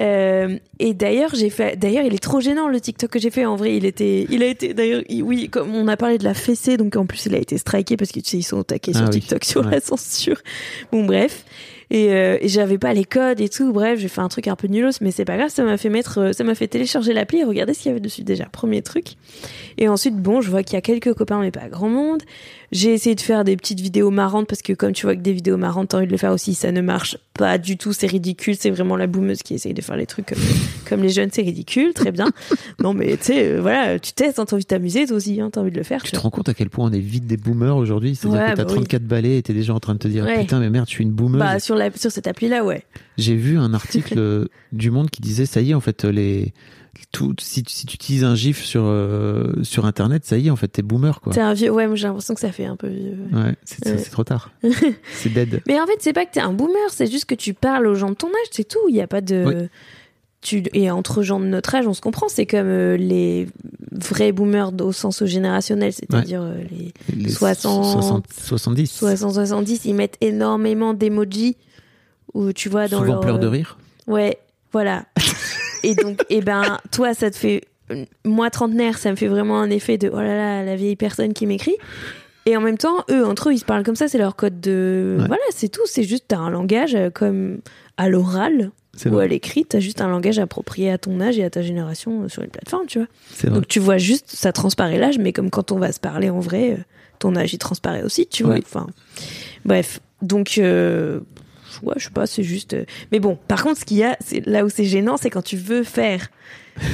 Euh, 0.00 0.58
et 0.78 0.92
d'ailleurs, 0.92 1.30
j'ai 1.34 1.48
fait. 1.50 1.76
D'ailleurs, 1.78 2.04
il 2.04 2.14
est 2.14 2.18
trop 2.22 2.40
gênant 2.40 2.68
le 2.68 2.78
TikTok 2.78 3.10
que 3.10 3.18
j'ai 3.18 3.30
fait. 3.30 3.46
En 3.46 3.56
vrai, 3.56 3.76
il 3.76 3.86
était, 3.86 4.26
il 4.30 4.42
a 4.42 4.46
été. 4.46 4.74
D'ailleurs, 4.74 5.02
il- 5.08 5.22
oui, 5.22 5.48
comme 5.48 5.74
on 5.74 5.88
a 5.88 5.96
parlé 5.96 6.18
de 6.18 6.24
la 6.24 6.34
fessée, 6.34 6.76
donc 6.76 6.94
en 6.96 7.06
plus, 7.06 7.24
il 7.26 7.34
a 7.34 7.38
été 7.40 7.58
striké 7.58 7.96
parce 7.96 8.12
que 8.12 8.20
tu 8.20 8.30
sais, 8.30 8.38
ils 8.38 8.42
sont 8.42 8.58
au 8.58 8.62
taquet 8.62 8.92
sur 8.92 9.02
Ah 9.02 9.10
oui. 9.12 9.20
TikTok 9.20 9.44
sur 9.44 9.64
Ouais. 9.64 9.70
la 9.72 9.80
censure. 9.80 10.38
Bon, 10.92 11.04
bref. 11.04 11.44
Et, 11.92 12.12
euh, 12.12 12.38
et 12.40 12.46
j'avais 12.48 12.78
pas 12.78 12.94
les 12.94 13.04
codes 13.04 13.40
et 13.40 13.48
tout. 13.48 13.72
Bref, 13.72 13.98
j'ai 13.98 14.06
fait 14.06 14.20
un 14.20 14.28
truc 14.28 14.46
un 14.46 14.54
peu 14.54 14.68
nulos, 14.68 14.92
mais 15.00 15.10
c'est 15.10 15.24
pas 15.24 15.36
grave. 15.36 15.48
Ça 15.50 15.64
m'a 15.64 15.76
fait 15.76 15.88
mettre, 15.88 16.18
euh, 16.20 16.32
ça 16.32 16.44
m'a 16.44 16.54
fait 16.54 16.68
télécharger 16.68 17.12
l'appli 17.12 17.40
et 17.40 17.44
regarder 17.44 17.74
ce 17.74 17.80
qu'il 17.80 17.88
y 17.88 17.90
avait 17.90 17.98
dessus 18.00 18.22
déjà. 18.22 18.44
Premier 18.44 18.80
truc. 18.82 19.06
Et 19.76 19.88
ensuite, 19.88 20.14
bon, 20.16 20.40
je 20.40 20.50
vois 20.50 20.62
qu'il 20.62 20.74
y 20.74 20.76
a 20.76 20.82
quelques 20.82 21.12
copains, 21.14 21.40
mais 21.40 21.50
pas 21.50 21.68
grand 21.68 21.88
monde. 21.88 22.22
J'ai 22.72 22.92
essayé 22.94 23.16
de 23.16 23.20
faire 23.20 23.42
des 23.42 23.56
petites 23.56 23.80
vidéos 23.80 24.10
marrantes 24.10 24.46
parce 24.46 24.62
que 24.62 24.72
comme 24.72 24.92
tu 24.92 25.04
vois 25.06 25.16
que 25.16 25.20
des 25.20 25.32
vidéos 25.32 25.56
marrantes, 25.56 25.88
t'as 25.88 25.96
envie 25.98 26.06
de 26.06 26.12
le 26.12 26.18
faire 26.18 26.32
aussi, 26.32 26.54
ça 26.54 26.70
ne 26.70 26.80
marche 26.80 27.16
pas 27.34 27.58
du 27.58 27.76
tout, 27.76 27.92
c'est 27.92 28.06
ridicule, 28.06 28.54
c'est 28.56 28.70
vraiment 28.70 28.96
la 28.96 29.08
boumeuse 29.08 29.42
qui 29.42 29.54
essaye 29.54 29.74
de 29.74 29.82
faire 29.82 29.96
les 29.96 30.06
trucs 30.06 30.26
comme, 30.26 30.38
comme 30.88 31.02
les 31.02 31.08
jeunes, 31.08 31.30
c'est 31.32 31.42
ridicule, 31.42 31.92
très 31.94 32.12
bien. 32.12 32.26
Non 32.78 32.94
mais 32.94 33.16
tu 33.16 33.24
sais, 33.24 33.48
euh, 33.48 33.60
voilà, 33.60 33.98
tu 33.98 34.12
testes, 34.12 34.38
hein, 34.38 34.44
t'as 34.46 34.54
envie 34.56 34.62
de 34.64 34.68
t'amuser 34.68 35.06
toi 35.06 35.16
aussi, 35.16 35.40
hein, 35.40 35.50
t'as 35.52 35.60
envie 35.60 35.70
de 35.70 35.76
le 35.76 35.82
faire. 35.82 36.02
Tu 36.02 36.12
te 36.12 36.18
rends 36.18 36.30
compte 36.30 36.48
à 36.48 36.54
quel 36.54 36.70
point 36.70 36.86
on 36.88 36.92
est 36.92 36.98
vite 36.98 37.26
des 37.26 37.36
boomers 37.36 37.76
aujourd'hui? 37.76 38.14
C'est-à-dire 38.14 38.40
Ouais, 38.40 38.50
que 38.52 38.56
t'as 38.56 38.64
bah 38.64 38.70
oui. 38.70 38.76
34 38.76 39.02
balais 39.02 39.38
et 39.38 39.42
t'es 39.42 39.52
déjà 39.52 39.74
en 39.74 39.80
train 39.80 39.94
de 39.94 39.98
te 39.98 40.08
dire 40.08 40.24
Ouais. 40.24 40.40
putain 40.40 40.60
mais 40.60 40.70
merde 40.70 40.86
je 40.88 40.94
suis 40.94 41.04
une 41.04 41.10
boomeuse. 41.12 41.40
Bah 41.40 41.58
sur, 41.58 41.74
la, 41.74 41.90
sur 41.90 42.10
cette 42.10 42.26
appli-là, 42.26 42.64
ouais. 42.64 42.84
J'ai 43.18 43.34
vu 43.36 43.58
un 43.58 43.74
article 43.74 44.14
euh, 44.18 44.46
du 44.72 44.90
Monde 44.90 45.10
qui 45.10 45.20
disait 45.20 45.46
ça 45.46 45.60
y 45.60 45.72
est 45.72 45.74
en 45.74 45.80
fait 45.80 46.04
les 46.04 46.54
tout 47.12 47.34
si, 47.40 47.62
tu- 47.62 47.72
si 47.72 47.86
tu 47.86 47.94
utilises 47.94 48.24
un 48.24 48.34
gif 48.34 48.64
sur 48.64 48.82
euh, 48.84 49.52
sur 49.62 49.86
internet 49.86 50.24
ça 50.24 50.36
y 50.38 50.48
est 50.48 50.50
en 50.50 50.56
fait 50.56 50.68
t'es 50.68 50.82
boomer 50.82 51.20
quoi. 51.20 51.32
T'es 51.32 51.40
un 51.40 51.54
vieux, 51.54 51.70
ouais, 51.70 51.86
moi 51.86 51.96
j'ai 51.96 52.06
l'impression 52.08 52.34
que 52.34 52.40
ça 52.40 52.52
fait 52.52 52.64
un 52.66 52.76
peu 52.76 52.88
vieux. 52.88 53.16
Ouais 53.32 53.54
c'est 53.64 53.86
Ouais. 53.88 54.02
trop 54.02 54.24
tard. 54.24 54.50
c'est 55.12 55.32
dead. 55.32 55.62
Mais 55.66 55.80
en 55.80 55.86
fait, 55.86 55.96
c'est 56.00 56.12
pas 56.12 56.26
que 56.26 56.32
t'es 56.32 56.40
un 56.40 56.52
boomer, 56.52 56.90
c'est 56.90 57.10
juste 57.10 57.24
que 57.26 57.34
tu 57.34 57.54
parles 57.54 57.86
aux 57.86 57.94
gens 57.94 58.10
de 58.10 58.14
ton 58.14 58.28
âge, 58.28 58.48
c'est 58.50 58.68
tout. 58.68 58.78
Il 58.88 58.94
y 58.96 59.00
a 59.00 59.06
pas 59.06 59.20
de. 59.20 59.44
Oui. 59.46 59.54
Tu, 60.42 60.62
et 60.72 60.90
entre 60.90 61.22
gens 61.22 61.38
de 61.38 61.44
notre 61.44 61.74
âge, 61.74 61.86
on 61.86 61.92
se 61.92 62.00
comprend. 62.00 62.28
C'est 62.30 62.46
comme 62.46 62.66
euh, 62.66 62.96
les 62.96 63.46
vrais 63.92 64.32
boomers 64.32 64.72
au 64.80 64.90
sens 64.92 65.22
générationnel, 65.24 65.92
c'est-à-dire 65.92 66.40
euh, 66.42 66.54
les 66.70 66.94
Les 67.14 67.28
60, 67.30 67.84
60 67.84 68.26
70 68.32 69.02
60-70, 69.02 69.80
ils 69.84 69.94
mettent 69.94 70.16
énormément 70.22 70.94
d'emojis 70.94 71.56
où 72.32 72.52
tu 72.54 72.70
vois 72.70 72.88
dans 72.88 72.98
souvent 73.00 73.12
leur. 73.14 73.20
pleure 73.20 73.38
de 73.38 73.46
rire. 73.48 73.76
Ouais, 74.06 74.38
voilà. 74.72 75.04
et 75.82 75.94
donc, 75.94 76.20
et 76.28 76.40
ben, 76.40 76.78
toi, 76.90 77.14
ça 77.14 77.30
te 77.30 77.36
fait. 77.36 77.62
Moi, 78.24 78.50
trentenaire, 78.50 78.98
ça 78.98 79.10
me 79.10 79.16
fait 79.16 79.26
vraiment 79.26 79.60
un 79.60 79.70
effet 79.70 79.98
de 79.98 80.08
oh 80.12 80.20
là 80.20 80.36
là, 80.36 80.64
la 80.64 80.76
vieille 80.76 80.96
personne 80.96 81.32
qui 81.32 81.46
m'écrit. 81.46 81.76
Et 82.46 82.56
en 82.56 82.60
même 82.60 82.78
temps, 82.78 83.04
eux, 83.10 83.26
entre 83.26 83.48
eux, 83.48 83.52
ils 83.52 83.58
se 83.58 83.64
parlent 83.64 83.82
comme 83.82 83.96
ça, 83.96 84.08
c'est 84.08 84.18
leur 84.18 84.36
code 84.36 84.60
de. 84.60 85.16
Ouais. 85.18 85.26
Voilà, 85.26 85.42
c'est 85.50 85.68
tout. 85.68 85.86
C'est 85.86 86.04
juste, 86.04 86.26
t'as 86.28 86.38
un 86.38 86.50
langage 86.50 86.94
euh, 86.94 87.10
comme 87.10 87.58
à 87.96 88.08
l'oral 88.08 88.70
ou 89.06 89.18
à 89.18 89.26
l'écrit, 89.26 89.64
t'as 89.64 89.80
juste 89.80 90.00
un 90.00 90.08
langage 90.08 90.38
approprié 90.38 90.90
à 90.90 90.98
ton 90.98 91.20
âge 91.20 91.38
et 91.38 91.44
à 91.44 91.50
ta 91.50 91.62
génération 91.62 92.22
euh, 92.22 92.28
sur 92.28 92.42
une 92.42 92.50
plateforme, 92.50 92.86
tu 92.86 92.98
vois. 92.98 93.08
C'est 93.32 93.46
vrai. 93.46 93.56
Donc 93.56 93.68
tu 93.68 93.80
vois 93.80 93.98
juste, 93.98 94.26
ça 94.28 94.52
transparaît 94.52 94.98
l'âge, 94.98 95.18
mais 95.18 95.32
comme 95.32 95.50
quand 95.50 95.72
on 95.72 95.78
va 95.78 95.92
se 95.92 96.00
parler 96.00 96.30
en 96.30 96.40
vrai, 96.40 96.72
euh, 96.72 96.76
ton 97.18 97.36
âge 97.36 97.52
il 97.54 97.58
transparaît 97.58 98.02
aussi, 98.02 98.26
tu 98.26 98.42
vois. 98.42 98.56
Enfin, 98.56 98.86
bref. 99.64 100.00
Donc, 100.22 100.56
euh, 100.58 101.20
ouais, 101.82 101.94
je 101.96 102.04
sais 102.04 102.10
pas, 102.10 102.26
c'est 102.26 102.42
juste. 102.42 102.74
euh, 102.74 102.84
Mais 103.12 103.20
bon, 103.20 103.38
par 103.48 103.62
contre, 103.62 103.80
ce 103.80 103.84
qu'il 103.84 103.98
y 103.98 104.04
a, 104.04 104.16
c'est 104.20 104.44
là 104.46 104.64
où 104.64 104.68
c'est 104.68 104.84
gênant, 104.84 105.16
c'est 105.16 105.30
quand 105.30 105.42
tu 105.42 105.56
veux 105.56 105.82
faire 105.84 106.28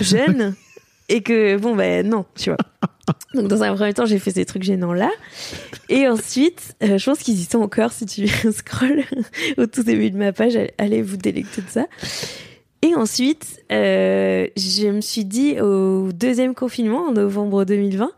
jeune 0.01 0.55
et 1.09 1.23
que 1.23 1.57
bon 1.57 1.77
ben 1.77 2.07
non, 2.09 2.25
tu 2.35 2.51
vois. 2.51 2.59
Donc 3.35 3.49
dans 3.49 3.63
un 3.63 3.75
premier 3.75 3.95
temps, 3.95 4.07
j'ai 4.07 4.19
fait 4.19 4.33
ces 4.33 4.45
trucs 4.45 4.65
gênants 4.65 4.93
là, 4.93 5.11
et 5.89 6.09
ensuite, 6.09 6.75
euh, 6.83 6.99
je 6.99 7.05
pense 7.05 7.21
qu'ils 7.21 7.39
y 7.41 7.45
sont 7.45 7.61
encore. 7.61 7.93
Si 7.93 8.05
tu 8.07 8.27
scroll 8.53 9.05
au 9.59 9.67
tout 9.67 9.83
début 9.85 10.11
de 10.11 10.17
ma 10.17 10.33
page, 10.33 10.59
allez 10.79 11.03
vous 11.03 11.17
délecter 11.17 11.63
de 11.63 11.69
ça. 11.69 11.87
Et 12.83 12.95
ensuite, 12.95 13.63
euh, 13.73 14.47
je 14.57 14.89
me 14.89 15.01
suis 15.01 15.25
dit 15.25 15.61
au 15.61 16.13
deuxième 16.13 16.55
confinement 16.55 17.07
en 17.09 17.13
novembre 17.13 17.65
2020, 17.65 18.11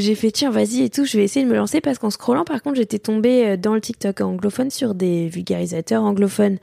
j'ai 0.00 0.14
fait 0.14 0.30
tiens 0.30 0.50
vas-y 0.50 0.82
et 0.82 0.90
tout, 0.90 1.04
je 1.04 1.16
vais 1.16 1.24
essayer 1.24 1.44
de 1.44 1.50
me 1.50 1.56
lancer 1.56 1.80
parce 1.80 1.98
qu'en 1.98 2.10
scrollant 2.10 2.44
par 2.44 2.62
contre 2.62 2.76
j'étais 2.76 2.98
tombée 2.98 3.46
euh, 3.46 3.56
dans 3.56 3.74
le 3.74 3.80
TikTok 3.80 4.20
anglophone 4.20 4.70
sur 4.70 4.94
des 4.94 5.28
vulgarisateurs 5.28 6.02
anglophones. 6.02 6.58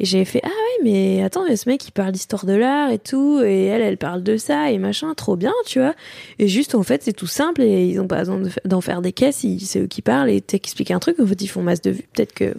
Et 0.00 0.04
j'ai 0.04 0.24
fait 0.24 0.40
ah 0.44 0.48
ouais 0.48 0.84
mais 0.84 1.22
attends 1.22 1.46
il 1.46 1.52
a 1.52 1.56
ce 1.56 1.68
mec 1.68 1.80
qui 1.80 1.90
parle 1.90 2.12
d'histoire 2.12 2.46
de 2.46 2.54
l'art 2.54 2.90
et 2.90 2.98
tout 2.98 3.40
et 3.42 3.66
elle 3.66 3.82
elle 3.82 3.98
parle 3.98 4.22
de 4.22 4.36
ça 4.36 4.70
et 4.70 4.78
machin 4.78 5.14
trop 5.14 5.36
bien 5.36 5.52
tu 5.66 5.78
vois. 5.78 5.94
Et 6.38 6.48
juste 6.48 6.74
en 6.74 6.82
fait 6.82 7.02
c'est 7.02 7.12
tout 7.12 7.26
simple 7.26 7.62
et 7.62 7.86
ils 7.86 8.00
ont 8.00 8.08
pas 8.08 8.20
besoin 8.20 8.42
d'en 8.64 8.80
faire 8.80 9.02
des 9.02 9.12
caisses 9.12 9.44
c'est 9.60 9.80
eux 9.80 9.86
qui 9.86 10.02
parlent 10.02 10.30
et 10.30 10.40
t'expliques 10.40 10.90
un 10.90 10.98
truc 10.98 11.20
en 11.20 11.26
fait 11.26 11.40
ils 11.40 11.48
font 11.48 11.62
masse 11.62 11.82
de 11.82 11.90
vues. 11.90 12.08
Peut-être 12.12 12.32
que 12.32 12.54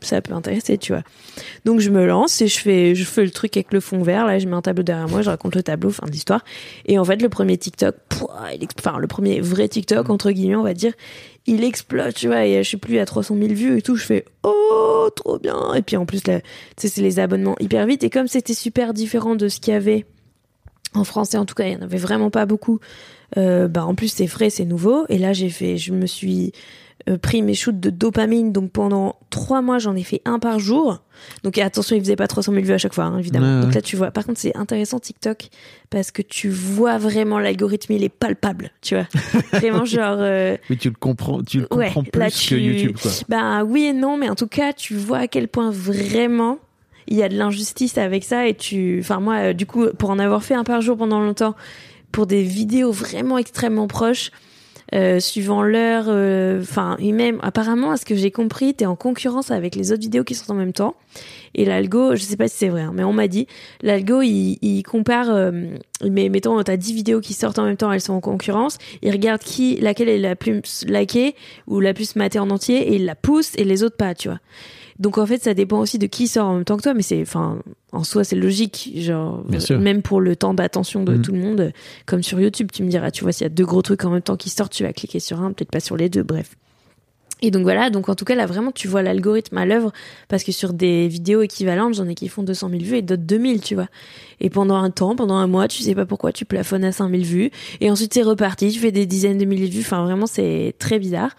ça 0.00 0.20
peut 0.20 0.34
intéresser, 0.34 0.78
tu 0.78 0.92
vois. 0.92 1.02
Donc 1.64 1.80
je 1.80 1.90
me 1.90 2.04
lance 2.06 2.40
et 2.42 2.48
je 2.48 2.58
fais, 2.58 2.94
le 2.94 3.30
truc 3.30 3.56
avec 3.56 3.72
le 3.72 3.80
fond 3.80 4.02
vert. 4.02 4.26
Là, 4.26 4.38
je 4.38 4.46
mets 4.46 4.56
un 4.56 4.62
tableau 4.62 4.82
derrière 4.82 5.08
moi, 5.08 5.22
je 5.22 5.30
raconte 5.30 5.54
le 5.54 5.62
tableau, 5.62 5.90
fin 5.90 6.06
d'histoire. 6.06 6.44
Et 6.86 6.98
en 6.98 7.04
fait, 7.04 7.20
le 7.22 7.28
premier 7.28 7.56
TikTok, 7.56 7.94
il 8.52 8.68
enfin 8.78 8.98
le 8.98 9.06
premier 9.06 9.40
vrai 9.40 9.68
TikTok 9.68 10.10
entre 10.10 10.30
guillemets, 10.30 10.56
on 10.56 10.62
va 10.62 10.74
dire, 10.74 10.92
il 11.46 11.64
explose, 11.64 12.14
tu 12.14 12.28
vois. 12.28 12.46
Et 12.46 12.62
je 12.62 12.70
sais 12.70 12.76
plus 12.76 12.98
à 12.98 13.06
300 13.06 13.36
000 13.36 13.48
vues 13.54 13.78
et 13.78 13.82
tout. 13.82 13.96
Je 13.96 14.04
fais 14.04 14.24
oh 14.42 15.08
trop 15.14 15.38
bien. 15.38 15.74
Et 15.74 15.82
puis 15.82 15.96
en 15.96 16.06
plus 16.06 16.22
c'est 16.76 16.96
les 16.96 17.18
abonnements 17.18 17.56
hyper 17.60 17.86
vite. 17.86 18.04
Et 18.04 18.10
comme 18.10 18.28
c'était 18.28 18.54
super 18.54 18.94
différent 18.94 19.34
de 19.34 19.48
ce 19.48 19.60
qu'il 19.60 19.72
y 19.72 19.76
avait 19.76 20.06
en 20.94 21.04
français, 21.04 21.38
en 21.38 21.46
tout 21.46 21.54
cas, 21.54 21.64
il 21.64 21.72
y 21.72 21.76
en 21.76 21.82
avait 21.82 21.98
vraiment 21.98 22.30
pas 22.30 22.46
beaucoup. 22.46 22.80
Euh, 23.38 23.66
bah 23.66 23.86
en 23.86 23.94
plus 23.94 24.08
c'est 24.08 24.26
frais, 24.26 24.50
c'est 24.50 24.64
nouveau. 24.64 25.06
Et 25.08 25.18
là, 25.18 25.32
j'ai 25.32 25.48
fait, 25.48 25.78
je 25.78 25.92
me 25.92 26.06
suis 26.06 26.48
euh, 26.48 26.52
pris 27.22 27.42
mes 27.42 27.54
shoots 27.54 27.78
de 27.80 27.90
dopamine. 27.90 28.52
Donc 28.52 28.70
pendant 28.72 29.16
trois 29.30 29.62
mois, 29.62 29.78
j'en 29.78 29.94
ai 29.96 30.02
fait 30.02 30.20
un 30.24 30.38
par 30.38 30.58
jour. 30.58 31.02
Donc 31.44 31.58
attention, 31.58 31.94
il 31.96 32.00
faisait 32.00 32.16
pas 32.16 32.26
300 32.26 32.52
000 32.52 32.64
vues 32.64 32.72
à 32.72 32.78
chaque 32.78 32.94
fois, 32.94 33.04
hein, 33.04 33.18
évidemment. 33.18 33.46
Ouais, 33.46 33.54
ouais. 33.56 33.62
Donc 33.62 33.74
là, 33.74 33.82
tu 33.82 33.96
vois. 33.96 34.10
Par 34.10 34.24
contre, 34.26 34.40
c'est 34.40 34.56
intéressant 34.56 34.98
TikTok 34.98 35.48
parce 35.90 36.10
que 36.10 36.22
tu 36.22 36.48
vois 36.48 36.98
vraiment 36.98 37.38
l'algorithme, 37.38 37.92
il 37.92 38.02
est 38.04 38.08
palpable, 38.08 38.70
tu 38.80 38.94
vois. 38.94 39.06
Vraiment 39.52 39.84
genre. 39.84 40.16
euh, 40.18 40.56
Oui, 40.70 40.76
tu 40.78 40.88
le 40.88 40.94
comprends, 40.98 41.42
tu 41.42 41.60
le 41.60 41.66
Ouais, 41.74 41.86
comprends 41.86 42.02
plus 42.04 42.18
là, 42.20 42.30
que 42.30 42.34
tu- 42.36 42.58
YouTube, 42.58 42.96
quoi. 43.00 43.10
bah 43.28 43.62
oui 43.64 43.84
et 43.84 43.92
non, 43.92 44.16
mais 44.16 44.28
en 44.30 44.34
tout 44.34 44.46
cas, 44.46 44.72
tu 44.72 44.94
vois 44.94 45.18
à 45.18 45.26
quel 45.28 45.48
point 45.48 45.70
vraiment 45.70 46.58
il 47.08 47.16
y 47.16 47.22
a 47.22 47.28
de 47.28 47.36
l'injustice 47.36 47.98
avec 47.98 48.22
ça 48.24 48.46
et 48.46 48.54
tu, 48.54 48.98
enfin 49.00 49.18
moi, 49.20 49.34
euh, 49.36 49.52
du 49.52 49.66
coup, 49.66 49.86
pour 49.98 50.10
en 50.10 50.18
avoir 50.18 50.42
fait 50.44 50.54
un 50.54 50.64
par 50.64 50.80
jour 50.80 50.96
pendant 50.96 51.20
longtemps, 51.20 51.54
pour 52.12 52.26
des 52.26 52.42
vidéos 52.42 52.92
vraiment 52.92 53.38
extrêmement 53.38 53.86
proches, 53.88 54.30
euh, 54.94 55.20
suivant 55.20 55.62
l'heure, 55.62 56.04
euh, 56.08 56.60
enfin 56.60 56.96
et 56.98 57.12
même 57.12 57.38
apparemment, 57.42 57.92
à 57.92 57.96
ce 57.96 58.04
que 58.04 58.14
j'ai 58.14 58.30
compris, 58.30 58.74
t'es 58.74 58.84
en 58.84 58.96
concurrence 58.96 59.50
avec 59.50 59.74
les 59.74 59.90
autres 59.90 60.02
vidéos 60.02 60.24
qui 60.24 60.34
sortent 60.34 60.50
en 60.50 60.54
même 60.54 60.74
temps. 60.74 60.94
Et 61.54 61.64
l'algo, 61.64 62.14
je 62.14 62.22
sais 62.22 62.36
pas 62.36 62.48
si 62.48 62.56
c'est 62.58 62.68
vrai, 62.68 62.82
hein, 62.82 62.92
mais 62.94 63.04
on 63.04 63.12
m'a 63.12 63.28
dit, 63.28 63.46
l'algo 63.82 64.22
il, 64.22 64.58
il 64.60 64.82
compare, 64.82 65.30
euh, 65.30 65.50
mais 66.08 66.28
mettons 66.28 66.62
t'as 66.62 66.76
10 66.76 66.92
vidéos 66.92 67.20
qui 67.20 67.32
sortent 67.32 67.58
en 67.58 67.64
même 67.64 67.76
temps, 67.76 67.90
elles 67.90 68.00
sont 68.00 68.12
en 68.12 68.20
concurrence, 68.20 68.78
il 69.02 69.10
regarde 69.10 69.40
qui, 69.42 69.76
laquelle 69.76 70.08
est 70.08 70.18
la 70.18 70.36
plus 70.36 70.84
likée 70.86 71.34
ou 71.66 71.80
la 71.80 71.94
plus 71.94 72.14
matée 72.16 72.38
en 72.38 72.50
entier 72.50 72.88
et 72.88 72.96
il 72.96 73.06
la 73.06 73.14
pousse 73.14 73.52
et 73.56 73.64
les 73.64 73.82
autres 73.82 73.96
pas, 73.96 74.14
tu 74.14 74.28
vois. 74.28 74.40
Donc 75.02 75.18
en 75.18 75.26
fait, 75.26 75.42
ça 75.42 75.52
dépend 75.52 75.80
aussi 75.80 75.98
de 75.98 76.06
qui 76.06 76.28
sort 76.28 76.46
en 76.46 76.54
même 76.54 76.64
temps 76.64 76.76
que 76.76 76.82
toi, 76.82 76.94
mais 76.94 77.02
c'est, 77.02 77.20
enfin, 77.20 77.58
en 77.90 78.04
soi, 78.04 78.22
c'est 78.22 78.36
logique. 78.36 78.92
Genre, 78.96 79.44
même 79.80 80.00
pour 80.00 80.20
le 80.20 80.36
temps 80.36 80.54
d'attention 80.54 81.02
de 81.02 81.14
Mhm. 81.14 81.22
tout 81.22 81.32
le 81.32 81.38
monde, 81.40 81.72
comme 82.06 82.22
sur 82.22 82.40
YouTube, 82.40 82.70
tu 82.72 82.84
me 82.84 82.88
diras, 82.88 83.10
tu 83.10 83.24
vois, 83.24 83.32
s'il 83.32 83.44
y 83.44 83.46
a 83.46 83.50
deux 83.50 83.66
gros 83.66 83.82
trucs 83.82 84.04
en 84.04 84.10
même 84.10 84.22
temps 84.22 84.36
qui 84.36 84.48
sortent, 84.48 84.72
tu 84.72 84.84
vas 84.84 84.92
cliquer 84.92 85.18
sur 85.18 85.40
un, 85.42 85.50
peut-être 85.52 85.72
pas 85.72 85.80
sur 85.80 85.96
les 85.96 86.08
deux, 86.08 86.22
bref. 86.22 86.54
Et 87.44 87.50
donc 87.50 87.64
voilà, 87.64 87.90
donc 87.90 88.08
en 88.08 88.14
tout 88.14 88.24
cas 88.24 88.36
là 88.36 88.46
vraiment 88.46 88.70
tu 88.70 88.86
vois 88.86 89.02
l'algorithme 89.02 89.58
à 89.58 89.66
l'œuvre 89.66 89.90
parce 90.28 90.44
que 90.44 90.52
sur 90.52 90.72
des 90.72 91.08
vidéos 91.08 91.42
équivalentes 91.42 91.94
j'en 91.94 92.06
ai 92.06 92.14
qui 92.14 92.28
font 92.28 92.44
200 92.44 92.68
000 92.70 92.82
vues 92.84 92.98
et 92.98 93.02
d'autres 93.02 93.24
2000 93.24 93.60
tu 93.60 93.74
vois. 93.74 93.88
Et 94.38 94.48
pendant 94.48 94.76
un 94.76 94.90
temps, 94.90 95.16
pendant 95.16 95.34
un 95.34 95.48
mois, 95.48 95.66
tu 95.66 95.82
sais 95.82 95.96
pas 95.96 96.06
pourquoi 96.06 96.30
tu 96.32 96.44
plafonnes 96.44 96.84
à 96.84 96.92
5000 96.92 97.24
vues 97.24 97.50
et 97.80 97.90
ensuite 97.90 98.14
c'est 98.14 98.22
reparti, 98.22 98.70
tu 98.70 98.78
fais 98.78 98.92
des 98.92 99.06
dizaines 99.06 99.38
de 99.38 99.44
milliers 99.44 99.66
de 99.66 99.72
vues, 99.74 99.80
enfin 99.80 100.04
vraiment 100.04 100.26
c'est 100.28 100.76
très 100.78 101.00
bizarre. 101.00 101.34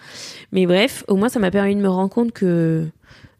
Mais 0.52 0.66
bref, 0.66 1.06
au 1.08 1.16
moins 1.16 1.30
ça 1.30 1.40
m'a 1.40 1.52
permis 1.52 1.74
de 1.78 1.80
me 1.82 1.88
rendre 1.88 2.10
compte 2.10 2.34
que 2.34 2.86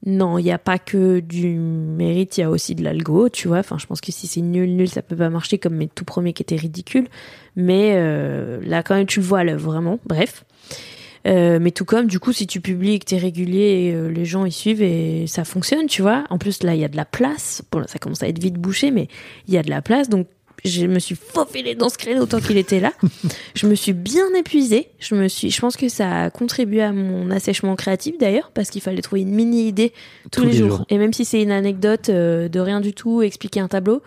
non, 0.06 0.38
il 0.38 0.44
n'y 0.44 0.52
a 0.52 0.58
pas 0.58 0.80
que 0.80 1.22
du 1.22 1.56
mérite, 1.58 2.38
il 2.38 2.42
y 2.42 2.44
a 2.44 2.50
aussi 2.50 2.76
de 2.76 2.84
l'algo, 2.84 3.30
tu 3.30 3.48
vois. 3.48 3.60
Enfin, 3.60 3.78
je 3.78 3.86
pense 3.86 4.02
que 4.02 4.12
si 4.12 4.28
c'est 4.28 4.42
nul, 4.42 4.76
nul, 4.76 4.90
ça 4.90 5.02
peut 5.02 5.16
pas 5.16 5.30
marcher 5.30 5.58
comme 5.58 5.76
mes 5.76 5.88
tout 5.88 6.04
premiers 6.04 6.34
qui 6.34 6.44
étaient 6.44 6.58
ridicules. 6.58 7.08
Mais 7.56 7.94
euh, 7.96 8.60
là, 8.66 8.84
quand 8.84 8.96
même, 8.96 9.06
tu 9.06 9.22
le 9.22 9.26
vois 9.26 9.40
à 9.40 9.44
l'œuvre, 9.46 9.72
vraiment. 9.72 10.00
Bref. 10.06 10.44
Euh, 11.26 11.58
mais 11.62 11.72
tout 11.72 11.86
comme, 11.86 12.08
du 12.08 12.20
coup, 12.20 12.34
si 12.34 12.48
tu 12.48 12.60
publies 12.60 12.96
et 12.96 13.00
que 13.00 13.06
t'es 13.06 13.18
régulier, 13.18 13.94
euh, 13.96 14.10
les 14.10 14.26
gens 14.26 14.46
y 14.46 14.52
suivent 14.52 14.82
et 14.82 15.26
ça 15.28 15.46
fonctionne, 15.46 15.86
tu 15.86 16.02
vois. 16.02 16.26
En 16.30 16.38
plus, 16.38 16.64
là, 16.64 16.76
il 16.76 16.82
y 16.82 16.86
a 16.86 16.90
de 16.90 16.98
la 16.98 17.06
place. 17.06 17.62
Bon, 17.72 17.80
là, 17.80 17.88
ça 17.88 17.98
commence 17.98 18.24
à 18.24 18.28
être 18.28 18.42
vite 18.42 18.56
bouché, 18.56 18.92
mais 18.92 19.08
il 19.48 19.54
y 19.54 19.58
a 19.58 19.64
de 19.64 19.70
la 19.70 19.82
place. 19.82 20.10
Donc, 20.10 20.28
je 20.66 20.86
me 20.88 21.00
suis 21.00 21.16
faufilée 21.16 21.76
dans 21.76 21.90
ce 21.90 21.98
créneau 21.98 22.26
tant 22.26 22.40
qu'il 22.40 22.58
était 22.58 22.80
là. 22.80 22.94
je 23.56 23.68
me 23.68 23.76
suis 23.76 23.94
bien 23.94 24.34
épuisée. 24.34 24.90
Je 25.00 25.16
me 25.16 25.28
suis, 25.28 25.52
je 25.52 25.60
pense 25.60 25.76
que 25.76 25.90
ça 25.90 26.24
a 26.24 26.30
contribué 26.30 26.82
à 26.82 26.94
mon 26.94 27.32
assèchement 27.32 27.76
créatif 27.76 28.18
d'ailleurs, 28.18 28.52
parce 28.54 28.70
qu'il 28.70 28.82
fallait 28.82 29.02
trouver 29.02 29.22
une 29.22 29.34
mini 29.34 29.68
idée 29.68 29.94
tous, 30.32 30.44
les, 30.44 30.54
jours. 30.54 30.86
Et 30.90 30.98
même 30.98 31.14
si 31.14 31.26
c'est 31.26 31.42
une 31.42 31.52
anecdote 31.52 32.10
euh, 32.10 32.48
de 32.48 32.60
rien 32.60 32.80
du 32.80 32.94
tout, 32.94 33.22
expliquer 33.22 33.60
un 33.60 33.68
tableau, 33.68 34.02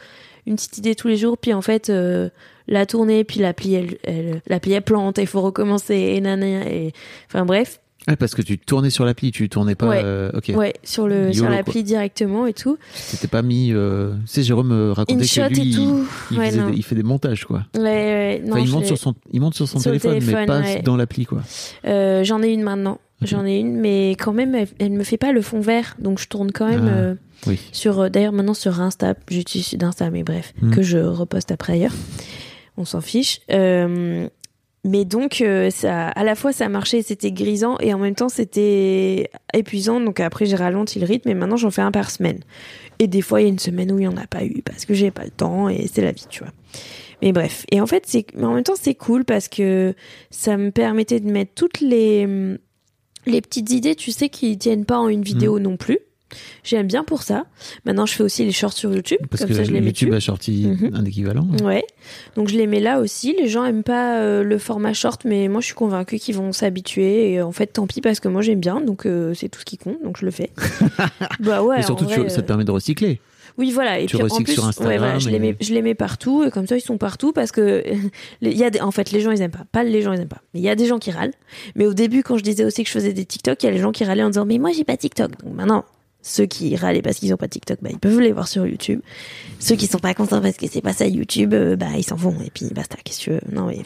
une 0.47 0.57
petite 0.57 0.79
idée 0.79 0.95
tous 0.95 1.09
les 1.09 1.17
jours, 1.17 1.37
puis 1.37 1.53
en 1.53 1.63
fait 1.63 1.91
euh, 1.91 2.31
la 2.69 2.87
tourner, 2.87 3.25
puis 3.25 3.41
l'appli 3.41 3.75
elle, 3.75 3.99
elle, 4.05 4.41
l'appli 4.47 4.73
elle 4.73 4.83
plante, 4.83 5.19
il 5.19 5.27
faut 5.27 5.43
recommencer, 5.43 5.95
et 5.95 6.21
nanana, 6.21 6.69
et 6.71 6.93
enfin 7.29 7.45
bref, 7.45 7.81
Ouais, 8.09 8.15
parce 8.17 8.35
que 8.37 8.43
tu 8.43 8.57
tournais 8.57 8.91
sur 8.91 9.05
l'appli, 9.05 9.33
tu 9.33 9.49
tournais 9.49 9.75
pas. 9.75 9.89
Ouais. 9.89 10.01
euh, 10.05 10.31
ouais, 10.51 10.75
sur 10.85 11.09
le 11.09 11.33
sur 11.33 11.49
l'appli 11.49 11.83
directement 11.83 12.47
et 12.47 12.53
tout. 12.53 12.79
Tu 12.95 13.03
t'étais 13.17 13.27
pas 13.27 13.43
mis. 13.43 13.73
Euh... 13.73 14.13
Tu 14.13 14.27
sais, 14.27 14.43
Jérôme 14.45 14.69
me 14.69 14.93
racontait 14.93 15.27
que 15.27 15.49
lui, 15.49 15.71
tout. 15.75 16.07
il, 16.31 16.39
Ouais, 16.39 16.51
des- 16.53 16.59
il 16.77 16.83
fait 16.85 16.95
des 16.95 17.03
montages, 17.03 17.45
quoi. 17.45 17.65
Ouais, 17.77 18.41
non, 18.45 18.53
Enfin, 18.53 18.61
il 18.65 18.71
monte 18.71 18.85
sur 18.87 18.99
son, 18.99 19.15
il 19.33 19.41
monte 19.41 19.55
sur 19.55 19.67
son 19.69 19.81
Sur 19.81 19.91
téléphone, 19.91 20.19
mais 20.25 20.47
pas 20.47 20.81
dans 20.83 20.97
l'appli, 20.97 21.27
quoi. 21.27 21.43
Euh, 21.85 22.23
j'en 22.23 22.43
ai 22.43 22.49
une 22.53 22.63
maintenant. 22.63 23.01
J'en 23.23 23.45
ai 23.47 23.57
une, 23.59 23.77
mais 23.81 24.11
quand 24.11 24.35
même, 24.35 24.55
elle, 24.55 24.69
elle 24.79 24.93
me 24.93 25.03
fait 25.03 25.17
pas 25.17 25.33
le 25.33 25.41
fond 25.41 25.59
vert, 25.61 25.97
donc 25.99 26.21
je 26.21 26.29
tourne 26.29 26.53
quand 26.53 26.69
même 26.69 26.87
Ah. 26.89 26.97
euh, 26.97 27.15
Oui. 27.47 27.59
sur. 27.73 27.99
euh, 27.99 28.09
D'ailleurs, 28.11 28.33
maintenant 28.33 28.53
sur 28.55 28.79
Insta, 28.81 29.15
j'utilise 29.31 29.71
d'Insta, 29.75 30.11
mais 30.11 30.23
bref, 30.23 30.53
Hmm. 30.61 30.71
que 30.71 30.83
je 30.83 30.99
reposte 30.99 31.51
après 31.51 31.73
ailleurs. 31.73 31.95
On 32.77 32.85
s'en 32.85 33.01
fiche. 33.01 33.41
Euh, 33.51 34.29
mais 34.87 35.05
donc, 35.05 35.41
euh, 35.41 35.69
ça, 35.71 36.09
à 36.09 36.25
la 36.25 36.35
fois, 36.35 36.53
ça 36.53 36.69
marchait, 36.69 37.03
c'était 37.03 37.33
grisant, 37.33 37.77
et 37.81 37.93
en 37.93 37.99
même 37.99 38.15
temps, 38.15 38.29
c'était 38.29 39.31
épuisant. 39.53 40.01
Donc 40.01 40.21
après, 40.21 40.47
j'ai 40.47 40.57
ralenti 40.57 41.01
le 41.01 41.07
rythme, 41.07 41.29
et 41.29 41.35
maintenant, 41.35 41.57
j'en 41.57 41.71
fais 41.71 41.83
un 41.83 41.91
par 41.91 42.11
semaine. 42.11 42.39
Et 42.99 43.09
des 43.09 43.21
fois, 43.21 43.41
il 43.41 43.45
y 43.45 43.47
a 43.47 43.51
une 43.51 43.59
semaine 43.59 43.91
où 43.93 43.99
il 43.99 44.05
y 44.05 44.09
en 44.09 44.17
a 44.17 44.27
pas 44.27 44.45
eu 44.45 44.63
parce 44.65 44.87
que 44.87 44.95
j'ai 44.95 45.11
pas 45.11 45.25
le 45.25 45.31
temps, 45.31 45.69
et 45.69 45.89
c'est 45.93 46.03
la 46.03 46.13
vie, 46.13 46.27
tu 46.31 46.45
vois. 46.45 46.53
Mais 47.21 47.33
bref. 47.33 47.65
Et 47.73 47.81
en 47.81 47.87
fait, 47.87 48.05
c'est, 48.07 48.27
mais 48.35 48.45
en 48.45 48.55
même 48.55 48.65
temps, 48.65 48.77
c'est 48.81 48.95
cool 48.95 49.25
parce 49.25 49.49
que 49.49 49.95
ça 50.31 50.57
me 50.57 50.71
permettait 50.71 51.21
de 51.21 51.31
mettre 51.31 51.53
toutes 51.55 51.81
les, 51.81 52.57
les 53.27 53.41
petites 53.41 53.73
idées, 53.73 53.97
tu 53.97 54.13
sais, 54.13 54.29
qui 54.29 54.57
tiennent 54.57 54.85
pas 54.85 54.99
en 54.99 55.09
une 55.09 55.23
vidéo 55.23 55.59
non 55.59 55.77
plus. 55.77 55.99
J'aime 56.65 56.87
bien 56.89 57.05
pour 57.05 57.23
ça. 57.23 57.47
Maintenant, 57.85 58.05
je 58.07 58.15
fais 58.15 58.23
aussi 58.25 58.45
les 58.45 58.51
shorts 58.53 58.73
sur 58.73 58.93
YouTube. 58.93 59.19
Parce 59.31 59.43
comme 59.43 59.51
que 59.51 59.55
ça, 59.55 59.63
je 59.65 59.71
les 59.71 59.81
YouTube 59.81 60.13
a 60.13 60.21
sorti 60.21 60.67
Mhm. 60.67 60.91
un 60.95 61.05
équivalent. 61.05 61.47
Ouais. 61.63 61.85
Donc 62.35 62.49
je 62.49 62.57
les 62.57 62.67
mets 62.67 62.81
là 62.81 62.99
aussi. 63.01 63.35
Les 63.39 63.47
gens 63.49 63.65
aiment 63.65 63.83
pas 63.85 64.19
euh, 64.19 64.43
le 64.43 64.59
format 64.59 64.93
short, 64.93 65.25
mais 65.25 65.47
moi 65.49 65.61
je 65.61 65.67
suis 65.67 65.75
convaincue 65.75 66.19
qu'ils 66.19 66.35
vont 66.35 66.53
s'habituer. 66.53 67.33
Et 67.33 67.39
euh, 67.41 67.47
en 67.47 67.53
fait, 67.53 67.67
tant 67.69 67.87
pis 67.87 68.01
parce 68.01 68.19
que 68.21 68.29
moi 68.29 68.43
j'aime 68.43 68.61
bien, 68.61 68.81
donc 68.81 69.07
euh, 69.07 69.35
c'est 69.35 69.49
tout 69.49 69.61
ce 69.61 69.65
qui 69.65 69.79
compte. 69.79 70.03
Donc 70.03 70.17
je 70.19 70.25
le 70.25 70.31
fais. 70.33 70.51
bah 71.41 71.63
ouais. 71.63 71.77
Mais 71.77 71.83
surtout, 71.83 72.05
en 72.05 72.09
tu- 72.09 72.29
ça 72.31 72.43
te 72.43 72.47
permet 72.47 72.65
de 72.65 72.71
recycler. 72.73 73.21
oui, 73.59 73.71
voilà. 73.71 74.01
Et 74.01 74.07
Tu 74.07 74.17
puis 74.17 74.23
en 74.23 74.25
recycles 74.29 74.45
plus, 74.45 74.55
sur 74.55 74.67
Instagram 74.67 74.93
ouais, 74.93 74.99
voilà, 74.99 75.19
je, 75.19 75.29
les 75.31 75.37
et- 75.37 75.39
mets, 75.39 75.57
je 75.61 75.73
les 75.73 75.83
mets 75.83 75.95
partout 75.95 76.43
et 76.45 76.51
comme 76.51 76.67
ça 76.67 76.77
ils 76.77 76.81
sont 76.83 76.99
partout 76.99 77.33
parce 77.33 77.53
que 77.53 77.85
il 78.43 78.53
y 78.57 78.65
a 78.65 78.71
des, 78.71 78.81
en 78.81 78.91
fait 78.91 79.13
les 79.13 79.21
gens 79.21 79.31
ils 79.31 79.41
aiment 79.43 79.51
pas, 79.53 79.65
pas 79.71 79.85
les 79.85 80.03
gens 80.03 80.13
ils 80.13 80.21
aiment 80.21 80.29
pas. 80.29 80.43
Mais 80.55 80.61
il 80.61 80.65
y 80.65 80.69
a 80.69 80.75
des 80.75 80.87
gens 80.87 80.99
qui 80.99 81.13
râlent. 81.13 81.33
Mais 81.77 81.87
au 81.87 81.95
début 81.95 82.23
quand 82.25 82.37
je 82.37 82.43
disais 82.43 82.65
aussi 82.65 82.83
que 82.83 82.89
je 82.89 82.95
faisais 82.95 83.13
des 83.13 83.25
TikTok, 83.25 83.63
il 83.63 83.67
y 83.67 83.69
a 83.69 83.73
les 83.73 83.79
gens 83.79 83.93
qui 83.93 84.05
râlaient 84.05 84.25
en 84.25 84.31
disant 84.31 84.45
mais 84.45 84.59
moi 84.59 84.73
j'ai 84.73 84.85
pas 84.85 84.97
TikTok. 84.97 85.43
Donc 85.43 85.55
maintenant 85.55 85.85
ceux 86.27 86.47
qui 86.47 86.75
râlaient 86.75 87.03
parce 87.03 87.19
qu'ils 87.19 87.33
ont 87.33 87.37
pas 87.37 87.47
TikTok, 87.47 87.79
bah 87.81 87.91
ils 87.93 88.01
peuvent 88.01 88.21
les 88.21 88.33
voir 88.33 88.49
sur 88.49 88.67
YouTube. 88.67 89.01
Ceux 89.61 89.77
qui 89.77 89.87
sont 89.87 90.01
pas 90.01 90.13
contents 90.13 90.41
parce 90.41 90.57
que 90.57 90.67
c'est 90.67 90.81
pas 90.81 90.93
ça 90.93 91.07
YouTube, 91.07 91.55
euh, 91.55 91.77
bah 91.77 91.87
ils 91.97 92.03
s'en 92.03 92.17
vont 92.17 92.35
et 92.45 92.51
puis 92.51 92.67
basta. 92.75 92.97
Qu'est-ce 93.05 93.27
que 93.27 93.39
tu 93.39 93.55
Non 93.55 93.67
mais 93.67 93.79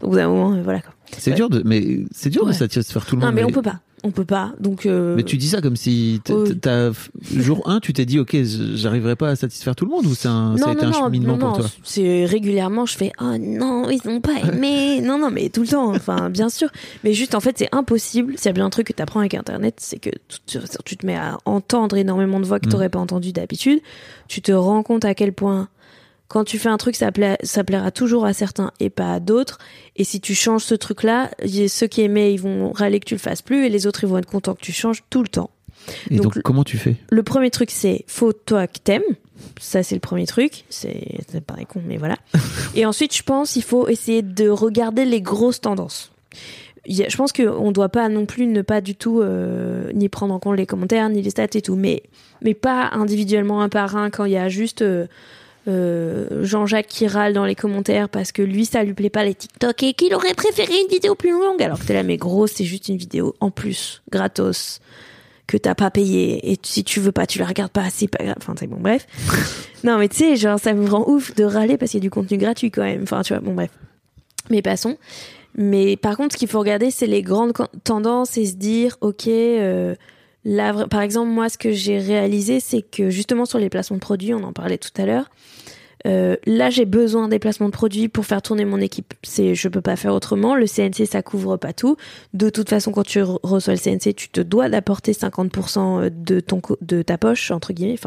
au 0.00 0.08
bout 0.08 0.16
d'un 0.16 0.28
moment 0.28 0.54
euh, 0.54 0.62
voilà 0.62 0.80
quoi. 0.80 0.92
C'est 1.18 1.30
Ouais. 1.30 1.36
dur 1.36 1.50
de, 1.50 1.62
mais 1.64 2.00
c'est 2.12 2.30
dur 2.30 2.46
de 2.46 2.52
satisfaire 2.52 3.04
tout 3.04 3.16
le 3.16 3.20
Non 3.20 3.26
monde. 3.28 3.34
mais 3.36 3.44
on 3.44 3.50
peut 3.50 3.62
pas, 3.62 3.80
on 4.04 4.10
peut 4.10 4.24
pas. 4.24 4.52
Donc 4.60 4.86
euh, 4.86 5.14
Mais 5.16 5.22
tu 5.22 5.36
dis 5.36 5.48
ça 5.48 5.60
comme 5.60 5.76
si 5.76 6.20
t'as 6.62 6.90
jour 7.34 7.68
1 7.68 7.80
tu 7.80 7.92
t'es 7.92 8.06
dit 8.06 8.18
ok 8.18 8.36
j'arriverai 8.74 9.16
pas 9.16 9.28
à 9.30 9.36
satisfaire 9.36 9.74
tout 9.76 9.84
le 9.84 9.90
monde 9.90 10.06
ou 10.06 10.14
c'est 10.14 10.28
un 10.28 10.56
ça 10.56 10.70
a 10.70 10.72
été 10.72 10.84
un 10.84 10.92
cheminement 10.92 11.34
non, 11.34 11.38
pour 11.38 11.48
non, 11.50 11.56
toi? 11.58 11.66
C'est 11.82 12.24
régulièrement, 12.24 12.86
je 12.86 12.96
fais 12.96 13.12
oh 13.20 13.36
non, 13.38 13.88
ils 13.90 14.00
ont 14.08 14.20
pas 14.20 14.38
aimé. 14.52 15.00
non, 15.04 15.18
non, 15.18 15.30
mais 15.30 15.48
tout 15.50 15.62
le 15.62 15.68
temps, 15.68 15.90
enfin, 15.94 16.30
bien 16.30 16.48
sûr. 16.48 16.68
Mais 17.04 17.12
juste, 17.12 17.34
en 17.34 17.40
fait, 17.40 17.58
c'est 17.58 17.68
impossible. 17.72 18.34
S'il 18.36 18.46
y 18.46 18.48
a 18.48 18.52
bien 18.52 18.64
un 18.66 18.70
truc 18.70 18.86
que 18.86 18.92
tu 18.92 19.02
apprends 19.02 19.20
avec 19.20 19.34
Internet, 19.34 19.74
c'est 19.78 19.98
que 19.98 20.10
tu, 20.84 20.96
te 20.96 21.06
mets 21.06 21.16
à 21.16 21.38
entendre 21.44 21.96
énormément 21.96 22.40
de 22.40 22.46
voix 22.46 22.58
que 22.60 22.66
Mm. 22.66 22.70
tu 22.70 22.74
n'aurais 22.76 22.88
pas 22.88 22.98
entendues 22.98 23.32
d'habitude. 23.32 23.80
Tu 24.28 24.40
te 24.42 24.52
rends 24.52 24.82
compte 24.82 25.04
à 25.04 25.14
quel 25.14 25.32
point. 25.32 25.68
Quand 26.30 26.44
tu 26.44 26.58
fais 26.60 26.68
un 26.68 26.76
truc, 26.76 26.94
ça, 26.94 27.10
pla- 27.10 27.36
ça 27.42 27.64
plaira 27.64 27.90
toujours 27.90 28.24
à 28.24 28.32
certains 28.32 28.70
et 28.78 28.88
pas 28.88 29.14
à 29.14 29.20
d'autres. 29.20 29.58
Et 29.96 30.04
si 30.04 30.20
tu 30.20 30.34
changes 30.36 30.62
ce 30.62 30.76
truc-là, 30.76 31.28
ceux 31.68 31.88
qui 31.88 32.02
aimaient, 32.02 32.32
ils 32.32 32.40
vont 32.40 32.70
râler 32.72 33.00
que 33.00 33.04
tu 33.04 33.14
le 33.14 33.18
fasses 33.20 33.42
plus, 33.42 33.66
et 33.66 33.68
les 33.68 33.88
autres, 33.88 34.04
ils 34.04 34.08
vont 34.08 34.16
être 34.18 34.30
contents 34.30 34.54
que 34.54 34.60
tu 34.62 34.70
changes 34.72 35.02
tout 35.10 35.22
le 35.22 35.28
temps. 35.28 35.50
et 36.08 36.16
donc, 36.16 36.34
Donc, 36.34 36.42
comment 36.44 36.62
tu 36.62 36.78
fais? 36.78 36.94
Le 37.10 37.22
premier 37.24 37.50
truc, 37.50 37.72
c'est 37.72 38.04
faut 38.06 38.32
toi 38.32 38.68
que 38.68 38.78
t'aimes. 38.78 39.02
Ça, 39.60 39.82
c'est 39.82 39.96
le 39.96 40.00
premier 40.00 40.26
truc. 40.26 40.64
C'est, 40.70 41.18
ça 41.32 41.40
paraît 41.40 41.64
con, 41.64 41.82
mais 41.84 41.96
voilà. 41.96 42.16
Et 42.76 42.86
ensuite, 42.86 43.16
je 43.16 43.22
pense, 43.24 43.56
il 43.56 43.62
faut 43.64 43.88
essayer 43.88 44.22
de 44.22 44.48
regarder 44.48 45.04
les 45.04 45.20
grosses 45.20 45.60
tendances. 45.60 46.12
Je 46.88 47.14
pense 47.16 47.32
qu'on 47.32 47.72
doit 47.72 47.88
pas 47.90 48.08
non 48.08 48.24
plus 48.24 48.46
ne 48.46 48.62
pas 48.62 48.80
du 48.80 48.94
tout 48.94 49.20
euh, 49.20 49.90
ni 49.94 50.08
prendre 50.08 50.32
en 50.32 50.38
compte 50.38 50.56
les 50.56 50.64
commentaires 50.66 51.08
ni 51.10 51.20
les 51.22 51.30
stats 51.30 51.46
et 51.54 51.60
tout, 51.60 51.74
mais 51.76 52.02
mais 52.42 52.54
pas 52.54 52.88
individuellement 52.92 53.60
un 53.62 53.68
par 53.68 53.96
un 53.96 54.08
quand 54.10 54.24
il 54.24 54.32
y 54.32 54.36
a 54.38 54.48
juste 54.48 54.80
euh, 54.80 55.06
euh, 55.68 56.42
Jean-Jacques 56.42 56.86
qui 56.86 57.06
râle 57.06 57.32
dans 57.32 57.44
les 57.44 57.54
commentaires 57.54 58.08
parce 58.08 58.32
que 58.32 58.42
lui 58.42 58.64
ça 58.64 58.82
lui 58.82 58.94
plaît 58.94 59.10
pas 59.10 59.24
les 59.24 59.34
TikTok 59.34 59.82
et 59.82 59.92
qu'il 59.92 60.14
aurait 60.14 60.34
préféré 60.34 60.72
une 60.72 60.88
vidéo 60.88 61.14
plus 61.14 61.32
longue. 61.32 61.62
Alors 61.62 61.78
que 61.78 61.84
t'es 61.84 61.94
là 61.94 62.02
mais 62.02 62.16
gros 62.16 62.46
c'est 62.46 62.64
juste 62.64 62.88
une 62.88 62.96
vidéo 62.96 63.34
en 63.40 63.50
plus 63.50 64.02
gratos 64.10 64.80
que 65.46 65.56
t'as 65.56 65.74
pas 65.74 65.90
payé. 65.90 66.50
Et 66.50 66.58
si 66.62 66.82
tu 66.84 67.00
veux 67.00 67.12
pas 67.12 67.26
tu 67.26 67.38
la 67.38 67.46
regardes 67.46 67.72
pas 67.72 67.90
c'est 67.90 68.08
pas 68.08 68.24
grave. 68.24 68.36
Enfin 68.38 68.54
c'est 68.58 68.66
bon 68.66 68.80
bref. 68.80 69.06
Non 69.82 69.96
mais 69.96 70.08
tu 70.08 70.16
sais 70.16 70.36
genre 70.36 70.58
ça 70.58 70.74
me 70.74 70.86
rend 70.86 71.08
ouf 71.08 71.34
de 71.34 71.44
râler 71.44 71.78
parce 71.78 71.92
qu'il 71.92 72.00
y 72.00 72.02
a 72.02 72.04
du 72.04 72.10
contenu 72.10 72.36
gratuit 72.36 72.70
quand 72.70 72.82
même. 72.82 73.02
Enfin 73.02 73.22
tu 73.22 73.32
vois 73.32 73.40
bon 73.40 73.54
bref. 73.54 73.70
Mais 74.50 74.62
passons. 74.62 74.96
Mais 75.56 75.96
par 75.96 76.16
contre 76.16 76.34
ce 76.34 76.38
qu'il 76.38 76.48
faut 76.48 76.58
regarder 76.58 76.90
c'est 76.90 77.06
les 77.06 77.22
grandes 77.22 77.52
tendances 77.84 78.36
et 78.36 78.46
se 78.46 78.54
dire 78.54 78.96
ok 79.00 79.26
euh, 79.28 79.94
là 80.44 80.86
par 80.88 81.02
exemple 81.02 81.30
moi 81.30 81.48
ce 81.48 81.58
que 81.58 81.72
j'ai 81.72 81.98
réalisé 81.98 82.60
c'est 82.60 82.82
que 82.82 83.10
justement 83.10 83.44
sur 83.44 83.58
les 83.58 83.68
placements 83.68 83.96
de 83.96 84.00
produits 84.00 84.32
on 84.34 84.42
en 84.42 84.52
parlait 84.52 84.78
tout 84.78 84.90
à 84.96 85.06
l'heure 85.06 85.30
euh, 86.06 86.36
là, 86.46 86.70
j'ai 86.70 86.86
besoin 86.86 87.28
des 87.28 87.38
placements 87.38 87.66
de 87.66 87.72
produits 87.72 88.08
pour 88.08 88.24
faire 88.24 88.40
tourner 88.40 88.64
mon 88.64 88.78
équipe. 88.80 89.12
C'est, 89.22 89.54
je 89.54 89.68
peux 89.68 89.82
pas 89.82 89.96
faire 89.96 90.14
autrement. 90.14 90.54
Le 90.54 90.66
CNC, 90.66 91.06
ça 91.06 91.22
couvre 91.22 91.58
pas 91.58 91.74
tout. 91.74 91.96
De 92.32 92.48
toute 92.48 92.70
façon, 92.70 92.90
quand 92.90 93.02
tu 93.04 93.18
re- 93.20 93.38
reçois 93.42 93.74
le 93.74 93.78
CNC, 93.78 94.14
tu 94.14 94.30
te 94.30 94.40
dois 94.40 94.70
d'apporter 94.70 95.12
50% 95.12 96.10
de 96.10 96.40
ton, 96.40 96.62
de 96.80 97.02
ta 97.02 97.18
poche, 97.18 97.50
entre 97.50 97.72
guillemets. 97.74 97.98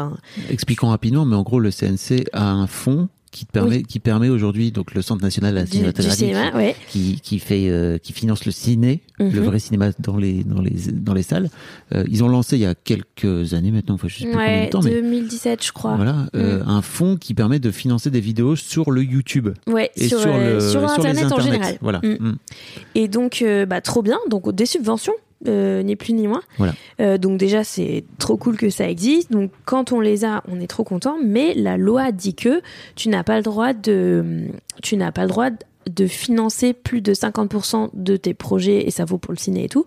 Expliquons 0.49 0.87
rapidement 0.87 1.25
mais 1.25 1.35
en 1.35 1.43
gros 1.43 1.59
le 1.59 1.69
CNC 1.69 2.25
a 2.33 2.49
un 2.49 2.65
fonds 2.67 3.09
qui 3.33 3.45
te 3.45 3.51
permet 3.51 3.77
Oui. 3.77 3.83
qui 3.83 3.99
permet 3.99 4.29
aujourd'hui 4.29 4.71
donc 4.71 4.93
le 4.93 5.01
Centre 5.01 5.21
national 5.21 5.53
de 5.55 5.59
la 5.59 5.65
cinématographie 5.65 6.17
cinéma, 6.17 6.51
ouais. 6.55 6.75
qui, 6.89 7.19
qui 7.21 7.39
fait 7.39 7.67
euh, 7.69 7.97
qui 7.97 8.13
finance 8.13 8.45
le 8.45 8.51
ciné 8.53 9.01
Mhm. 9.19 9.31
le 9.31 9.41
vrai 9.41 9.59
cinéma 9.59 9.91
dans 9.99 10.17
les 10.17 10.43
dans 10.43 10.61
les 10.61 10.71
dans 10.91 11.13
les 11.13 11.21
salles 11.23 11.49
Euh, 11.93 12.03
ils 12.09 12.23
ont 12.23 12.27
lancé 12.29 12.55
il 12.55 12.61
y 12.61 12.65
a 12.65 12.73
quelques 12.75 13.53
années 13.53 13.71
maintenant 13.71 13.95
enfin 13.95 14.07
je 14.07 14.15
sais 14.19 14.23
plus 14.25 14.31
combien 14.33 14.45
Ouais, 14.47 14.65
de 14.65 14.71
temps 14.71 14.81
mais 14.81 14.89
2017, 14.91 15.63
je 15.65 15.71
crois. 15.71 15.95
voilà 15.95 16.27
euh, 16.35 16.63
Mm. 16.63 16.69
un 16.69 16.81
fonds 16.81 17.17
qui 17.17 17.33
permet 17.33 17.59
de 17.59 17.69
financer 17.71 18.09
des 18.09 18.21
vidéos 18.21 18.55
sur 18.55 18.89
le 18.91 19.03
YouTube 19.03 19.49
Ouais, 19.67 19.91
et 19.95 20.07
sur, 20.07 20.19
sur, 20.19 20.31
euh, 20.33 20.55
le 20.55 20.59
sur 20.61 20.71
sur 20.71 21.03
les 21.03 21.09
Internet 21.09 21.31
en 21.31 21.39
général. 21.39 21.77
voilà 21.81 21.99
Mm. 22.03 22.17
Mm. 22.19 22.35
Et 22.95 23.07
donc, 23.07 23.41
euh, 23.41 23.65
bah, 23.65 23.81
trop 23.81 24.01
bien. 24.01 24.17
Donc, 24.29 24.53
des 24.53 24.65
subventions, 24.65 25.13
euh, 25.47 25.83
ni 25.83 25.95
plus 25.95 26.13
ni 26.13 26.27
moins. 26.27 26.41
Voilà. 26.57 26.73
Euh, 26.99 27.17
donc, 27.17 27.37
déjà, 27.37 27.63
c'est 27.63 28.03
trop 28.19 28.37
cool 28.37 28.57
que 28.57 28.69
ça 28.69 28.89
existe. 28.89 29.31
Donc, 29.31 29.51
quand 29.65 29.91
on 29.91 29.99
les 29.99 30.25
a, 30.25 30.43
on 30.47 30.59
est 30.59 30.67
trop 30.67 30.83
content. 30.83 31.17
Mais 31.23 31.53
la 31.53 31.77
loi 31.77 32.11
dit 32.11 32.35
que 32.35 32.61
tu 32.95 33.09
n'as 33.09 33.23
pas 33.23 33.37
le 33.37 33.43
droit 33.43 33.73
de, 33.73 34.47
tu 34.81 34.97
n'as 34.97 35.11
pas 35.11 35.23
le 35.23 35.29
droit, 35.29 35.49
de 35.89 36.07
financer 36.07 36.73
plus 36.73 37.01
de 37.01 37.13
50% 37.13 37.89
de 37.93 38.17
tes 38.17 38.33
projets, 38.33 38.85
et 38.87 38.91
ça 38.91 39.05
vaut 39.05 39.17
pour 39.17 39.33
le 39.33 39.37
ciné 39.39 39.65
et 39.65 39.69
tout, 39.69 39.85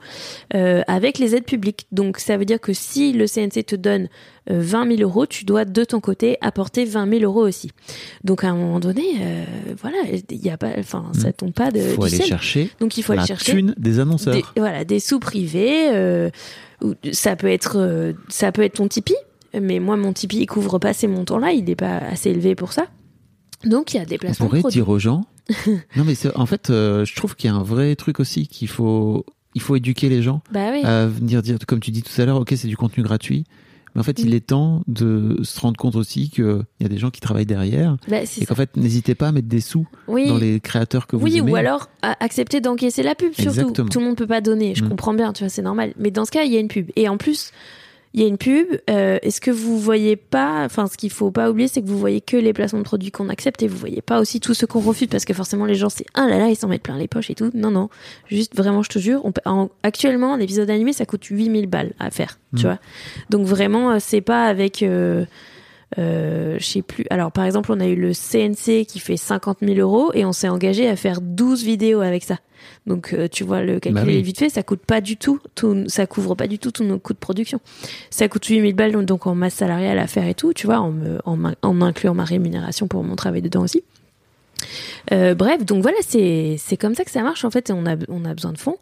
euh, 0.55 0.83
avec 0.87 1.19
les 1.19 1.35
aides 1.35 1.45
publiques. 1.45 1.87
Donc 1.93 2.19
ça 2.19 2.37
veut 2.37 2.45
dire 2.45 2.61
que 2.61 2.73
si 2.73 3.13
le 3.13 3.27
CNC 3.27 3.65
te 3.65 3.77
donne 3.77 4.09
euh, 4.51 4.61
20 4.61 4.97
000 4.97 5.03
euros, 5.09 5.27
tu 5.27 5.45
dois 5.45 5.65
de 5.65 5.85
ton 5.85 6.01
côté 6.01 6.39
apporter 6.41 6.85
20 6.85 7.09
000 7.19 7.23
euros 7.25 7.47
aussi. 7.47 7.71
Donc 8.25 8.45
à 8.45 8.49
un 8.49 8.55
moment 8.57 8.81
donné, 8.81 9.03
euh, 9.21 9.45
voilà, 9.81 9.99
il 10.31 10.45
y 10.45 10.51
a 10.51 10.57
pas, 10.57 10.71
enfin 10.79 11.11
ça 11.15 11.33
tombe 11.33 11.53
pas 11.53 11.71
de. 11.71 11.81
Il 11.81 11.89
faut 11.91 12.03
du 12.03 12.07
aller 12.09 12.17
ciel. 12.17 12.29
chercher 12.29 12.71
Donc 12.81 12.97
il 12.99 13.03
faut 13.03 13.13
la 13.15 13.21
aller 13.23 13.27
chercher 13.29 13.53
thune 13.53 13.75
des 13.77 13.99
annonceurs. 14.01 14.35
des, 14.35 14.45
voilà, 14.57 14.85
des 14.85 15.01
sous 15.01 15.19
privés. 15.19 15.89
euh, 15.95 16.31
ça 17.13 17.37
peut 17.37 17.47
être, 17.51 17.77
euh, 17.79 18.13
ça 18.29 18.53
peut 18.53 18.63
être 18.63 18.75
ton 18.75 18.89
Tipeee. 18.89 19.15
Mais 19.59 19.79
moi, 19.79 19.97
mon 19.97 20.13
Tipeee, 20.13 20.41
il 20.43 20.47
couvre 20.47 20.79
pas 20.79 20.93
ces 20.93 21.07
montants-là. 21.07 21.53
Il 21.53 21.65
n'est 21.65 21.75
pas 21.77 21.97
assez 21.97 22.29
élevé 22.31 22.55
pour 22.55 22.73
ça. 22.75 22.87
Donc, 23.65 23.95
il 23.95 23.97
y 23.97 24.01
a 24.01 24.05
des 24.05 24.17
On 24.17 24.19
placements 24.19 24.45
de 24.45 24.49
pourrait 24.51 24.61
produits. 24.61 24.81
dire 24.81 24.89
aux 24.91 24.99
gens. 24.99 25.25
Non, 25.97 26.05
mais 26.05 26.15
en 26.35 26.47
fait, 26.47 26.71
euh, 26.71 27.05
je 27.05 27.15
trouve 27.15 27.37
qu'il 27.37 27.49
y 27.51 27.53
a 27.53 27.57
un 27.57 27.63
vrai 27.63 27.95
truc 27.97 28.21
aussi 28.21 28.47
qu'il 28.49 28.69
faut, 28.69 29.25
il 29.55 29.61
faut 29.61 29.77
éduquer 29.77 30.09
les 30.09 30.23
gens 30.23 30.43
Bah 30.53 30.71
oui. 30.73 30.83
à 30.85 31.07
venir 31.07 31.43
dire, 31.43 31.57
comme 31.67 31.81
tu 31.81 31.91
dis 31.91 32.03
tout 32.03 32.21
à 32.21 32.25
l'heure, 32.25 32.41
ok, 32.41 32.53
c'est 32.57 32.69
du 32.69 32.77
contenu 32.77 33.03
gratuit. 33.05 33.45
Mais 33.95 34.01
en 34.01 34.03
fait, 34.05 34.19
il 34.19 34.31
Mm. 34.31 34.35
est 34.35 34.47
temps 34.47 34.83
de 34.89 35.39
se 35.43 35.59
rendre 35.59 35.79
compte 35.79 35.97
aussi 35.97 36.29
qu'il 36.29 36.65
y 36.81 36.85
a 36.85 36.89
des 36.89 36.99
gens 36.99 37.09
qui 37.11 37.21
travaillent 37.21 37.47
derrière 37.47 37.97
Bah, 38.09 38.19
et 38.41 38.45
qu'en 38.45 38.55
fait, 38.55 38.77
n'hésitez 38.77 39.15
pas 39.15 39.29
à 39.29 39.33
mettre 39.33 39.49
des 39.49 39.63
sous 39.63 39.87
oui. 40.07 40.29
dans 40.29 40.37
les 40.37 40.61
créateurs 40.61 41.07
que 41.07 41.17
vous 41.17 41.25
oui, 41.25 41.39
aimez. 41.39 41.51
ou 41.53 41.57
alors 41.57 41.89
accepter 42.03 42.61
d'encaisser 42.61 43.03
la 43.03 43.15
pub 43.15 43.33
surtout. 43.33 43.49
Exactement. 43.61 43.89
Tout 43.89 44.01
le 44.01 44.05
monde 44.05 44.17
peut 44.17 44.27
pas 44.27 44.43
donner, 44.43 44.75
je 44.75 44.85
Mm. 44.85 44.89
comprends 44.91 45.15
bien, 45.15 45.33
tu 45.33 45.45
vois, 45.45 45.49
c'est 45.49 45.63
normal. 45.63 45.95
Mais 45.99 46.11
dans 46.11 46.27
ce 46.27 46.31
cas, 46.31 46.43
il 46.43 46.53
y 46.53 46.57
a 46.57 46.61
une 46.61 46.69
pub. 46.69 46.91
Et 46.97 47.09
en 47.09 47.17
plus, 47.17 47.53
il 48.17 48.23
y 48.23 48.25
a 48.25 48.29
une 48.29 48.39
pub. 48.39 48.67
euh, 48.91 49.19
Est-ce 49.23 49.41
que 49.41 49.51
vous 49.53 49.79
voyez 49.79 50.17
pas, 50.17 50.65
enfin, 50.65 50.87
ce 50.89 50.97
qu'il 50.97 51.11
faut 51.11 51.31
pas 51.31 51.49
oublier, 51.51 51.69
c'est 51.69 51.83
que 51.83 51.87
vous 51.87 51.99
voyez 51.99 52.21
que 52.21 52.37
les 52.37 52.53
placements 52.53 52.79
de 52.81 52.85
produits 52.85 53.11
qu'on 53.13 53.29
accepte 53.29 53.63
et 53.63 53.69
vous 53.69 53.77
voyez 53.77 54.03
pas 54.03 54.19
aussi 54.21 54.41
tout 54.41 54.55
ce 54.55 54.67
qu'on 54.67 54.81
refuse 54.81 55.07
parce 55.09 55.25
que 55.25 55.35
forcément 55.35 55.67
les 55.67 55.75
gens 55.77 55.89
c'est 55.91 56.07
ah 56.15 56.27
là 56.27 56.39
là 56.39 56.49
ils 56.49 56.57
s'en 56.57 56.67
mettent 56.67 56.83
plein 56.83 56.99
les 56.99 57.07
poches 57.09 57.31
et 57.31 57.35
tout. 57.35 57.51
Non 57.55 57.71
non, 57.71 57.89
juste 58.29 58.57
vraiment 58.57 58.83
je 58.83 58.89
te 58.89 58.99
jure, 58.99 59.21
on 59.25 59.31
peut- 59.33 59.43
en- 59.45 59.69
actuellement 59.85 60.35
un 60.35 60.41
épisode 60.41 60.71
animé 60.71 60.93
ça 60.93 61.07
coûte 61.07 61.25
8000 61.27 61.67
balles 61.69 61.93
à 62.01 62.11
faire, 62.11 62.39
tu 62.57 62.63
Mm. 62.65 62.69
vois. 62.69 62.79
Donc 63.31 63.47
vraiment 63.47 63.93
euh, 63.93 63.97
c'est 64.01 64.23
pas 64.23 64.47
avec 64.47 64.83
euh, 64.83 65.25
euh, 65.99 66.57
je 66.59 66.65
sais 66.65 66.83
plus. 66.83 67.05
Alors, 67.11 67.33
par 67.33 67.45
exemple, 67.45 67.71
on 67.73 67.81
a 67.81 67.87
eu 67.87 67.97
le 67.97 68.13
CNC 68.13 68.87
qui 68.87 68.99
fait 68.99 69.17
50 69.17 69.59
000 69.63 69.79
euros 69.79 70.11
et 70.15 70.25
on 70.25 70.33
s'est 70.33 70.49
engagé 70.49 70.89
à 70.89 70.97
faire 70.97 71.21
12 71.21 71.65
vidéos 71.65 72.01
avec 72.01 72.25
ça. 72.25 72.39
Donc, 72.87 73.13
euh, 73.13 73.29
tu 73.31 73.45
vois, 73.45 73.63
le 73.63 73.79
calcul 73.79 74.01
Bah 74.01 74.07
oui. 74.07 74.19
est 74.19 74.23
vite 74.23 74.39
fait. 74.39 74.49
Ça 74.49 74.63
coûte 74.63 74.81
pas 74.85 75.01
du 75.01 75.17
tout, 75.17 75.41
tout, 75.55 75.85
ça 75.89 76.07
couvre 76.07 76.35
pas 76.35 76.47
du 76.49 76.59
tout 76.59 76.71
tous 76.71 76.85
nos 76.85 76.99
coûts 76.99 77.13
de 77.13 77.19
production. 77.19 77.61
Ça 78.11 78.29
coûte 78.29 78.45
8 78.45 78.61
000 78.61 78.73
balles, 78.73 79.05
donc 79.05 79.27
en 79.27 79.35
masse 79.35 79.55
salariale 79.55 79.99
à 79.99 80.07
faire 80.07 80.27
et 80.27 80.35
tout, 80.35 80.53
tu 80.53 80.67
vois, 80.67 80.79
en, 80.79 80.91
me, 80.91 81.19
en, 81.25 81.81
incluant 81.83 82.15
ma 82.15 82.25
rémunération 82.25 82.89
pour 82.89 83.03
mon 83.05 83.17
travail 83.17 83.43
dedans 83.43 83.63
aussi. 83.63 83.83
Euh, 85.13 85.35
bref, 85.35 85.65
donc 85.65 85.83
voilà, 85.83 85.99
c'est 86.01 86.77
comme 86.81 86.95
ça 86.95 87.05
que 87.05 87.11
ça 87.11 87.23
marche 87.23 87.45
en 87.45 87.51
fait, 87.51 87.71
et 87.71 87.73
on 87.73 87.87
a 87.87 87.97
on 88.09 88.25
a 88.25 88.35
besoin 88.35 88.53
de 88.53 88.59
fonds. 88.59 88.79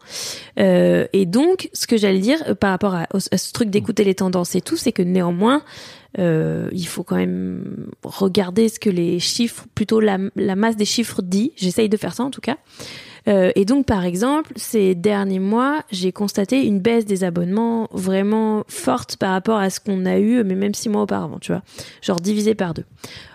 Euh, 0.59 1.05
et 1.13 1.25
donc, 1.25 1.69
ce 1.73 1.85
que 1.85 1.97
j'allais 1.97 2.19
dire 2.19 2.41
euh, 2.47 2.55
par 2.55 2.71
rapport 2.71 2.95
à 2.95 3.07
ce 3.19 3.51
truc 3.51 3.69
d'écouter 3.69 4.03
les 4.03 4.15
tendances 4.15 4.55
et 4.55 4.61
tout, 4.61 4.77
c'est 4.77 4.91
que 4.91 5.01
néanmoins, 5.01 5.61
euh, 6.19 6.69
il 6.71 6.87
faut 6.87 7.03
quand 7.03 7.17
même 7.17 7.87
regarder 8.03 8.69
ce 8.69 8.79
que 8.79 8.89
les 8.89 9.19
chiffres, 9.19 9.65
plutôt 9.75 9.99
la, 9.99 10.17
la 10.35 10.55
masse 10.55 10.77
des 10.77 10.85
chiffres 10.85 11.21
dit. 11.21 11.51
J'essaye 11.55 11.89
de 11.89 11.97
faire 11.97 12.13
ça 12.13 12.23
en 12.23 12.31
tout 12.31 12.41
cas. 12.41 12.57
Euh, 13.27 13.51
et 13.55 13.65
donc, 13.65 13.85
par 13.85 14.05
exemple, 14.05 14.51
ces 14.55 14.93
derniers 14.93 15.39
mois, 15.39 15.83
j'ai 15.91 16.11
constaté 16.11 16.63
une 16.65 16.79
baisse 16.79 17.05
des 17.05 17.23
abonnements 17.23 17.87
vraiment 17.91 18.63
forte 18.67 19.17
par 19.17 19.31
rapport 19.31 19.57
à 19.57 19.69
ce 19.69 19.79
qu'on 19.79 20.05
a 20.05 20.19
eu, 20.19 20.43
mais 20.43 20.55
même 20.55 20.75
six 20.75 20.89
mois 20.89 21.03
auparavant, 21.03 21.39
tu 21.39 21.51
vois. 21.51 21.63
Genre 22.01 22.19
divisé 22.19 22.53
par 22.53 22.73
deux. 22.73 22.85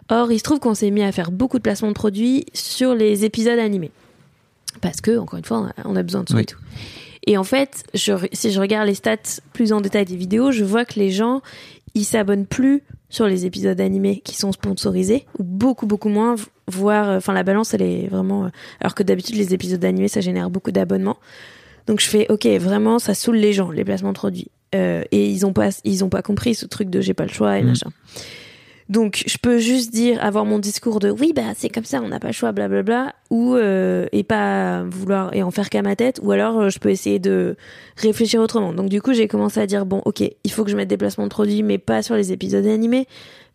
Or, 0.08 0.30
il 0.30 0.38
se 0.38 0.44
trouve 0.44 0.60
qu'on 0.60 0.74
s'est 0.74 0.90
mis 0.90 1.02
à 1.02 1.12
faire 1.12 1.30
beaucoup 1.30 1.58
de 1.58 1.62
placements 1.62 1.88
de 1.88 1.94
produits 1.94 2.46
sur 2.52 2.94
les 2.94 3.24
épisodes 3.24 3.58
animés. 3.58 3.90
Parce 4.80 5.00
que, 5.00 5.18
encore 5.18 5.38
une 5.38 5.44
fois, 5.44 5.68
on 5.84 5.96
a, 5.96 6.02
besoin 6.02 6.22
de 6.22 6.34
Oui. 6.34 6.42
et 6.42 6.46
tout. 6.46 6.58
Et 7.26 7.36
en 7.36 7.44
fait, 7.44 7.84
je, 7.92 8.12
si 8.32 8.50
je 8.50 8.60
regarde 8.60 8.86
les 8.86 8.94
stats 8.94 9.40
plus 9.52 9.72
en 9.72 9.80
détail 9.80 10.04
des 10.04 10.16
vidéos, 10.16 10.52
je 10.52 10.64
vois 10.64 10.84
que 10.84 10.98
les 10.98 11.10
gens, 11.10 11.42
ils 11.94 12.04
s'abonnent 12.04 12.46
plus 12.46 12.82
sur 13.08 13.26
les 13.26 13.46
épisodes 13.46 13.80
animés 13.80 14.20
qui 14.24 14.36
sont 14.36 14.52
sponsorisés, 14.52 15.26
ou 15.38 15.42
beaucoup, 15.44 15.86
beaucoup 15.86 16.08
moins, 16.08 16.36
voire, 16.68 17.08
euh, 17.08 17.16
enfin, 17.16 17.32
la 17.32 17.42
balance, 17.42 17.74
elle 17.74 17.82
est 17.82 18.06
vraiment, 18.06 18.44
euh, 18.44 18.48
alors 18.80 18.94
que 18.94 19.02
d'habitude, 19.02 19.34
les 19.36 19.52
épisodes 19.54 19.84
animés, 19.84 20.08
ça 20.08 20.20
génère 20.20 20.50
beaucoup 20.50 20.70
d'abonnements. 20.70 21.16
Donc, 21.86 22.00
je 22.00 22.06
fais, 22.06 22.30
ok, 22.30 22.46
vraiment, 22.60 22.98
ça 23.00 23.14
saoule 23.14 23.36
les 23.36 23.52
gens, 23.52 23.70
les 23.70 23.84
placements 23.84 24.10
de 24.12 24.14
produits. 24.18 24.48
Euh, 24.74 25.02
et 25.10 25.28
ils 25.28 25.44
ont 25.44 25.52
pas, 25.52 25.70
ils 25.82 26.04
ont 26.04 26.08
pas 26.08 26.22
compris 26.22 26.54
ce 26.54 26.66
truc 26.66 26.90
de 26.90 27.00
j'ai 27.00 27.14
pas 27.14 27.24
le 27.24 27.32
choix 27.32 27.58
et 27.58 27.62
Mm. 27.62 27.66
machin. 27.66 27.90
Donc, 28.90 29.22
je 29.24 29.38
peux 29.38 29.58
juste 29.58 29.92
dire, 29.92 30.18
avoir 30.20 30.44
mon 30.44 30.58
discours 30.58 30.98
de 30.98 31.12
oui, 31.12 31.32
bah, 31.32 31.42
c'est 31.56 31.68
comme 31.68 31.84
ça, 31.84 32.02
on 32.02 32.08
n'a 32.08 32.18
pas 32.18 32.26
le 32.26 32.32
choix, 32.32 32.50
blablabla, 32.50 33.14
ou, 33.30 33.54
euh, 33.54 34.06
et 34.10 34.24
pas 34.24 34.82
vouloir, 34.82 35.32
et 35.32 35.44
en 35.44 35.52
faire 35.52 35.70
qu'à 35.70 35.80
ma 35.80 35.94
tête, 35.94 36.18
ou 36.24 36.32
alors 36.32 36.58
euh, 36.58 36.68
je 36.70 36.80
peux 36.80 36.90
essayer 36.90 37.20
de 37.20 37.54
réfléchir 37.96 38.40
autrement. 38.40 38.72
Donc, 38.74 38.88
du 38.88 39.00
coup, 39.00 39.12
j'ai 39.12 39.28
commencé 39.28 39.60
à 39.60 39.66
dire, 39.68 39.86
bon, 39.86 40.02
ok, 40.06 40.24
il 40.42 40.50
faut 40.50 40.64
que 40.64 40.72
je 40.72 40.76
mette 40.76 40.88
des 40.88 40.96
placements 40.96 41.22
de 41.22 41.30
produits, 41.30 41.62
mais 41.62 41.78
pas 41.78 42.02
sur 42.02 42.16
les 42.16 42.32
épisodes 42.32 42.66
animés, 42.66 43.06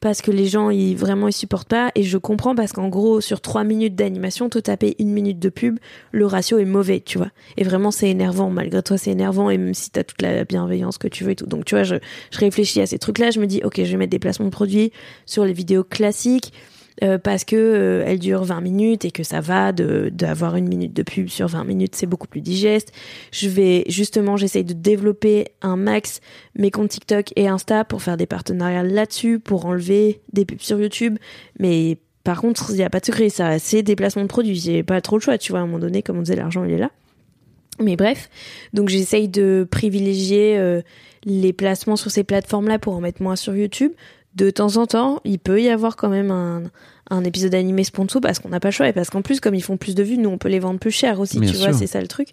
parce 0.06 0.22
que 0.22 0.30
les 0.30 0.46
gens, 0.46 0.70
ils, 0.70 0.96
vraiment, 0.96 1.30
ils 1.30 1.34
supportent 1.34 1.68
pas, 1.68 1.92
et 1.96 2.04
je 2.04 2.20
comprends 2.20 2.54
parce 2.54 2.74
qu'en 2.74 2.90
gros, 2.90 3.22
sur 3.22 3.42
trois 3.42 3.64
minutes 3.64 3.96
d'animation, 3.96 4.50
te 4.50 4.60
taper 4.60 4.96
une 5.00 5.10
minute 5.10 5.40
de 5.40 5.50
pub, 5.50 5.80
le 6.12 6.28
ratio 6.28 6.60
est 6.60 6.66
mauvais, 6.66 7.00
tu 7.04 7.18
vois. 7.18 7.32
Et 7.58 7.64
vraiment, 7.64 7.90
c'est 7.90 8.08
énervant, 8.08 8.52
malgré 8.52 8.84
toi, 8.84 9.00
c'est 9.00 9.10
énervant, 9.10 9.50
et 9.50 9.58
même 9.58 9.74
si 9.74 9.90
t'as 9.90 10.04
toute 10.04 10.22
la 10.22 10.44
bienveillance 10.44 11.00
que 11.00 11.08
tu 11.08 11.24
veux 11.24 11.32
et 11.32 11.36
tout. 11.36 11.48
Donc, 11.48 11.66
tu 11.66 11.74
vois, 11.74 11.82
je, 11.82 11.96
je 12.30 12.38
réfléchis 12.38 12.82
à 12.82 12.86
ces 12.86 13.00
trucs-là, 13.00 13.32
je 13.32 13.40
me 13.40 13.48
dis, 13.48 13.62
ok, 13.64 13.78
je 13.78 13.92
vais 13.92 13.98
mettre 13.98 14.12
des 14.12 14.20
placements 14.20 14.46
de 14.46 14.52
produits 14.52 14.92
sur 15.26 15.44
les 15.44 15.54
vidéos 15.54 15.84
classiques, 15.84 16.54
euh, 17.04 17.18
parce 17.18 17.44
que 17.44 17.56
euh, 17.56 18.04
elles 18.06 18.20
durent 18.20 18.44
20 18.44 18.62
minutes 18.62 19.06
et 19.06 19.12
que 19.12 19.24
ça 19.24 19.42
va 19.42 19.72
d'avoir 19.72 20.56
une 20.56 20.68
minute 20.68 20.94
de 20.94 21.04
pub 21.04 21.28
sur 21.28 21.48
20 21.48 21.64
minutes, 21.66 21.96
c'est 21.96 22.06
beaucoup 22.06 22.28
plus 22.28 22.42
digeste. 22.42 22.92
Je 23.32 23.50
vais 23.50 23.84
justement, 23.88 24.38
j'essaye 24.38 24.64
de 24.64 24.74
développer 24.74 25.48
un 25.62 25.76
max 25.76 26.22
mes 26.56 26.72
comptes 26.72 26.90
TikTok 26.90 27.34
et 27.36 27.48
Insta 27.48 27.84
pour 27.84 28.02
faire 28.02 28.18
des 28.18 28.26
partenariats 28.26 28.84
là-dessus, 28.84 29.40
pour 29.40 29.66
enlever 29.66 30.22
des 30.32 30.46
pubs 30.46 30.62
sur 30.62 30.80
YouTube, 30.80 31.18
mais 31.60 31.98
par 32.24 32.42
contre, 32.42 32.72
il 32.72 32.78
n'y 32.78 32.84
a 32.84 32.90
pas 32.90 33.00
de 33.00 33.06
secret, 33.06 33.30
c'est 33.60 33.84
des 33.84 33.96
placements 33.96 34.24
de 34.24 34.28
produits. 34.28 34.56
J'ai 34.56 34.82
pas 34.82 35.00
trop 35.00 35.18
le 35.18 35.22
choix, 35.22 35.38
tu 35.38 35.52
vois. 35.52 35.60
À 35.60 35.64
un 35.64 35.68
moment 35.68 35.78
donné, 35.78 36.02
comme 36.02 36.18
on 36.18 36.24
disait, 36.24 36.36
l'argent, 36.36 36.64
il 36.64 36.72
est 36.72 36.80
là. 36.80 36.90
Mais 37.80 37.96
bref, 37.96 38.30
donc 38.74 38.90
j'essaye 38.90 39.28
de 39.28 39.68
privilégier 39.70 40.58
euh, 40.58 40.82
les 41.26 41.54
placements 41.54 41.98
sur 41.98 42.10
ces 42.10 42.24
plateformes-là 42.24 42.80
pour 42.80 42.96
en 42.96 43.02
mettre 43.02 43.22
moins 43.22 43.36
sur 43.36 43.56
YouTube. 43.56 43.92
De 44.36 44.50
temps 44.50 44.76
en 44.78 44.86
temps, 44.86 45.22
il 45.24 45.40
peut 45.40 45.62
y 45.62 45.70
avoir 45.70 45.96
quand 45.96 46.10
même 46.10 46.30
un, 46.30 46.64
un 47.10 47.24
épisode 47.24 47.56
animé 47.56 47.86
sponsor 47.86 48.20
parce 48.22 48.40
qu'on 48.40 48.50
n'a 48.50 48.60
pas 48.60 48.68
le 48.68 48.74
choix 48.74 48.88
et 48.90 48.92
parce 48.92 49.10
qu'en 49.10 49.22
plus, 49.22 49.40
comme 49.40 49.56
ils 49.56 49.62
font 49.64 49.78
plus 49.78 49.96
de 49.96 50.04
vues, 50.04 50.18
nous 50.18 50.30
on 50.30 50.38
peut 50.38 50.50
les 50.50 50.60
vendre 50.60 50.78
plus 50.80 50.92
cher 50.92 51.22
aussi, 51.22 51.40
Bien 51.40 51.50
tu 51.52 51.58
vois, 51.58 51.72
c'est 51.72 51.88
ça 51.88 52.02
le 52.02 52.08
truc. 52.08 52.30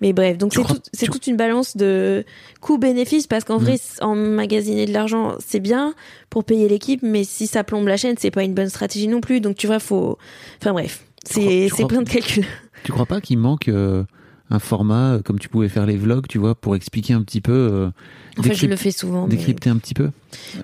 Mais 0.00 0.14
bref, 0.14 0.38
donc 0.38 0.54
c'est 0.54 0.62
crois- 0.62 0.76
tout- 0.76 0.82
c'est 0.94 1.04
tu- 1.06 1.10
toute 1.12 1.26
une 1.26 1.36
balance 1.36 1.76
de 1.76 2.24
coût-bénéfice 2.62 3.26
parce 3.26 3.44
qu'en 3.44 3.58
Mhm. 3.58 3.64
vrai, 3.66 3.76
emmagasiner 4.00 4.86
de 4.86 4.92
l'argent, 4.92 5.34
c'est 5.44 5.60
bien 5.60 5.94
pour 6.30 6.44
payer 6.44 6.68
l'équipe, 6.68 7.00
mais 7.02 7.24
si 7.24 7.46
ça 7.46 7.64
plombe 7.64 7.86
la 7.86 7.96
chaîne, 7.96 8.16
c'est 8.18 8.30
pas 8.30 8.44
une 8.44 8.54
bonne 8.54 8.68
stratégie 8.70 9.08
non 9.08 9.20
plus. 9.20 9.40
Donc 9.40 9.56
tu 9.56 9.66
vois, 9.66 9.78
faut. 9.78 10.16
Enfin 10.60 10.72
bref, 10.72 11.04
crois- 11.24 11.42
c'est 11.42 11.68
c'est 11.74 11.86
plein 11.86 12.02
de 12.02 12.08
calculs. 12.08 12.46
Tu 12.84 12.92
crois 12.92 13.06
pas 13.06 13.20
qu'il 13.20 13.38
manque 13.38 13.68
euh, 13.68 14.04
un 14.50 14.58
format 14.58 15.14
euh, 15.14 15.22
comme 15.22 15.38
tu 15.38 15.48
pouvais 15.48 15.68
faire 15.68 15.86
les 15.86 15.96
vlogs, 15.96 16.26
tu 16.28 16.38
vois, 16.38 16.54
pour 16.54 16.76
expliquer 16.76 17.12
un 17.14 17.22
petit 17.22 17.40
peu, 17.40 17.52
euh, 17.52 17.90
En 18.38 18.42
fait, 18.42 18.54
je 18.54 18.66
le 18.66 18.76
fais 18.76 18.90
souvent. 18.90 19.26
mais- 19.26 19.36
décrypter 19.36 19.70
un 19.70 19.76
petit 19.76 19.94
peu 19.94 20.10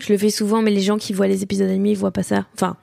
Je 0.01 0.13
le 0.13 0.19
fais 0.19 0.31
souvent, 0.31 0.63
mais 0.63 0.71
les 0.71 0.81
gens 0.81 0.97
qui 0.97 1.13
voient 1.13 1.27
les 1.29 1.43
épisodes 1.43 1.69
animés, 1.69 1.91
ils 1.91 1.97
voient 1.99 2.11
pas 2.11 2.23
ça. 2.23 2.47
Enfin, 2.55 2.77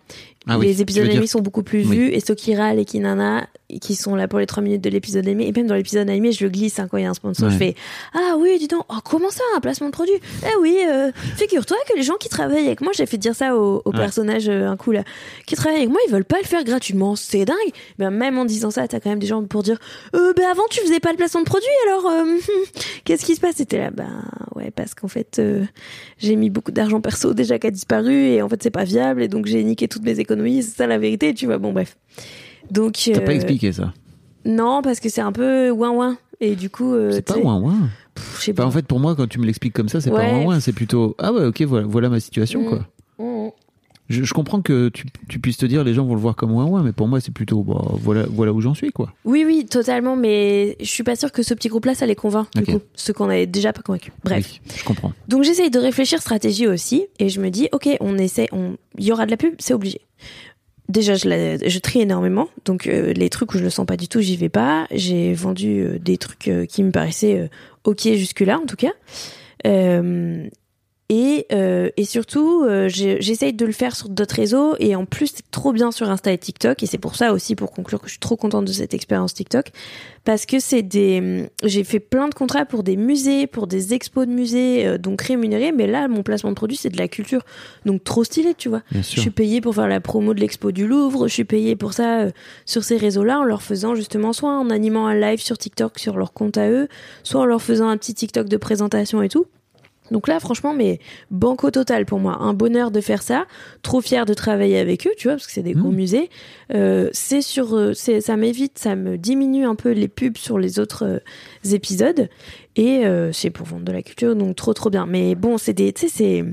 Ah 0.48 0.60
les 0.60 0.84
épisodes 0.84 1.04
dire- 1.06 1.14
animés 1.14 1.26
sont 1.26 1.40
beaucoup 1.42 1.64
plus 1.64 1.80
Oui. 1.88 1.98
vus, 1.98 2.08
et 2.14 2.20
ceux 2.20 2.36
qui 2.36 2.54
râlent 2.56 2.78
et 2.78 2.86
qui 2.86 3.00
nana, 3.00 3.48
qui 3.82 3.96
sont 3.96 4.14
là 4.16 4.28
pour 4.28 4.38
les 4.38 4.46
3 4.46 4.62
minutes 4.62 4.82
de 4.84 4.92
l'épisode 4.92 5.26
animé, 5.26 5.48
et 5.48 5.52
même 5.52 5.66
dans 5.66 5.74
l'épisode 5.74 6.08
animé, 6.08 6.32
je 6.32 6.44
le 6.44 6.52
glisse 6.52 6.78
hein, 6.78 6.88
quand 6.88 6.98
il 6.98 7.04
y 7.04 7.08
a 7.08 7.10
un 7.10 7.16
sponsor, 7.16 7.48
Ouais. 7.48 7.54
je 7.54 7.58
fais 7.58 7.76
Ah 8.14 8.36
oui, 8.38 8.60
dis 8.60 8.68
donc, 8.68 8.84
oh, 8.90 8.98
comment 9.04 9.32
ça, 9.32 9.42
un 9.56 9.60
placement 9.60 9.88
de 9.88 9.92
produit? 9.92 10.14
Eh 10.44 10.56
oui, 10.62 10.78
euh, 10.88 11.12
figure-toi 11.38 11.78
que 11.90 11.96
les 11.98 12.04
gens 12.04 12.14
qui 12.20 12.30
travaillent 12.30 12.68
avec 12.68 12.82
moi, 12.82 12.92
j'ai 12.96 13.08
fait 13.08 13.18
dire 13.18 13.34
ça 13.34 13.56
au, 13.58 13.82
au 13.84 13.90
Ouais. 13.92 13.98
personnage 13.98 14.48
euh, 14.48 14.70
un 14.70 14.78
coup 14.78 14.92
là, 14.92 15.04
qui 15.48 15.56
travaillent 15.56 15.78
avec 15.80 15.90
moi, 15.90 15.98
ils 16.08 16.12
veulent 16.12 16.24
pas 16.26 16.38
le 16.40 16.46
faire 16.46 16.64
gratuitement, 16.64 17.16
c'est 17.16 17.44
dingue. 17.46 17.56
Ben, 17.98 18.12
même 18.12 18.38
en 18.38 18.46
disant 18.46 18.70
ça, 18.70 18.88
t'as 18.88 19.00
quand 19.00 19.10
même 19.10 19.18
des 19.18 19.26
gens 19.26 19.44
pour 19.44 19.64
dire 19.64 19.80
euh, 20.16 20.32
Ben 20.38 20.46
avant, 20.46 20.62
tu 20.70 20.80
faisais 20.82 21.00
pas 21.00 21.10
le 21.10 21.18
placement 21.18 21.42
de 21.42 21.46
produit, 21.48 21.68
alors 21.88 22.06
euh, 22.12 22.38
qu'est-ce 23.04 23.26
qui 23.26 23.34
se 23.34 23.42
passe? 23.42 23.56
C'était 23.56 23.80
là, 23.80 23.90
ben 23.90 24.24
ouais, 24.56 24.70
parce 24.76 24.93
qu'en 24.93 25.07
fait, 25.07 25.38
euh, 25.39 25.63
j'ai 26.17 26.36
mis 26.36 26.49
beaucoup 26.49 26.71
d'argent 26.71 27.01
perso 27.01 27.34
déjà 27.34 27.57
qui 27.59 27.67
a 27.67 27.71
disparu 27.71 28.13
et 28.13 28.41
en 28.41 28.49
fait 28.49 28.61
c'est 28.61 28.69
pas 28.71 28.84
viable 28.84 29.21
et 29.23 29.28
donc 29.28 29.45
j'ai 29.45 29.63
niqué 29.63 29.88
toutes 29.88 30.03
mes 30.03 30.19
économies, 30.19 30.61
c'est 30.63 30.76
ça 30.78 30.88
la 30.88 30.97
vérité, 30.97 31.34
tu 31.34 31.45
vois. 31.45 31.57
Bon 31.57 31.71
bref. 31.73 31.97
Donc 32.71 32.99
T'as 33.14 33.19
euh, 33.22 33.26
pas 33.26 33.34
expliqué 33.34 33.72
ça 33.72 33.93
non 34.45 34.81
parce 34.84 34.99
que 34.99 35.10
c'est 35.10 35.22
un 35.22 35.31
peu 35.31 35.72
ouin 35.72 35.89
ouin 35.91 36.18
et 36.39 36.56
du 36.56 36.69
coup 36.69 36.93
euh, 36.93 37.11
C'est 37.11 37.22
pas 37.23 37.34
tu 37.34 37.39
sais, 37.39 37.45
ouin 37.45 37.60
ouin. 37.60 37.89
pff, 38.14 38.38
je 38.39 38.43
sais 38.45 38.53
Bah, 38.53 38.64
pas. 38.64 38.68
en 38.68 38.72
fait, 38.72 38.85
pour 38.85 38.99
moi, 38.99 39.15
quand 39.15 39.27
tu 39.27 39.39
me 39.39 39.45
l'expliques 39.45 39.73
comme 39.73 39.89
ça, 39.89 40.02
c'est 40.02 40.11
pas 40.11 40.18
Ouais. 40.18 40.31
ouin 40.31 40.45
ouin, 40.45 40.60
c'est 40.60 40.73
plutôt 40.73 41.15
ah 41.18 41.34
ouais, 41.34 41.45
ok, 41.45 41.61
voilà, 41.64 41.88
voilà 41.88 42.10
ma 42.10 42.19
situation 42.19 42.61
Mm. 42.61 42.65
quoi. 42.69 42.88
Je, 44.07 44.23
je 44.23 44.34
comprends 44.34 44.61
que 44.61 44.90
tu, 44.90 45.06
tu 45.27 45.40
puisses 45.40 45.57
te 45.57 45.65
dire 45.65 45.84
les 45.84 45.94
gens 45.95 46.06
vont 46.06 46.14
le 46.14 46.19
voir 46.22 46.36
comme 46.36 46.52
ouin 46.52 46.65
ouin, 46.65 46.84
mais 46.84 46.91
pour 46.91 47.07
moi, 47.07 47.19
c'est 47.22 47.32
plutôt 47.34 47.64
bah, 47.64 47.82
voilà, 47.94 48.26
voilà 48.30 48.53
où 48.53 48.61
j'en 48.61 48.73
suis 48.76 48.91
quoi. 48.91 49.11
Oui 49.26 49.44
oui 49.45 49.65
totalement 49.65 50.15
mais 50.15 50.76
je 50.80 50.86
suis 50.86 51.03
pas 51.03 51.15
sûre 51.15 51.32
que 51.32 51.41
ce 51.41 51.53
petit 51.56 51.69
groupe 51.69 51.86
là 51.86 51.95
ça 51.95 52.06
les 52.06 52.15
convainc 52.15 52.48
du 52.56 52.61
Ok. 52.61 52.72
coup 52.80 52.86
ceux 52.94 53.14
qu'on 53.14 53.30
avait 53.30 53.48
déjà 53.48 53.73
pas 53.73 53.82
convaincus. 53.82 54.14
Bref. 54.23 54.60
Oui, 54.64 54.72
je 54.77 54.84
comprends. 54.84 55.11
Donc 55.27 55.44
j'essaye 55.44 55.72
de 55.72 55.80
réfléchir 55.80 56.22
stratégie 56.22 56.68
aussi 56.68 57.06
et 57.19 57.30
je 57.30 57.41
me 57.41 57.49
dis 57.49 57.68
ok 57.72 57.90
on 57.99 58.18
essaie 58.18 58.48
on 58.52 58.77
il 58.98 59.06
y 59.06 59.11
aura 59.11 59.26
de 59.26 59.32
la 59.32 59.38
pub 59.38 59.56
c'est 59.60 59.73
obligé. 59.73 60.02
déjà, 60.88 61.15
je, 61.15 61.27
la- 61.27 61.57
je 61.57 61.80
trie 61.80 62.02
énormément. 62.02 62.48
Donc, 62.64 62.86
euh, 62.86 63.11
les 63.14 63.30
trucs 63.32 63.53
où 63.56 63.57
je 63.57 63.64
le 63.64 63.72
sens 63.72 63.88
pas 63.88 63.98
du 63.98 64.07
tout, 64.07 64.22
j'y 64.22 64.38
vais 64.38 64.49
pas. 64.49 64.86
J'ai 64.91 65.34
vendu 65.34 65.82
euh, 65.82 65.98
des 65.99 66.18
trucs 66.18 66.48
euh, 66.48 66.65
qui 66.68 66.84
me 66.84 66.91
paraissaient 66.91 67.49
ok 67.86 68.02
jusque-là, 68.14 68.60
en 68.60 68.68
tout 68.68 68.76
cas. 68.76 68.91
Euh, 69.65 70.48
et, 71.10 71.45
euh, 71.52 71.90
et 71.98 72.03
surtout, 72.03 72.64
euh, 72.64 72.90
j'essaye 72.90 73.53
de 73.53 73.65
le 73.65 73.72
faire 73.72 73.95
sur 73.95 74.10
d'autres 74.10 74.34
réseaux. 74.36 74.76
Et 74.80 74.95
en 74.95 75.06
plus, 75.06 75.27
c'est 75.36 75.52
trop 75.52 75.72
bien 75.72 75.91
sur 75.91 76.10
Insta 76.10 76.32
et 76.32 76.38
TikTok. 76.40 76.82
Et 76.82 76.88
c'est 76.88 76.98
pour 76.98 77.15
ça 77.15 77.32
aussi, 77.32 77.56
pour 77.56 77.72
conclure, 77.72 77.99
que 77.99 78.07
je 78.07 78.14
suis 78.14 78.19
trop 78.19 78.36
contente 78.36 78.65
de 78.65 78.72
cette 78.72 78.95
expérience 78.95 79.36
TikTok. 79.36 79.68
Parce 80.23 80.48
que 80.48 80.60
c'est 80.60 80.82
des. 80.82 81.48
J'ai 81.64 81.84
fait 81.84 81.99
plein 81.99 82.27
de 82.27 82.34
contrats 82.34 82.65
pour 82.65 82.82
des 82.82 82.95
musées, 82.95 83.45
pour 83.45 83.68
des 83.68 83.94
expos 83.94 84.26
de 84.26 84.32
musées, 84.32 84.88
euh, 84.88 84.98
donc 84.98 85.22
rémunérés. 85.22 85.72
Mais 85.72 85.86
là, 85.86 86.07
mon 86.07 86.23
placement 86.23 86.49
de 86.49 86.56
produit, 86.56 86.76
c'est 86.76 86.90
de 86.90 86.98
la 86.98 87.07
culture. 87.07 87.44
Donc 87.86 88.03
trop 88.03 88.23
stylé, 88.23 88.56
tu 88.56 88.69
vois. 88.69 88.82
Bien 88.90 89.03
Je 89.03 89.07
sûr. 89.07 89.22
suis 89.22 89.30
payée 89.30 89.61
pour 89.61 89.76
faire 89.76 89.88
la 89.88 90.02
promo 90.02 90.34
de 90.34 90.40
l'expo 90.40 90.72
du 90.72 90.88
Louvre. 90.88 91.27
Je 91.27 91.34
suis 91.34 91.44
payée 91.45 91.76
pour 91.76 91.94
ça 91.94 92.22
euh, 92.22 92.32
sur 92.65 92.84
ces 92.84 92.98
réseaux-là, 92.98 93.40
en 93.41 93.44
leur 93.44 93.61
faisant 93.61 93.94
justement 93.94 94.34
soit 94.34 94.57
en 94.57 94.72
animant 94.72 95.06
un 95.06 95.14
live 95.14 95.40
sur 95.40 95.60
TikTok 95.60 95.99
sur 95.99 96.18
leur 96.18 96.34
compte 96.34 96.57
à 96.57 96.68
eux, 96.68 96.88
soit 97.22 97.41
en 97.41 97.45
leur 97.45 97.61
faisant 97.61 97.90
un 97.90 97.98
petit 97.98 98.15
TikTok 98.15 98.49
de 98.49 98.57
présentation 98.57 99.22
et 99.22 99.30
tout. 99.30 99.45
Donc 100.11 100.27
là, 100.27 100.40
franchement, 100.40 100.73
mais 100.73 100.99
banco 101.32 101.72
total 101.72 102.06
pour 102.06 102.19
moi. 102.19 102.38
Un 102.41 102.53
bonheur 102.53 102.91
de 102.91 103.02
faire 103.02 103.23
ça. 103.23 103.45
Trop 103.82 104.02
fier 104.02 104.26
de 104.26 104.34
travailler 104.34 104.77
avec 104.77 105.07
eux, 105.07 105.14
tu 105.18 105.27
vois, 105.27 105.36
parce 105.36 105.48
que 105.48 105.53
c'est 105.53 105.64
des 105.64 105.73
gros 105.73 105.91
Mmh. 105.91 105.95
musées. 105.95 106.30
Euh, 106.73 107.10
c'est 107.14 107.41
sur, 107.41 107.76
euh, 107.76 107.94
c'est, 107.94 108.22
ça 108.22 108.38
m'évite, 108.38 108.77
ça 108.77 108.95
me 108.95 109.18
diminue 109.18 109.65
un 109.65 109.76
peu 109.76 109.91
les 109.91 110.07
pubs 110.07 110.38
sur 110.38 110.60
les 110.60 110.80
autres 110.80 111.06
euh, 111.06 111.73
épisodes. 111.73 112.30
Et 112.77 113.06
euh, 113.06 113.32
c'est 113.32 113.52
pour 113.52 113.65
vendre 113.65 113.86
de 113.86 113.91
la 113.94 114.02
culture, 114.02 114.36
donc 114.36 114.56
trop 114.57 114.73
trop 114.73 114.90
bien. 114.90 115.06
Mais 115.06 115.36
bon, 115.36 115.57
c'est 115.57 115.73
des, 115.73 115.94
c'est, 115.95 116.44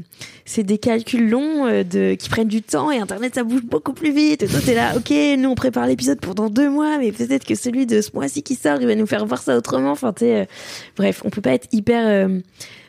c'est 0.44 0.62
des 0.62 0.78
calculs 0.78 1.28
longs 1.28 1.66
de, 1.66 2.14
qui 2.14 2.28
prennent 2.28 2.46
du 2.46 2.62
temps 2.62 2.92
et 2.92 2.98
Internet 2.98 3.34
ça 3.34 3.42
bouge 3.42 3.64
beaucoup 3.64 3.92
plus 3.92 4.12
vite. 4.12 4.44
Et 4.44 4.46
toi 4.46 4.60
t'es 4.64 4.74
là, 4.74 4.96
ok, 4.96 5.12
nous 5.38 5.48
on 5.48 5.56
prépare 5.56 5.86
l'épisode 5.86 6.20
pour 6.20 6.36
dans 6.36 6.48
deux 6.48 6.70
mois, 6.70 6.98
mais 6.98 7.10
peut-être 7.10 7.44
que 7.44 7.56
celui 7.56 7.86
de 7.86 8.00
ce 8.00 8.10
mois-ci 8.14 8.44
qui 8.44 8.54
sort, 8.54 8.78
il 8.80 8.86
va 8.86 8.94
nous 8.94 9.06
faire 9.06 9.26
voir 9.26 9.42
ça 9.42 9.56
autrement. 9.56 9.90
Enfin, 9.90 10.12
tu 10.12 10.26
bref, 10.96 11.22
on 11.24 11.30
peut 11.30 11.40
pas 11.40 11.54
être 11.54 11.66
hyper 11.72 12.28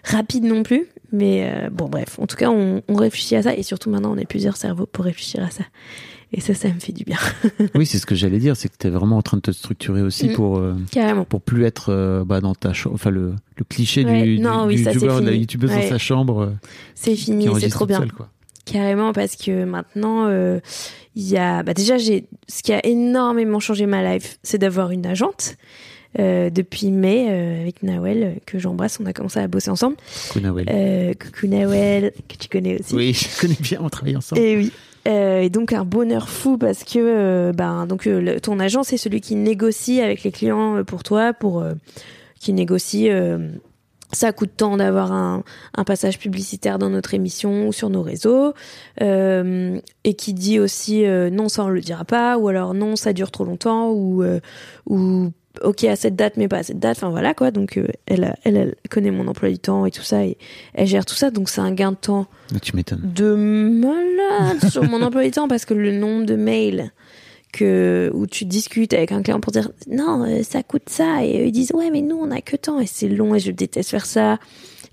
rapide 0.03 0.43
non 0.43 0.63
plus. 0.63 0.87
Mais 1.11 1.43
euh, 1.47 1.69
bon, 1.69 1.87
bref, 1.89 2.17
en 2.19 2.25
tout 2.25 2.35
cas, 2.35 2.49
on, 2.49 2.81
on 2.87 2.95
réfléchit 2.95 3.35
à 3.35 3.43
ça 3.43 3.55
et 3.55 3.61
surtout 3.63 3.89
maintenant, 3.89 4.13
on 4.13 4.17
est 4.17 4.25
plusieurs 4.25 4.57
cerveaux 4.57 4.85
pour 4.87 5.05
réfléchir 5.05 5.43
à 5.43 5.51
ça. 5.51 5.63
Et 6.35 6.41
ça, 6.41 6.55
ça 6.55 6.67
me 6.69 6.79
fait 6.79 6.93
du 6.93 7.03
bien, 7.03 7.17
Oui, 7.75 7.85
c'est 7.85 7.99
ce 7.99 8.07
que 8.07 8.15
j'allais 8.15 8.39
dire, 8.39 8.57
c'est 8.57 8.67
que 8.67 8.73
tu 8.79 8.87
es 8.87 8.89
vraiment 8.89 9.17
en 9.17 9.21
train 9.21 9.37
de 9.37 9.41
te 9.43 9.51
structurer 9.51 10.01
aussi 10.01 10.29
Mm. 10.29 10.33
pour, 10.33 10.57
euh, 10.57 10.73
carrément. 10.91 11.25
pour 11.25 11.41
plus 11.41 11.63
être 11.63 11.89
euh, 11.93 12.23
bah, 12.25 12.41
dans 12.41 12.55
ta 12.55 12.73
chambre. 12.73 12.95
Enfin, 12.95 13.11
le, 13.11 13.35
le 13.55 13.63
cliché 13.63 14.03
Ouais, 14.03 14.23
du, 14.23 14.37
du, 14.39 14.47
oui, 14.65 14.75
du 14.77 14.83
ça, 14.83 14.93
youtubeur, 14.93 15.21
de 15.21 15.29
la 15.67 15.75
dans 15.83 15.89
sa 15.89 15.97
chambre 15.99 16.39
euh, 16.41 16.49
C'est 16.95 17.15
fini, 17.15 17.47
c'est 17.59 17.69
trop 17.69 17.85
bien. 17.85 18.07
quoi. 18.07 18.29
Carrément, 18.65 19.13
parce 19.13 19.35
que 19.35 19.63
maintenant, 19.65 20.27
il 21.15 21.23
y 21.27 21.37
a. 21.37 21.61
Bah 21.63 21.73
déjà. 21.75 21.97
Ce 21.99 22.63
qui 22.63 22.73
a 22.73 22.83
énormément 22.85 23.59
changé 23.59 23.85
ma 23.85 24.15
life, 24.15 24.39
c'est 24.41 24.57
d'avoir 24.57 24.89
une 24.91 25.05
agente. 25.05 25.57
Euh, 26.19 26.49
depuis 26.51 26.91
mai, 26.91 27.25
euh, 27.29 27.61
avec 27.61 27.81
Nawel, 27.81 28.23
euh, 28.23 28.31
que 28.45 28.59
j'embrasse, 28.59 28.99
on 29.01 29.05
a 29.07 29.13
commencé 29.13 29.39
à 29.39 29.47
bosser 29.47 29.71
ensemble. 29.71 29.95
Coucou, 30.27 30.39
Nawel. 30.41 31.15
Coucou 31.17 31.47
Nawel, 31.47 32.11
que 32.29 32.35
tu 32.37 32.47
connais 32.49 32.79
aussi. 32.79 32.93
Oui, 32.93 33.13
je 33.13 33.41
connais 33.41 33.57
bien, 33.59 33.79
on 33.81 33.89
travaille 33.89 34.15
ensemble. 34.15 34.39
Et 34.41 34.55
oui. 34.57 34.71
Euh, 35.05 35.41
et 35.41 35.49
donc 35.49 35.73
un 35.73 35.83
bonheur 35.83 36.29
fou 36.29 36.57
parce 36.57 36.85
que 36.85 36.97
euh, 36.97 37.51
ben 37.51 37.87
donc 37.87 38.07
euh, 38.07 38.21
le- 38.21 38.39
ton 38.39 38.57
agent 38.61 38.83
c'est 38.83 38.95
celui 38.95 39.19
qui 39.19 39.35
négocie 39.35 39.99
avec 39.99 40.23
les 40.23 40.31
clients 40.31 40.81
pour 40.85 41.03
toi 41.03 41.33
pour 41.33 41.61
qui 42.39 42.53
négocie 42.53 43.09
ça 44.13 44.31
coûte 44.31 44.51
tant 44.55 44.77
d'avoir 44.77 45.11
un, 45.11 45.43
un 45.75 45.83
passage 45.83 46.19
publicitaire 46.19 46.79
dans 46.79 46.89
notre 46.89 47.13
émission 47.15 47.67
ou 47.67 47.73
sur 47.73 47.89
nos 47.89 48.01
réseaux 48.01 48.53
et 49.01 50.13
qui 50.17 50.33
dit 50.33 50.59
aussi 50.61 51.03
non 51.33 51.49
ça 51.49 51.65
on 51.65 51.69
le 51.69 51.81
dira 51.81 52.05
pas 52.05 52.37
ou 52.37 52.47
alors 52.47 52.73
non 52.73 52.95
ça 52.95 53.11
dure 53.11 53.29
trop 53.31 53.43
longtemps 53.43 53.89
ou 53.91 54.23
ou 54.87 55.31
ok 55.61 55.83
à 55.83 55.95
cette 55.95 56.15
date 56.15 56.37
mais 56.37 56.47
pas 56.47 56.57
à 56.57 56.63
cette 56.63 56.79
date. 56.79 56.97
Enfin 56.97 57.09
voilà 57.09 57.33
quoi. 57.33 57.51
Donc 57.51 57.77
euh, 57.77 57.87
elle, 58.05 58.23
a- 58.23 58.35
elle 58.43 58.57
elle 58.57 58.75
connaît 58.89 59.11
mon 59.11 59.27
emploi 59.27 59.49
du 59.49 59.59
temps 59.59 59.85
et 59.85 59.91
tout 59.91 60.01
ça 60.03 60.25
et 60.25 60.37
elle 60.73 60.87
gère 60.87 61.05
tout 61.05 61.15
ça. 61.15 61.29
Donc 61.31 61.49
c'est 61.49 61.61
un 61.61 61.71
gain 61.73 61.91
de 61.91 61.97
temps 61.97 62.25
Tu 62.61 62.75
m'étonnes. 62.75 63.01
de 63.03 63.35
malade 63.35 64.67
sur 64.71 64.83
mon 64.83 65.01
emploi 65.01 65.23
du 65.23 65.31
temps 65.31 65.47
parce 65.47 65.65
que 65.65 65.73
le 65.73 65.91
nombre 65.91 66.25
de 66.25 66.35
mails 66.35 66.91
que 67.51 68.09
où 68.15 68.25
tu 68.25 68.45
discutes 68.45 68.93
avec 68.93 69.11
un 69.11 69.21
client 69.21 69.39
pour 69.39 69.51
dire 69.51 69.69
non 69.87 70.23
euh, 70.25 70.41
ça 70.43 70.63
coûte 70.63 70.89
ça 70.89 71.23
et 71.23 71.41
eux, 71.43 71.45
ils 71.47 71.51
disent 71.51 71.71
ouais 71.73 71.91
mais 71.91 72.01
nous 72.01 72.17
on 72.19 72.31
a 72.31 72.41
que 72.41 72.55
tant 72.55 72.79
et 72.79 72.87
c'est 72.87 73.07
long 73.07 73.35
et 73.35 73.39
je 73.39 73.51
déteste 73.51 73.91
faire 73.91 74.07
ça 74.07 74.39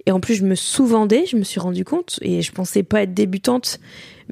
et 0.06 0.12
en 0.12 0.20
plus 0.20 0.35
je 0.35 0.44
me 0.44 0.55
sous-vendais 0.55 1.24
je 1.27 1.36
me 1.36 1.43
suis 1.44 1.60
rendu 1.60 1.85
compte 1.85 2.18
et 2.22 2.43
je 2.43 2.52
pensais 2.52 2.82
pas 2.82 3.02
être 3.02 3.14
débutante 3.14 3.78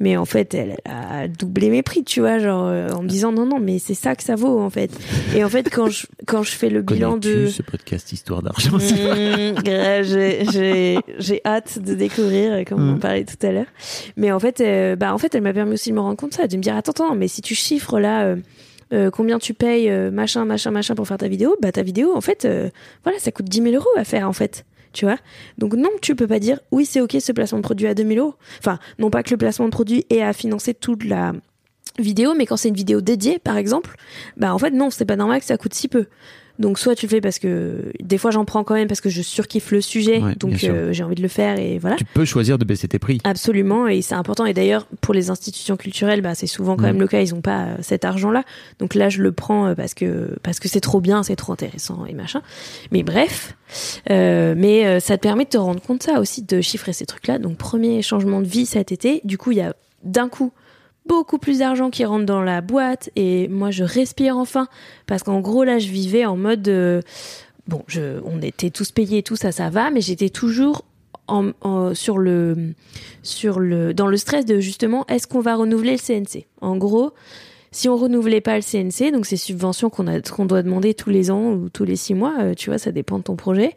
mais 0.00 0.16
en 0.16 0.24
fait 0.24 0.54
elle 0.54 0.76
a 0.84 1.26
doublé 1.28 1.70
mes 1.70 1.82
prix 1.82 2.04
tu 2.04 2.20
vois 2.20 2.38
genre 2.38 2.66
euh, 2.66 2.88
en 2.90 3.02
me 3.02 3.08
disant 3.08 3.32
non 3.32 3.46
non 3.46 3.58
mais 3.58 3.78
c'est 3.78 3.94
ça 3.94 4.14
que 4.14 4.22
ça 4.22 4.36
vaut 4.36 4.60
en 4.60 4.70
fait 4.70 4.90
et 5.34 5.42
en 5.44 5.48
fait 5.48 5.68
quand 5.70 5.88
je 5.88 6.06
quand 6.26 6.42
je 6.42 6.52
fais 6.52 6.70
le 6.70 6.82
bilan 6.82 7.16
de 7.16 7.46
ce 7.48 7.62
podcast 7.62 8.12
Histoire 8.12 8.42
d'argent 8.42 8.78
Mmh, 8.78 9.62
j'ai- 11.18 11.40
hâte 11.44 11.78
de 11.78 11.94
découvrir, 11.94 12.52
euh, 12.52 12.64
comme 12.64 12.80
on 12.80 12.92
en 12.92 12.96
Mm. 12.96 13.00
parlait 13.00 13.24
tout 13.24 13.46
à 13.46 13.52
l'heure. 13.52 13.66
Mais 14.16 14.32
en 14.32 14.38
fait, 14.38 14.60
euh, 14.60 14.96
bah 14.96 15.12
en 15.14 15.18
fait, 15.18 15.34
elle 15.34 15.42
m'a 15.42 15.52
permis 15.52 15.74
aussi 15.74 15.90
de 15.90 15.94
me 15.94 16.00
rendre 16.00 16.16
compte 16.16 16.30
de 16.30 16.34
ça, 16.36 16.46
de 16.46 16.56
me 16.56 16.62
dire 16.62 16.76
attends, 16.76 16.92
attends, 16.92 17.14
mais 17.14 17.28
si 17.28 17.42
tu 17.42 17.54
chiffres 17.54 17.98
là. 18.00 18.24
euh, 18.24 18.36
euh, 18.94 19.10
combien 19.10 19.38
tu 19.38 19.52
payes 19.52 19.90
machin 20.10 20.46
machin 20.46 20.70
machin 20.70 20.94
pour 20.94 21.06
faire 21.06 21.18
ta 21.18 21.28
vidéo 21.28 21.54
bah 21.60 21.70
ta 21.72 21.82
vidéo 21.82 22.16
en 22.16 22.22
fait 22.22 22.48
voilà 23.04 23.18
ça 23.18 23.30
coûte 23.30 23.44
10 23.44 23.60
000 23.62 23.74
euros 23.74 23.84
à 23.98 24.04
faire 24.04 24.26
en 24.26 24.32
fait 24.32 24.64
tu 24.92 25.04
vois? 25.04 25.18
Donc 25.58 25.74
non 25.74 25.90
tu 26.02 26.14
peux 26.14 26.26
pas 26.26 26.38
dire 26.38 26.60
oui 26.70 26.86
c'est 26.86 27.00
ok 27.00 27.16
ce 27.20 27.32
placement 27.32 27.58
de 27.58 27.64
produit 27.64 27.86
à 27.86 27.94
2 27.94 28.06
000 28.06 28.18
euros. 28.18 28.34
Enfin 28.58 28.78
non 28.98 29.10
pas 29.10 29.22
que 29.22 29.30
le 29.30 29.36
placement 29.36 29.66
de 29.66 29.70
produit 29.70 30.06
ait 30.10 30.22
à 30.22 30.32
financer 30.32 30.74
toute 30.74 31.04
la 31.04 31.32
vidéo 31.98 32.34
mais 32.34 32.46
quand 32.46 32.56
c'est 32.56 32.68
une 32.68 32.74
vidéo 32.74 33.00
dédiée 33.00 33.38
par 33.38 33.56
exemple 33.56 33.96
bah 34.36 34.54
en 34.54 34.58
fait 34.58 34.70
non 34.70 34.90
c'est 34.90 35.04
pas 35.04 35.16
normal 35.16 35.40
que 35.40 35.46
ça 35.46 35.56
coûte 35.56 35.74
si 35.74 35.88
peu 35.88 36.06
donc 36.58 36.78
soit 36.78 36.94
tu 36.94 37.06
le 37.06 37.10
fais 37.10 37.20
parce 37.20 37.38
que 37.38 37.92
des 38.00 38.18
fois 38.18 38.30
j'en 38.30 38.44
prends 38.44 38.64
quand 38.64 38.74
même 38.74 38.88
parce 38.88 39.00
que 39.00 39.08
je 39.08 39.22
surkiffe 39.22 39.70
le 39.70 39.80
sujet 39.80 40.18
Ouais, 40.20 40.34
donc 40.34 40.64
euh, 40.64 40.92
j'ai 40.92 41.04
envie 41.04 41.14
de 41.14 41.22
le 41.22 41.28
faire 41.28 41.58
et 41.58 41.78
voilà 41.78 41.96
Tu 41.96 42.04
peux 42.04 42.24
choisir 42.24 42.58
de 42.58 42.64
baisser 42.64 42.88
tes 42.88 42.98
prix. 42.98 43.20
Absolument, 43.24 43.86
et 43.86 44.02
c'est 44.02 44.14
important. 44.14 44.46
Et 44.46 44.54
d'ailleurs, 44.54 44.86
pour 45.00 45.14
les 45.14 45.30
institutions 45.30 45.76
culturelles, 45.76 46.20
bah, 46.20 46.34
c'est 46.34 46.46
souvent 46.46 46.76
quand 46.76 46.82
même 46.82 47.00
le 47.00 47.06
cas. 47.06 47.20
Ils 47.20 47.34
ont 47.34 47.40
pas 47.40 47.64
euh, 47.64 47.76
cet 47.80 48.04
argent-là. 48.04 48.44
Donc 48.78 48.94
là, 48.94 49.08
je 49.08 49.22
le 49.22 49.32
prends 49.32 49.66
euh, 49.68 49.74
parce 49.74 49.94
que 49.94 50.36
parce 50.42 50.60
que 50.60 50.68
c'est 50.68 50.80
trop 50.80 51.00
bien, 51.00 51.22
c'est 51.22 51.36
trop 51.36 51.52
intéressant 51.52 52.04
et 52.06 52.14
machin. 52.14 52.42
Mais 52.90 53.02
bref, 53.02 53.54
euh, 54.10 54.54
mais 54.56 54.86
euh, 54.86 55.00
ça 55.00 55.16
te 55.16 55.22
permet 55.22 55.44
de 55.44 55.50
te 55.50 55.58
rendre 55.58 55.80
compte 55.80 56.02
ça 56.02 56.20
aussi, 56.20 56.42
de 56.42 56.60
chiffrer 56.60 56.92
ces 56.92 57.06
trucs-là. 57.06 57.38
Donc 57.38 57.56
premier 57.56 58.02
changement 58.02 58.40
de 58.40 58.46
vie 58.46 58.66
cet 58.66 58.92
été. 58.92 59.20
Du 59.24 59.38
coup, 59.38 59.52
il 59.52 59.58
y 59.58 59.62
a 59.62 59.74
d'un 60.02 60.28
coup 60.28 60.52
beaucoup 61.08 61.38
plus 61.38 61.58
d'argent 61.60 61.90
qui 61.90 62.04
rentre 62.04 62.26
dans 62.26 62.42
la 62.42 62.60
boîte 62.60 63.10
et 63.16 63.48
moi 63.48 63.70
je 63.70 63.82
respire 63.82 64.36
enfin. 64.36 64.68
Parce 65.06 65.22
qu'en 65.22 65.40
gros 65.40 65.64
là 65.64 65.78
je 65.78 65.88
vivais 65.88 66.24
en 66.24 66.36
mode 66.36 66.68
euh, 66.68 67.00
bon 67.66 67.82
je 67.88 68.20
on 68.24 68.40
était 68.42 68.70
tous 68.70 68.92
payés 68.92 69.18
et 69.18 69.22
tout 69.22 69.36
ça 69.36 69.50
ça 69.50 69.70
va 69.70 69.90
mais 69.90 70.00
j'étais 70.00 70.28
toujours 70.28 70.84
sur 71.92 72.18
le 72.18 72.72
sur 73.22 73.60
le 73.60 73.92
dans 73.92 74.06
le 74.06 74.16
stress 74.16 74.46
de 74.46 74.60
justement 74.60 75.06
est-ce 75.08 75.26
qu'on 75.26 75.40
va 75.40 75.56
renouveler 75.56 75.92
le 75.92 75.98
CNC 75.98 76.46
en 76.60 76.76
gros 76.76 77.12
si 77.70 77.88
on 77.88 77.96
renouvelait 77.96 78.40
pas 78.40 78.56
le 78.56 78.62
CNC 78.62 79.12
donc 79.12 79.26
ces 79.26 79.36
subventions 79.36 79.90
qu'on 79.90 80.06
a 80.06 80.20
qu'on 80.20 80.46
doit 80.46 80.62
demander 80.62 80.94
tous 80.94 81.10
les 81.10 81.30
ans 81.30 81.52
ou 81.52 81.68
tous 81.68 81.84
les 81.84 81.96
six 81.96 82.14
mois 82.14 82.34
euh, 82.40 82.54
tu 82.54 82.70
vois 82.70 82.78
ça 82.78 82.92
dépend 82.92 83.18
de 83.18 83.24
ton 83.24 83.36
projet 83.36 83.76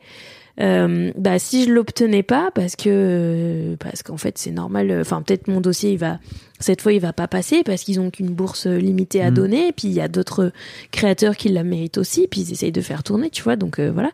euh, 0.60 1.12
bah 1.18 1.40
si 1.40 1.64
je 1.64 1.72
l'obtenais 1.72 2.24
pas 2.24 2.52
parce 2.54 2.76
que 2.76 3.76
parce 3.80 4.04
qu'en 4.04 4.18
fait 4.18 4.38
c'est 4.38 4.52
normal 4.52 4.92
euh, 4.92 5.02
enfin 5.02 5.22
peut-être 5.22 5.48
mon 5.48 5.62
dossier 5.62 5.94
il 5.94 5.98
va 5.98 6.20
cette 6.60 6.82
fois 6.82 6.92
il 6.92 7.00
va 7.00 7.14
pas 7.14 7.28
passer 7.28 7.64
parce 7.64 7.84
qu'ils 7.84 8.00
ont 8.02 8.10
qu'une 8.12 8.32
bourse 8.32 8.68
limitée 8.68 9.22
à 9.22 9.30
Mhm. 9.30 9.36
donner 9.36 9.68
et 9.70 9.72
puis 9.72 9.88
il 9.88 9.94
y 9.94 10.02
a 10.02 10.08
d'autres 10.10 10.52
créateurs 10.92 11.38
qui 11.38 11.50
la 11.50 11.64
méritent 11.64 11.98
aussi 11.98 12.28
puis 12.28 12.42
ils 12.42 12.52
essayent 12.52 12.72
de 12.74 12.82
faire 12.82 13.04
tourner 13.04 13.30
tu 13.30 13.44
vois 13.44 13.56
donc 13.56 13.80
euh, 13.80 13.92
voilà. 13.92 14.12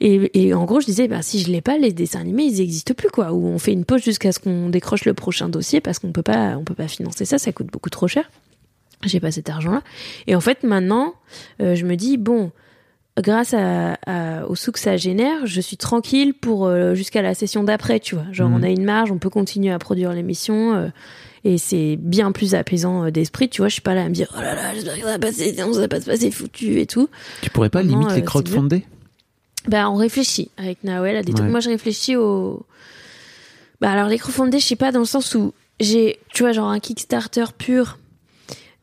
Et, 0.00 0.30
et 0.46 0.52
en 0.54 0.64
gros 0.64 0.80
je 0.80 0.86
disais 0.86 1.08
bah 1.08 1.22
si 1.22 1.40
je 1.40 1.50
l'ai 1.50 1.60
pas 1.62 1.78
les 1.78 1.92
dessins 1.92 2.20
animés 2.20 2.44
ils 2.44 2.60
existent 2.60 2.92
plus 2.94 3.08
quoi 3.10 3.32
ou 3.32 3.46
on 3.46 3.58
fait 3.58 3.72
une 3.72 3.84
pause 3.86 4.02
jusqu'à 4.02 4.32
ce 4.32 4.38
qu'on 4.40 4.68
décroche 4.68 5.04
le 5.06 5.14
prochain 5.14 5.48
dossier 5.48 5.80
parce 5.80 5.98
qu'on 5.98 6.12
peut 6.12 6.22
pas 6.22 6.56
on 6.58 6.64
peut 6.64 6.74
pas 6.74 6.88
financer 6.88 7.24
ça 7.24 7.38
ça 7.38 7.52
coûte 7.52 7.68
beaucoup 7.72 7.90
trop 7.90 8.06
cher. 8.08 8.30
J'ai 9.04 9.20
pas 9.20 9.30
cet 9.30 9.48
argent 9.50 9.72
là 9.72 9.82
et 10.26 10.34
en 10.34 10.40
fait 10.40 10.62
maintenant 10.62 11.14
euh, 11.62 11.74
je 11.74 11.84
me 11.86 11.94
dis 11.96 12.16
bon 12.16 12.50
grâce 13.20 13.54
à, 13.54 13.94
à- 14.06 14.46
au 14.46 14.54
sous 14.54 14.72
que 14.72 14.78
ça 14.78 14.96
génère, 14.96 15.46
je 15.46 15.60
suis 15.60 15.76
tranquille 15.76 16.34
pour 16.34 16.66
euh, 16.66 16.94
jusqu'à 16.94 17.22
la 17.22 17.34
session 17.34 17.62
d'après, 17.64 18.00
tu 18.00 18.14
vois. 18.14 18.24
Genre, 18.32 18.48
Mhm. 18.48 18.56
on 18.56 18.62
a 18.62 18.68
une 18.68 18.84
marge, 18.84 19.12
on 19.12 19.18
peut 19.18 19.30
continuer 19.30 19.70
à 19.72 19.78
produire 19.78 20.12
l'émission. 20.12 20.74
euh, 20.74 20.88
et 21.46 21.58
c'est 21.58 21.96
bien 22.00 22.32
plus 22.32 22.54
apaisant 22.54 23.04
euh, 23.04 23.10
d'esprit, 23.10 23.50
tu 23.50 23.60
vois. 23.60 23.68
Je 23.68 23.74
suis 23.74 23.82
pas 23.82 23.94
là 23.94 24.04
à 24.04 24.08
me 24.08 24.14
dire, 24.14 24.32
oh 24.36 24.40
là 24.40 24.54
là, 24.54 24.74
j'espère 24.74 24.94
que 24.94 25.00
ça 25.02 25.06
va 25.06 25.18
passer, 25.18 25.54
ça 25.54 25.66
va 25.66 25.88
pas 25.88 26.00
se 26.00 26.06
passer 26.06 26.30
foutu 26.30 26.80
et 26.80 26.86
tout. 26.86 27.08
Tu 27.42 27.50
pourrais 27.50 27.68
pas 27.68 27.82
Non, 27.82 27.90
limite 27.90 28.08
les 28.10 28.14
c'est 28.16 28.22
crowdfundés 28.22 28.84
Bah, 29.68 29.90
on 29.90 29.96
réfléchit 29.96 30.50
avec 30.56 30.82
Nawel 30.84 31.16
à 31.16 31.22
des 31.22 31.32
Ouais. 31.32 31.38
trucs. 31.38 31.50
Moi, 31.50 31.60
je 31.60 31.68
réfléchis 31.68 32.16
au. 32.16 32.64
Bah, 33.80 33.90
alors, 33.92 34.08
les 34.08 34.18
crowdfundés, 34.18 34.58
je 34.58 34.66
sais 34.66 34.76
pas, 34.76 34.90
dans 34.90 35.00
le 35.00 35.04
sens 35.04 35.34
où 35.34 35.52
j'ai, 35.80 36.18
tu 36.32 36.42
vois, 36.44 36.52
genre 36.52 36.68
un 36.70 36.80
Kickstarter 36.80 37.44
pur. 37.58 37.98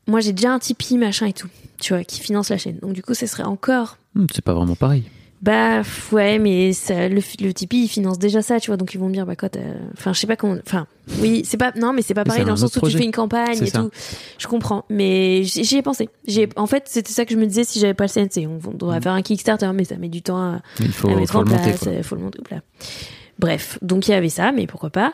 Moi, 0.07 0.19
j'ai 0.19 0.31
déjà 0.33 0.51
un 0.53 0.59
Tipeee, 0.59 0.97
machin 0.97 1.25
et 1.27 1.33
tout, 1.33 1.47
tu 1.79 1.93
vois, 1.93 2.03
qui 2.03 2.19
finance 2.19 2.49
la 2.49 2.57
chaîne. 2.59 2.77
Donc, 2.79 2.93
du 2.93 3.01
coup, 3.01 3.13
ce 3.15 3.25
serait 3.25 3.43
encore 3.43 3.97
C'est 4.33 4.43
pas 4.43 4.53
vraiment 4.53 4.75
pareil. 4.75 5.03
Bah 5.41 5.81
ouais, 6.11 6.37
mais 6.37 6.71
ça, 6.71 7.09
le, 7.09 7.15
le 7.15 7.51
Tipeee 7.51 7.85
il 7.85 7.87
finance 7.87 8.19
déjà 8.19 8.43
ça, 8.43 8.59
tu 8.59 8.67
vois, 8.69 8.77
donc 8.77 8.93
ils 8.93 8.99
vont 8.99 9.07
me 9.09 9.13
dire 9.13 9.25
bah 9.25 9.35
quoi, 9.35 9.49
enfin 9.97 10.13
je 10.13 10.19
sais 10.19 10.27
pas 10.27 10.35
comment, 10.35 10.57
enfin 10.63 10.85
oui, 11.19 11.41
c'est 11.45 11.57
pas 11.57 11.71
non, 11.75 11.93
mais 11.93 12.03
c'est 12.03 12.13
pas 12.13 12.23
pareil 12.23 12.45
dans 12.45 12.51
le 12.51 12.57
sens 12.57 12.75
où 12.75 12.81
tu 12.87 12.95
fais 12.95 13.05
une 13.05 13.11
campagne 13.11 13.57
et 13.59 13.65
ça. 13.65 13.79
tout. 13.79 13.89
Je 14.37 14.45
comprends, 14.45 14.85
mais 14.91 15.41
j'y 15.43 15.77
ai 15.77 15.81
pensé. 15.81 16.09
J'ai 16.27 16.47
en 16.57 16.67
fait 16.67 16.83
c'était 16.85 17.11
ça 17.11 17.25
que 17.25 17.33
je 17.33 17.39
me 17.39 17.47
disais 17.47 17.63
si 17.63 17.79
j'avais 17.79 17.95
pas 17.95 18.03
le 18.05 18.09
CNC, 18.09 18.45
on, 18.47 18.59
on 18.69 18.73
devrait 18.77 18.99
Mm. 18.99 19.01
faire 19.01 19.13
un 19.13 19.21
Kickstarter, 19.23 19.71
mais 19.73 19.83
ça 19.83 19.95
met 19.97 20.09
du 20.09 20.21
temps 20.21 20.37
à, 20.37 20.61
Il 20.79 20.91
faut, 20.91 21.09
à 21.09 21.15
mettre 21.15 21.31
faut 21.31 21.39
en 21.39 21.41
le 21.41 21.49
monter. 21.49 21.63
place, 21.63 21.79
quoi. 21.79 21.91
euh, 21.91 22.03
faut 22.03 22.15
le 22.15 22.21
monter. 22.21 22.39
Là. 22.51 22.59
Bref, 23.39 23.79
donc 23.81 24.07
il 24.07 24.11
y 24.11 24.13
avait 24.13 24.29
ça, 24.29 24.51
mais 24.51 24.67
pourquoi 24.67 24.91
pas. 24.91 25.13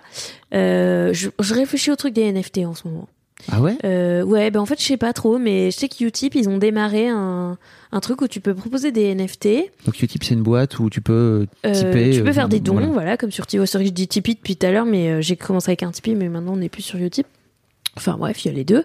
Euh, 0.54 1.14
je, 1.14 1.30
je 1.40 1.54
réfléchis 1.54 1.90
au 1.92 1.96
truc 1.96 2.14
des 2.14 2.30
NFT 2.34 2.66
en 2.66 2.76
ce 2.76 2.86
moment. 2.86 3.08
Ah 3.52 3.62
ouais 3.62 3.78
Euh, 3.86 4.24
ouais, 4.24 4.50
ben 4.52 4.60
en 4.60 4.66
fait, 4.66 4.80
je 4.82 4.86
sais 4.86 4.98
pas 4.98 5.14
trop, 5.14 5.38
mais 5.38 5.72
je 5.72 5.78
sais 5.78 5.88
que 5.88 6.04
Utip, 6.04 6.36
ils 6.36 6.50
ont 6.50 6.58
démarré 6.58 7.08
un, 7.08 7.58
un 7.92 8.00
truc 8.00 8.22
où 8.22 8.28
tu 8.28 8.42
peux 8.42 8.54
proposer 8.56 8.92
des 8.92 9.14
NFT. 9.14 9.48
Donc 9.86 10.02
Utip, 10.02 10.24
c'est 10.24 10.34
une 10.34 10.42
boîte 10.44 10.80
où 10.80 10.90
tu 10.90 11.02
peux 11.02 11.46
Euh, 11.66 11.72
tiper. 11.74 12.12
tu 12.12 12.24
peux 12.24 12.30
euh, 12.30 12.34
faire 12.34 12.50
des 12.50 12.60
dons, 12.60 12.74
voilà. 12.74 12.88
voilà, 12.88 13.18
comme 13.18 13.32
sur 13.32 13.46
Tipeee. 13.48 13.68
C'est 13.68 13.78
vrai 13.78 13.86
que 13.86 13.90
je 13.90 13.94
dis 13.94 14.08
Tipeee 14.08 14.36
depuis 14.36 14.56
tout 14.56 14.66
à 14.66 14.72
l'heure, 14.72 14.86
mais 14.86 15.10
euh, 15.12 15.22
j'ai 15.22 15.36
commencé 15.36 15.70
avec 15.70 15.84
un 15.84 15.92
Tipeee, 15.92 16.16
mais 16.16 16.30
maintenant 16.30 16.54
on 16.54 16.58
n'est 16.58 16.70
plus 16.70 16.82
sur 16.82 17.00
Utip. 17.00 17.28
Enfin 17.96 18.16
bref, 18.18 18.44
il 18.46 18.50
y 18.50 18.52
a 18.52 18.54
les 18.54 18.64
deux. 18.66 18.84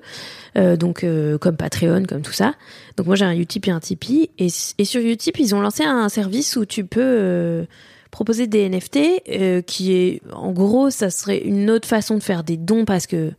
Euh, 0.57 0.77
donc 0.77 1.03
euh, 1.05 1.37
comme 1.39 1.57
Patreon, 1.57 2.05
comme 2.05 2.23
tout 2.23 2.33
ça. 2.33 2.55
Donc 2.97 3.07
moi 3.07 3.17
j'ai 3.17 3.25
un 3.25 3.35
Utip 3.37 3.67
et 3.69 3.71
un 3.71 3.81
Tipeee. 3.81 4.31
Et, 4.39 4.49
et 4.79 4.85
sur 4.85 5.01
Utip, 5.03 5.39
ils 5.39 5.55
ont 5.55 5.61
lancé 5.61 5.83
un 5.83 6.09
service 6.09 6.57
où 6.57 6.65
tu 6.67 6.85
peux 6.85 7.01
euh, 7.03 7.65
proposer 8.11 8.47
des 8.47 8.69
NFT, 8.69 8.99
euh, 9.31 9.61
qui 9.63 9.93
est, 9.95 10.21
en 10.33 10.53
gros, 10.53 10.91
ça 10.91 11.11
serait 11.11 11.39
une 11.39 11.71
autre 11.71 11.89
façon 11.89 12.17
de 12.17 12.23
faire 12.23 12.45
des 12.45 12.57
dons 12.59 12.85
parce 12.85 13.07
que 13.07 13.33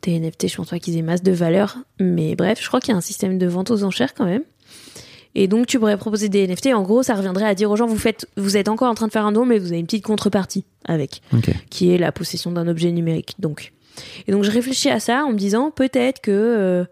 tes 0.00 0.18
NFT, 0.18 0.48
je 0.48 0.56
pense 0.56 0.70
pas 0.70 0.78
qu'ils 0.78 0.96
aient 0.96 1.02
masse 1.02 1.22
de 1.22 1.32
valeur. 1.32 1.78
Mais 2.00 2.34
bref, 2.36 2.60
je 2.62 2.68
crois 2.68 2.80
qu'il 2.80 2.92
y 2.92 2.94
a 2.94 2.96
un 2.96 3.02
système 3.02 3.38
de 3.38 3.46
vente 3.46 3.70
aux 3.70 3.84
enchères 3.84 4.14
quand 4.14 4.26
même. 4.26 4.42
Et 5.34 5.46
donc, 5.46 5.66
tu 5.66 5.78
pourrais 5.78 5.96
proposer 5.96 6.28
des 6.28 6.46
NFT. 6.46 6.68
En 6.68 6.82
gros, 6.82 7.02
ça 7.02 7.14
reviendrait 7.14 7.44
à 7.44 7.54
dire 7.54 7.70
aux 7.70 7.76
gens, 7.76 7.86
vous 7.86 7.98
faites, 7.98 8.26
vous 8.36 8.56
êtes 8.56 8.68
encore 8.68 8.90
en 8.90 8.94
train 8.94 9.06
de 9.06 9.12
faire 9.12 9.26
un 9.26 9.32
don, 9.32 9.44
mais 9.44 9.58
vous 9.58 9.68
avez 9.68 9.78
une 9.78 9.86
petite 9.86 10.04
contrepartie 10.04 10.64
avec, 10.84 11.20
qui 11.70 11.92
est 11.92 11.98
la 11.98 12.12
possession 12.12 12.50
d'un 12.50 12.66
objet 12.66 12.90
numérique. 12.90 13.34
Donc, 13.38 13.72
et 14.26 14.32
donc, 14.32 14.44
je 14.44 14.50
réfléchis 14.50 14.90
à 14.90 15.00
ça 15.00 15.24
en 15.24 15.32
me 15.32 15.38
disant, 15.38 15.70
peut-être 15.70 16.20
que 16.20 16.30
euh, 16.32 16.84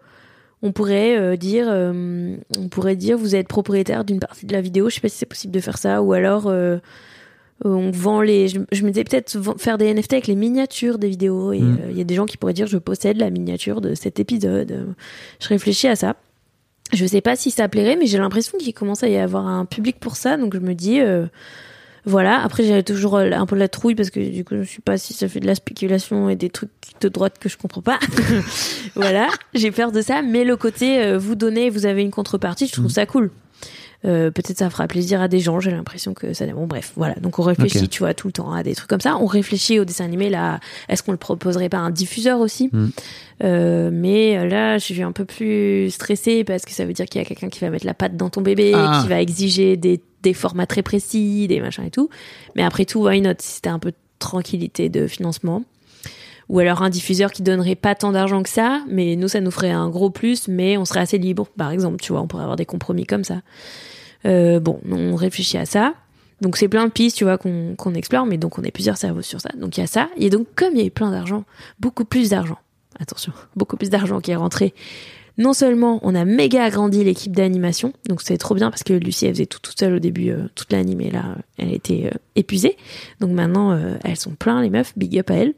on 0.61 0.71
pourrait 0.71 1.17
euh, 1.17 1.35
dire, 1.35 1.67
euh, 1.69 2.35
on 2.57 2.69
pourrait 2.69 2.95
dire, 2.95 3.17
vous 3.17 3.35
êtes 3.35 3.47
propriétaire 3.47 4.05
d'une 4.05 4.19
partie 4.19 4.45
de 4.45 4.53
la 4.53 4.61
vidéo. 4.61 4.89
Je 4.89 4.95
sais 4.95 5.01
pas 5.01 5.09
si 5.09 5.17
c'est 5.17 5.25
possible 5.25 5.53
de 5.53 5.59
faire 5.59 5.77
ça, 5.77 6.01
ou 6.01 6.13
alors 6.13 6.51
on 7.65 7.91
vend 7.91 8.21
les. 8.21 8.47
Je, 8.47 8.59
je 8.71 8.83
me 8.83 8.89
disais 8.91 9.03
peut-être 9.03 9.37
faire 9.59 9.77
des 9.77 9.93
NFT 9.93 10.13
avec 10.13 10.27
les 10.27 10.35
miniatures 10.35 10.97
des 10.99 11.09
vidéos. 11.09 11.53
Et 11.53 11.57
il 11.57 11.63
Mm. 11.63 11.79
y 11.97 12.01
a 12.01 12.03
des 12.03 12.15
gens 12.15 12.25
qui 12.25 12.37
pourraient 12.37 12.53
dire, 12.53 12.67
je 12.67 12.77
possède 12.77 13.17
la 13.17 13.29
miniature 13.29 13.81
de 13.81 13.95
cet 13.95 14.19
épisode. 14.19 14.71
Euh, 14.71 14.85
Je 15.39 15.47
réfléchis 15.49 15.87
à 15.87 15.95
ça. 15.95 16.15
Je 16.93 17.05
sais 17.05 17.21
pas 17.21 17.35
si 17.35 17.51
ça 17.51 17.67
plairait, 17.67 17.97
mais 17.97 18.05
j'ai 18.05 18.17
l'impression 18.17 18.57
qu'il 18.57 18.73
commence 18.73 19.03
à 19.03 19.09
y 19.09 19.17
avoir 19.17 19.45
un 19.47 19.65
public 19.65 19.99
pour 19.99 20.15
ça, 20.15 20.37
donc 20.37 20.53
je 20.53 20.59
me 20.59 20.73
dis, 20.73 21.01
euh, 21.01 21.25
voilà. 22.05 22.39
Après, 22.41 22.63
j'ai 22.63 22.81
toujours 22.81 23.17
euh, 23.17 23.31
un 23.31 23.45
peu 23.45 23.57
la 23.57 23.67
trouille 23.67 23.93
parce 23.95 24.09
que 24.09 24.21
du 24.21 24.45
coup, 24.45 24.55
je 24.61 24.63
sais 24.63 24.81
pas 24.85 24.97
si 24.97 25.13
ça 25.13 25.27
fait 25.27 25.41
de 25.41 25.47
la 25.47 25.55
spéculation 25.55 26.29
et 26.29 26.37
des 26.37 26.49
trucs 26.49 26.69
de 27.01 27.09
droite 27.09 27.35
que 27.41 27.49
je 27.49 27.57
comprends 27.57 27.81
pas. 27.81 27.99
voilà, 28.95 29.27
j'ai 29.53 29.71
peur 29.71 29.91
de 29.91 30.01
ça, 30.01 30.21
mais 30.21 30.43
le 30.45 30.55
côté 30.55 31.03
euh, 31.03 31.17
vous 31.17 31.35
donnez, 31.35 31.69
vous 31.69 31.85
avez 31.85 32.01
une 32.03 32.11
contrepartie, 32.11 32.67
je 32.67 32.71
trouve 32.73 32.85
Mhm. 32.85 32.89
ça 32.91 33.05
cool. 33.05 33.31
Euh, 34.05 34.29
peut-être 34.29 34.57
ça 34.59 34.69
fera 34.69 34.87
plaisir 34.87 35.21
à 35.21 35.27
des 35.27 35.39
gens, 35.39 35.59
j'ai 35.59 35.71
l'impression 35.71 36.13
que 36.13 36.33
ça... 36.33 36.45
Bon 36.47 36.67
bref, 36.67 36.93
voilà. 36.95 37.15
Donc 37.15 37.39
on 37.39 37.41
réfléchit, 37.41 37.89
tu 37.89 37.99
vois, 37.99 38.13
tout 38.13 38.27
le 38.27 38.31
temps 38.33 38.53
à 38.53 38.61
des 38.61 38.75
trucs 38.75 38.89
comme 38.89 39.01
ça. 39.01 39.17
On 39.17 39.25
réfléchit 39.25 39.79
au 39.79 39.85
dessin 39.85 40.05
animé, 40.05 40.29
là, 40.29 40.59
est-ce 40.87 41.01
qu'on 41.01 41.11
le 41.11 41.17
proposerait 41.17 41.69
pas 41.69 41.77
à 41.77 41.81
un 41.81 41.89
diffuseur 41.89 42.39
aussi 42.39 42.69
Mm. 42.71 42.87
Euh, 43.43 43.89
Mais 43.91 44.37
euh, 44.37 44.47
là, 44.47 44.77
je 44.77 44.83
suis 44.85 45.01
un 45.03 45.11
peu 45.11 45.25
plus 45.25 45.89
stressée 45.91 46.43
parce 46.43 46.63
que 46.63 46.71
ça 46.71 46.85
veut 46.85 46.93
dire 46.93 47.05
qu'il 47.05 47.21
y 47.21 47.23
a 47.23 47.27
quelqu'un 47.27 47.49
qui 47.49 47.59
va 47.59 47.69
mettre 47.69 47.85
la 47.85 47.93
patte 47.93 48.15
dans 48.15 48.29
ton 48.29 48.41
bébé, 48.41 48.71
Ah. 48.75 48.99
qui 49.01 49.09
va 49.09 49.21
exiger 49.21 49.77
des, 49.77 50.01
des 50.23 50.33
formats 50.33 50.65
très 50.67 50.81
précis, 50.83 51.47
des 51.47 51.59
machins 51.59 51.83
et 51.85 51.91
tout. 51.91 52.09
Mais 52.55 52.63
après 52.63 52.85
tout, 52.85 53.05
why 53.05 53.21
not 53.21 53.33
Si 53.39 53.55
c'était 53.55 53.69
un 53.69 53.79
peu 53.79 53.91
de 53.91 53.97
tranquillité 54.19 54.89
de 54.89 55.07
financement. 55.07 55.63
Ou 56.49 56.59
alors 56.59 56.81
un 56.81 56.89
diffuseur 56.89 57.31
qui 57.31 57.43
donnerait 57.43 57.75
pas 57.75 57.93
tant 57.93 58.11
d'argent 58.11 58.41
que 58.41 58.49
ça, 58.49 58.81
mais 58.87 59.15
nous, 59.15 59.27
ça 59.27 59.41
nous 59.41 59.51
ferait 59.51 59.71
un 59.71 59.89
gros 59.89 60.09
plus, 60.09 60.47
mais 60.47 60.77
on 60.77 60.85
serait 60.85 61.01
assez 61.01 61.17
libre, 61.17 61.47
par 61.57 61.71
exemple, 61.71 61.97
tu 62.01 62.13
vois, 62.13 62.21
on 62.21 62.27
pourrait 62.27 62.43
avoir 62.43 62.55
des 62.55 62.65
compromis 62.65 63.05
comme 63.05 63.23
ça. 63.23 63.41
Euh, 64.25 64.59
bon, 64.59 64.79
on 64.89 65.15
réfléchit 65.15 65.57
à 65.57 65.65
ça. 65.65 65.93
Donc 66.39 66.55
c'est 66.55 66.67
plein 66.67 66.85
de 66.85 66.91
pistes, 66.91 67.17
tu 67.17 67.23
vois, 67.23 67.37
qu'on 67.37 67.93
explore, 67.95 68.25
mais 68.25 68.37
donc 68.37 68.59
on 68.59 68.63
est 68.63 68.71
plusieurs 68.71 68.97
cerveaux 68.97 69.23
sur 69.23 69.41
ça. 69.41 69.49
Donc 69.59 69.77
il 69.77 69.81
y 69.81 69.83
a 69.83 69.87
ça. 69.87 70.09
Et 70.17 70.29
donc 70.29 70.47
comme 70.55 70.73
il 70.73 70.79
y 70.79 70.83
a 70.83 70.85
eu 70.85 70.91
plein 70.91 71.09
d'argent, 71.09 71.45
beaucoup 71.79 72.05
plus 72.05 72.29
d'argent, 72.29 72.59
attention, 72.99 73.33
beaucoup 73.55 73.75
plus 73.75 73.89
d'argent 73.89 74.21
qui 74.21 74.31
est 74.31 74.35
rentré. 74.35 74.73
Non 75.39 75.53
seulement 75.53 75.99
on 76.03 76.15
a 76.15 76.25
méga 76.25 76.63
agrandi 76.63 77.03
l'équipe 77.03 77.35
d'animation, 77.35 77.93
donc 78.07 78.21
c'est 78.21 78.37
trop 78.37 78.55
bien 78.55 78.71
parce 78.71 78.83
que 78.83 78.93
Lucie 78.93 79.27
elle 79.27 79.33
faisait 79.33 79.45
tout 79.45 79.59
toute 79.61 79.79
seule 79.79 79.95
au 79.95 79.99
début, 79.99 80.31
euh, 80.31 80.47
toute 80.55 80.71
l'animée 80.71 81.11
là, 81.11 81.35
elle 81.57 81.73
était 81.73 82.09
euh, 82.11 82.17
épuisée. 82.35 82.75
Donc 83.19 83.31
maintenant 83.31 83.77
elles 84.03 84.17
sont 84.17 84.31
plein 84.31 84.61
les 84.61 84.69
meufs, 84.69 84.93
big 84.97 85.17
up 85.19 85.29
à 85.31 85.35
elles. 85.35 85.53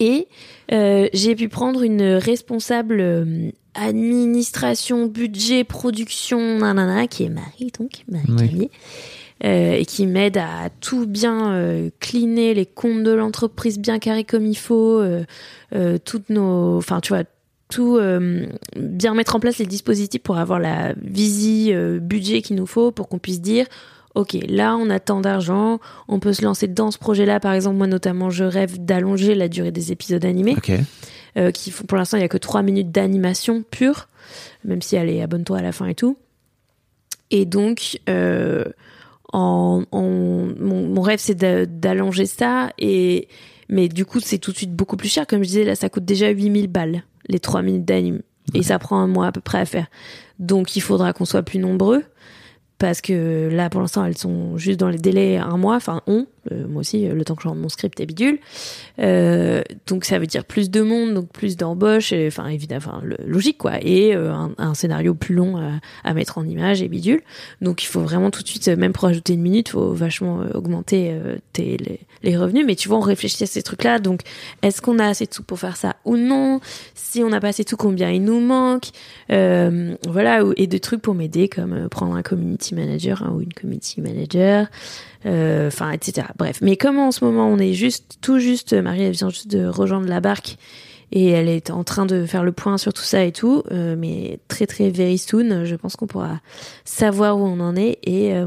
Et 0.00 0.28
euh, 0.72 1.08
j'ai 1.12 1.34
pu 1.34 1.48
prendre 1.48 1.82
une 1.82 2.02
responsable 2.02 3.00
euh, 3.00 3.50
administration, 3.74 5.06
budget, 5.06 5.64
production, 5.64 6.58
nanana, 6.58 7.06
qui 7.06 7.24
est 7.24 7.28
Marie 7.28 7.72
donc, 7.78 8.04
Marie 8.08 8.26
Oui. 8.28 8.48
Camier, 8.48 8.70
euh, 9.44 9.72
et 9.74 9.84
qui 9.84 10.06
m'aide 10.06 10.38
à 10.38 10.70
tout 10.80 11.06
bien 11.06 11.90
cleaner 12.00 12.54
les 12.54 12.66
comptes 12.66 13.02
de 13.02 13.12
l'entreprise 13.12 13.78
bien 13.78 13.98
carrés 13.98 14.24
comme 14.24 14.46
il 14.46 14.56
faut, 14.56 15.02
toutes 16.04 16.30
nos, 16.30 16.76
enfin 16.76 17.00
tu 17.00 17.12
vois, 17.12 17.24
tout 17.74 17.96
euh, 17.96 18.46
bien 18.76 19.14
mettre 19.14 19.34
en 19.36 19.40
place 19.40 19.58
les 19.58 19.66
dispositifs 19.66 20.22
pour 20.22 20.36
avoir 20.36 20.60
la 20.60 20.94
visie 21.02 21.70
euh, 21.72 21.98
budget 21.98 22.42
qu'il 22.42 22.56
nous 22.56 22.66
faut 22.66 22.92
pour 22.92 23.08
qu'on 23.08 23.18
puisse 23.18 23.40
dire 23.40 23.66
ok 24.14 24.36
là 24.48 24.76
on 24.76 24.90
a 24.90 25.00
tant 25.00 25.20
d'argent 25.20 25.80
on 26.08 26.18
peut 26.20 26.32
se 26.32 26.42
lancer 26.44 26.68
dans 26.68 26.90
ce 26.90 26.98
projet 26.98 27.26
là 27.26 27.40
par 27.40 27.52
exemple 27.52 27.76
moi 27.76 27.86
notamment 27.86 28.30
je 28.30 28.44
rêve 28.44 28.84
d'allonger 28.84 29.34
la 29.34 29.48
durée 29.48 29.72
des 29.72 29.90
épisodes 29.92 30.24
animés 30.24 30.54
euh, 31.36 31.50
qui 31.50 31.70
font 31.70 31.84
pour 31.84 31.98
l'instant 31.98 32.16
il 32.16 32.20
y 32.20 32.24
a 32.24 32.28
que 32.28 32.38
3 32.38 32.62
minutes 32.62 32.90
d'animation 32.92 33.64
pure 33.70 34.08
même 34.64 34.80
si 34.82 34.96
elle 34.96 35.10
est 35.10 35.20
abonne-toi 35.22 35.58
à 35.58 35.62
la 35.62 35.72
fin 35.72 35.86
et 35.86 35.94
tout. 35.94 36.16
Et 37.30 37.44
donc 37.44 37.98
euh, 38.08 38.64
en, 39.32 39.82
en- 39.90 40.02
mon, 40.02 40.88
mon 40.88 41.00
rêve 41.02 41.18
c'est 41.18 41.34
d'a- 41.34 41.66
d'allonger 41.66 42.26
ça 42.26 42.70
et 42.78 43.28
mais 43.68 43.88
du 43.88 44.04
coup 44.04 44.20
c'est 44.20 44.38
tout 44.38 44.52
de 44.52 44.56
suite 44.56 44.72
beaucoup 44.74 44.96
plus 44.96 45.08
cher. 45.08 45.26
Comme 45.26 45.40
je 45.42 45.48
disais 45.48 45.64
là 45.64 45.74
ça 45.74 45.88
coûte 45.88 46.04
déjà 46.04 46.28
8000 46.30 46.68
balles 46.68 47.02
les 47.28 47.40
3 47.40 47.62
minutes 47.62 47.84
d'anime. 47.84 48.20
Et 48.52 48.62
ça 48.62 48.78
prend 48.78 48.98
un 48.98 49.06
mois 49.06 49.26
à 49.26 49.32
peu 49.32 49.40
près 49.40 49.58
à 49.58 49.64
faire. 49.64 49.86
Donc 50.38 50.76
il 50.76 50.80
faudra 50.80 51.12
qu'on 51.14 51.24
soit 51.24 51.42
plus 51.42 51.58
nombreux 51.58 52.02
parce 52.84 53.00
que 53.00 53.48
là 53.50 53.70
pour 53.70 53.80
l'instant 53.80 54.04
elles 54.04 54.18
sont 54.18 54.58
juste 54.58 54.78
dans 54.78 54.90
les 54.90 54.98
délais 54.98 55.38
un 55.38 55.56
mois 55.56 55.76
enfin 55.76 56.02
on 56.06 56.26
euh, 56.52 56.66
moi 56.68 56.80
aussi 56.80 57.06
le 57.06 57.24
temps 57.24 57.34
que 57.34 57.42
je 57.42 57.48
rende 57.48 57.60
mon 57.60 57.68
script 57.68 57.98
et 58.00 58.06
bidule. 58.06 58.38
Euh, 58.98 59.62
donc 59.86 60.04
ça 60.04 60.18
veut 60.18 60.26
dire 60.26 60.44
plus 60.44 60.70
de 60.70 60.82
monde 60.82 61.14
donc 61.14 61.30
plus 61.30 61.56
d'embauches 61.56 62.12
enfin 62.12 62.48
évidemment 62.48 63.00
logique 63.26 63.58
quoi. 63.58 63.72
Et 63.82 64.14
euh, 64.14 64.32
un, 64.58 64.74
scénario 64.74 65.14
plus 65.14 65.34
long 65.34 65.56
à, 66.04 66.14
mettre 66.14 66.38
en 66.38 66.44
image 66.44 66.82
et 66.82 66.88
bidule. 66.88 67.22
Donc 67.60 67.82
il 67.82 67.86
faut 67.86 68.00
vraiment 68.00 68.30
tout 68.30 68.42
de 68.42 68.48
suite 68.48 68.68
même 68.68 68.92
pour 68.92 69.06
ajouter 69.06 69.34
une 69.34 69.42
minute 69.42 69.68
faut 69.68 69.92
vachement 69.92 70.42
euh, 70.42 70.50
augmenter 70.54 71.10
euh, 71.12 71.36
tes, 71.52 71.76
les, 71.76 72.00
les 72.22 72.36
revenus. 72.36 72.64
Mais 72.66 72.74
tu 72.74 72.88
vois 72.88 72.98
on 72.98 73.02
réfléchit 73.02 73.44
à 73.44 73.46
ces 73.46 73.62
trucs 73.62 73.84
là 73.84 73.98
donc 73.98 74.22
est-ce 74.62 74.82
qu'on 74.82 74.98
a 74.98 75.06
assez 75.06 75.26
de 75.26 75.34
sous 75.34 75.42
pour 75.42 75.58
faire 75.58 75.76
ça 75.76 75.96
ou 76.04 76.16
non? 76.16 76.60
Si 76.94 77.22
on 77.22 77.28
n'a 77.28 77.40
pas 77.40 77.48
assez 77.48 77.64
de 77.64 77.68
sous 77.68 77.76
combien 77.76 78.10
il 78.10 78.24
nous 78.24 78.40
manque? 78.40 78.88
Euh, 79.30 79.96
voilà. 80.08 80.42
Et 80.56 80.66
des 80.66 80.80
trucs 80.80 81.02
pour 81.02 81.14
m'aider 81.14 81.48
comme 81.48 81.88
prendre 81.88 82.14
un 82.14 82.22
community 82.22 82.74
manager 82.74 83.22
hein, 83.22 83.32
ou 83.34 83.40
une 83.40 83.52
community 83.52 84.00
manager 84.00 84.68
enfin 85.26 85.90
etc 85.90 86.28
bref. 86.36 86.58
Mais 86.60 86.76
comme 86.76 86.98
en 86.98 87.12
ce 87.12 87.24
moment 87.24 87.48
on 87.48 87.58
est 87.58 87.72
juste 87.72 88.18
tout 88.20 88.38
juste 88.38 88.74
Marie 88.74 89.02
elle 89.02 89.12
vient 89.12 89.30
juste 89.30 89.48
de 89.48 89.66
rejoindre 89.66 90.08
la 90.08 90.20
barque 90.20 90.56
et 91.12 91.28
elle 91.28 91.48
est 91.48 91.70
en 91.70 91.84
train 91.84 92.06
de 92.06 92.26
faire 92.26 92.44
le 92.44 92.52
point 92.52 92.76
sur 92.78 92.92
tout 92.92 93.02
ça 93.02 93.24
et 93.24 93.32
tout 93.32 93.62
euh, 93.70 93.96
mais 93.98 94.38
très 94.48 94.66
très 94.66 94.90
very 94.90 95.18
soon 95.18 95.64
je 95.64 95.74
pense 95.76 95.96
qu'on 95.96 96.06
pourra 96.06 96.40
savoir 96.84 97.38
où 97.38 97.42
on 97.42 97.60
en 97.60 97.76
est 97.76 97.98
et 98.02 98.34
euh, 98.34 98.46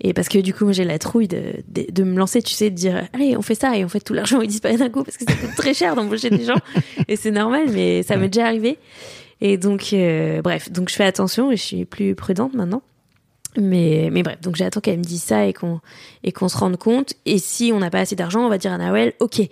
et 0.00 0.12
parce 0.12 0.28
que 0.28 0.38
du 0.38 0.54
coup 0.54 0.64
moi 0.64 0.72
j'ai 0.72 0.84
la 0.84 0.98
trouille 0.98 1.26
de, 1.26 1.54
de, 1.66 1.86
de 1.90 2.04
me 2.04 2.16
lancer 2.16 2.42
tu 2.42 2.54
sais 2.54 2.70
de 2.70 2.76
dire 2.76 3.08
allez 3.12 3.36
on 3.36 3.42
fait 3.42 3.56
ça 3.56 3.76
et 3.76 3.84
en 3.84 3.88
fait 3.88 4.00
tout 4.00 4.14
l'argent 4.14 4.40
il 4.40 4.48
disparaît 4.48 4.76
d'un 4.76 4.90
coup 4.90 5.02
parce 5.02 5.16
que 5.16 5.24
ça 5.24 5.34
coûte 5.34 5.56
très 5.56 5.74
cher 5.74 5.96
d'embaucher 5.96 6.30
des 6.30 6.44
gens 6.44 6.60
et 7.08 7.16
c'est 7.16 7.32
normal 7.32 7.66
mais 7.72 8.02
ça 8.02 8.16
m'est 8.16 8.28
déjà 8.28 8.46
arrivé. 8.46 8.78
Et 9.40 9.56
donc 9.56 9.92
euh, 9.92 10.42
bref. 10.42 10.70
Donc 10.70 10.88
je 10.88 10.94
fais 10.94 11.04
attention 11.04 11.50
et 11.50 11.56
je 11.56 11.62
suis 11.62 11.84
plus 11.84 12.14
prudente 12.14 12.54
maintenant 12.54 12.82
mais, 13.58 14.08
mais 14.12 14.22
bref, 14.22 14.40
donc 14.40 14.56
j'attends 14.56 14.80
qu'elle 14.80 14.98
me 14.98 15.04
dise 15.04 15.22
ça 15.22 15.46
et 15.46 15.52
qu'on 15.52 15.80
et 16.22 16.32
qu'on 16.32 16.48
se 16.48 16.56
rende 16.56 16.76
compte. 16.76 17.14
Et 17.26 17.38
si 17.38 17.72
on 17.74 17.78
n'a 17.78 17.90
pas 17.90 18.00
assez 18.00 18.16
d'argent, 18.16 18.44
on 18.44 18.48
va 18.48 18.58
dire 18.58 18.72
à 18.72 18.78
Nawel, 18.78 19.12
ok, 19.20 19.42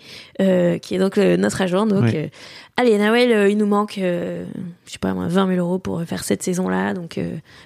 euh, 0.41 0.79
qui 0.79 0.95
est 0.95 0.99
donc 0.99 1.19
euh, 1.19 1.37
notre 1.37 1.61
agent. 1.63 1.87
Donc, 1.87 2.15
euh, 2.15 2.29
allez, 2.77 2.97
Nawel, 2.99 3.51
il 3.51 3.59
nous 3.59 3.67
manque, 3.67 3.95
je 3.97 4.45
sais 4.87 4.99
pas 4.99 5.13
moi, 5.15 5.27
20 5.29 5.55
000 5.55 5.59
euros 5.59 5.79
pour 5.79 6.03
faire 6.05 6.25
cette 6.25 6.43
saison-là. 6.43 6.95
Donc, 6.95 7.21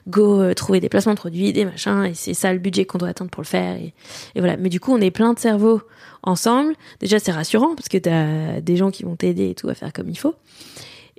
go 0.09 0.55
trouver 0.55 0.81
des 0.81 0.89
placements 0.89 1.15
de 1.15 1.19
produits, 1.19 1.53
des 1.53 1.65
machins. 1.65 2.05
Et 2.05 2.15
c'est 2.15 2.35
ça 2.35 2.53
le 2.53 2.59
budget 2.59 2.85
qu'on 2.85 2.99
doit 2.99 3.09
atteindre 3.09 3.31
pour 3.31 3.43
le 3.43 3.49
faire. 3.49 3.77
Et, 3.77 3.93
et 4.35 4.41
voilà. 4.41 4.57
Mais 4.57 4.69
du 4.69 4.81
coup, 4.81 4.93
on 4.93 5.01
est 5.01 5.11
plein 5.11 5.35
de 5.35 5.39
cerveaux 5.39 5.83
ensemble. 6.23 6.75
Déjà, 7.01 7.19
c'est 7.19 7.33
rassurant 7.33 7.75
parce 7.75 7.89
que 7.89 7.99
t'as 7.99 8.61
des 8.61 8.77
gens 8.77 8.91
qui 8.91 9.05
vont 9.05 9.17
t'aider 9.17 9.51
et 9.51 9.55
tout 9.55 9.69
à 9.69 9.75
faire 9.75 9.93
comme 9.93 10.09
il 10.09 10.19
faut. 10.19 10.35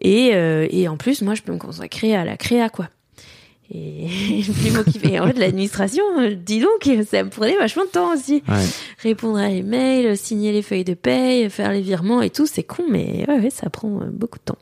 Et, 0.04 0.30
et 0.72 0.88
en 0.88 0.98
plus, 0.98 1.22
moi, 1.22 1.36
je 1.36 1.42
peux 1.42 1.52
me 1.52 1.60
consacrer 1.60 2.16
à 2.16 2.26
la 2.26 2.38
créa, 2.38 2.70
quoi. 2.70 2.88
Et 3.74 4.08
plus 4.44 5.00
fais. 5.00 5.20
En 5.20 5.28
fait, 5.28 5.38
l'administration, 5.40 6.04
euh, 6.20 6.36
dis 6.36 6.60
donc, 6.60 6.90
ça 7.10 7.24
me 7.24 7.30
prenait 7.30 7.58
vachement 7.58 7.86
de 7.86 7.90
temps 7.90 8.14
aussi. 8.14 8.44
Ouais. 8.48 8.66
Répondre 9.02 9.38
à 9.38 9.48
les 9.48 9.64
mails, 9.64 10.18
signer 10.18 10.52
les 10.52 10.62
feuilles 10.62 10.84
de 10.84 10.94
paye, 10.94 11.50
faire 11.50 11.72
les 11.72 11.82
virements 11.82 12.22
et 12.22 12.30
tout, 12.30 12.46
c'est 12.46 12.64
con, 12.64 12.84
mais 12.90 13.26
ouais, 13.28 13.40
ouais, 13.40 13.50
ça 13.50 13.70
prend 13.70 14.02
euh, 14.02 14.06
beaucoup 14.12 14.40
de 14.40 14.44
temps. 14.44 14.58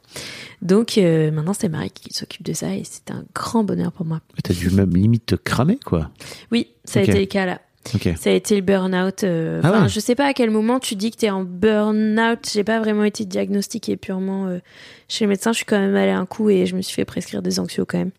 Donc 0.62 0.98
euh, 0.98 1.32
maintenant, 1.32 1.54
c'est 1.54 1.70
Marie 1.70 1.90
qui 1.92 2.14
s'occupe 2.14 2.44
de 2.44 2.54
ça 2.54 2.74
et 2.76 2.84
c'est 2.84 3.12
un 3.12 3.24
grand 3.34 3.64
bonheur 3.64 3.92
pour 3.92 4.06
moi. 4.06 4.20
Mais 4.36 4.42
T'as 4.44 4.54
dû 4.54 4.70
même 4.70 4.94
limite 4.96 5.26
te 5.26 5.36
cramer, 5.36 5.80
quoi. 5.86 6.10
Oui, 6.52 6.68
ça 6.86 7.00
a 7.00 7.04
été 7.04 7.20
le 7.20 7.26
cas 7.26 7.46
là. 7.46 7.62
Ok. 7.96 8.10
Ça 8.20 8.30
a 8.30 8.34
été 8.34 8.56
le 8.56 8.62
burn-out. 8.62 9.24
euh, 9.24 9.62
Ah 9.64 9.72
ouais. 9.84 9.90
Je 9.90 10.00
sais 10.02 10.14
pas 10.14 10.26
à 10.26 10.34
quel 10.34 10.52
moment 10.52 10.80
tu 10.80 10.96
dis 10.96 11.12
que 11.12 11.16
t'es 11.18 11.30
en 11.30 11.46
burn-out. 11.46 12.40
J'ai 12.54 12.66
pas 12.66 12.80
vraiment 12.80 13.06
été 13.06 13.24
diagnostiquée 13.26 13.96
purement 13.96 14.48
euh, 14.48 14.60
chez 15.08 15.24
le 15.26 15.30
médecin. 15.30 15.54
Je 15.54 15.58
suis 15.58 15.66
quand 15.66 15.80
même 15.80 15.96
allée 15.96 16.12
un 16.12 16.26
coup 16.26 16.50
et 16.50 16.66
je 16.66 16.76
me 16.76 16.82
suis 16.82 16.94
fait 16.94 17.06
prescrire 17.06 17.42
des 17.42 17.58
anxios 17.60 17.86
quand 17.86 17.98
même. 17.98 18.12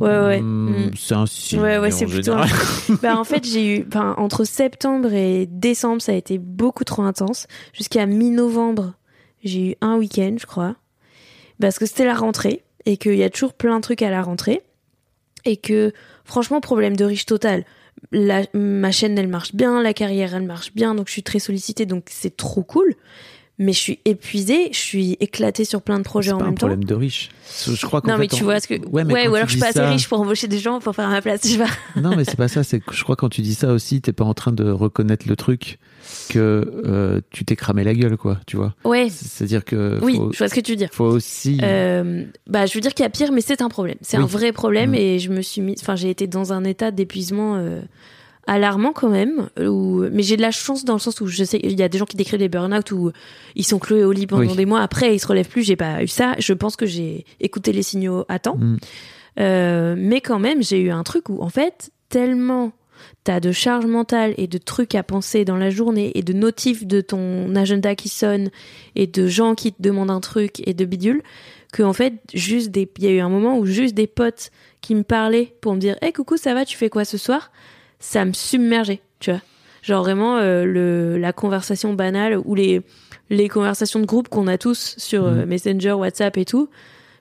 Ouais, 0.00 0.08
ouais. 0.18 0.40
Hmm, 0.40 0.86
Mm. 0.86 0.90
C'est 0.96 1.14
un 1.14 1.26
signe. 1.26 1.60
Ouais, 1.60 1.78
ouais, 1.78 1.90
c'est 1.90 2.06
plutôt. 2.06 2.34
bah, 3.02 3.18
en 3.18 3.24
fait, 3.24 3.44
j'ai 3.44 3.76
eu, 3.78 3.84
enfin, 3.88 4.14
entre 4.18 4.44
septembre 4.44 5.12
et 5.12 5.46
décembre, 5.46 6.00
ça 6.00 6.12
a 6.12 6.14
été 6.14 6.38
beaucoup 6.38 6.84
trop 6.84 7.02
intense. 7.02 7.46
Jusqu'à 7.72 8.06
mi-novembre, 8.06 8.94
j'ai 9.44 9.70
eu 9.72 9.74
un 9.80 9.96
week-end, 9.96 10.36
je 10.40 10.46
crois. 10.46 10.76
Parce 11.60 11.78
que 11.78 11.86
c'était 11.86 12.04
la 12.04 12.14
rentrée 12.14 12.64
et 12.86 12.96
qu'il 12.96 13.16
y 13.16 13.22
a 13.22 13.30
toujours 13.30 13.54
plein 13.54 13.76
de 13.76 13.82
trucs 13.82 14.02
à 14.02 14.10
la 14.10 14.22
rentrée. 14.22 14.62
Et 15.44 15.56
que, 15.56 15.92
franchement, 16.24 16.60
problème 16.60 16.96
de 16.96 17.04
riche 17.04 17.26
total. 17.26 17.64
La, 18.10 18.42
ma 18.54 18.90
chaîne, 18.90 19.18
elle 19.18 19.28
marche 19.28 19.54
bien, 19.54 19.82
la 19.82 19.92
carrière, 19.92 20.34
elle 20.34 20.46
marche 20.46 20.72
bien, 20.74 20.94
donc 20.94 21.08
je 21.08 21.12
suis 21.12 21.22
très 21.22 21.38
sollicitée, 21.38 21.84
donc 21.86 22.04
c'est 22.10 22.36
trop 22.36 22.62
cool. 22.62 22.94
Mais 23.58 23.72
je 23.74 23.78
suis 23.78 23.98
épuisée, 24.06 24.70
je 24.72 24.78
suis 24.78 25.16
éclatée 25.20 25.64
sur 25.66 25.82
plein 25.82 25.98
de 25.98 26.04
projets 26.04 26.32
en 26.32 26.38
pas 26.38 26.44
un 26.44 26.46
même 26.48 26.54
temps. 26.56 26.66
problème 26.68 26.84
de 26.84 26.94
riche. 26.94 27.28
Je 27.66 27.86
crois 27.86 28.00
qu'en 28.00 28.12
Non, 28.12 28.18
mais 28.18 28.26
tu 28.26 28.42
on- 28.42 28.44
vois 28.44 28.58
ce 28.60 28.66
que. 28.66 28.74
Ouais, 28.88 29.04
mais 29.04 29.12
Ouais, 29.12 29.24
quand 29.24 29.28
ou 29.28 29.32
tu 29.32 29.36
alors 29.36 29.46
je 29.48 29.52
suis 29.52 29.60
pas 29.60 29.68
assez 29.68 29.80
riche 29.82 30.08
pour 30.08 30.20
embaucher 30.20 30.48
des 30.48 30.58
gens 30.58 30.80
pour 30.80 30.94
faire 30.96 31.06
à 31.06 31.10
ma 31.10 31.20
place, 31.20 31.42
sais 31.42 31.58
pas. 31.58 31.66
Non, 32.00 32.16
mais 32.16 32.24
c'est 32.24 32.36
pas 32.36 32.48
ça. 32.48 32.64
C'est 32.64 32.80
je 32.90 33.02
crois 33.04 33.14
quand 33.14 33.28
tu 33.28 33.42
dis 33.42 33.54
ça 33.54 33.72
aussi, 33.72 34.00
t'es 34.00 34.12
pas 34.14 34.24
en 34.24 34.32
train 34.34 34.52
de 34.52 34.68
reconnaître 34.70 35.28
le 35.28 35.36
truc 35.36 35.78
que 36.30 36.38
euh, 36.86 37.20
tu 37.30 37.44
t'es 37.44 37.54
cramé 37.54 37.84
la 37.84 37.94
gueule, 37.94 38.16
quoi. 38.16 38.38
Tu 38.46 38.56
vois. 38.56 38.74
Ouais, 38.84 39.08
C'est-à-dire 39.10 39.64
que 39.66 39.98
oui, 40.02 40.18
je 40.32 40.38
vois 40.38 40.48
ce 40.48 40.54
que 40.54 40.60
tu 40.60 40.72
veux 40.72 40.76
dire. 40.76 40.88
faut 40.90 41.04
aussi. 41.04 41.58
Euh, 41.62 42.24
bah, 42.48 42.64
je 42.66 42.72
veux 42.74 42.80
dire 42.80 42.94
qu'il 42.94 43.02
y 43.04 43.06
a 43.06 43.10
pire, 43.10 43.32
mais 43.32 43.42
c'est 43.42 43.60
un 43.62 43.68
problème. 43.68 43.96
C'est 44.00 44.16
Oui. 44.16 44.22
un 44.24 44.26
vrai 44.26 44.52
problème 44.52 44.90
Mhm. 44.90 44.96
et 44.96 45.18
je 45.18 45.30
me 45.30 45.42
suis 45.42 45.60
mis, 45.60 45.76
enfin, 45.78 45.94
j'ai 45.94 46.08
été 46.10 46.26
dans 46.26 46.52
un 46.54 46.64
état 46.64 46.90
d'épuisement 46.90 47.56
euh, 47.56 47.82
alarmant 48.46 48.92
quand 48.92 49.08
même. 49.08 49.48
Où, 49.60 50.04
mais 50.10 50.22
j'ai 50.22 50.36
de 50.36 50.42
la 50.42 50.50
chance 50.50 50.84
dans 50.84 50.94
le 50.94 50.98
sens 50.98 51.20
où 51.20 51.26
je 51.26 51.44
sais, 51.44 51.60
il 51.62 51.78
y 51.78 51.82
a 51.82 51.88
des 51.88 51.98
gens 51.98 52.04
qui 52.06 52.16
décrivent 52.16 52.40
les 52.40 52.48
burn-out 52.48 52.90
où 52.92 53.12
ils 53.54 53.64
sont 53.64 53.78
cloués 53.78 54.04
au 54.04 54.12
lit 54.12 54.26
pendant 54.26 54.42
Oui. 54.50 54.56
des 54.56 54.66
mois. 54.66 54.80
Après, 54.80 55.14
ils 55.14 55.18
se 55.20 55.26
relèvent 55.26 55.48
plus. 55.48 55.62
J'ai 55.62 55.76
pas 55.76 56.02
eu 56.02 56.08
ça. 56.08 56.34
Je 56.38 56.52
pense 56.52 56.76
que 56.76 56.86
j'ai 56.86 57.24
écouté 57.40 57.72
les 57.72 57.82
signaux 57.82 58.24
à 58.28 58.38
temps. 58.38 58.56
Mm. 58.56 58.76
Euh, 59.40 59.94
mais 59.96 60.20
quand 60.20 60.38
même, 60.38 60.62
j'ai 60.62 60.80
eu 60.80 60.90
un 60.90 61.02
truc 61.04 61.28
où, 61.28 61.40
en 61.42 61.48
fait, 61.48 61.90
tellement 62.08 62.72
t'as 63.24 63.40
de 63.40 63.50
charge 63.52 63.86
mentale 63.86 64.34
et 64.36 64.46
de 64.46 64.58
trucs 64.58 64.94
à 64.94 65.02
penser 65.02 65.44
dans 65.44 65.56
la 65.56 65.70
journée 65.70 66.12
et 66.16 66.22
de 66.22 66.32
notifs 66.32 66.86
de 66.86 67.00
ton 67.00 67.54
agenda 67.56 67.94
qui 67.94 68.08
sonne 68.08 68.50
et 68.94 69.06
de 69.06 69.26
gens 69.26 69.54
qui 69.54 69.72
te 69.72 69.82
demandent 69.82 70.10
un 70.10 70.20
truc 70.20 70.62
et 70.68 70.74
de 70.74 70.84
bidule 70.84 71.22
que 71.72 71.82
en 71.82 71.92
fait 71.92 72.14
juste 72.34 72.70
des 72.70 72.88
il 72.98 73.04
y 73.04 73.08
a 73.08 73.10
eu 73.10 73.18
un 73.20 73.28
moment 73.28 73.58
où 73.58 73.64
juste 73.66 73.94
des 73.94 74.06
potes 74.06 74.50
qui 74.82 74.94
me 74.94 75.02
parlaient 75.02 75.54
pour 75.60 75.74
me 75.74 75.80
dire 75.80 75.96
"Hey 76.02 76.12
coucou, 76.12 76.36
ça 76.36 76.54
va, 76.54 76.64
tu 76.64 76.76
fais 76.76 76.90
quoi 76.90 77.04
ce 77.04 77.16
soir? 77.18 77.50
Ça 78.04 78.24
me 78.24 78.32
submergeait, 78.32 79.00
tu 79.20 79.30
vois. 79.30 79.40
Genre 79.82 80.02
vraiment 80.02 80.36
euh, 80.36 80.64
le 80.64 81.16
la 81.18 81.32
conversation 81.32 81.94
banale 81.94 82.36
ou 82.44 82.54
les 82.54 82.82
les 83.30 83.48
conversations 83.48 83.98
de 84.00 84.04
groupe 84.06 84.28
qu'on 84.28 84.46
a 84.48 84.58
tous 84.58 84.94
sur 84.98 85.24
euh, 85.24 85.46
Messenger, 85.46 85.92
WhatsApp 85.92 86.36
et 86.36 86.44
tout. 86.44 86.68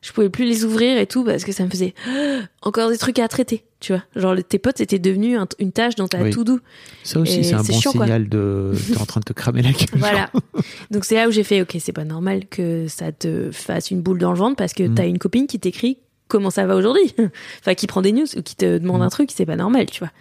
Je 0.01 0.11
pouvais 0.11 0.29
plus 0.29 0.45
les 0.45 0.65
ouvrir 0.65 0.97
et 0.97 1.05
tout 1.05 1.23
parce 1.23 1.43
que 1.43 1.51
ça 1.51 1.63
me 1.63 1.69
faisait 1.69 1.93
encore 2.63 2.89
des 2.89 2.97
trucs 2.97 3.19
à 3.19 3.27
traiter, 3.27 3.63
tu 3.79 3.93
vois. 3.93 4.03
Genre 4.15 4.35
tes 4.47 4.57
potes 4.59 4.79
c'était 4.79 4.97
devenu 4.99 5.37
un- 5.37 5.47
une 5.59 5.71
tâche 5.71 5.93
dans 5.95 6.07
ta 6.07 6.21
Oui. 6.23 6.31
to-do. 6.31 6.59
Ça 7.03 7.19
aussi, 7.19 7.43
c'est 7.43 7.53
un 7.53 7.61
bon 7.63 7.79
chiant, 7.79 7.91
quoi. 7.91 8.05
signal 8.05 8.27
de. 8.27 8.71
T'es 8.93 8.97
en 8.99 9.05
train 9.05 9.19
de 9.19 9.25
te 9.25 9.33
cramer 9.33 9.61
la 9.61 9.71
gueule. 9.71 9.87
Voilà. 9.93 10.31
Donc 10.91 11.05
c'est 11.05 11.15
là 11.15 11.27
où 11.27 11.31
j'ai 11.31 11.43
fait, 11.43 11.61
ok, 11.61 11.77
c'est 11.79 11.93
pas 11.93 12.03
normal 12.03 12.45
que 12.47 12.87
ça 12.87 13.11
te 13.11 13.51
fasse 13.51 13.91
une 13.91 14.01
boule 14.01 14.17
dans 14.19 14.31
le 14.31 14.37
ventre 14.39 14.55
parce 14.55 14.73
que 14.73 14.83
Mm. 14.83 14.95
t'as 14.95 15.05
une 15.07 15.19
copine 15.19 15.45
qui 15.47 15.59
t'écrit 15.59 15.99
comment 16.31 16.49
ça 16.49 16.65
va 16.65 16.75
aujourd'hui. 16.75 17.13
enfin, 17.59 17.75
qui 17.75 17.85
prend 17.87 18.01
des 18.01 18.11
news 18.11 18.25
ou 18.37 18.41
qui 18.41 18.55
te 18.55 18.77
demande 18.79 19.01
Mm. 19.01 19.03
un 19.03 19.09
truc, 19.09 19.29
c'est 19.33 19.45
pas 19.45 19.55
normal, 19.55 19.85
tu 19.91 19.99
vois. 19.99 20.11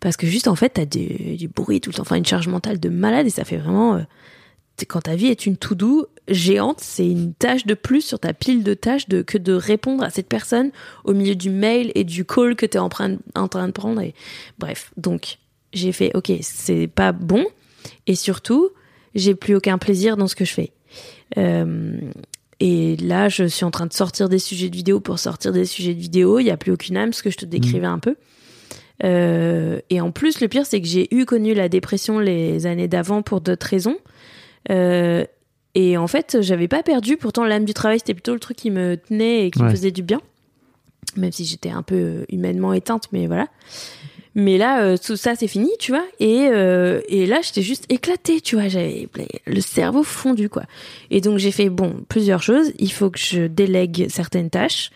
Parce 0.00 0.16
que 0.16 0.26
juste 0.26 0.48
en 0.48 0.56
fait, 0.56 0.70
t'as 0.70 0.84
du, 0.84 1.36
du 1.36 1.48
bruit 1.48 1.80
tout 1.80 1.90
le 1.90 1.94
temps, 1.94 2.02
enfin 2.02 2.16
une 2.16 2.26
charge 2.26 2.48
mentale 2.48 2.78
de 2.80 2.88
malade 2.88 3.26
et 3.26 3.30
ça 3.30 3.44
fait 3.44 3.56
vraiment. 3.56 3.94
euh, 3.96 4.00
quand 4.88 5.02
ta 5.02 5.14
vie 5.14 5.26
est 5.28 5.46
une 5.46 5.56
to-do 5.56 6.08
géante, 6.28 6.80
c'est 6.80 7.06
une 7.06 7.34
tâche 7.34 7.66
de 7.66 7.74
plus 7.74 8.00
sur 8.00 8.18
ta 8.18 8.32
pile 8.32 8.64
de 8.64 8.74
tâches 8.74 9.08
de, 9.08 9.22
que 9.22 9.38
de 9.38 9.52
répondre 9.52 10.02
à 10.02 10.10
cette 10.10 10.26
personne 10.28 10.72
au 11.04 11.12
milieu 11.12 11.36
du 11.36 11.50
mail 11.50 11.92
et 11.94 12.02
du 12.02 12.24
call 12.24 12.56
que 12.56 12.66
t'es 12.66 12.78
en, 12.78 12.88
train- 12.88 13.18
en 13.36 13.46
train 13.46 13.68
de 13.68 13.72
prendre. 13.72 14.00
Et, 14.00 14.12
bref, 14.58 14.90
donc 14.96 15.38
j'ai 15.72 15.92
fait, 15.92 16.10
ok, 16.16 16.32
c'est 16.40 16.88
pas 16.88 17.12
bon. 17.12 17.44
Et 18.08 18.16
surtout, 18.16 18.70
j'ai 19.14 19.34
plus 19.36 19.54
aucun 19.54 19.78
plaisir 19.78 20.16
dans 20.16 20.26
ce 20.26 20.34
que 20.34 20.44
je 20.44 20.52
fais. 20.52 20.72
Euh, 21.38 21.98
et 22.64 22.96
là, 22.98 23.28
je 23.28 23.42
suis 23.42 23.64
en 23.64 23.72
train 23.72 23.86
de 23.86 23.92
sortir 23.92 24.28
des 24.28 24.38
sujets 24.38 24.68
de 24.68 24.76
vidéo 24.76 25.00
pour 25.00 25.18
sortir 25.18 25.50
des 25.50 25.64
sujets 25.64 25.94
de 25.94 26.00
vidéo. 26.00 26.38
Il 26.38 26.44
n'y 26.44 26.50
a 26.52 26.56
plus 26.56 26.70
aucune 26.70 26.96
âme, 26.96 27.12
ce 27.12 27.24
que 27.24 27.28
je 27.28 27.36
te 27.36 27.44
décrivais 27.44 27.88
un 27.88 27.98
peu. 27.98 28.14
Euh, 29.02 29.80
et 29.90 30.00
en 30.00 30.12
plus, 30.12 30.40
le 30.40 30.46
pire, 30.46 30.64
c'est 30.64 30.80
que 30.80 30.86
j'ai 30.86 31.12
eu 31.12 31.24
connu 31.24 31.54
la 31.54 31.68
dépression 31.68 32.20
les 32.20 32.66
années 32.66 32.86
d'avant 32.86 33.22
pour 33.22 33.40
d'autres 33.40 33.66
raisons. 33.66 33.96
Euh, 34.70 35.24
et 35.74 35.96
en 35.96 36.06
fait, 36.06 36.38
j'avais 36.40 36.68
pas 36.68 36.84
perdu. 36.84 37.16
Pourtant, 37.16 37.44
l'âme 37.44 37.64
du 37.64 37.74
travail, 37.74 37.98
c'était 37.98 38.14
plutôt 38.14 38.32
le 38.32 38.38
truc 38.38 38.58
qui 38.58 38.70
me 38.70 38.96
tenait 38.96 39.46
et 39.46 39.50
qui 39.50 39.60
me 39.60 39.68
faisait 39.68 39.90
du 39.90 40.04
bien. 40.04 40.20
Même 41.16 41.32
si 41.32 41.44
j'étais 41.44 41.70
un 41.70 41.82
peu 41.82 42.26
humainement 42.28 42.74
éteinte, 42.74 43.08
mais 43.10 43.26
voilà. 43.26 43.48
Mais 44.34 44.56
là, 44.56 44.82
euh, 44.82 44.96
tout 44.96 45.16
ça, 45.16 45.34
c'est 45.34 45.46
fini, 45.46 45.70
tu 45.78 45.92
vois. 45.92 46.04
Et, 46.18 46.48
euh, 46.50 47.00
et 47.08 47.26
là, 47.26 47.40
j'étais 47.42 47.62
juste 47.62 47.84
éclatée, 47.90 48.40
tu 48.40 48.56
vois. 48.56 48.68
J'avais 48.68 49.08
le 49.46 49.60
cerveau 49.60 50.02
fondu, 50.02 50.48
quoi. 50.48 50.62
Et 51.10 51.20
donc, 51.20 51.38
j'ai 51.38 51.50
fait, 51.50 51.68
bon, 51.68 52.02
plusieurs 52.08 52.42
choses. 52.42 52.72
Il 52.78 52.92
faut 52.92 53.10
que 53.10 53.18
je 53.18 53.46
délègue 53.46 54.06
certaines 54.08 54.48
tâches. 54.48 54.90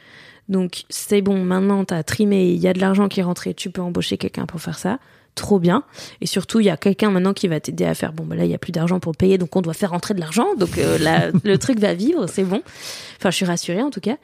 Donc, 0.48 0.84
c'est 0.88 1.22
bon, 1.22 1.38
maintenant, 1.38 1.84
t'as 1.84 2.02
trimé, 2.02 2.50
il 2.50 2.58
y 2.58 2.68
a 2.68 2.72
de 2.72 2.80
l'argent 2.80 3.08
qui 3.08 3.20
est 3.20 3.24
rentré, 3.24 3.52
tu 3.52 3.70
peux 3.70 3.82
embaucher 3.82 4.16
quelqu'un 4.16 4.46
pour 4.46 4.60
faire 4.60 4.78
ça. 4.78 4.98
Trop 5.34 5.58
bien. 5.58 5.82
Et 6.20 6.26
surtout, 6.26 6.60
il 6.60 6.66
y 6.66 6.70
a 6.70 6.76
quelqu'un 6.76 7.10
maintenant 7.10 7.34
qui 7.34 7.48
va 7.48 7.60
t'aider 7.60 7.84
à 7.84 7.94
faire, 7.94 8.12
bon, 8.12 8.24
bah 8.24 8.36
là, 8.36 8.44
il 8.44 8.50
y 8.50 8.54
a 8.54 8.58
plus 8.58 8.72
d'argent 8.72 9.00
pour 9.00 9.16
payer, 9.16 9.38
donc 9.38 9.54
on 9.54 9.60
doit 9.60 9.74
faire 9.74 9.90
rentrer 9.90 10.14
de 10.14 10.20
l'argent. 10.20 10.54
Donc, 10.56 10.78
euh, 10.78 10.98
là, 10.98 11.30
le 11.44 11.58
truc 11.58 11.78
va 11.78 11.94
vivre, 11.94 12.26
c'est 12.26 12.44
bon. 12.44 12.62
Enfin, 13.18 13.30
je 13.30 13.36
suis 13.36 13.44
rassurée, 13.44 13.82
en 13.82 13.90
tout 13.90 14.00
cas. 14.00 14.16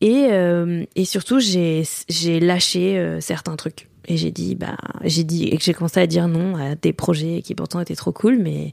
Et, 0.00 0.28
euh, 0.30 0.84
et 0.96 1.04
surtout, 1.06 1.40
j'ai, 1.40 1.82
j'ai 2.08 2.40
lâché 2.40 2.98
euh, 2.98 3.20
certains 3.20 3.56
trucs. 3.56 3.88
Et 4.06 4.16
j'ai 4.16 4.30
dit, 4.30 4.54
bah, 4.54 4.76
j'ai 5.04 5.24
dit, 5.24 5.44
et 5.44 5.56
que 5.56 5.64
j'ai 5.64 5.74
commencé 5.74 6.00
à 6.00 6.06
dire 6.06 6.28
non 6.28 6.56
à 6.56 6.74
des 6.74 6.92
projets 6.92 7.42
qui 7.42 7.54
pourtant 7.54 7.80
étaient 7.80 7.94
trop 7.96 8.12
cool, 8.12 8.38
mais, 8.38 8.72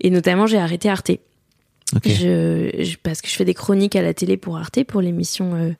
et 0.00 0.10
notamment, 0.10 0.46
j'ai 0.46 0.58
arrêté 0.58 0.88
Arte. 0.88 1.10
Ok. 1.94 2.08
Je, 2.08 2.70
je- 2.82 2.96
parce 3.02 3.20
que 3.20 3.28
je 3.28 3.34
fais 3.34 3.44
des 3.44 3.54
chroniques 3.54 3.94
à 3.94 4.02
la 4.02 4.14
télé 4.14 4.36
pour 4.36 4.56
Arte, 4.56 4.82
pour 4.84 5.00
l'émission 5.00 5.54
euh, 5.54 5.70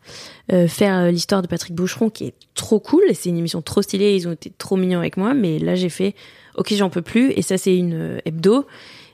euh, 0.52 0.68
Faire 0.68 0.96
euh, 0.98 1.10
l'histoire 1.10 1.42
de 1.42 1.48
Patrick 1.48 1.74
Boucheron, 1.74 2.08
qui 2.10 2.26
est 2.26 2.34
trop 2.54 2.78
cool. 2.78 3.02
Et 3.08 3.14
c'est 3.14 3.30
une 3.30 3.38
émission 3.38 3.62
trop 3.62 3.82
stylée, 3.82 4.14
ils 4.14 4.28
ont 4.28 4.32
été 4.32 4.52
trop 4.56 4.76
mignons 4.76 4.98
avec 5.00 5.16
moi. 5.16 5.34
Mais 5.34 5.58
là, 5.58 5.74
j'ai 5.74 5.88
fait, 5.88 6.14
ok, 6.56 6.72
j'en 6.74 6.90
peux 6.90 7.02
plus. 7.02 7.32
Et 7.32 7.42
ça, 7.42 7.58
c'est 7.58 7.76
une 7.76 7.94
euh, 7.94 8.18
hebdo. 8.26 8.66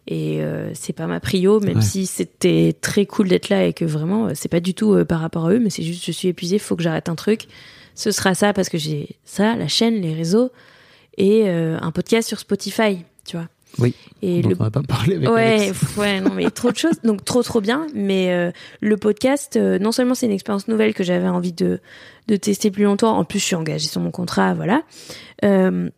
Et 0.09 0.43
euh, 0.43 0.73
c'est 0.75 0.93
pas 0.93 1.07
ma 1.07 1.21
prio, 1.21 1.61
même 1.61 1.77
Ouais. 1.77 1.83
si 1.83 2.05
c'était 2.07 2.75
très 2.79 3.07
cool 3.07 3.29
d'être 3.29 3.49
là 3.49 3.65
et 3.67 3.73
que 3.73 3.85
vraiment, 3.85 4.29
c'est 4.35 4.49
pas 4.49 4.61
du 4.61 4.75
tout 4.75 5.05
par 5.05 5.21
rapport 5.21 5.47
à 5.47 5.53
eux, 5.53 5.61
mais 5.61 5.71
c'est 5.71 5.85
juste, 5.85 6.05
je 6.05 6.11
suis 6.13 6.29
épuisée, 6.29 6.59
faut 6.59 6.75
que 6.75 6.83
j'arrête 6.83 7.09
un 7.09 7.15
truc. 7.15 7.47
Ce 8.01 8.13
sera 8.13 8.35
ça 8.35 8.55
parce 8.55 8.71
que 8.71 8.79
j'ai 8.79 9.17
ça, 9.27 9.57
la 9.57 9.69
chaîne, 9.69 10.01
les 10.01 10.15
réseaux 10.15 10.51
et 11.19 11.43
euh, 11.51 11.77
un 11.83 11.91
podcast 11.91 12.27
sur 12.27 12.39
Spotify, 12.39 13.05
tu 13.27 13.37
vois. 13.37 13.47
Oui. 13.79 13.95
Et 14.23 14.41
le 14.41 14.55
on 14.59 14.65
va 14.65 14.71
pas 14.71 14.83
parler 14.83 15.17
avec 15.17 15.29
ouais, 15.29 15.67
Alex. 15.67 15.97
ouais, 15.99 16.23
non, 16.23 16.33
mais 16.33 16.51
trop 16.51 16.71
de 16.73 16.79
choses. 16.79 16.99
Donc, 17.05 17.27
trop, 17.27 17.43
trop 17.43 17.61
bien. 17.61 17.87
Mais 17.95 18.33
euh, 18.33 18.53
le 18.81 18.97
podcast, 18.97 19.57
euh, 19.57 19.79
non 19.79 19.93
seulement 19.93 20.15
c'est 20.15 20.25
une 20.25 20.33
expérience 20.33 20.67
nouvelle 20.67 20.95
que 20.95 21.05
j'avais 21.05 21.29
envie 21.29 21.53
de, 21.53 21.79
de 22.29 22.37
tester 22.37 22.71
plus 22.71 22.85
longtemps, 22.85 23.19
en 23.19 23.25
plus, 23.25 23.39
je 23.39 23.45
suis 23.45 23.55
engagée 23.55 23.89
sur 23.89 24.01
mon 24.01 24.11
contrat, 24.11 24.55
voilà. 24.55 24.83
Euh, 25.45 25.91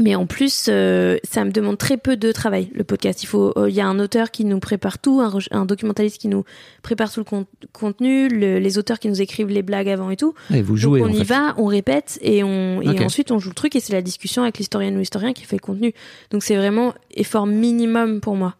mais 0.00 0.14
en 0.14 0.24
plus, 0.26 0.66
euh, 0.68 1.18
ça 1.22 1.44
me 1.44 1.50
demande 1.50 1.76
très 1.76 1.96
peu 1.98 2.16
de 2.16 2.32
travail, 2.32 2.70
le 2.74 2.82
podcast. 2.82 3.22
Il 3.22 3.26
faut, 3.26 3.52
euh, 3.58 3.68
il 3.68 3.74
y 3.74 3.80
a 3.80 3.86
un 3.86 3.98
auteur 3.98 4.30
qui 4.30 4.44
nous 4.46 4.58
prépare 4.58 4.98
tout, 4.98 5.20
un, 5.20 5.32
un 5.50 5.66
documentaliste 5.66 6.18
qui 6.18 6.28
nous 6.28 6.44
prépare 6.82 7.12
tout 7.12 7.20
le 7.20 7.24
con- 7.24 7.46
contenu, 7.72 8.28
le- 8.28 8.58
les 8.58 8.78
auteurs 8.78 8.98
qui 8.98 9.08
nous 9.08 9.20
écrivent 9.20 9.48
les 9.48 9.62
blagues 9.62 9.90
avant 9.90 10.10
et 10.10 10.16
tout. 10.16 10.34
Et 10.50 10.62
vous 10.62 10.72
Donc 10.74 10.78
jouez. 10.78 11.02
on 11.02 11.06
en 11.06 11.08
y 11.08 11.18
fait. 11.18 11.24
va, 11.24 11.54
on 11.58 11.66
répète 11.66 12.18
et 12.22 12.42
on 12.42 12.80
et 12.80 13.04
ensuite 13.04 13.30
on 13.30 13.38
joue 13.38 13.50
le 13.50 13.54
truc 13.54 13.76
et 13.76 13.80
c'est 13.80 13.92
la 13.92 14.02
discussion 14.02 14.42
avec 14.42 14.56
l'historienne 14.58 14.96
ou 14.96 15.00
l'historien 15.00 15.34
qui 15.34 15.44
fait 15.44 15.56
le 15.56 15.60
contenu. 15.60 15.92
Donc 16.30 16.42
c'est 16.42 16.56
vraiment 16.56 16.94
effort 17.14 17.46
minimum 17.46 18.20
pour 18.20 18.34
moi. 18.36 18.54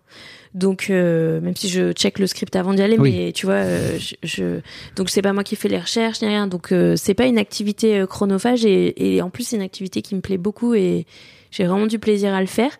Donc 0.54 0.88
euh, 0.90 1.40
même 1.40 1.56
si 1.56 1.68
je 1.70 1.92
check 1.92 2.18
le 2.18 2.26
script 2.26 2.54
avant 2.56 2.74
d'y 2.74 2.82
aller, 2.82 2.98
Oui. 2.98 3.12
mais 3.12 3.32
tu 3.32 3.46
vois, 3.46 3.54
euh, 3.54 3.98
je, 3.98 4.14
je- 4.22 4.60
donc 4.96 5.08
c'est 5.08 5.22
pas 5.22 5.32
moi 5.32 5.44
qui 5.44 5.56
fais 5.56 5.68
les 5.68 5.78
recherches 5.78 6.20
ni 6.20 6.28
rien. 6.28 6.46
Donc 6.46 6.72
euh, 6.72 6.94
c'est 6.96 7.14
pas 7.14 7.24
une 7.26 7.38
activité 7.38 8.00
euh, 8.00 8.06
chronophage 8.06 8.64
et, 8.66 9.14
et 9.16 9.22
en 9.22 9.30
plus 9.30 9.44
c'est 9.44 9.56
une 9.56 9.62
activité 9.62 10.02
qui 10.02 10.14
me 10.14 10.20
plaît 10.20 10.36
beaucoup 10.36 10.74
et 10.74 11.06
j'ai 11.50 11.64
vraiment 11.64 11.86
du 11.86 11.98
plaisir 11.98 12.34
à 12.34 12.40
le 12.42 12.46
faire. 12.46 12.78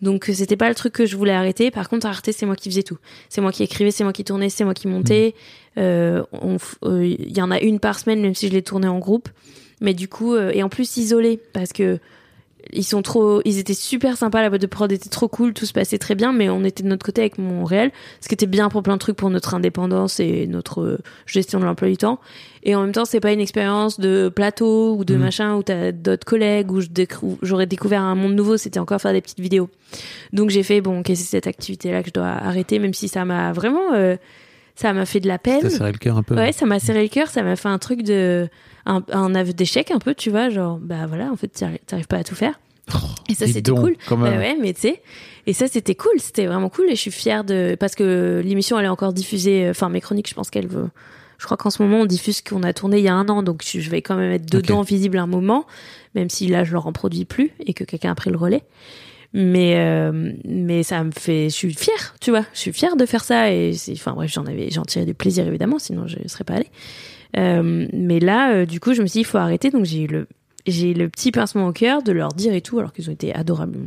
Donc 0.00 0.30
euh, 0.30 0.32
c'était 0.32 0.56
pas 0.56 0.70
le 0.70 0.74
truc 0.74 0.94
que 0.94 1.04
je 1.04 1.14
voulais 1.14 1.32
arrêter. 1.32 1.70
Par 1.70 1.90
contre, 1.90 2.06
à 2.06 2.08
Arte, 2.08 2.30
c'est 2.32 2.46
moi 2.46 2.56
qui 2.56 2.70
faisais 2.70 2.82
tout. 2.82 2.96
C'est 3.28 3.42
moi 3.42 3.52
qui 3.52 3.62
écrivais, 3.64 3.90
c'est 3.90 4.02
moi 4.04 4.14
qui 4.14 4.24
tournais, 4.24 4.48
c'est 4.48 4.64
moi 4.64 4.72
qui 4.72 4.88
montais. 4.88 5.34
Euh, 5.76 6.22
euh, 6.84 7.04
Il 7.04 7.36
y 7.36 7.42
en 7.42 7.50
a 7.50 7.60
une 7.60 7.80
par 7.80 7.98
semaine, 7.98 8.22
même 8.22 8.34
si 8.34 8.48
je 8.48 8.52
l'ai 8.54 8.62
tournée 8.62 8.88
en 8.88 8.98
groupe. 8.98 9.28
Mais 9.82 9.92
du 9.92 10.08
coup, 10.08 10.34
euh, 10.34 10.52
et 10.54 10.62
en 10.62 10.70
plus 10.70 10.96
isolés 10.96 11.38
parce 11.52 11.74
que 11.74 11.98
ils 12.72 12.84
sont 12.84 13.02
trop, 13.02 13.40
ils 13.44 13.58
étaient 13.58 13.74
super 13.74 14.16
sympas, 14.16 14.42
la 14.42 14.48
boîte 14.48 14.62
de 14.62 14.66
prod 14.66 14.90
était 14.90 15.08
trop 15.08 15.28
cool, 15.28 15.52
tout 15.54 15.66
se 15.66 15.72
passait 15.72 15.98
très 15.98 16.14
bien, 16.14 16.32
mais 16.32 16.48
on 16.48 16.64
était 16.64 16.82
de 16.82 16.88
notre 16.88 17.04
côté 17.04 17.20
avec 17.22 17.38
mon 17.38 17.64
réel, 17.64 17.90
ce 18.20 18.28
qui 18.28 18.34
était 18.34 18.46
bien 18.46 18.68
pour 18.68 18.82
plein 18.82 18.94
de 18.94 18.98
trucs 18.98 19.16
pour 19.16 19.30
notre 19.30 19.54
indépendance 19.54 20.20
et 20.20 20.46
notre 20.46 20.82
euh, 20.82 20.98
gestion 21.26 21.60
de 21.60 21.64
l'emploi 21.64 21.88
du 21.88 21.96
temps. 21.96 22.20
Et 22.62 22.74
en 22.74 22.82
même 22.82 22.92
temps, 22.92 23.04
c'est 23.04 23.20
pas 23.20 23.32
une 23.32 23.40
expérience 23.40 23.98
de 23.98 24.28
plateau 24.28 24.94
ou 24.96 25.04
de 25.04 25.14
Mhm. 25.14 25.20
machin 25.20 25.56
où 25.56 25.62
t'as 25.62 25.92
d'autres 25.92 26.26
collègues 26.26 26.70
où 26.70 26.80
j'aurais 27.42 27.66
découvert 27.66 28.02
un 28.02 28.14
monde 28.14 28.34
nouveau, 28.34 28.56
c'était 28.56 28.78
encore 28.80 29.00
faire 29.00 29.12
des 29.12 29.20
petites 29.22 29.40
vidéos. 29.40 29.68
Donc 30.32 30.50
j'ai 30.50 30.62
fait 30.62 30.80
bon, 30.80 31.00
ok, 31.00 31.06
c'est 31.08 31.16
cette 31.16 31.46
activité-là 31.46 32.02
que 32.02 32.08
je 32.08 32.12
dois 32.12 32.26
arrêter, 32.28 32.78
même 32.78 32.94
si 32.94 33.08
ça 33.08 33.24
m'a 33.24 33.52
vraiment, 33.52 33.94
euh, 33.94 34.16
ça 34.80 34.92
m'a 34.92 35.04
fait 35.06 35.20
de 35.20 35.28
la 35.28 35.38
peine. 35.38 35.60
Ça 35.60 35.70
serrait 35.70 35.92
le 35.92 35.98
cœur 35.98 36.16
un 36.16 36.22
peu. 36.22 36.34
Ouais, 36.34 36.52
ça 36.52 36.64
m'a 36.66 36.78
serré 36.80 37.02
le 37.02 37.08
cœur, 37.08 37.28
ça 37.28 37.42
m'a 37.42 37.56
fait 37.56 37.68
un 37.68 37.78
truc 37.78 38.02
de 38.02 38.48
un, 38.86 39.02
un 39.12 39.34
aveu 39.34 39.52
d'échec 39.52 39.90
un 39.90 39.98
peu, 39.98 40.14
tu 40.14 40.30
vois, 40.30 40.48
genre 40.48 40.78
bah 40.78 41.06
voilà, 41.06 41.30
en 41.30 41.36
fait 41.36 41.48
t'arri- 41.48 41.80
t'arrives 41.86 42.06
pas 42.06 42.16
à 42.18 42.24
tout 42.24 42.34
faire. 42.34 42.58
Et 43.28 43.34
ça 43.34 43.46
c'était 43.46 43.70
cool. 43.82 43.96
Bah 44.24 44.38
ouais, 44.38 44.56
mais 44.60 44.72
tu 44.72 44.80
sais, 44.80 45.02
et 45.46 45.52
ça 45.52 45.68
c'était 45.68 45.94
cool, 45.94 46.12
c'était 46.18 46.46
vraiment 46.46 46.70
cool 46.70 46.86
et 46.86 46.96
je 46.96 47.00
suis 47.00 47.10
fière 47.12 47.44
de 47.44 47.76
parce 47.78 47.94
que 47.94 48.40
l'émission 48.44 48.78
elle 48.78 48.86
est 48.86 48.88
encore 48.88 49.12
diffusée, 49.12 49.66
euh, 49.66 49.70
enfin 49.70 49.88
mes 49.90 50.00
chroniques, 50.00 50.28
je 50.28 50.34
pense 50.34 50.50
qu'elle 50.50 50.66
veut. 50.66 50.88
Je 51.38 51.44
crois 51.44 51.56
qu'en 51.56 51.70
ce 51.70 51.82
moment 51.82 52.00
on 52.00 52.06
diffuse 52.06 52.38
ce 52.38 52.42
qu'on 52.42 52.62
a 52.64 52.72
tourné 52.72 52.98
il 52.98 53.04
y 53.04 53.08
a 53.08 53.14
un 53.14 53.28
an, 53.28 53.42
donc 53.42 53.62
je 53.64 53.88
vais 53.90 54.02
quand 54.02 54.16
même 54.16 54.32
être 54.32 54.50
dedans 54.50 54.82
visible 54.82 55.18
un 55.18 55.26
moment, 55.26 55.66
même 56.14 56.28
si 56.30 56.48
là 56.48 56.64
je 56.64 56.72
leur 56.72 56.86
en 56.86 56.92
produis 56.92 57.24
plus 57.26 57.50
et 57.64 57.74
que 57.74 57.84
quelqu'un 57.84 58.10
a 58.10 58.14
pris 58.14 58.30
le 58.30 58.36
relais. 58.36 58.62
Mais 59.32 59.74
euh, 59.76 60.32
mais 60.44 60.82
ça 60.82 61.04
me 61.04 61.12
fait, 61.12 61.44
je 61.50 61.54
suis 61.54 61.72
fière, 61.72 62.16
tu 62.20 62.30
vois, 62.30 62.44
je 62.52 62.58
suis 62.58 62.72
fière 62.72 62.96
de 62.96 63.06
faire 63.06 63.22
ça 63.22 63.52
et 63.52 63.72
c'est, 63.74 63.92
enfin 63.92 64.12
bref, 64.12 64.32
j'en 64.32 64.44
avais, 64.44 64.70
j'en 64.70 64.82
tirais 64.82 65.06
du 65.06 65.14
plaisir 65.14 65.46
évidemment, 65.46 65.78
sinon 65.78 66.08
je 66.08 66.16
serais 66.26 66.42
pas 66.42 66.54
allée. 66.54 66.70
Euh, 67.36 67.86
mais 67.92 68.20
là, 68.20 68.52
euh, 68.52 68.66
du 68.66 68.80
coup, 68.80 68.94
je 68.94 69.02
me 69.02 69.06
suis 69.06 69.18
dit, 69.18 69.20
il 69.20 69.26
faut 69.26 69.38
arrêter. 69.38 69.70
Donc, 69.70 69.84
j'ai 69.84 70.02
eu 70.02 70.06
le, 70.06 70.26
j'ai 70.66 70.94
le 70.94 71.08
petit 71.08 71.32
pincement 71.32 71.66
au 71.66 71.72
cœur 71.72 72.02
de 72.02 72.12
leur 72.12 72.32
dire 72.32 72.54
et 72.54 72.60
tout, 72.60 72.78
alors 72.78 72.92
qu'ils 72.92 73.08
ont 73.08 73.12
été 73.12 73.34
adorables, 73.34 73.78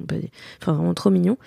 enfin 0.62 0.74
vraiment 0.74 0.94
trop 0.94 1.10
mignons. 1.10 1.38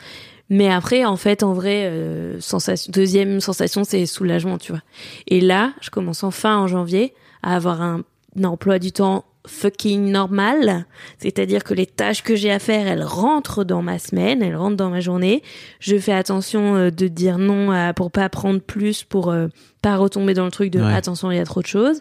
Mais 0.48 0.68
après, 0.68 1.05
en 1.05 1.16
fait, 1.16 1.43
en 1.43 1.55
vrai, 1.55 1.86
euh, 1.86 2.40
sensation, 2.40 2.93
deuxième 2.93 3.40
sensation, 3.40 3.82
c'est 3.82 4.06
soulagement, 4.06 4.59
tu 4.59 4.73
vois. 4.73 4.82
Et 5.27 5.40
là, 5.40 5.73
je 5.81 5.90
commence 5.90 6.23
enfin 6.23 6.56
en 6.56 6.68
janvier 6.68 7.14
à 7.43 7.56
avoir 7.56 7.82
un 7.82 8.05
emploi 8.44 8.78
du 8.78 8.93
temps 8.93 9.24
fucking 9.47 10.10
normal. 10.10 10.86
C'est-à-dire 11.18 11.64
que 11.64 11.74
les 11.74 11.86
tâches 11.86 12.23
que 12.23 12.35
j'ai 12.35 12.51
à 12.51 12.59
faire, 12.59 12.86
elles 12.86 13.02
rentrent 13.05 13.64
dans 13.64 13.82
ma 13.82 13.98
semaine, 13.98 14.43
elles 14.43 14.56
rentrent 14.56 14.77
dans 14.77 14.90
ma 14.90 15.01
journée. 15.01 15.43
Je 15.81 15.97
fais 15.98 16.12
attention 16.12 16.74
euh, 16.77 16.90
de 16.90 17.09
dire 17.09 17.39
non 17.39 17.70
à, 17.70 17.93
pour 17.94 18.10
pas 18.10 18.28
prendre 18.28 18.60
plus, 18.60 19.05
pour 19.05 19.31
euh, 19.31 19.48
pas 19.82 19.97
retomber 19.97 20.35
dans 20.35 20.44
le 20.44 20.51
truc 20.51 20.70
de 20.70 20.81
Ouais. 20.81 20.93
attention, 20.94 21.31
il 21.31 21.36
y 21.36 21.40
a 21.40 21.44
trop 21.44 21.62
de 21.62 21.66
choses. 21.66 22.01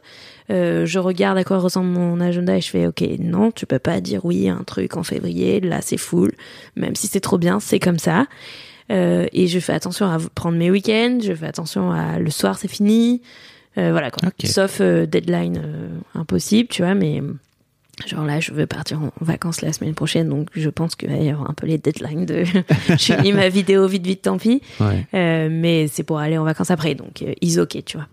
Euh, 0.52 0.86
je 0.86 1.00
regarde 1.00 1.38
à 1.38 1.44
quoi 1.44 1.58
ressemble 1.58 1.90
mon 1.90 2.20
agenda 2.20 2.58
et 2.58 2.62
je 2.62 2.70
fais 2.70 2.86
ok, 2.88 3.04
non, 3.20 3.52
tu 3.52 3.66
peux 3.66 3.80
pas 3.80 4.00
dire 4.02 4.26
oui 4.26 4.48
à 4.50 4.54
un 4.56 4.64
truc 4.64 4.96
en 4.98 5.04
février, 5.04 5.60
là 5.60 5.80
c'est 5.82 5.98
full, 5.98 6.34
même 6.76 6.96
si 6.96 7.08
c'est 7.08 7.20
trop 7.20 7.38
bien, 7.40 7.60
c'est 7.60 7.80
comme 7.80 7.98
ça. 8.00 8.26
Euh, 8.92 9.26
et 9.34 9.48
je 9.48 9.60
fais 9.60 9.74
attention 9.74 10.06
à 10.06 10.18
prendre 10.36 10.58
mes 10.58 10.70
week-ends, 10.70 11.18
je 11.24 11.34
fais 11.34 11.48
attention 11.48 11.92
à 11.92 12.20
le 12.20 12.30
soir 12.30 12.60
c'est 12.60 12.68
fini, 12.68 13.22
voilà 13.76 14.12
quoi. 14.12 14.28
Ok. 14.28 14.48
Sauf 14.48 14.78
euh, 14.82 15.06
deadline 15.06 15.62
euh, 15.64 15.90
impossible, 16.14 16.70
tu 16.70 16.82
vois, 16.82 16.96
mais 16.96 17.22
euh, 17.22 17.34
genre 18.06 18.26
là 18.26 18.40
je 18.40 18.52
veux 18.52 18.66
partir 18.66 19.02
en 19.02 19.12
vacances 19.22 19.62
la 19.62 19.74
semaine 19.74 19.94
prochaine, 19.94 20.30
donc 20.30 20.50
je 20.54 20.70
pense 20.70 20.96
qu'il 20.96 21.10
va 21.10 21.16
y 21.16 21.30
avoir 21.30 21.50
un 21.50 21.54
peu 21.54 21.66
les 21.68 21.78
deadlines 21.78 22.26
de 22.26 22.44
je 22.90 22.96
finis 22.96 23.34
ma 23.34 23.50
vidéo 23.50 23.88
vite 23.88 24.06
vite 24.06 24.24
tant 24.24 24.38
pis. 24.38 24.62
Ouais. 24.80 25.06
Euh, 25.14 25.50
mais 25.52 25.88
c'est 25.88 26.04
pour 26.04 26.20
aller 26.20 26.38
en 26.38 26.44
vacances 26.44 26.72
après, 26.72 26.96
donc 26.96 27.22
euh, 27.22 27.34
is 27.42 27.60
ok, 27.60 27.84
tu 27.86 27.98
vois. 27.98 28.08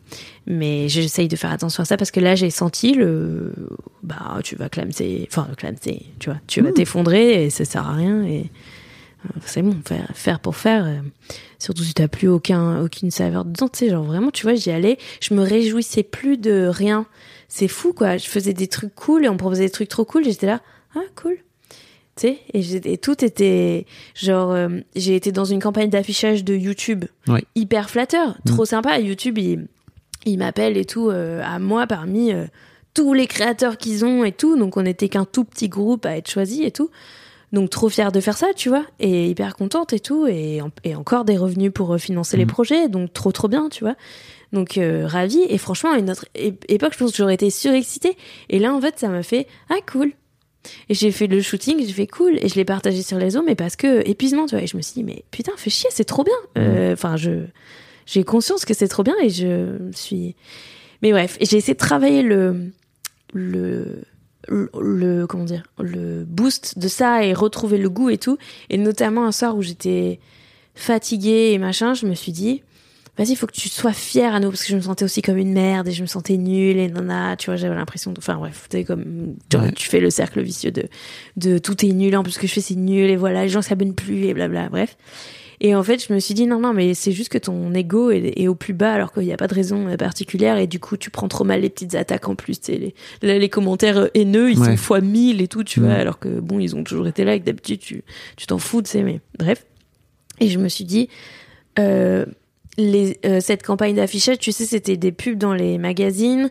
Mais 0.46 0.88
j'essaye 0.88 1.28
de 1.28 1.36
faire 1.36 1.52
attention 1.52 1.82
à 1.82 1.84
ça 1.84 1.96
parce 1.96 2.10
que 2.10 2.20
là 2.20 2.34
j'ai 2.34 2.50
senti 2.50 2.94
le, 2.94 3.52
bah 4.02 4.38
tu 4.42 4.56
vas 4.56 4.68
clamser, 4.68 5.26
enfin 5.30 5.48
clamser, 5.56 6.06
tu 6.18 6.30
vois, 6.30 6.38
tu 6.46 6.60
vas 6.60 6.72
t'effondrer 6.72 7.44
et 7.44 7.50
ça 7.50 7.64
sert 7.64 7.86
à 7.86 7.94
rien 7.94 8.24
et 8.24 8.40
euh, 8.40 8.42
c'est 9.44 9.62
bon, 9.62 9.76
faire, 10.14 10.40
pour 10.40 10.56
faire. 10.56 10.84
euh, 10.84 11.00
surtout 11.58 11.82
si 11.82 11.94
t'as 11.94 12.08
plus 12.08 12.28
aucun, 12.28 12.82
aucune 12.82 13.10
saveur 13.10 13.44
dedans, 13.44 13.68
tu 13.68 13.80
sais, 13.80 13.90
genre 13.90 14.04
vraiment, 14.04 14.30
tu 14.30 14.42
vois, 14.44 14.54
j'y 14.54 14.70
allais, 14.70 14.98
je 15.20 15.34
me 15.34 15.42
réjouissais 15.42 16.02
plus 16.02 16.36
de 16.36 16.66
rien. 16.66 17.06
C'est 17.48 17.68
fou 17.68 17.92
quoi, 17.92 18.16
je 18.16 18.26
faisais 18.26 18.54
des 18.54 18.66
trucs 18.68 18.94
cool 18.94 19.24
et 19.24 19.28
on 19.28 19.32
me 19.34 19.38
proposait 19.38 19.64
des 19.64 19.70
trucs 19.70 19.88
trop 19.88 20.04
cool, 20.04 20.24
j'étais 20.24 20.46
là, 20.46 20.60
ah 20.96 21.00
cool. 21.16 21.36
Tu 22.16 22.28
sais, 22.28 22.38
et, 22.52 22.92
et 22.92 22.98
tout 22.98 23.24
était 23.24 23.86
genre, 24.14 24.52
euh, 24.52 24.68
j'ai 24.94 25.16
été 25.16 25.32
dans 25.32 25.46
une 25.46 25.60
campagne 25.60 25.88
d'affichage 25.88 26.44
de 26.44 26.54
YouTube 26.54 27.06
hyper 27.54 27.88
flatteur, 27.88 28.36
trop 28.44 28.64
sympa. 28.66 28.98
YouTube, 28.98 29.38
il, 29.38 29.66
il 30.26 30.38
m'appelle 30.38 30.76
et 30.76 30.84
tout 30.84 31.08
euh, 31.08 31.42
à 31.42 31.58
moi 31.58 31.86
parmi 31.86 32.32
tous 32.92 33.14
les 33.14 33.26
créateurs 33.26 33.78
qu'ils 33.78 34.04
ont 34.04 34.24
et 34.24 34.32
tout. 34.32 34.58
Donc 34.58 34.76
on 34.76 34.84
était 34.84 35.08
qu'un 35.08 35.24
tout 35.24 35.44
petit 35.44 35.70
groupe 35.70 36.04
à 36.04 36.16
être 36.18 36.30
choisi 36.30 36.64
et 36.64 36.70
tout. 36.70 36.90
Donc 37.52 37.68
trop 37.68 37.88
fière 37.90 38.12
de 38.12 38.20
faire 38.20 38.36
ça, 38.38 38.48
tu 38.56 38.68
vois, 38.70 38.84
et 38.98 39.26
hyper 39.28 39.54
contente 39.56 39.92
et 39.92 40.00
tout, 40.00 40.26
et, 40.26 40.62
en- 40.62 40.70
et 40.84 40.94
encore 40.94 41.24
des 41.26 41.36
revenus 41.36 41.70
pour 41.72 41.92
euh, 41.94 41.98
financer 41.98 42.36
les 42.38 42.44
Mhm. 42.46 42.50
projets, 42.50 42.88
donc 42.88 43.12
trop 43.12 43.30
trop 43.30 43.46
bien, 43.48 43.68
tu 43.68 43.84
vois. 43.84 43.94
Donc 44.54 44.78
euh, 44.78 45.06
ravie, 45.06 45.44
et 45.48 45.58
franchement 45.58 45.92
à 45.92 45.98
une 45.98 46.10
autre 46.10 46.24
époque, 46.34 46.92
je 46.94 46.98
pense 46.98 47.10
que 47.10 47.16
j'aurais 47.18 47.34
été 47.34 47.50
surexcitée, 47.50 48.16
et 48.48 48.58
là 48.58 48.72
en 48.74 48.80
fait 48.80 48.98
ça 48.98 49.08
m'a 49.08 49.22
fait 49.22 49.46
ah 49.68 49.76
cool. 49.90 50.12
Et 50.88 50.94
j'ai 50.94 51.10
fait 51.10 51.26
le 51.26 51.42
shooting, 51.42 51.84
j'ai 51.84 51.92
fait 51.92 52.06
cool, 52.06 52.38
et 52.40 52.48
je 52.48 52.54
l'ai 52.54 52.64
partagé 52.64 53.02
sur 53.02 53.18
les 53.18 53.24
réseaux, 53.24 53.42
mais 53.44 53.54
parce 53.56 53.76
que 53.76 54.08
épuisement, 54.08 54.46
tu 54.46 54.54
vois, 54.54 54.62
et 54.62 54.66
je 54.66 54.76
me 54.76 54.82
suis 54.82 54.94
dit 54.94 55.04
mais 55.04 55.24
putain 55.30 55.52
fais 55.56 55.70
chier, 55.70 55.90
c'est 55.92 56.04
trop 56.04 56.24
bien. 56.24 56.34
Euh, 56.58 56.92
Enfin 56.94 57.16
je 57.16 57.44
j'ai 58.06 58.24
conscience 58.24 58.64
que 58.64 58.72
c'est 58.74 58.88
trop 58.88 59.02
bien 59.02 59.14
et 59.22 59.28
je 59.30 59.76
suis. 59.94 60.36
Mais 61.02 61.12
bref, 61.12 61.36
et 61.40 61.44
j'ai 61.46 61.56
essayé 61.58 61.74
de 61.74 61.78
travailler 61.78 62.22
le 62.22 62.70
le 63.34 64.02
le, 64.48 65.26
comment 65.26 65.44
dire 65.44 65.62
le 65.80 66.24
boost 66.24 66.78
de 66.78 66.88
ça 66.88 67.24
et 67.24 67.32
retrouver 67.34 67.78
le 67.78 67.88
goût 67.88 68.10
et 68.10 68.18
tout 68.18 68.38
et 68.70 68.78
notamment 68.78 69.24
un 69.26 69.32
soir 69.32 69.56
où 69.56 69.62
j'étais 69.62 70.18
fatiguée 70.74 71.52
et 71.52 71.58
machin 71.58 71.94
je 71.94 72.06
me 72.06 72.14
suis 72.14 72.32
dit 72.32 72.62
vas-y 73.18 73.36
faut 73.36 73.46
que 73.46 73.52
tu 73.52 73.68
sois 73.68 73.92
fière 73.92 74.34
à 74.34 74.40
nous 74.40 74.48
parce 74.48 74.62
que 74.62 74.70
je 74.70 74.76
me 74.76 74.80
sentais 74.80 75.04
aussi 75.04 75.20
comme 75.20 75.36
une 75.36 75.52
merde 75.52 75.86
et 75.86 75.92
je 75.92 76.00
me 76.02 76.06
sentais 76.06 76.38
nulle 76.38 76.78
et 76.78 76.88
nana 76.88 77.36
tu 77.36 77.46
vois 77.46 77.56
j'avais 77.56 77.74
l'impression 77.74 78.10
de 78.12 78.18
enfin 78.18 78.36
bref 78.36 78.68
tu 78.70 78.84
comme 78.84 79.34
Ouais. 79.54 79.70
tu 79.72 79.88
fais 79.88 80.00
le 80.00 80.08
cercle 80.10 80.40
vicieux 80.40 80.70
de 80.72 80.84
de 81.36 81.58
tout 81.58 81.84
est 81.84 81.90
nul 81.92 82.16
en 82.16 82.22
plus 82.22 82.32
ce 82.32 82.38
que 82.38 82.46
je 82.46 82.52
fais 82.54 82.60
c'est 82.62 82.74
nul 82.74 83.10
et 83.10 83.16
voilà 83.16 83.42
les 83.42 83.48
gens 83.50 83.60
s'abonnent 83.62 83.94
plus 83.94 84.24
et 84.24 84.34
blabla 84.34 84.68
bref 84.70 84.96
et 85.64 85.74
en 85.76 85.82
fait, 85.82 86.04
je 86.06 86.12
me 86.12 86.18
suis 86.18 86.34
dit 86.34 86.46
non, 86.46 86.58
non, 86.58 86.72
mais 86.74 86.92
c'est 86.92 87.12
juste 87.12 87.30
que 87.30 87.38
ton 87.38 87.72
ego 87.72 88.10
est, 88.10 88.32
est 88.36 88.48
au 88.48 88.54
plus 88.54 88.74
bas 88.74 88.92
alors 88.92 89.12
qu'il 89.12 89.22
n'y 89.22 89.32
a 89.32 89.36
pas 89.36 89.46
de 89.46 89.54
raison 89.54 89.86
euh, 89.88 89.96
particulière 89.96 90.58
et 90.58 90.66
du 90.66 90.80
coup, 90.80 90.96
tu 90.96 91.08
prends 91.10 91.28
trop 91.28 91.44
mal 91.44 91.60
les 91.60 91.70
petites 91.70 91.94
attaques 91.94 92.28
en 92.28 92.34
plus. 92.34 92.58
Les, 92.68 92.94
les, 93.22 93.38
les 93.38 93.48
commentaires 93.48 93.96
euh, 93.98 94.08
haineux, 94.14 94.50
ils 94.50 94.58
Ouais. 94.58 94.66
sont 94.72 94.76
fois 94.76 95.00
1000 95.00 95.40
et 95.40 95.48
tout, 95.48 95.62
tu 95.64 95.80
Mm. 95.80 95.84
vois, 95.84 95.94
alors 95.94 96.18
que 96.18 96.28
bon, 96.40 96.58
ils 96.58 96.74
ont 96.76 96.82
toujours 96.84 97.06
été 97.06 97.24
là 97.24 97.34
et 97.36 97.40
que 97.40 97.46
d'habitude, 97.46 97.78
tu 97.80 98.02
tu 98.36 98.46
t'en 98.46 98.58
fous, 98.58 98.82
tu 98.82 98.90
sais, 98.90 99.02
mais 99.02 99.20
bref. 99.38 99.64
Et 100.40 100.48
je 100.48 100.58
me 100.58 100.68
suis 100.68 100.84
dit, 100.84 101.08
euh, 101.78 102.24
les, 102.78 103.18
euh, 103.26 103.38
cette 103.40 103.62
campagne 103.62 103.94
d'affichage, 103.94 104.38
tu 104.38 104.50
sais, 104.50 104.64
c'était 104.64 104.96
des 104.96 105.12
pubs 105.12 105.38
dans 105.38 105.54
les 105.54 105.78
magazines, 105.78 106.50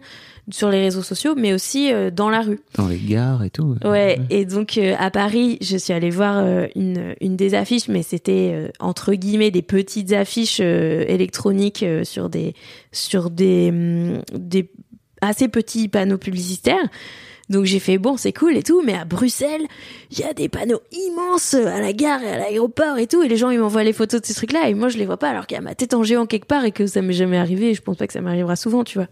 sur 0.52 0.70
les 0.70 0.80
réseaux 0.82 1.02
sociaux, 1.02 1.34
mais 1.36 1.54
aussi 1.54 1.92
euh, 1.92 2.12
dans 2.12 2.30
la 2.30 2.42
rue. 2.42 2.60
Dans 2.76 2.88
les 2.88 2.98
gares 2.98 3.44
et 3.44 3.50
tout. 3.50 3.76
Ouais, 3.84 4.20
et 4.30 4.46
donc 4.46 4.78
euh, 4.78 4.96
à 5.00 5.12
Paris, 5.12 5.58
je 5.62 5.78
suis 5.78 5.94
allée 5.94 6.10
voir 6.10 6.38
euh, 6.38 6.68
une, 6.76 7.16
une 7.22 7.36
des 7.36 7.54
affiches, 7.54 7.88
mais 7.88 8.04
c'était 8.04 8.52
euh, 8.54 8.70
entre 8.80 9.14
guillemets 9.14 9.52
des 9.52 9.62
petites 9.62 10.14
affiches 10.14 10.60
euh, 10.62 11.04
électroniques 11.08 11.84
euh, 11.84 12.04
sur 12.04 12.30
des 12.30 12.54
sur 12.92 13.30
des 13.30 13.70
hum, 13.70 14.22
des 14.34 14.70
assez 15.22 15.48
petits 15.48 15.88
panneaux 15.88 16.18
publicitaires. 16.18 16.90
Donc 17.52 17.66
j'ai 17.66 17.80
fait 17.80 17.98
bon, 17.98 18.18
c'est 18.18 18.34
cool 18.34 18.56
et 18.58 18.64
tout, 18.64 18.82
mais 18.84 18.94
à 18.94 19.06
Bruxelles, 19.06 19.68
il 20.10 20.20
y 20.20 20.24
a 20.24 20.34
des 20.34 20.50
panneaux 20.50 20.82
immenses 20.92 21.54
à 21.54 21.80
la 21.82 21.94
gare 21.94 22.24
et 22.24 22.30
à 22.32 22.38
l'aéroport 22.38 22.98
et 22.98 23.08
tout, 23.08 23.22
et 23.22 23.28
les 23.28 23.38
gens 23.38 23.50
ils 23.50 23.60
m'envoient 23.60 23.84
les 23.84 23.94
photos 23.94 24.22
de 24.22 24.26
ces 24.26 24.34
trucs-là 24.34 24.70
et 24.70 24.74
moi 24.74 24.88
je 24.90 24.98
les 24.98 25.06
vois 25.06 25.18
pas 25.18 25.30
alors 25.30 25.46
qu'il 25.46 25.56
y 25.56 25.60
a 25.60 25.62
ma 25.62 25.76
tête 25.76 25.94
en 25.94 26.02
géant 26.02 26.26
quelque 26.26 26.46
part 26.48 26.66
et 26.66 26.72
que 26.72 26.88
ça 26.88 27.02
m'est 27.02 27.14
jamais 27.14 27.38
arrivé 27.38 27.72
et 27.72 27.74
je 27.74 27.82
pense 27.82 27.98
pas 27.98 28.08
que 28.08 28.14
ça 28.14 28.22
m'arrivera 28.22 28.56
souvent, 28.56 28.84
tu 28.84 28.98
vois, 28.98 29.08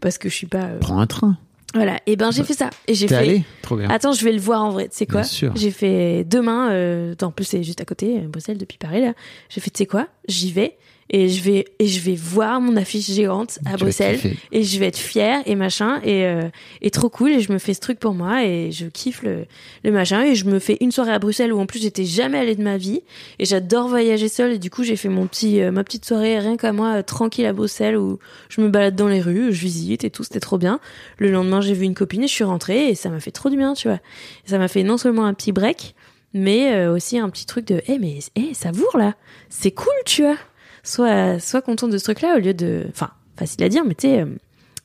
parce 0.00 0.18
que 0.18 0.28
je 0.28 0.34
suis 0.34 0.46
pas 0.46 0.64
euh, 0.64 0.78
Prends 0.78 0.98
un 1.00 1.06
train. 1.06 1.38
voilà. 1.74 1.98
Et 2.06 2.16
ben 2.16 2.30
j'ai 2.30 2.44
fait 2.44 2.52
ça 2.54 2.70
et 2.86 2.94
j'ai 2.94 3.08
fait 3.08 3.14
allé 3.14 3.42
Trop 3.62 3.76
bien. 3.76 3.88
Attends, 3.90 4.12
je 4.12 4.24
vais 4.24 4.32
le 4.32 4.40
voir 4.40 4.62
en 4.62 4.70
vrai. 4.70 4.88
Tu 4.88 4.96
sais 4.96 5.06
quoi 5.06 5.20
Bien 5.22 5.28
sûr. 5.28 5.52
J'ai 5.56 5.70
fait 5.70 6.24
demain. 6.24 6.70
Euh, 6.70 7.14
en 7.22 7.30
plus, 7.30 7.44
c'est 7.44 7.62
juste 7.62 7.80
à 7.80 7.84
côté, 7.84 8.18
euh, 8.18 8.28
Bruxelles, 8.28 8.58
depuis 8.58 8.78
Paris 8.78 9.02
là. 9.02 9.12
J'ai 9.48 9.60
fait, 9.60 9.70
tu 9.70 9.78
sais 9.78 9.86
quoi? 9.86 10.06
J'y 10.28 10.52
vais 10.52 10.76
et 11.10 11.28
je 11.28 11.42
vais 11.42 11.64
et 11.78 11.86
je 11.86 12.00
vais 12.00 12.14
voir 12.14 12.60
mon 12.60 12.76
affiche 12.76 13.10
géante 13.10 13.58
à 13.64 13.72
Tu 13.72 13.84
Bruxelles 13.84 14.20
et 14.52 14.62
je 14.62 14.78
vais 14.78 14.86
être 14.86 14.98
fière 14.98 15.40
et 15.46 15.54
machin. 15.54 16.00
Et 16.04 16.26
euh, 16.26 16.48
et 16.82 16.90
trop 16.90 17.08
cool. 17.08 17.30
Et 17.30 17.40
je 17.40 17.52
me 17.52 17.58
fais 17.58 17.72
ce 17.74 17.80
truc 17.80 17.98
pour 17.98 18.14
moi 18.14 18.44
et 18.44 18.70
je 18.72 18.86
kiffe 18.86 19.22
le, 19.22 19.46
le 19.84 19.92
machin. 19.92 20.22
Et 20.22 20.34
je 20.34 20.44
me 20.44 20.58
fais 20.58 20.76
une 20.80 20.92
soirée 20.92 21.12
à 21.12 21.18
Bruxelles 21.18 21.52
où 21.52 21.58
en 21.58 21.66
plus 21.66 21.80
j'étais 21.80 22.04
jamais 22.04 22.38
allée 22.38 22.56
de 22.56 22.62
ma 22.62 22.76
vie. 22.76 23.02
Et 23.38 23.46
j'adore 23.46 23.88
voyager 23.88 24.28
seule. 24.28 24.52
Et 24.52 24.58
du 24.58 24.70
coup 24.70 24.84
j'ai 24.84 24.96
fait 24.96 25.08
mon 25.08 25.26
petit 25.26 25.62
euh, 25.62 25.70
ma 25.70 25.82
petite 25.82 26.04
soirée 26.04 26.38
rien 26.38 26.56
qu'à 26.56 26.72
moi 26.72 26.98
euh, 26.98 27.02
tranquille 27.02 27.46
à 27.46 27.52
Bruxelles 27.52 27.96
où 27.96 28.18
je 28.50 28.60
me 28.60 28.68
balade 28.68 28.94
dans 28.94 29.08
les 29.08 29.20
rues, 29.20 29.52
je 29.52 29.60
visite 29.60 30.04
et 30.04 30.10
tout, 30.10 30.24
c'était 30.24 30.40
trop 30.40 30.58
bien. 30.58 30.78
Le 31.16 31.30
lendemain 31.30 31.60
j'ai 31.62 31.74
vu 31.74 31.84
une 31.84 31.94
copine 31.94 32.24
et 32.24 32.28
je 32.28 32.32
suis 32.32 32.44
rentrée 32.44 32.88
et 32.88 32.94
ça 32.94 33.08
m'a 33.08 33.20
fait 33.20 33.30
trop 33.30 33.48
du 33.48 33.56
bien, 33.56 33.72
tu 33.72 33.88
vois. 33.88 34.00
Ça 34.44 34.58
m'a 34.58 34.68
fait 34.68 34.82
non 34.82 34.98
seulement 34.98 35.24
un 35.24 35.32
petit 35.32 35.52
break, 35.52 35.94
mais 36.34 36.86
aussi 36.86 37.18
un 37.18 37.30
petit 37.30 37.46
truc 37.46 37.66
de, 37.66 37.80
eh 37.86 37.98
mais 37.98 38.18
eh 38.36 38.52
savoure 38.54 38.98
là, 38.98 39.14
c'est 39.48 39.70
cool, 39.70 39.92
tu 40.04 40.22
vois. 40.22 40.36
Sois 40.82 41.38
sois 41.38 41.62
content 41.62 41.88
de 41.88 41.98
ce 41.98 42.04
truc-là 42.04 42.36
au 42.36 42.40
lieu 42.40 42.54
de, 42.54 42.86
enfin 42.90 43.10
facile 43.38 43.64
à 43.64 43.68
dire, 43.68 43.84
mais 43.84 43.94
tu 43.94 44.08
sais, 44.08 44.20
euh, 44.20 44.26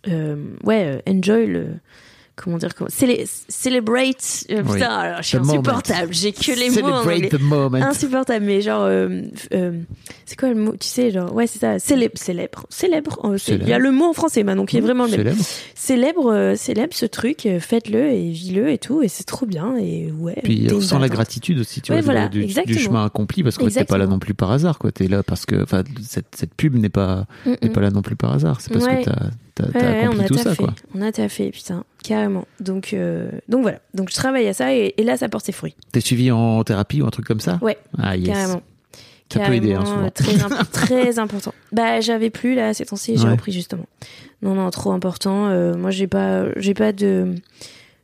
euh, 0.07 0.35
ouais, 0.63 1.01
euh, 1.07 1.11
enjoy 1.11 1.47
le 1.47 1.67
comment 2.35 2.57
dire 2.57 2.73
comment 2.75 2.89
célé- 2.89 3.25
celebrate 3.47 4.45
euh, 4.51 4.63
Oui. 4.65 4.73
putain 4.73 4.89
alors, 4.89 5.21
je 5.21 5.27
suis 5.27 5.37
The 5.37 5.41
insupportable 5.41 6.13
j'ai 6.13 6.31
que 6.31 6.51
les 6.59 6.69
mots 6.69 6.75
Celebrate 6.75 7.05
anglais. 7.15 7.29
the 7.29 7.41
moment. 7.41 7.77
insupportable 7.77 8.45
mais 8.45 8.61
genre 8.61 8.83
euh, 8.83 9.21
euh, 9.53 9.79
c'est 10.25 10.37
quoi 10.37 10.49
le 10.49 10.55
mot 10.55 10.73
tu 10.79 10.87
sais 10.87 11.11
genre 11.11 11.33
ouais 11.33 11.47
c'est 11.47 11.59
ça 11.59 11.79
célèbre 11.79 12.17
célèbre 12.17 12.65
célèbre 12.69 13.35
il 13.49 13.67
y 13.67 13.73
a 13.73 13.79
le 13.79 13.91
mot 13.91 14.05
en 14.05 14.13
français 14.13 14.43
maintenant 14.43 14.65
qui 14.65 14.77
est 14.77 14.81
vraiment 14.81 15.05
le 15.05 15.11
même 15.11 15.35
Célèbre. 15.35 15.43
célèbre 15.75 16.53
célèbre 16.57 16.93
ce 16.93 17.05
truc 17.05 17.47
faites-le 17.59 18.07
et 18.11 18.29
vis-le 18.31 18.69
et 18.69 18.77
tout 18.77 19.03
et 19.03 19.07
c'est 19.07 19.23
trop 19.25 19.45
bien 19.45 19.75
et 19.77 20.11
ouais 20.11 20.37
Puis 20.43 20.67
on 20.73 20.81
sent 20.81 20.97
la 20.99 21.09
gratitude 21.09 21.59
aussi, 21.59 21.81
tu 21.81 21.91
Ouais, 21.91 22.01
vois, 22.01 22.13
voilà, 22.13 22.29
du, 22.29 22.45
du 22.45 22.77
chemin 22.79 23.05
accompli, 23.05 23.43
parce 23.43 23.57
que 23.57 23.65
t'es 23.65 23.83
pas 23.85 23.97
là 23.97 24.07
non 24.07 24.19
plus 24.19 24.33
par 24.33 24.51
hasard, 24.51 24.79
quoi. 24.79 24.91
T'es 24.91 25.07
là 25.07 25.21
parce 25.23 25.45
que, 25.45 25.61
enfin, 25.61 25.83
cette, 26.01 26.35
cette 26.35 26.53
pub 26.55 26.75
n'est 26.75 26.89
pas, 26.89 27.25
Mm, 27.45 27.49
n'est 27.61 27.69
mm. 27.69 27.73
pas 27.73 27.81
là 27.81 27.91
non 27.91 28.01
plus 28.01 28.15
par 28.15 28.33
hasard. 28.33 28.61
C'est 28.61 28.71
parce 28.71 28.85
Ouais. 28.85 29.03
que 29.03 29.09
t'as, 29.09 29.29
t'as 29.55 29.79
Ouais, 29.79 30.03
accompli 30.03 30.19
on 30.19 30.23
a 30.23 30.27
tout 30.27 30.37
ça, 30.37 30.55
quoi. 30.55 30.73
On 30.95 31.01
a 31.01 31.11
taffé, 31.11 31.51
putain, 31.51 31.83
carrément. 32.03 32.45
Donc, 32.59 32.93
euh, 32.93 33.29
donc 33.47 33.61
voilà. 33.63 33.79
Donc 33.93 34.09
je 34.09 34.15
travaille 34.15 34.47
à 34.47 34.53
ça 34.53 34.73
et, 34.73 34.93
et 34.97 35.03
là, 35.03 35.17
ça 35.17 35.29
porte 35.29 35.45
ses 35.45 35.51
fruits. 35.51 35.75
T'es 35.91 35.99
suivi 36.01 36.29
en 36.31 36.63
thérapie 36.63 37.01
ou 37.01 37.07
un 37.07 37.09
truc 37.09 37.25
comme 37.25 37.39
ça? 37.39 37.57
Ouais, 37.61 37.77
Ah, 37.97 38.15
yes. 38.15 38.27
carrément. 38.27 38.61
Ça 39.31 39.39
peut 39.39 39.53
aider, 39.55 39.73
hein, 39.73 39.83
souvent. 39.83 40.09
Très, 40.11 40.43
imp- 40.43 40.71
très 40.71 41.17
important. 41.17 41.55
Bah, 41.71 42.01
j'avais 42.01 42.29
plus 42.29 42.53
là 42.53 42.75
ces 42.75 42.85
temps-ci, 42.85 43.17
j'ai 43.17 43.23
Ouais. 43.23 43.31
repris 43.31 43.51
justement. 43.51 43.85
Non, 44.43 44.53
non, 44.53 44.69
trop 44.69 44.91
important. 44.91 45.47
Euh, 45.47 45.73
moi, 45.75 45.89
j'ai 45.89 46.05
pas, 46.05 46.43
j'ai 46.57 46.75
pas 46.75 46.91
de, 46.91 47.33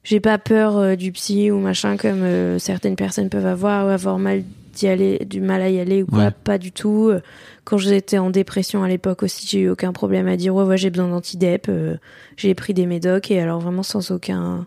j'ai 0.03 0.19
pas 0.19 0.39
peur 0.39 0.77
euh, 0.77 0.95
du 0.95 1.11
psy 1.11 1.51
ou 1.51 1.59
machin 1.59 1.97
comme 1.97 2.57
certaines 2.57 2.95
personnes 2.95 3.29
peuvent 3.29 3.45
avoir 3.45 3.85
ou 3.85 3.89
avoir 3.89 4.17
mal 4.17 4.43
d'y 4.79 4.87
aller, 4.87 5.19
du 5.25 5.41
mal 5.41 5.61
à 5.61 5.69
y 5.69 5.79
aller 5.79 6.03
ou 6.03 6.07
quoi. 6.07 6.25
Ouais. 6.25 6.31
Pas 6.43 6.57
du 6.57 6.71
tout. 6.71 7.09
Euh, 7.09 7.21
Quand 7.63 7.77
j'étais 7.77 8.17
en 8.17 8.29
dépression 8.29 8.83
à 8.83 8.87
l'époque 8.87 9.23
aussi, 9.23 9.45
j'ai 9.47 9.59
eu 9.61 9.69
aucun 9.69 9.91
problème 9.93 10.27
à 10.27 10.37
dire 10.37 10.55
ouais, 10.55 10.63
ouais 10.63 10.77
j'ai 10.77 10.89
besoin 10.89 11.09
d'antidep. 11.09 11.67
Euh, 11.69 11.97
j'ai 12.37 12.53
pris 12.55 12.73
des 12.73 12.85
médocs 12.85 13.29
et 13.31 13.39
alors 13.41 13.59
vraiment 13.59 13.83
sans 13.83 14.11
aucun, 14.11 14.65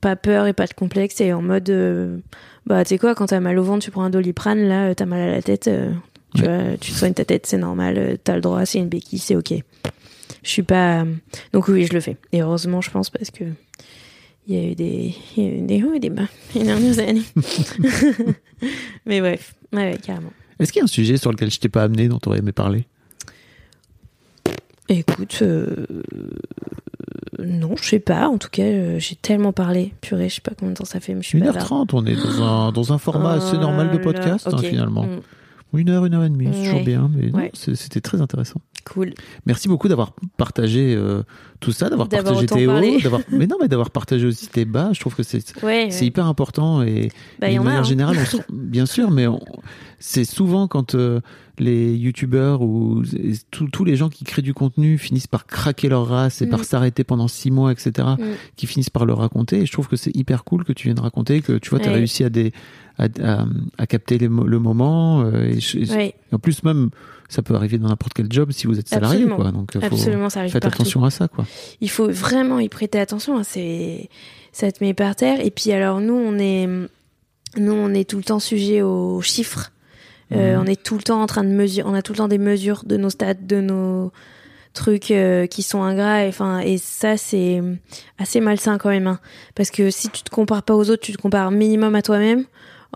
pas 0.00 0.16
peur 0.16 0.46
et 0.46 0.52
pas 0.52 0.66
de 0.66 0.74
complexe 0.74 1.20
et 1.20 1.32
en 1.32 1.42
mode 1.42 1.68
euh, 1.70 2.18
bah 2.66 2.84
tu 2.84 2.90
sais 2.90 2.98
quoi 2.98 3.14
quand 3.14 3.26
t'as 3.26 3.40
mal 3.40 3.58
au 3.58 3.62
ventre 3.62 3.84
tu 3.84 3.90
prends 3.90 4.02
un 4.02 4.10
doliprane 4.10 4.60
là 4.68 4.94
t'as 4.94 5.06
mal 5.06 5.20
à 5.20 5.30
la 5.30 5.42
tête 5.42 5.68
euh, 5.68 5.92
tu 6.34 6.42
vois 6.42 6.76
tu 6.80 6.92
soignes 6.92 7.14
ta 7.14 7.24
tête 7.24 7.46
c'est 7.46 7.58
normal 7.58 8.18
t'as 8.24 8.34
le 8.34 8.40
droit 8.40 8.64
c'est 8.66 8.78
une 8.78 8.88
béquille 8.88 9.18
c'est 9.18 9.36
ok 9.36 9.52
je 10.42 10.48
suis 10.48 10.62
pas 10.62 11.04
donc 11.52 11.68
oui 11.68 11.84
je 11.86 11.92
le 11.92 12.00
fais 12.00 12.16
et 12.32 12.42
heureusement 12.42 12.80
je 12.80 12.90
pense 12.90 13.10
parce 13.10 13.30
que 13.30 13.44
il 14.50 14.56
y 14.56 14.66
a 14.66 14.70
eu 14.70 14.74
des 14.74 15.14
il 15.36 15.42
y 15.42 15.46
a 15.46 15.50
eu 15.52 15.60
des 15.62 15.82
hauts 15.84 15.94
et 15.94 16.00
des 16.00 16.10
bas 16.10 16.26
les 16.54 16.64
dernières 16.64 16.98
années 16.98 17.22
mais 19.06 19.20
bref 19.20 19.54
ouais, 19.72 19.92
ouais, 19.92 19.98
carrément 20.02 20.32
Est-ce 20.58 20.72
qu'il 20.72 20.80
y 20.80 20.82
a 20.82 20.84
un 20.84 20.88
sujet 20.88 21.16
sur 21.16 21.30
lequel 21.30 21.50
je 21.50 21.60
t'ai 21.60 21.68
pas 21.68 21.84
amené, 21.84 22.08
dont 22.08 22.18
t'aurais 22.18 22.38
aimé 22.38 22.52
parler? 22.52 22.84
écoute 24.88 25.38
euh, 25.42 25.86
non 27.38 27.76
je 27.80 27.88
sais 27.88 28.00
pas 28.00 28.28
en 28.28 28.38
tout 28.38 28.48
cas 28.50 28.64
euh, 28.64 28.98
j'ai 28.98 29.14
tellement 29.14 29.52
parlé 29.52 29.94
purée 30.00 30.28
je 30.28 30.34
sais 30.36 30.40
pas 30.40 30.50
combien 30.58 30.72
de 30.72 30.78
temps 30.78 30.84
ça 30.84 30.98
fait 30.98 31.14
mais 31.14 31.22
je 31.22 31.28
suis 31.28 31.38
bavarde. 31.40 31.88
1h30, 31.88 31.90
on 31.92 32.06
est 32.06 32.16
dans 32.16 32.42
un, 32.42 32.72
dans 32.72 32.92
un 32.92 32.98
format 32.98 33.34
assez 33.34 33.56
normal 33.56 33.90
de 33.92 33.98
Oh 33.98 34.02
podcast, 34.02 34.48
hein, 34.52 34.58
finalement. 34.58 35.04
Mm, 35.04 35.20
Une 35.72 35.88
heure, 35.90 36.04
une 36.04 36.14
heure 36.14 36.24
et 36.24 36.30
demie, 36.30 36.48
c'est 36.52 36.64
toujours 36.64 36.84
bien, 36.84 37.10
mais 37.14 37.30
Ouais. 37.32 37.50
c'était 37.54 38.00
très 38.00 38.20
intéressant. 38.20 38.60
cool 38.92 39.12
Merci 39.46 39.68
beaucoup 39.68 39.88
d'avoir 39.88 40.14
partagé 40.38 40.94
euh, 40.96 41.22
tout 41.60 41.70
ça, 41.70 41.90
d'avoir 41.90 42.08
partagé 42.08 42.46
tes 42.46 42.66
hauts, 42.66 42.98
d'avoir, 43.02 43.20
mais 43.30 43.46
non, 43.46 43.56
mais 43.60 43.68
d'avoir 43.68 43.90
partagé 43.90 44.26
aussi 44.26 44.48
tes 44.48 44.64
bas. 44.64 44.90
Je 44.94 45.00
trouve 45.00 45.14
que 45.14 45.22
c'est, 45.22 45.38
ouais, 45.62 45.88
c'est 45.90 46.00
ouais. 46.00 46.06
hyper 46.06 46.26
important 46.26 46.82
et, 46.82 47.10
Bah, 47.38 47.50
et 47.50 47.54
de 47.54 47.60
a, 47.60 47.62
manière 47.62 47.80
hein. 47.80 47.84
générale, 47.84 48.16
on 48.20 48.24
se- 48.24 48.36
bien 48.52 48.86
sûr, 48.86 49.10
mais 49.10 49.26
on- 49.26 49.38
c'est 49.98 50.24
souvent 50.24 50.66
quand 50.66 50.94
euh, 50.94 51.20
les 51.58 51.94
youtubeurs 51.94 52.62
ou 52.62 53.02
tous 53.50 53.84
les 53.84 53.94
gens 53.96 54.08
qui 54.08 54.24
créent 54.24 54.40
du 54.40 54.54
contenu 54.54 54.96
finissent 54.96 55.26
par 55.26 55.46
craquer 55.46 55.90
leur 55.90 56.06
race 56.08 56.40
et 56.40 56.46
Mm. 56.46 56.50
par 56.50 56.64
s'arrêter 56.64 57.04
pendant 57.04 57.28
six 57.28 57.50
mois, 57.50 57.70
etc., 57.70 58.08
Mm. 58.18 58.22
qui 58.56 58.66
finissent 58.66 58.88
par 58.90 59.04
le 59.04 59.12
raconter. 59.12 59.58
Et 59.60 59.66
je 59.66 59.72
trouve 59.72 59.86
que 59.88 59.96
c'est 59.96 60.16
hyper 60.16 60.42
cool 60.44 60.64
que 60.64 60.72
tu 60.72 60.88
viennes 60.88 60.98
raconter, 61.00 61.42
que 61.42 61.58
tu 61.58 61.68
vois, 61.68 61.78
tu 61.80 61.86
as 61.88 61.90
Ouais. 61.92 61.98
réussi 61.98 62.24
à, 62.24 62.30
des, 62.30 62.52
à, 63.00 63.08
à- 63.22 63.46
à 63.78 63.86
capter 63.86 64.18
les 64.18 64.28
le 64.28 64.58
moment. 64.58 65.22
euh, 65.24 65.52
et, 65.52 65.82
et 65.82 66.34
en 66.34 66.38
plus, 66.38 66.62
même, 66.62 66.90
ça 67.28 67.42
peut 67.42 67.54
arriver 67.54 67.78
dans 67.78 67.88
n'importe 67.88 68.12
quel 68.14 68.26
job 68.30 68.50
si 68.52 68.66
vous 68.66 68.78
êtes 68.78 68.88
salarié, 68.88 69.18
Absolument. 69.22 69.36
quoi. 69.36 69.52
Donc, 69.52 69.74
euh, 69.76 69.80
faut, 69.80 69.86
absolument, 69.94 70.28
ça 70.30 70.40
arrive 70.40 70.52
faites 70.52 70.62
partout. 70.62 70.82
attention 70.82 71.04
à 71.04 71.10
ça, 71.10 71.28
quoi. 71.28 71.46
Il 71.80 71.90
faut 71.90 72.08
vraiment 72.10 72.58
y 72.58 72.68
prêter 72.68 72.98
attention. 73.00 73.38
hein, 73.38 73.42
C'est, 73.44 74.08
ça 74.52 74.70
te 74.70 74.82
met 74.84 74.94
par 74.94 75.14
terre. 75.16 75.44
Et 75.44 75.50
puis 75.50 75.70
alors 75.72 76.00
nous, 76.00 76.14
on 76.14 76.38
est, 76.38 76.66
nous, 77.56 77.72
on 77.72 77.94
est 77.94 78.08
tout 78.08 78.16
le 78.16 78.24
temps 78.24 78.40
sujet 78.40 78.82
aux 78.82 79.20
chiffres. 79.22 79.70
Euh, 80.32 80.54
Mhm. 80.56 80.62
On 80.62 80.66
est 80.66 80.80
tout 80.80 80.96
le 80.96 81.02
temps 81.02 81.20
en 81.22 81.26
train 81.26 81.42
de 81.44 81.48
mesurer. 81.50 81.88
On 81.88 81.94
a 81.94 82.02
tout 82.02 82.12
le 82.12 82.18
temps 82.18 82.28
des 82.28 82.38
mesures 82.38 82.82
de 82.86 82.96
nos 82.96 83.10
stats, 83.10 83.34
de 83.34 83.60
nos 83.60 84.12
trucs 84.74 85.10
euh, 85.10 85.46
qui 85.48 85.62
sont 85.64 85.82
ingrats. 85.82 86.24
Et, 86.24 86.28
enfin, 86.28 86.60
et 86.60 86.78
ça, 86.78 87.16
c'est 87.16 87.60
assez 88.18 88.40
malsain 88.40 88.78
quand 88.78 88.90
même. 88.90 89.08
hein. 89.08 89.18
Parce 89.56 89.70
que 89.72 89.90
si 89.90 90.08
tu 90.08 90.22
te 90.22 90.30
compares 90.30 90.62
pas 90.62 90.74
aux 90.76 90.88
autres, 90.90 91.02
tu 91.02 91.12
te 91.12 91.20
compares 91.20 91.50
minimum 91.50 91.94
à 91.96 92.02
toi-même. 92.02 92.44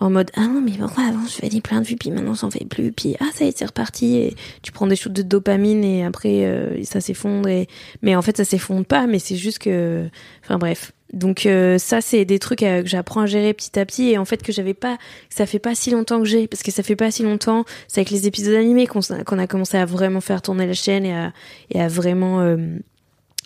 En 0.01 0.11
mode 0.11 0.31
ah 0.35 0.49
non 0.49 0.61
mais 0.61 0.73
pourquoi 0.73 1.05
avant 1.05 1.25
je 1.25 1.35
faisais 1.35 1.61
plein 1.61 1.81
de 1.81 1.87
vues 1.87 1.95
puis 1.95 2.11
maintenant 2.11 2.35
j'en 2.35 2.51
fais 2.51 2.65
plus 2.65 2.91
puis 2.91 3.15
ah 3.21 3.29
ça 3.33 3.45
y 3.45 3.49
est 3.49 3.57
c'est 3.57 3.65
reparti 3.65 4.17
et 4.17 4.37
tu 4.61 4.73
prends 4.73 4.89
des 4.89 4.97
shoots 4.97 5.13
de 5.13 5.23
dopamine 5.23 5.85
et 5.85 6.05
après 6.05 6.45
euh, 6.45 6.83
ça 6.83 7.01
s'effondre 7.01 7.49
et 7.49 7.69
mais 8.03 8.17
en 8.17 8.23
fait 8.23 8.37
ça 8.37 8.45
s'effondre 8.45 8.85
pas 8.85 9.07
mais 9.07 9.21
c'est 9.21 9.37
juste 9.37 9.61
que 9.61 10.09
enfin 10.43 10.59
bref. 10.59 10.93
Donc 11.13 11.47
euh, 11.47 11.79
ça 11.79 12.01
c'est 12.01 12.25
des 12.25 12.41
trucs 12.41 12.65
euh, 12.65 12.83
que 12.83 12.89
j'apprends 12.89 13.21
à 13.21 13.27
gérer 13.27 13.55
petit 13.55 13.79
à 13.79 13.87
petit 13.87 14.11
et 14.11 14.19
en 14.19 14.25
fait 14.25 14.43
que 14.43 14.51
j'avais 14.51 14.75
pas 14.75 14.99
ça 15.31 15.47
fait 15.47 15.61
pas 15.61 15.77
si 15.77 15.91
longtemps 15.91 16.19
que 16.19 16.25
j'ai 16.25 16.49
parce 16.49 16.65
que 16.65 16.73
ça 16.73 16.83
fait 16.83 16.97
pas 16.97 17.13
si 17.13 17.23
longtemps 17.23 17.65
c'est 17.87 18.01
avec 18.01 18.11
les 18.11 18.27
épisodes 18.27 18.55
animés 18.55 18.89
qu'on 18.89 19.39
a 19.39 19.47
commencé 19.47 19.77
à 19.77 19.85
vraiment 19.85 20.21
faire 20.21 20.43
tourner 20.43 20.67
la 20.67 20.75
chaîne 20.75 21.07
et 21.07 21.15
à 21.15 21.33
et 21.71 21.81
à 21.81 21.87
vraiment 21.87 22.41
euh, 22.41 22.57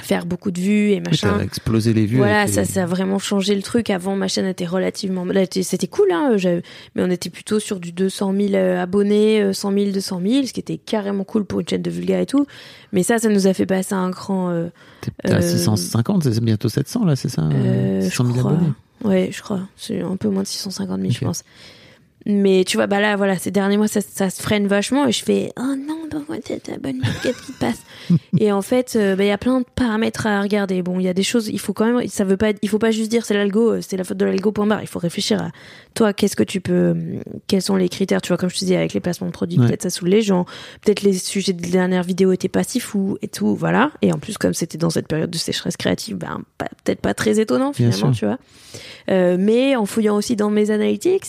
faire 0.00 0.26
beaucoup 0.26 0.50
de 0.50 0.60
vues 0.60 0.90
et 0.92 1.00
machin 1.00 1.34
t'as 1.38 1.44
explosé 1.44 1.92
les 1.92 2.06
vues. 2.06 2.18
voilà, 2.18 2.46
ça, 2.46 2.60
les- 2.62 2.66
ça 2.66 2.82
a 2.84 2.86
vraiment 2.86 3.18
changé 3.18 3.54
le 3.54 3.62
truc. 3.62 3.90
Avant, 3.90 4.14
ma 4.16 4.28
chaîne 4.28 4.46
était 4.46 4.64
relativement, 4.66 5.26
c'était 5.62 5.86
cool, 5.88 6.06
hein, 6.12 6.36
mais 6.94 7.02
on 7.02 7.10
était 7.10 7.30
plutôt 7.30 7.58
sur 7.60 7.80
du 7.80 7.92
200 7.92 8.32
000 8.36 8.54
euh, 8.54 8.80
abonnés, 8.82 9.42
euh, 9.42 9.52
100 9.52 9.72
000, 9.72 9.90
200 9.92 10.20
000, 10.24 10.46
ce 10.46 10.52
qui 10.52 10.60
était 10.60 10.78
carrément 10.78 11.24
cool 11.24 11.44
pour 11.44 11.60
une 11.60 11.68
chaîne 11.68 11.82
de 11.82 11.90
vulga 11.90 12.20
et 12.20 12.26
tout. 12.26 12.46
Mais 12.92 13.02
ça, 13.02 13.18
ça 13.18 13.28
nous 13.28 13.46
a 13.46 13.54
fait 13.54 13.66
passer 13.66 13.94
un 13.94 14.10
cran. 14.10 14.50
Euh, 14.50 14.68
T'es 15.00 15.32
à 15.32 15.36
euh, 15.38 15.40
650, 15.42 16.24
c'est 16.32 16.40
bientôt 16.44 16.68
700 16.68 17.04
là, 17.04 17.16
c'est 17.16 17.28
ça 17.28 17.42
euh, 17.42 18.00
600 18.02 18.24
000 18.24 18.34
je 18.36 18.40
crois. 18.40 18.52
abonnés. 18.52 18.72
Ouais, 19.04 19.30
je 19.32 19.42
crois. 19.42 19.60
C'est 19.76 20.00
un 20.00 20.16
peu 20.16 20.28
moins 20.28 20.42
de 20.42 20.48
650 20.48 21.00
000, 21.00 21.10
je 21.12 21.18
pense. 21.24 21.42
Mais 22.26 22.64
tu 22.66 22.76
vois, 22.76 22.86
bah 22.86 23.00
là, 23.00 23.16
voilà, 23.16 23.38
ces 23.38 23.50
derniers 23.50 23.76
mois, 23.78 23.88
ça, 23.88 24.00
ça 24.02 24.28
se 24.28 24.42
freine 24.42 24.66
vachement 24.66 25.06
et 25.06 25.12
je 25.12 25.24
fais, 25.24 25.50
oh 25.58 25.74
non, 25.76 25.96
pourquoi 26.10 26.38
tu 26.38 26.58
t'abonnes 26.60 27.00
Qu'est-ce 27.22 27.40
qui 27.42 27.52
te 27.52 27.58
passe 27.58 27.80
Et 28.38 28.52
en 28.52 28.60
fait, 28.60 28.94
euh, 28.96 29.16
bah, 29.16 29.24
il 29.24 29.28
y 29.28 29.30
a 29.30 29.38
plein 29.38 29.60
de 29.60 29.66
paramètres 29.74 30.26
à 30.26 30.42
regarder. 30.42 30.82
Bon, 30.82 30.98
il 31.00 31.04
y 31.04 31.08
a 31.08 31.14
des 31.14 31.22
choses, 31.22 31.48
il 31.48 31.58
faut 31.58 31.72
quand 31.72 31.86
même, 31.86 32.06
ça 32.08 32.24
veut 32.24 32.36
pas, 32.36 32.52
il 32.60 32.68
faut 32.68 32.78
pas 32.78 32.90
juste 32.90 33.10
dire 33.10 33.24
c'est 33.24 33.34
l'algo, 33.34 33.72
euh, 33.72 33.80
c'est 33.80 33.96
la 33.96 34.04
faute 34.04 34.18
de 34.18 34.24
l'algo, 34.26 34.52
point 34.52 34.66
barre. 34.66 34.82
Il 34.82 34.88
faut 34.88 34.98
réfléchir 34.98 35.40
à 35.42 35.50
toi, 35.94 36.12
qu'est-ce 36.12 36.36
que 36.36 36.42
tu 36.42 36.60
peux, 36.60 36.90
hum, 36.90 37.22
quels 37.46 37.62
sont 37.62 37.76
les 37.76 37.88
critères, 37.88 38.20
tu 38.20 38.28
vois, 38.28 38.36
comme 38.36 38.50
je 38.50 38.56
te 38.56 38.60
disais, 38.60 38.76
avec 38.76 38.92
les 38.92 39.00
placements 39.00 39.28
de 39.28 39.32
produits, 39.32 39.58
Ouais. 39.58 39.66
peut-être 39.68 39.82
ça 39.84 39.90
saoule 39.90 40.08
les 40.08 40.22
gens, 40.22 40.44
peut-être 40.84 41.02
les 41.02 41.14
sujets 41.14 41.52
des 41.54 41.70
dernières 41.70 42.02
vidéos 42.02 42.32
étaient 42.32 42.48
pas 42.48 42.64
si 42.64 42.80
fous 42.80 43.16
et 43.22 43.28
tout, 43.28 43.54
voilà. 43.54 43.90
Et 44.02 44.12
en 44.12 44.18
plus, 44.18 44.36
comme 44.38 44.54
c'était 44.54 44.78
dans 44.78 44.90
cette 44.90 45.08
période 45.08 45.30
de 45.30 45.38
sécheresse 45.38 45.76
créative, 45.76 46.16
ben, 46.16 46.42
peut-être 46.84 47.00
pas 47.00 47.14
très 47.14 47.40
étonnant 47.40 47.72
finalement, 47.72 48.10
tu 48.12 48.26
vois. 48.26 48.38
Euh, 49.10 49.36
mais 49.38 49.76
en 49.76 49.86
fouillant 49.86 50.16
aussi 50.16 50.36
dans 50.36 50.50
mes 50.50 50.70
analytics, 50.70 51.24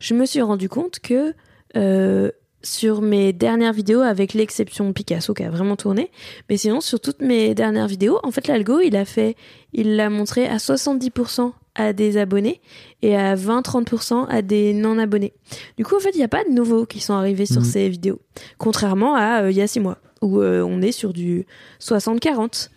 je 0.00 0.14
me 0.14 0.26
suis 0.26 0.42
rendu 0.42 0.68
compte 0.68 0.98
que 0.98 1.34
euh, 1.76 2.30
sur 2.62 3.00
mes 3.00 3.32
dernières 3.32 3.72
vidéos, 3.72 4.00
avec 4.00 4.34
l'exception 4.34 4.92
Picasso 4.92 5.32
qui 5.32 5.44
a 5.44 5.50
vraiment 5.50 5.76
tourné, 5.76 6.10
mais 6.48 6.56
sinon 6.56 6.80
sur 6.80 7.00
toutes 7.00 7.22
mes 7.22 7.54
dernières 7.54 7.86
vidéos, 7.86 8.18
en 8.22 8.30
fait 8.32 8.48
l'algo 8.48 8.80
il 8.80 8.96
a 8.96 9.04
fait, 9.04 9.36
il 9.72 9.96
l'a 9.96 10.10
montré 10.10 10.46
à 10.46 10.56
70% 10.56 11.52
à 11.76 11.92
des 11.92 12.16
abonnés 12.18 12.60
et 13.00 13.16
à 13.16 13.36
20-30% 13.36 14.26
à 14.28 14.42
des 14.42 14.74
non-abonnés. 14.74 15.32
Du 15.78 15.84
coup 15.84 15.96
en 15.96 16.00
fait 16.00 16.10
il 16.12 16.18
n'y 16.18 16.24
a 16.24 16.28
pas 16.28 16.44
de 16.44 16.50
nouveaux 16.50 16.84
qui 16.84 17.00
sont 17.00 17.14
arrivés 17.14 17.46
sur 17.46 17.60
Mhm. 17.62 17.66
ces 17.66 17.88
vidéos, 17.88 18.20
contrairement 18.58 19.14
à 19.14 19.44
euh, 19.44 19.50
il 19.50 19.56
y 19.56 19.62
a 19.62 19.66
6 19.66 19.80
mois 19.80 19.98
où 20.20 20.40
euh, 20.40 20.62
on 20.62 20.82
est 20.82 20.92
sur 20.92 21.12
du 21.14 21.46
60-40. 21.80 22.70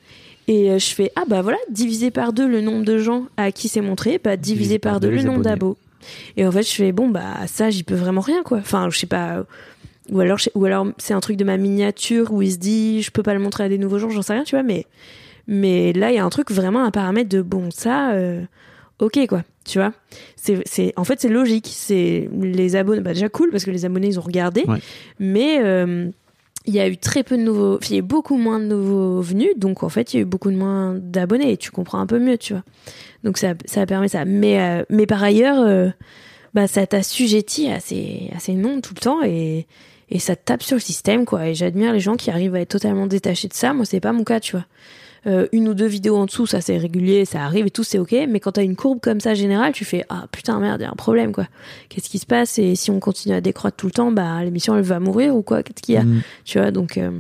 Et 0.47 0.71
euh, 0.71 0.77
je 0.79 0.93
fais 0.93 1.11
ah 1.15 1.23
bah 1.27 1.41
voilà 1.41 1.57
divisé 1.69 2.11
par 2.11 2.33
deux 2.33 2.47
le 2.47 2.59
nombre 2.61 2.83
de 2.83 2.97
gens 2.97 3.25
à 3.37 3.51
qui 3.51 3.69
c'est 3.69 3.81
montré 3.81 4.19
bah 4.21 4.35
divisé 4.37 4.77
par 4.77 4.99
deux 4.99 5.09
le 5.09 5.17
les 5.17 5.23
nombre 5.23 5.41
d'abos 5.41 5.77
et 6.37 6.45
en 6.45 6.51
fait, 6.51 6.63
je 6.63 6.73
fais 6.73 6.91
bon 6.91 7.09
bah 7.09 7.45
ça, 7.47 7.69
j'y 7.69 7.83
peux 7.83 7.95
vraiment 7.95 8.21
rien 8.21 8.43
quoi. 8.43 8.57
Enfin, 8.59 8.89
je 8.89 8.97
sais 8.99 9.07
pas. 9.07 9.45
Ou 10.11 10.19
alors, 10.19 10.37
ou 10.55 10.65
alors 10.65 10.87
c'est 10.97 11.13
un 11.13 11.19
truc 11.21 11.37
de 11.37 11.43
ma 11.45 11.57
miniature 11.57 12.33
où 12.33 12.41
il 12.41 12.51
se 12.51 12.57
dit 12.57 13.01
je 13.01 13.11
peux 13.11 13.23
pas 13.23 13.33
le 13.33 13.39
montrer 13.39 13.63
à 13.63 13.69
des 13.69 13.77
nouveaux 13.77 13.99
gens, 13.99 14.09
j'en 14.09 14.21
sais 14.21 14.33
rien, 14.33 14.43
tu 14.43 14.55
vois. 14.55 14.63
Mais 14.63 14.85
mais 15.47 15.93
là, 15.93 16.11
il 16.11 16.15
y 16.15 16.19
a 16.19 16.25
un 16.25 16.29
truc 16.29 16.51
vraiment 16.51 16.83
un 16.83 16.91
paramètre 16.91 17.29
de 17.29 17.41
bon 17.41 17.69
ça, 17.71 18.11
euh, 18.13 18.41
ok 18.99 19.27
quoi, 19.27 19.43
tu 19.65 19.77
vois. 19.79 19.93
C'est 20.35 20.61
c'est 20.65 20.93
en 20.97 21.03
fait 21.05 21.21
c'est 21.21 21.29
logique. 21.29 21.69
C'est 21.71 22.29
les 22.41 22.75
abonnés, 22.75 23.01
bah 23.01 23.13
déjà 23.13 23.29
cool 23.29 23.49
parce 23.51 23.63
que 23.63 23.71
les 23.71 23.85
abonnés 23.85 24.07
ils 24.07 24.19
ont 24.19 24.23
regardé, 24.23 24.63
Ouais. 24.67 24.79
mais 25.19 25.59
euh, 25.61 26.09
il 26.65 26.73
y 26.73 26.79
a 26.79 26.87
eu 26.87 26.97
très 26.97 27.23
peu 27.23 27.37
de 27.37 27.43
nouveaux, 27.43 27.79
il 27.81 27.91
y 27.91 27.95
a 27.95 27.99
eu 27.99 28.01
beaucoup 28.01 28.37
moins 28.37 28.59
de 28.59 28.65
nouveaux 28.65 29.21
venus, 29.21 29.49
donc 29.57 29.83
en 29.83 29.89
fait 29.89 30.13
il 30.13 30.17
y 30.17 30.19
a 30.19 30.23
eu 30.23 30.25
beaucoup 30.25 30.49
moins 30.51 30.95
d'abonnés 30.95 31.51
et 31.51 31.57
tu 31.57 31.71
comprends 31.71 31.99
un 31.99 32.07
peu 32.07 32.19
mieux, 32.19 32.37
tu 32.37 32.53
vois. 32.53 32.63
Donc 33.23 33.37
ça, 33.37 33.53
ça 33.65 33.85
permet 33.85 34.07
ça. 34.07 34.25
Mais, 34.25 34.59
euh, 34.59 34.83
mais 34.89 35.05
par 35.05 35.23
ailleurs, 35.23 35.59
euh, 35.59 35.89
bah, 36.53 36.67
ça 36.67 36.85
t'assujettit 36.87 37.69
à 37.69 37.79
ces, 37.79 38.31
à 38.35 38.39
ces 38.39 38.53
tout 38.53 38.93
le 38.95 38.99
temps 38.99 39.23
et, 39.23 39.67
et 40.09 40.19
ça 40.19 40.35
tape 40.35 40.63
sur 40.63 40.75
le 40.75 40.81
système, 40.81 41.25
quoi. 41.25 41.47
Et 41.47 41.55
j'admire 41.55 41.93
les 41.93 41.99
gens 41.99 42.15
qui 42.15 42.29
arrivent 42.29 42.55
à 42.55 42.61
être 42.61 42.69
totalement 42.69 43.07
détachés 43.07 43.47
de 43.47 43.53
ça. 43.53 43.73
Moi, 43.73 43.85
c'est 43.85 43.99
pas 43.99 44.11
mon 44.13 44.23
cas, 44.23 44.39
tu 44.39 44.53
vois. 44.53 44.65
Euh, 45.25 45.47
une 45.53 45.69
ou 45.69 45.73
deux 45.73 45.85
vidéos 45.85 46.17
en 46.17 46.25
dessous, 46.25 46.45
ça 46.45 46.59
c'est 46.59 46.77
régulier, 46.77 47.23
ça 47.23 47.43
arrive 47.43 47.65
et 47.65 47.71
tout, 47.71 47.83
c'est 47.83 47.97
ok. 47.97 48.13
Mais 48.27 48.39
quand 48.39 48.53
t'as 48.53 48.63
une 48.63 48.75
courbe 48.75 48.99
comme 48.99 49.21
ça 49.21 49.33
générale, 49.33 49.71
tu 49.71 49.85
fais 49.85 50.03
ah 50.09 50.25
putain 50.31 50.59
merde, 50.59 50.81
y 50.81 50.85
a 50.85 50.89
un 50.89 50.95
problème 50.95 51.31
quoi. 51.31 51.47
Qu'est-ce 51.87 52.09
qui 52.09 52.19
se 52.19 52.25
passe? 52.25 52.59
Et 52.59 52.75
si 52.75 52.91
on 52.91 52.99
continue 52.99 53.33
à 53.33 53.41
décroître 53.41 53.77
tout 53.77 53.85
le 53.85 53.93
temps, 53.93 54.11
bah 54.11 54.43
l'émission 54.43 54.75
elle 54.75 54.83
va 54.83 54.99
mourir 54.99 55.35
ou 55.35 55.41
quoi? 55.41 55.63
Qu'est-ce 55.63 55.81
qu'il 55.81 55.95
y 55.95 55.97
a? 55.97 56.03
Mm. 56.03 56.21
Tu 56.43 56.59
vois 56.59 56.71
donc 56.71 56.97
euh, 56.97 57.11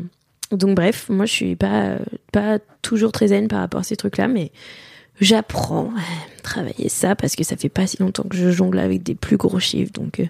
donc 0.51 0.75
bref, 0.75 1.07
moi 1.09 1.25
je 1.25 1.31
suis 1.31 1.55
pas 1.55 1.97
pas 2.33 2.59
toujours 2.81 3.13
très 3.13 3.29
zen 3.29 3.47
par 3.47 3.59
rapport 3.59 3.79
à 3.79 3.83
ces 3.83 3.95
trucs-là, 3.95 4.27
mais 4.27 4.51
j'apprends 5.21 5.91
à 5.95 6.41
travailler 6.41 6.89
ça 6.89 7.15
parce 7.15 7.37
que 7.37 7.45
ça 7.45 7.55
fait 7.55 7.69
pas 7.69 7.87
si 7.87 7.97
longtemps 8.01 8.23
que 8.23 8.35
je 8.35 8.51
jongle 8.51 8.79
avec 8.79 9.03
des 9.03 9.15
plus 9.15 9.37
gros 9.37 9.59
chiffres, 9.59 9.93
donc 9.93 10.19
euh, 10.19 10.25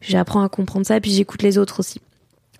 j'apprends 0.00 0.42
à 0.42 0.48
comprendre 0.48 0.86
ça. 0.86 0.96
Et 0.96 1.00
puis 1.00 1.12
j'écoute 1.12 1.42
les 1.42 1.56
autres 1.56 1.78
aussi. 1.80 2.00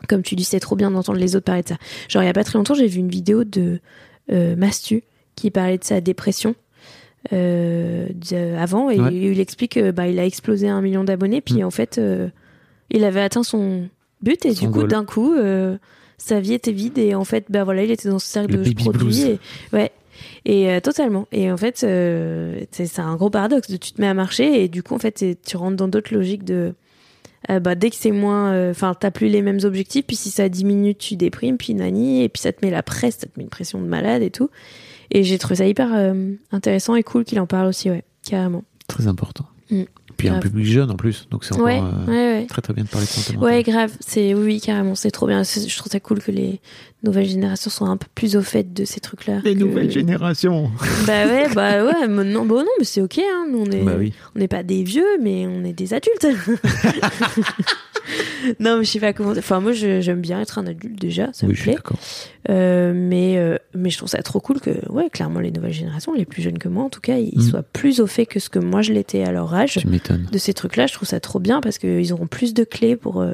Comme 0.09 0.23
tu 0.23 0.35
dis, 0.35 0.45
c'est 0.45 0.61
trop 0.61 0.75
bien 0.75 0.91
d'entendre 0.91 1.19
les 1.19 1.37
autres 1.37 1.45
parler 1.45 1.63
de 1.63 1.69
ça. 1.69 1.77
Genre 2.09 2.23
il 2.23 2.27
y 2.27 2.29
a 2.29 2.33
pas 2.33 2.45
très 2.45 2.59
longtemps, 2.59 2.75
j'ai 2.75 2.87
vu 2.87 3.01
une 3.01 3.11
vidéo 3.11 3.45
de 3.45 3.81
Mastu 4.31 5.03
qui 5.37 5.51
parlait 5.51 5.79
de 5.79 5.85
sa 5.85 6.01
dépression. 6.01 6.55
Euh, 7.33 8.09
de- 8.31 8.57
avant 8.57 8.91
et 8.91 8.99
Ouais. 9.01 9.15
il 9.15 9.39
explique 9.39 9.75
que 9.75 9.93
bah, 9.93 10.09
il 10.09 10.19
a 10.19 10.27
explosé 10.27 10.69
un 10.69 10.81
million 10.83 11.05
d'abonnés 11.05 11.41
puis 11.41 11.63
Mm. 11.63 11.65
en 11.65 11.71
fait 11.71 11.99
euh, 11.99 12.27
il 12.91 13.05
avait 13.05 13.21
atteint 13.21 13.45
son 13.45 13.89
but 14.23 14.45
et 14.45 14.53
Son 14.57 14.67
du 14.67 14.73
coup 14.73 14.83
d'un 14.89 15.05
coup 15.05 15.33
euh, 15.33 15.77
sa 16.19 16.41
vie 16.41 16.55
était 16.55 16.73
vide 16.73 16.99
et 16.99 17.15
en 17.15 17.23
fait 17.23 17.45
bah 17.49 17.63
voilà 17.63 17.85
il 17.85 17.93
était 17.93 18.09
dans 18.09 18.19
ce 18.19 18.27
cercle 18.27 18.57
Le 18.57 18.65
de 18.65 18.75
produits 18.75 19.23
et 19.23 19.39
ouais 19.73 19.93
et 20.45 20.69
euh, 20.69 20.81
totalement 20.81 21.29
et 21.31 21.53
en 21.53 21.57
fait 21.57 21.85
euh, 21.85 22.61
c'est 22.73 22.99
un 22.99 23.15
gros 23.15 23.31
paradoxe 23.31 23.71
de 23.71 23.77
tu 23.77 23.93
te 23.93 24.01
mets 24.01 24.09
à 24.09 24.15
marcher 24.15 24.65
et 24.65 24.67
du 24.69 24.83
coup 24.83 24.97
en 24.97 24.99
fait 24.99 25.25
tu 25.47 25.57
rentres 25.57 25.77
dans 25.77 25.87
d'autres 25.87 26.13
logiques 26.13 26.43
de 26.45 26.75
euh, 27.51 27.61
bah 27.61 27.75
dès 27.75 27.91
que 27.91 27.97
c'est 27.97 28.13
moins 28.13 28.53
euh, 28.53 28.71
enfin 28.71 28.95
t'as 28.99 29.11
plus 29.11 29.29
les 29.29 29.43
mêmes 29.43 29.61
objectifs 29.65 30.07
puis 30.07 30.17
si 30.17 30.31
ça 30.31 30.49
diminue 30.49 30.95
tu 30.95 31.17
déprimes 31.17 31.57
puis 31.57 31.75
nani 31.75 32.23
et 32.23 32.29
puis 32.29 32.41
ça 32.41 32.53
te 32.53 32.65
met 32.65 32.71
la 32.71 32.83
presse 32.83 33.17
ça 33.19 33.27
te 33.27 33.33
met 33.37 33.43
une 33.43 33.51
pression 33.51 33.81
de 33.81 33.87
malade 33.87 34.23
et 34.23 34.31
tout 34.31 34.49
et 35.11 35.25
j'ai 35.25 35.39
trouvé 35.39 35.57
ça 35.57 35.67
hyper 35.67 35.93
euh, 35.93 36.33
intéressant 36.53 36.95
et 36.95 37.03
cool 37.03 37.25
qu'il 37.25 37.41
en 37.41 37.47
parle 37.47 37.67
aussi 37.67 37.91
ouais 37.91 38.05
carrément 38.23 38.65
Très 38.89 39.07
important. 39.07 39.47
Mm. 39.71 39.83
Puis 40.19 40.29
un 40.29 40.33
Grave. 40.33 40.43
public 40.43 40.67
jeune 40.67 40.91
en 40.91 40.97
plus, 40.97 41.27
donc 41.31 41.45
c'est 41.45 41.55
encore 41.55 41.65
ouais, 41.65 41.81
ouais 41.81 42.41
ouais 42.41 42.47
très 42.47 42.61
très 42.61 42.75
bien 42.75 42.85
de 42.85 42.89
parler 42.89 43.07
de 43.07 43.11
santé 43.11 43.35
mentale. 43.35 43.51
Ouais, 43.51 43.63
grave. 43.63 43.93
C'est 44.01 44.35
oui, 44.35 44.61
carrément. 44.61 44.95
C'est 44.95 45.11
trop 45.11 45.27
bien. 45.27 45.43
Je 45.43 45.77
trouve 45.77 45.91
ça 45.91 46.01
cool 46.01 46.21
que 46.21 46.31
les 46.31 46.61
nouvelles 47.05 47.27
générations 47.29 47.71
soient 47.71 47.89
un 47.89 47.97
peu 47.97 48.07
plus 48.15 48.37
au 48.37 48.43
fait 48.43 48.73
de 48.73 48.85
ces 48.85 49.01
trucs-là. 49.01 49.41
Les 49.45 49.55
que- 49.55 49.61
nouvelles 49.61 49.91
générations. 49.91 50.71
Bah 51.07 51.27
ouais, 51.27 51.49
bah 51.55 51.85
ouais. 51.85 52.09
mais 52.09 52.25
non, 52.25 52.45
bah 52.47 52.57
non, 52.57 52.65
mais 52.79 52.85
c'est 52.85 53.01
ok. 53.03 53.19
Hein. 53.19 53.47
Nous, 53.51 53.59
on 53.67 53.71
est, 53.71 53.83
Bah 53.83 53.95
oui. 53.99 54.13
on 54.35 54.39
n'est 54.39 54.49
pas 54.49 54.63
des 54.63 54.83
vieux, 54.85 55.19
mais 55.21 55.47
on 55.47 55.65
est 55.65 55.73
des 55.73 55.95
adultes. 55.95 56.27
non, 58.61 58.79
mais 58.79 58.85
je 58.85 58.91
sais 58.91 59.01
pas 59.01 59.13
comment. 59.13 59.31
Enfin, 59.33 59.61
moi, 59.61 59.73
j'aime 59.73 60.21
bien 60.21 60.41
être 60.41 60.59
un 60.59 60.67
adulte 60.67 61.01
déjà. 61.01 61.31
Ça 61.33 61.47
oui, 61.47 61.53
me 61.53 61.57
plaît. 61.59 61.75
d'accord. 61.75 61.99
Euh, 62.51 62.93
mais 62.95 63.39
euh, 63.39 63.57
mais 63.75 63.91
je 63.91 63.99
trouve 63.99 64.09
ça 64.09 64.21
trop 64.23 64.41
cool 64.41 64.61
que 64.61 64.71
ouais, 64.91 65.09
clairement, 65.11 65.41
les 65.41 65.51
nouvelles 65.53 65.73
générations, 65.73 66.13
les 66.13 66.25
plus 66.25 66.43
jeunes 66.43 66.59
que 66.59 66.69
moi, 66.69 66.85
en 66.85 66.91
tout 66.91 67.01
cas, 67.01 67.17
ils 67.19 67.39
Mm. 67.39 67.43
soient 67.43 67.63
plus 67.63 68.01
au 68.01 68.07
fait 68.07 68.27
que 68.27 68.41
ce 68.41 68.49
que 68.49 68.59
moi 68.59 68.83
je 68.83 68.93
l'étais 68.93 69.23
à 69.25 69.33
leur 69.33 69.55
âge 69.55 69.79
Tu 69.81 69.89
m'étonnes. 69.89 70.29
de 70.31 70.39
ces 70.39 70.55
trucs-là, 70.55 70.87
je 70.87 70.95
trouve 70.95 71.09
ça 71.09 71.21
trop 71.21 71.39
bien 71.41 71.61
parce 71.61 71.79
qu'ils 71.79 72.13
auront 72.13 72.27
plus 72.27 72.55
de 72.55 72.65
clés 72.65 72.97
pour, 72.97 73.21
euh, 73.21 73.33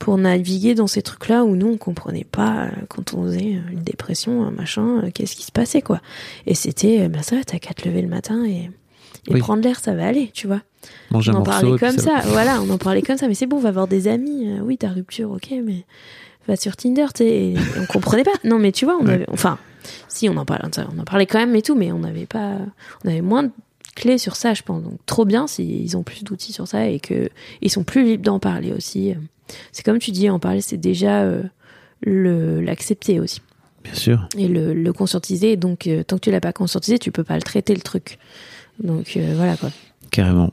pour 0.00 0.16
naviguer 0.18 0.74
dans 0.74 0.86
ces 0.88 1.02
trucs-là 1.02 1.44
où 1.44 1.54
nous, 1.54 1.68
on 1.68 1.76
comprenait 1.76 2.24
pas 2.24 2.64
euh, 2.64 2.70
quand 2.88 3.14
on 3.14 3.22
faisait 3.24 3.54
euh, 3.56 3.70
une 3.72 3.82
dépression, 3.82 4.42
un 4.44 4.50
machin, 4.50 5.02
euh, 5.04 5.10
qu'est-ce 5.14 5.36
qui 5.36 5.44
se 5.44 5.52
passait, 5.52 5.82
quoi. 5.82 6.00
Et 6.46 6.54
c'était, 6.56 7.06
bah 7.08 7.22
ça 7.22 7.36
va, 7.36 7.44
t'as 7.44 7.58
qu'à 7.58 7.74
te 7.74 7.86
lever 7.86 8.00
le 8.02 8.08
matin 8.08 8.44
et, 8.46 8.70
et 9.28 9.34
Oui. 9.34 9.40
prendre 9.40 9.62
l'air, 9.62 9.78
ça 9.78 9.94
va 9.94 10.06
aller, 10.06 10.30
tu 10.34 10.46
vois. 10.48 10.62
Manger 11.10 11.32
on 11.32 11.36
en 11.36 11.42
parlait 11.42 11.78
comme 11.78 11.98
ça, 11.98 12.22
voilà, 12.26 12.62
on 12.62 12.70
en 12.70 12.78
parlait 12.78 13.02
comme 13.02 13.18
ça, 13.18 13.28
mais 13.28 13.34
c'est 13.34 13.44
bon, 13.46 13.58
on 13.58 13.60
va 13.60 13.68
avoir 13.68 13.86
des 13.88 14.08
amis. 14.08 14.48
Euh, 14.48 14.60
oui, 14.62 14.78
ta 14.78 14.88
rupture, 14.88 15.30
ok, 15.32 15.50
mais 15.64 15.84
va 16.48 16.56
sur 16.56 16.74
Tinder, 16.76 17.06
tu 17.14 17.22
sais, 17.24 17.54
on 17.78 17.84
comprenait 17.84 18.24
pas. 18.24 18.30
Non, 18.42 18.58
mais 18.58 18.72
tu 18.72 18.86
vois, 18.86 18.96
on 18.98 19.04
Ouais. 19.04 19.12
avait, 19.12 19.26
enfin, 19.30 19.58
si, 20.08 20.30
on 20.30 20.36
en 20.38 20.46
parlait, 20.46 20.64
on 20.96 20.98
en 20.98 21.04
parlait 21.04 21.26
quand 21.26 21.38
même 21.40 21.54
et 21.54 21.60
tout, 21.62 21.74
mais 21.74 21.92
on 21.92 21.98
n'avait 21.98 22.24
pas, 22.26 22.56
on 23.04 23.08
avait 23.10 23.20
moins 23.20 23.42
de 23.42 23.50
clés 23.96 24.16
sur 24.16 24.34
ça, 24.36 24.54
je 24.54 24.62
pense. 24.62 24.82
Donc, 24.82 24.94
trop 25.04 25.26
bien 25.26 25.46
s'ils 25.46 25.94
ont 25.98 26.02
plus 26.02 26.24
d'outils 26.24 26.54
sur 26.54 26.66
ça 26.66 26.86
et 26.88 27.00
que 27.00 27.28
ils 27.60 27.70
sont 27.70 27.84
plus 27.84 28.02
libres 28.04 28.24
d'en 28.24 28.38
parler 28.38 28.72
aussi. 28.72 29.12
C'est 29.72 29.84
comme 29.84 29.98
tu 29.98 30.10
dis, 30.10 30.28
en 30.30 30.38
parler, 30.38 30.60
c'est 30.60 30.76
déjà 30.76 31.22
euh, 31.22 31.42
le 32.02 32.60
l'accepter 32.60 33.20
aussi 33.20 33.40
Bien 33.84 33.94
sûr. 33.94 34.28
et 34.36 34.48
le, 34.48 34.74
le 34.74 34.92
conscientiser. 34.92 35.56
Donc, 35.56 35.86
euh, 35.86 36.02
tant 36.04 36.16
que 36.16 36.22
tu 36.22 36.30
l'as 36.30 36.40
pas 36.40 36.52
conscientisé, 36.52 36.98
tu 36.98 37.10
peux 37.12 37.24
pas 37.24 37.36
le 37.36 37.42
traiter 37.42 37.74
le 37.74 37.80
truc. 37.80 38.18
Donc 38.82 39.14
euh, 39.16 39.34
voilà 39.36 39.56
quoi. 39.56 39.70
Carrément. 40.10 40.52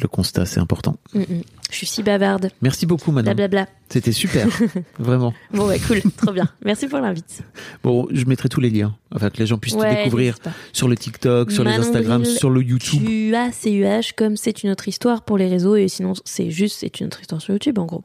Le 0.00 0.08
constat, 0.08 0.46
c'est 0.46 0.60
important. 0.60 0.96
Mm, 1.14 1.20
mm. 1.20 1.42
Je 1.70 1.76
suis 1.76 1.86
si 1.86 2.02
bavarde. 2.02 2.50
Merci 2.62 2.86
beaucoup, 2.86 3.10
Manon. 3.12 3.24
Blablabla. 3.32 3.66
C'était 3.88 4.12
super. 4.12 4.46
Vraiment. 4.98 5.32
Bon 5.52 5.66
ouais, 5.66 5.78
cool, 5.80 6.00
trop 6.16 6.32
bien. 6.32 6.48
Merci 6.64 6.86
pour 6.86 6.98
l'invite. 7.00 7.42
Bon, 7.82 8.06
je 8.12 8.24
mettrai 8.26 8.48
tous 8.48 8.60
les 8.60 8.70
liens 8.70 8.96
afin 9.10 9.30
que 9.30 9.38
les 9.38 9.46
gens 9.46 9.58
puissent 9.58 9.74
te 9.74 9.80
Ouais, 9.80 9.96
découvrir 10.04 10.34
n'hésite 10.34 10.42
pas. 10.44 10.52
sur 10.72 10.86
le 10.88 10.96
TikTok, 10.96 11.50
sur 11.50 11.64
les 11.64 11.72
Instagram, 11.72 12.22
Bril, 12.22 12.36
sur 12.36 12.50
le 12.50 12.62
YouTube. 12.62 13.02
QA-CUH, 13.04 14.12
comme 14.16 14.36
c'est 14.36 14.62
une 14.62 14.70
autre 14.70 14.86
histoire 14.86 15.22
pour 15.22 15.38
les 15.38 15.48
réseaux, 15.48 15.76
et 15.76 15.88
sinon 15.88 16.12
c'est 16.24 16.50
juste, 16.50 16.78
c'est 16.80 17.00
une 17.00 17.06
autre 17.06 17.20
histoire 17.20 17.40
sur 17.42 17.52
YouTube 17.54 17.78
en 17.78 17.86
gros. 17.86 18.04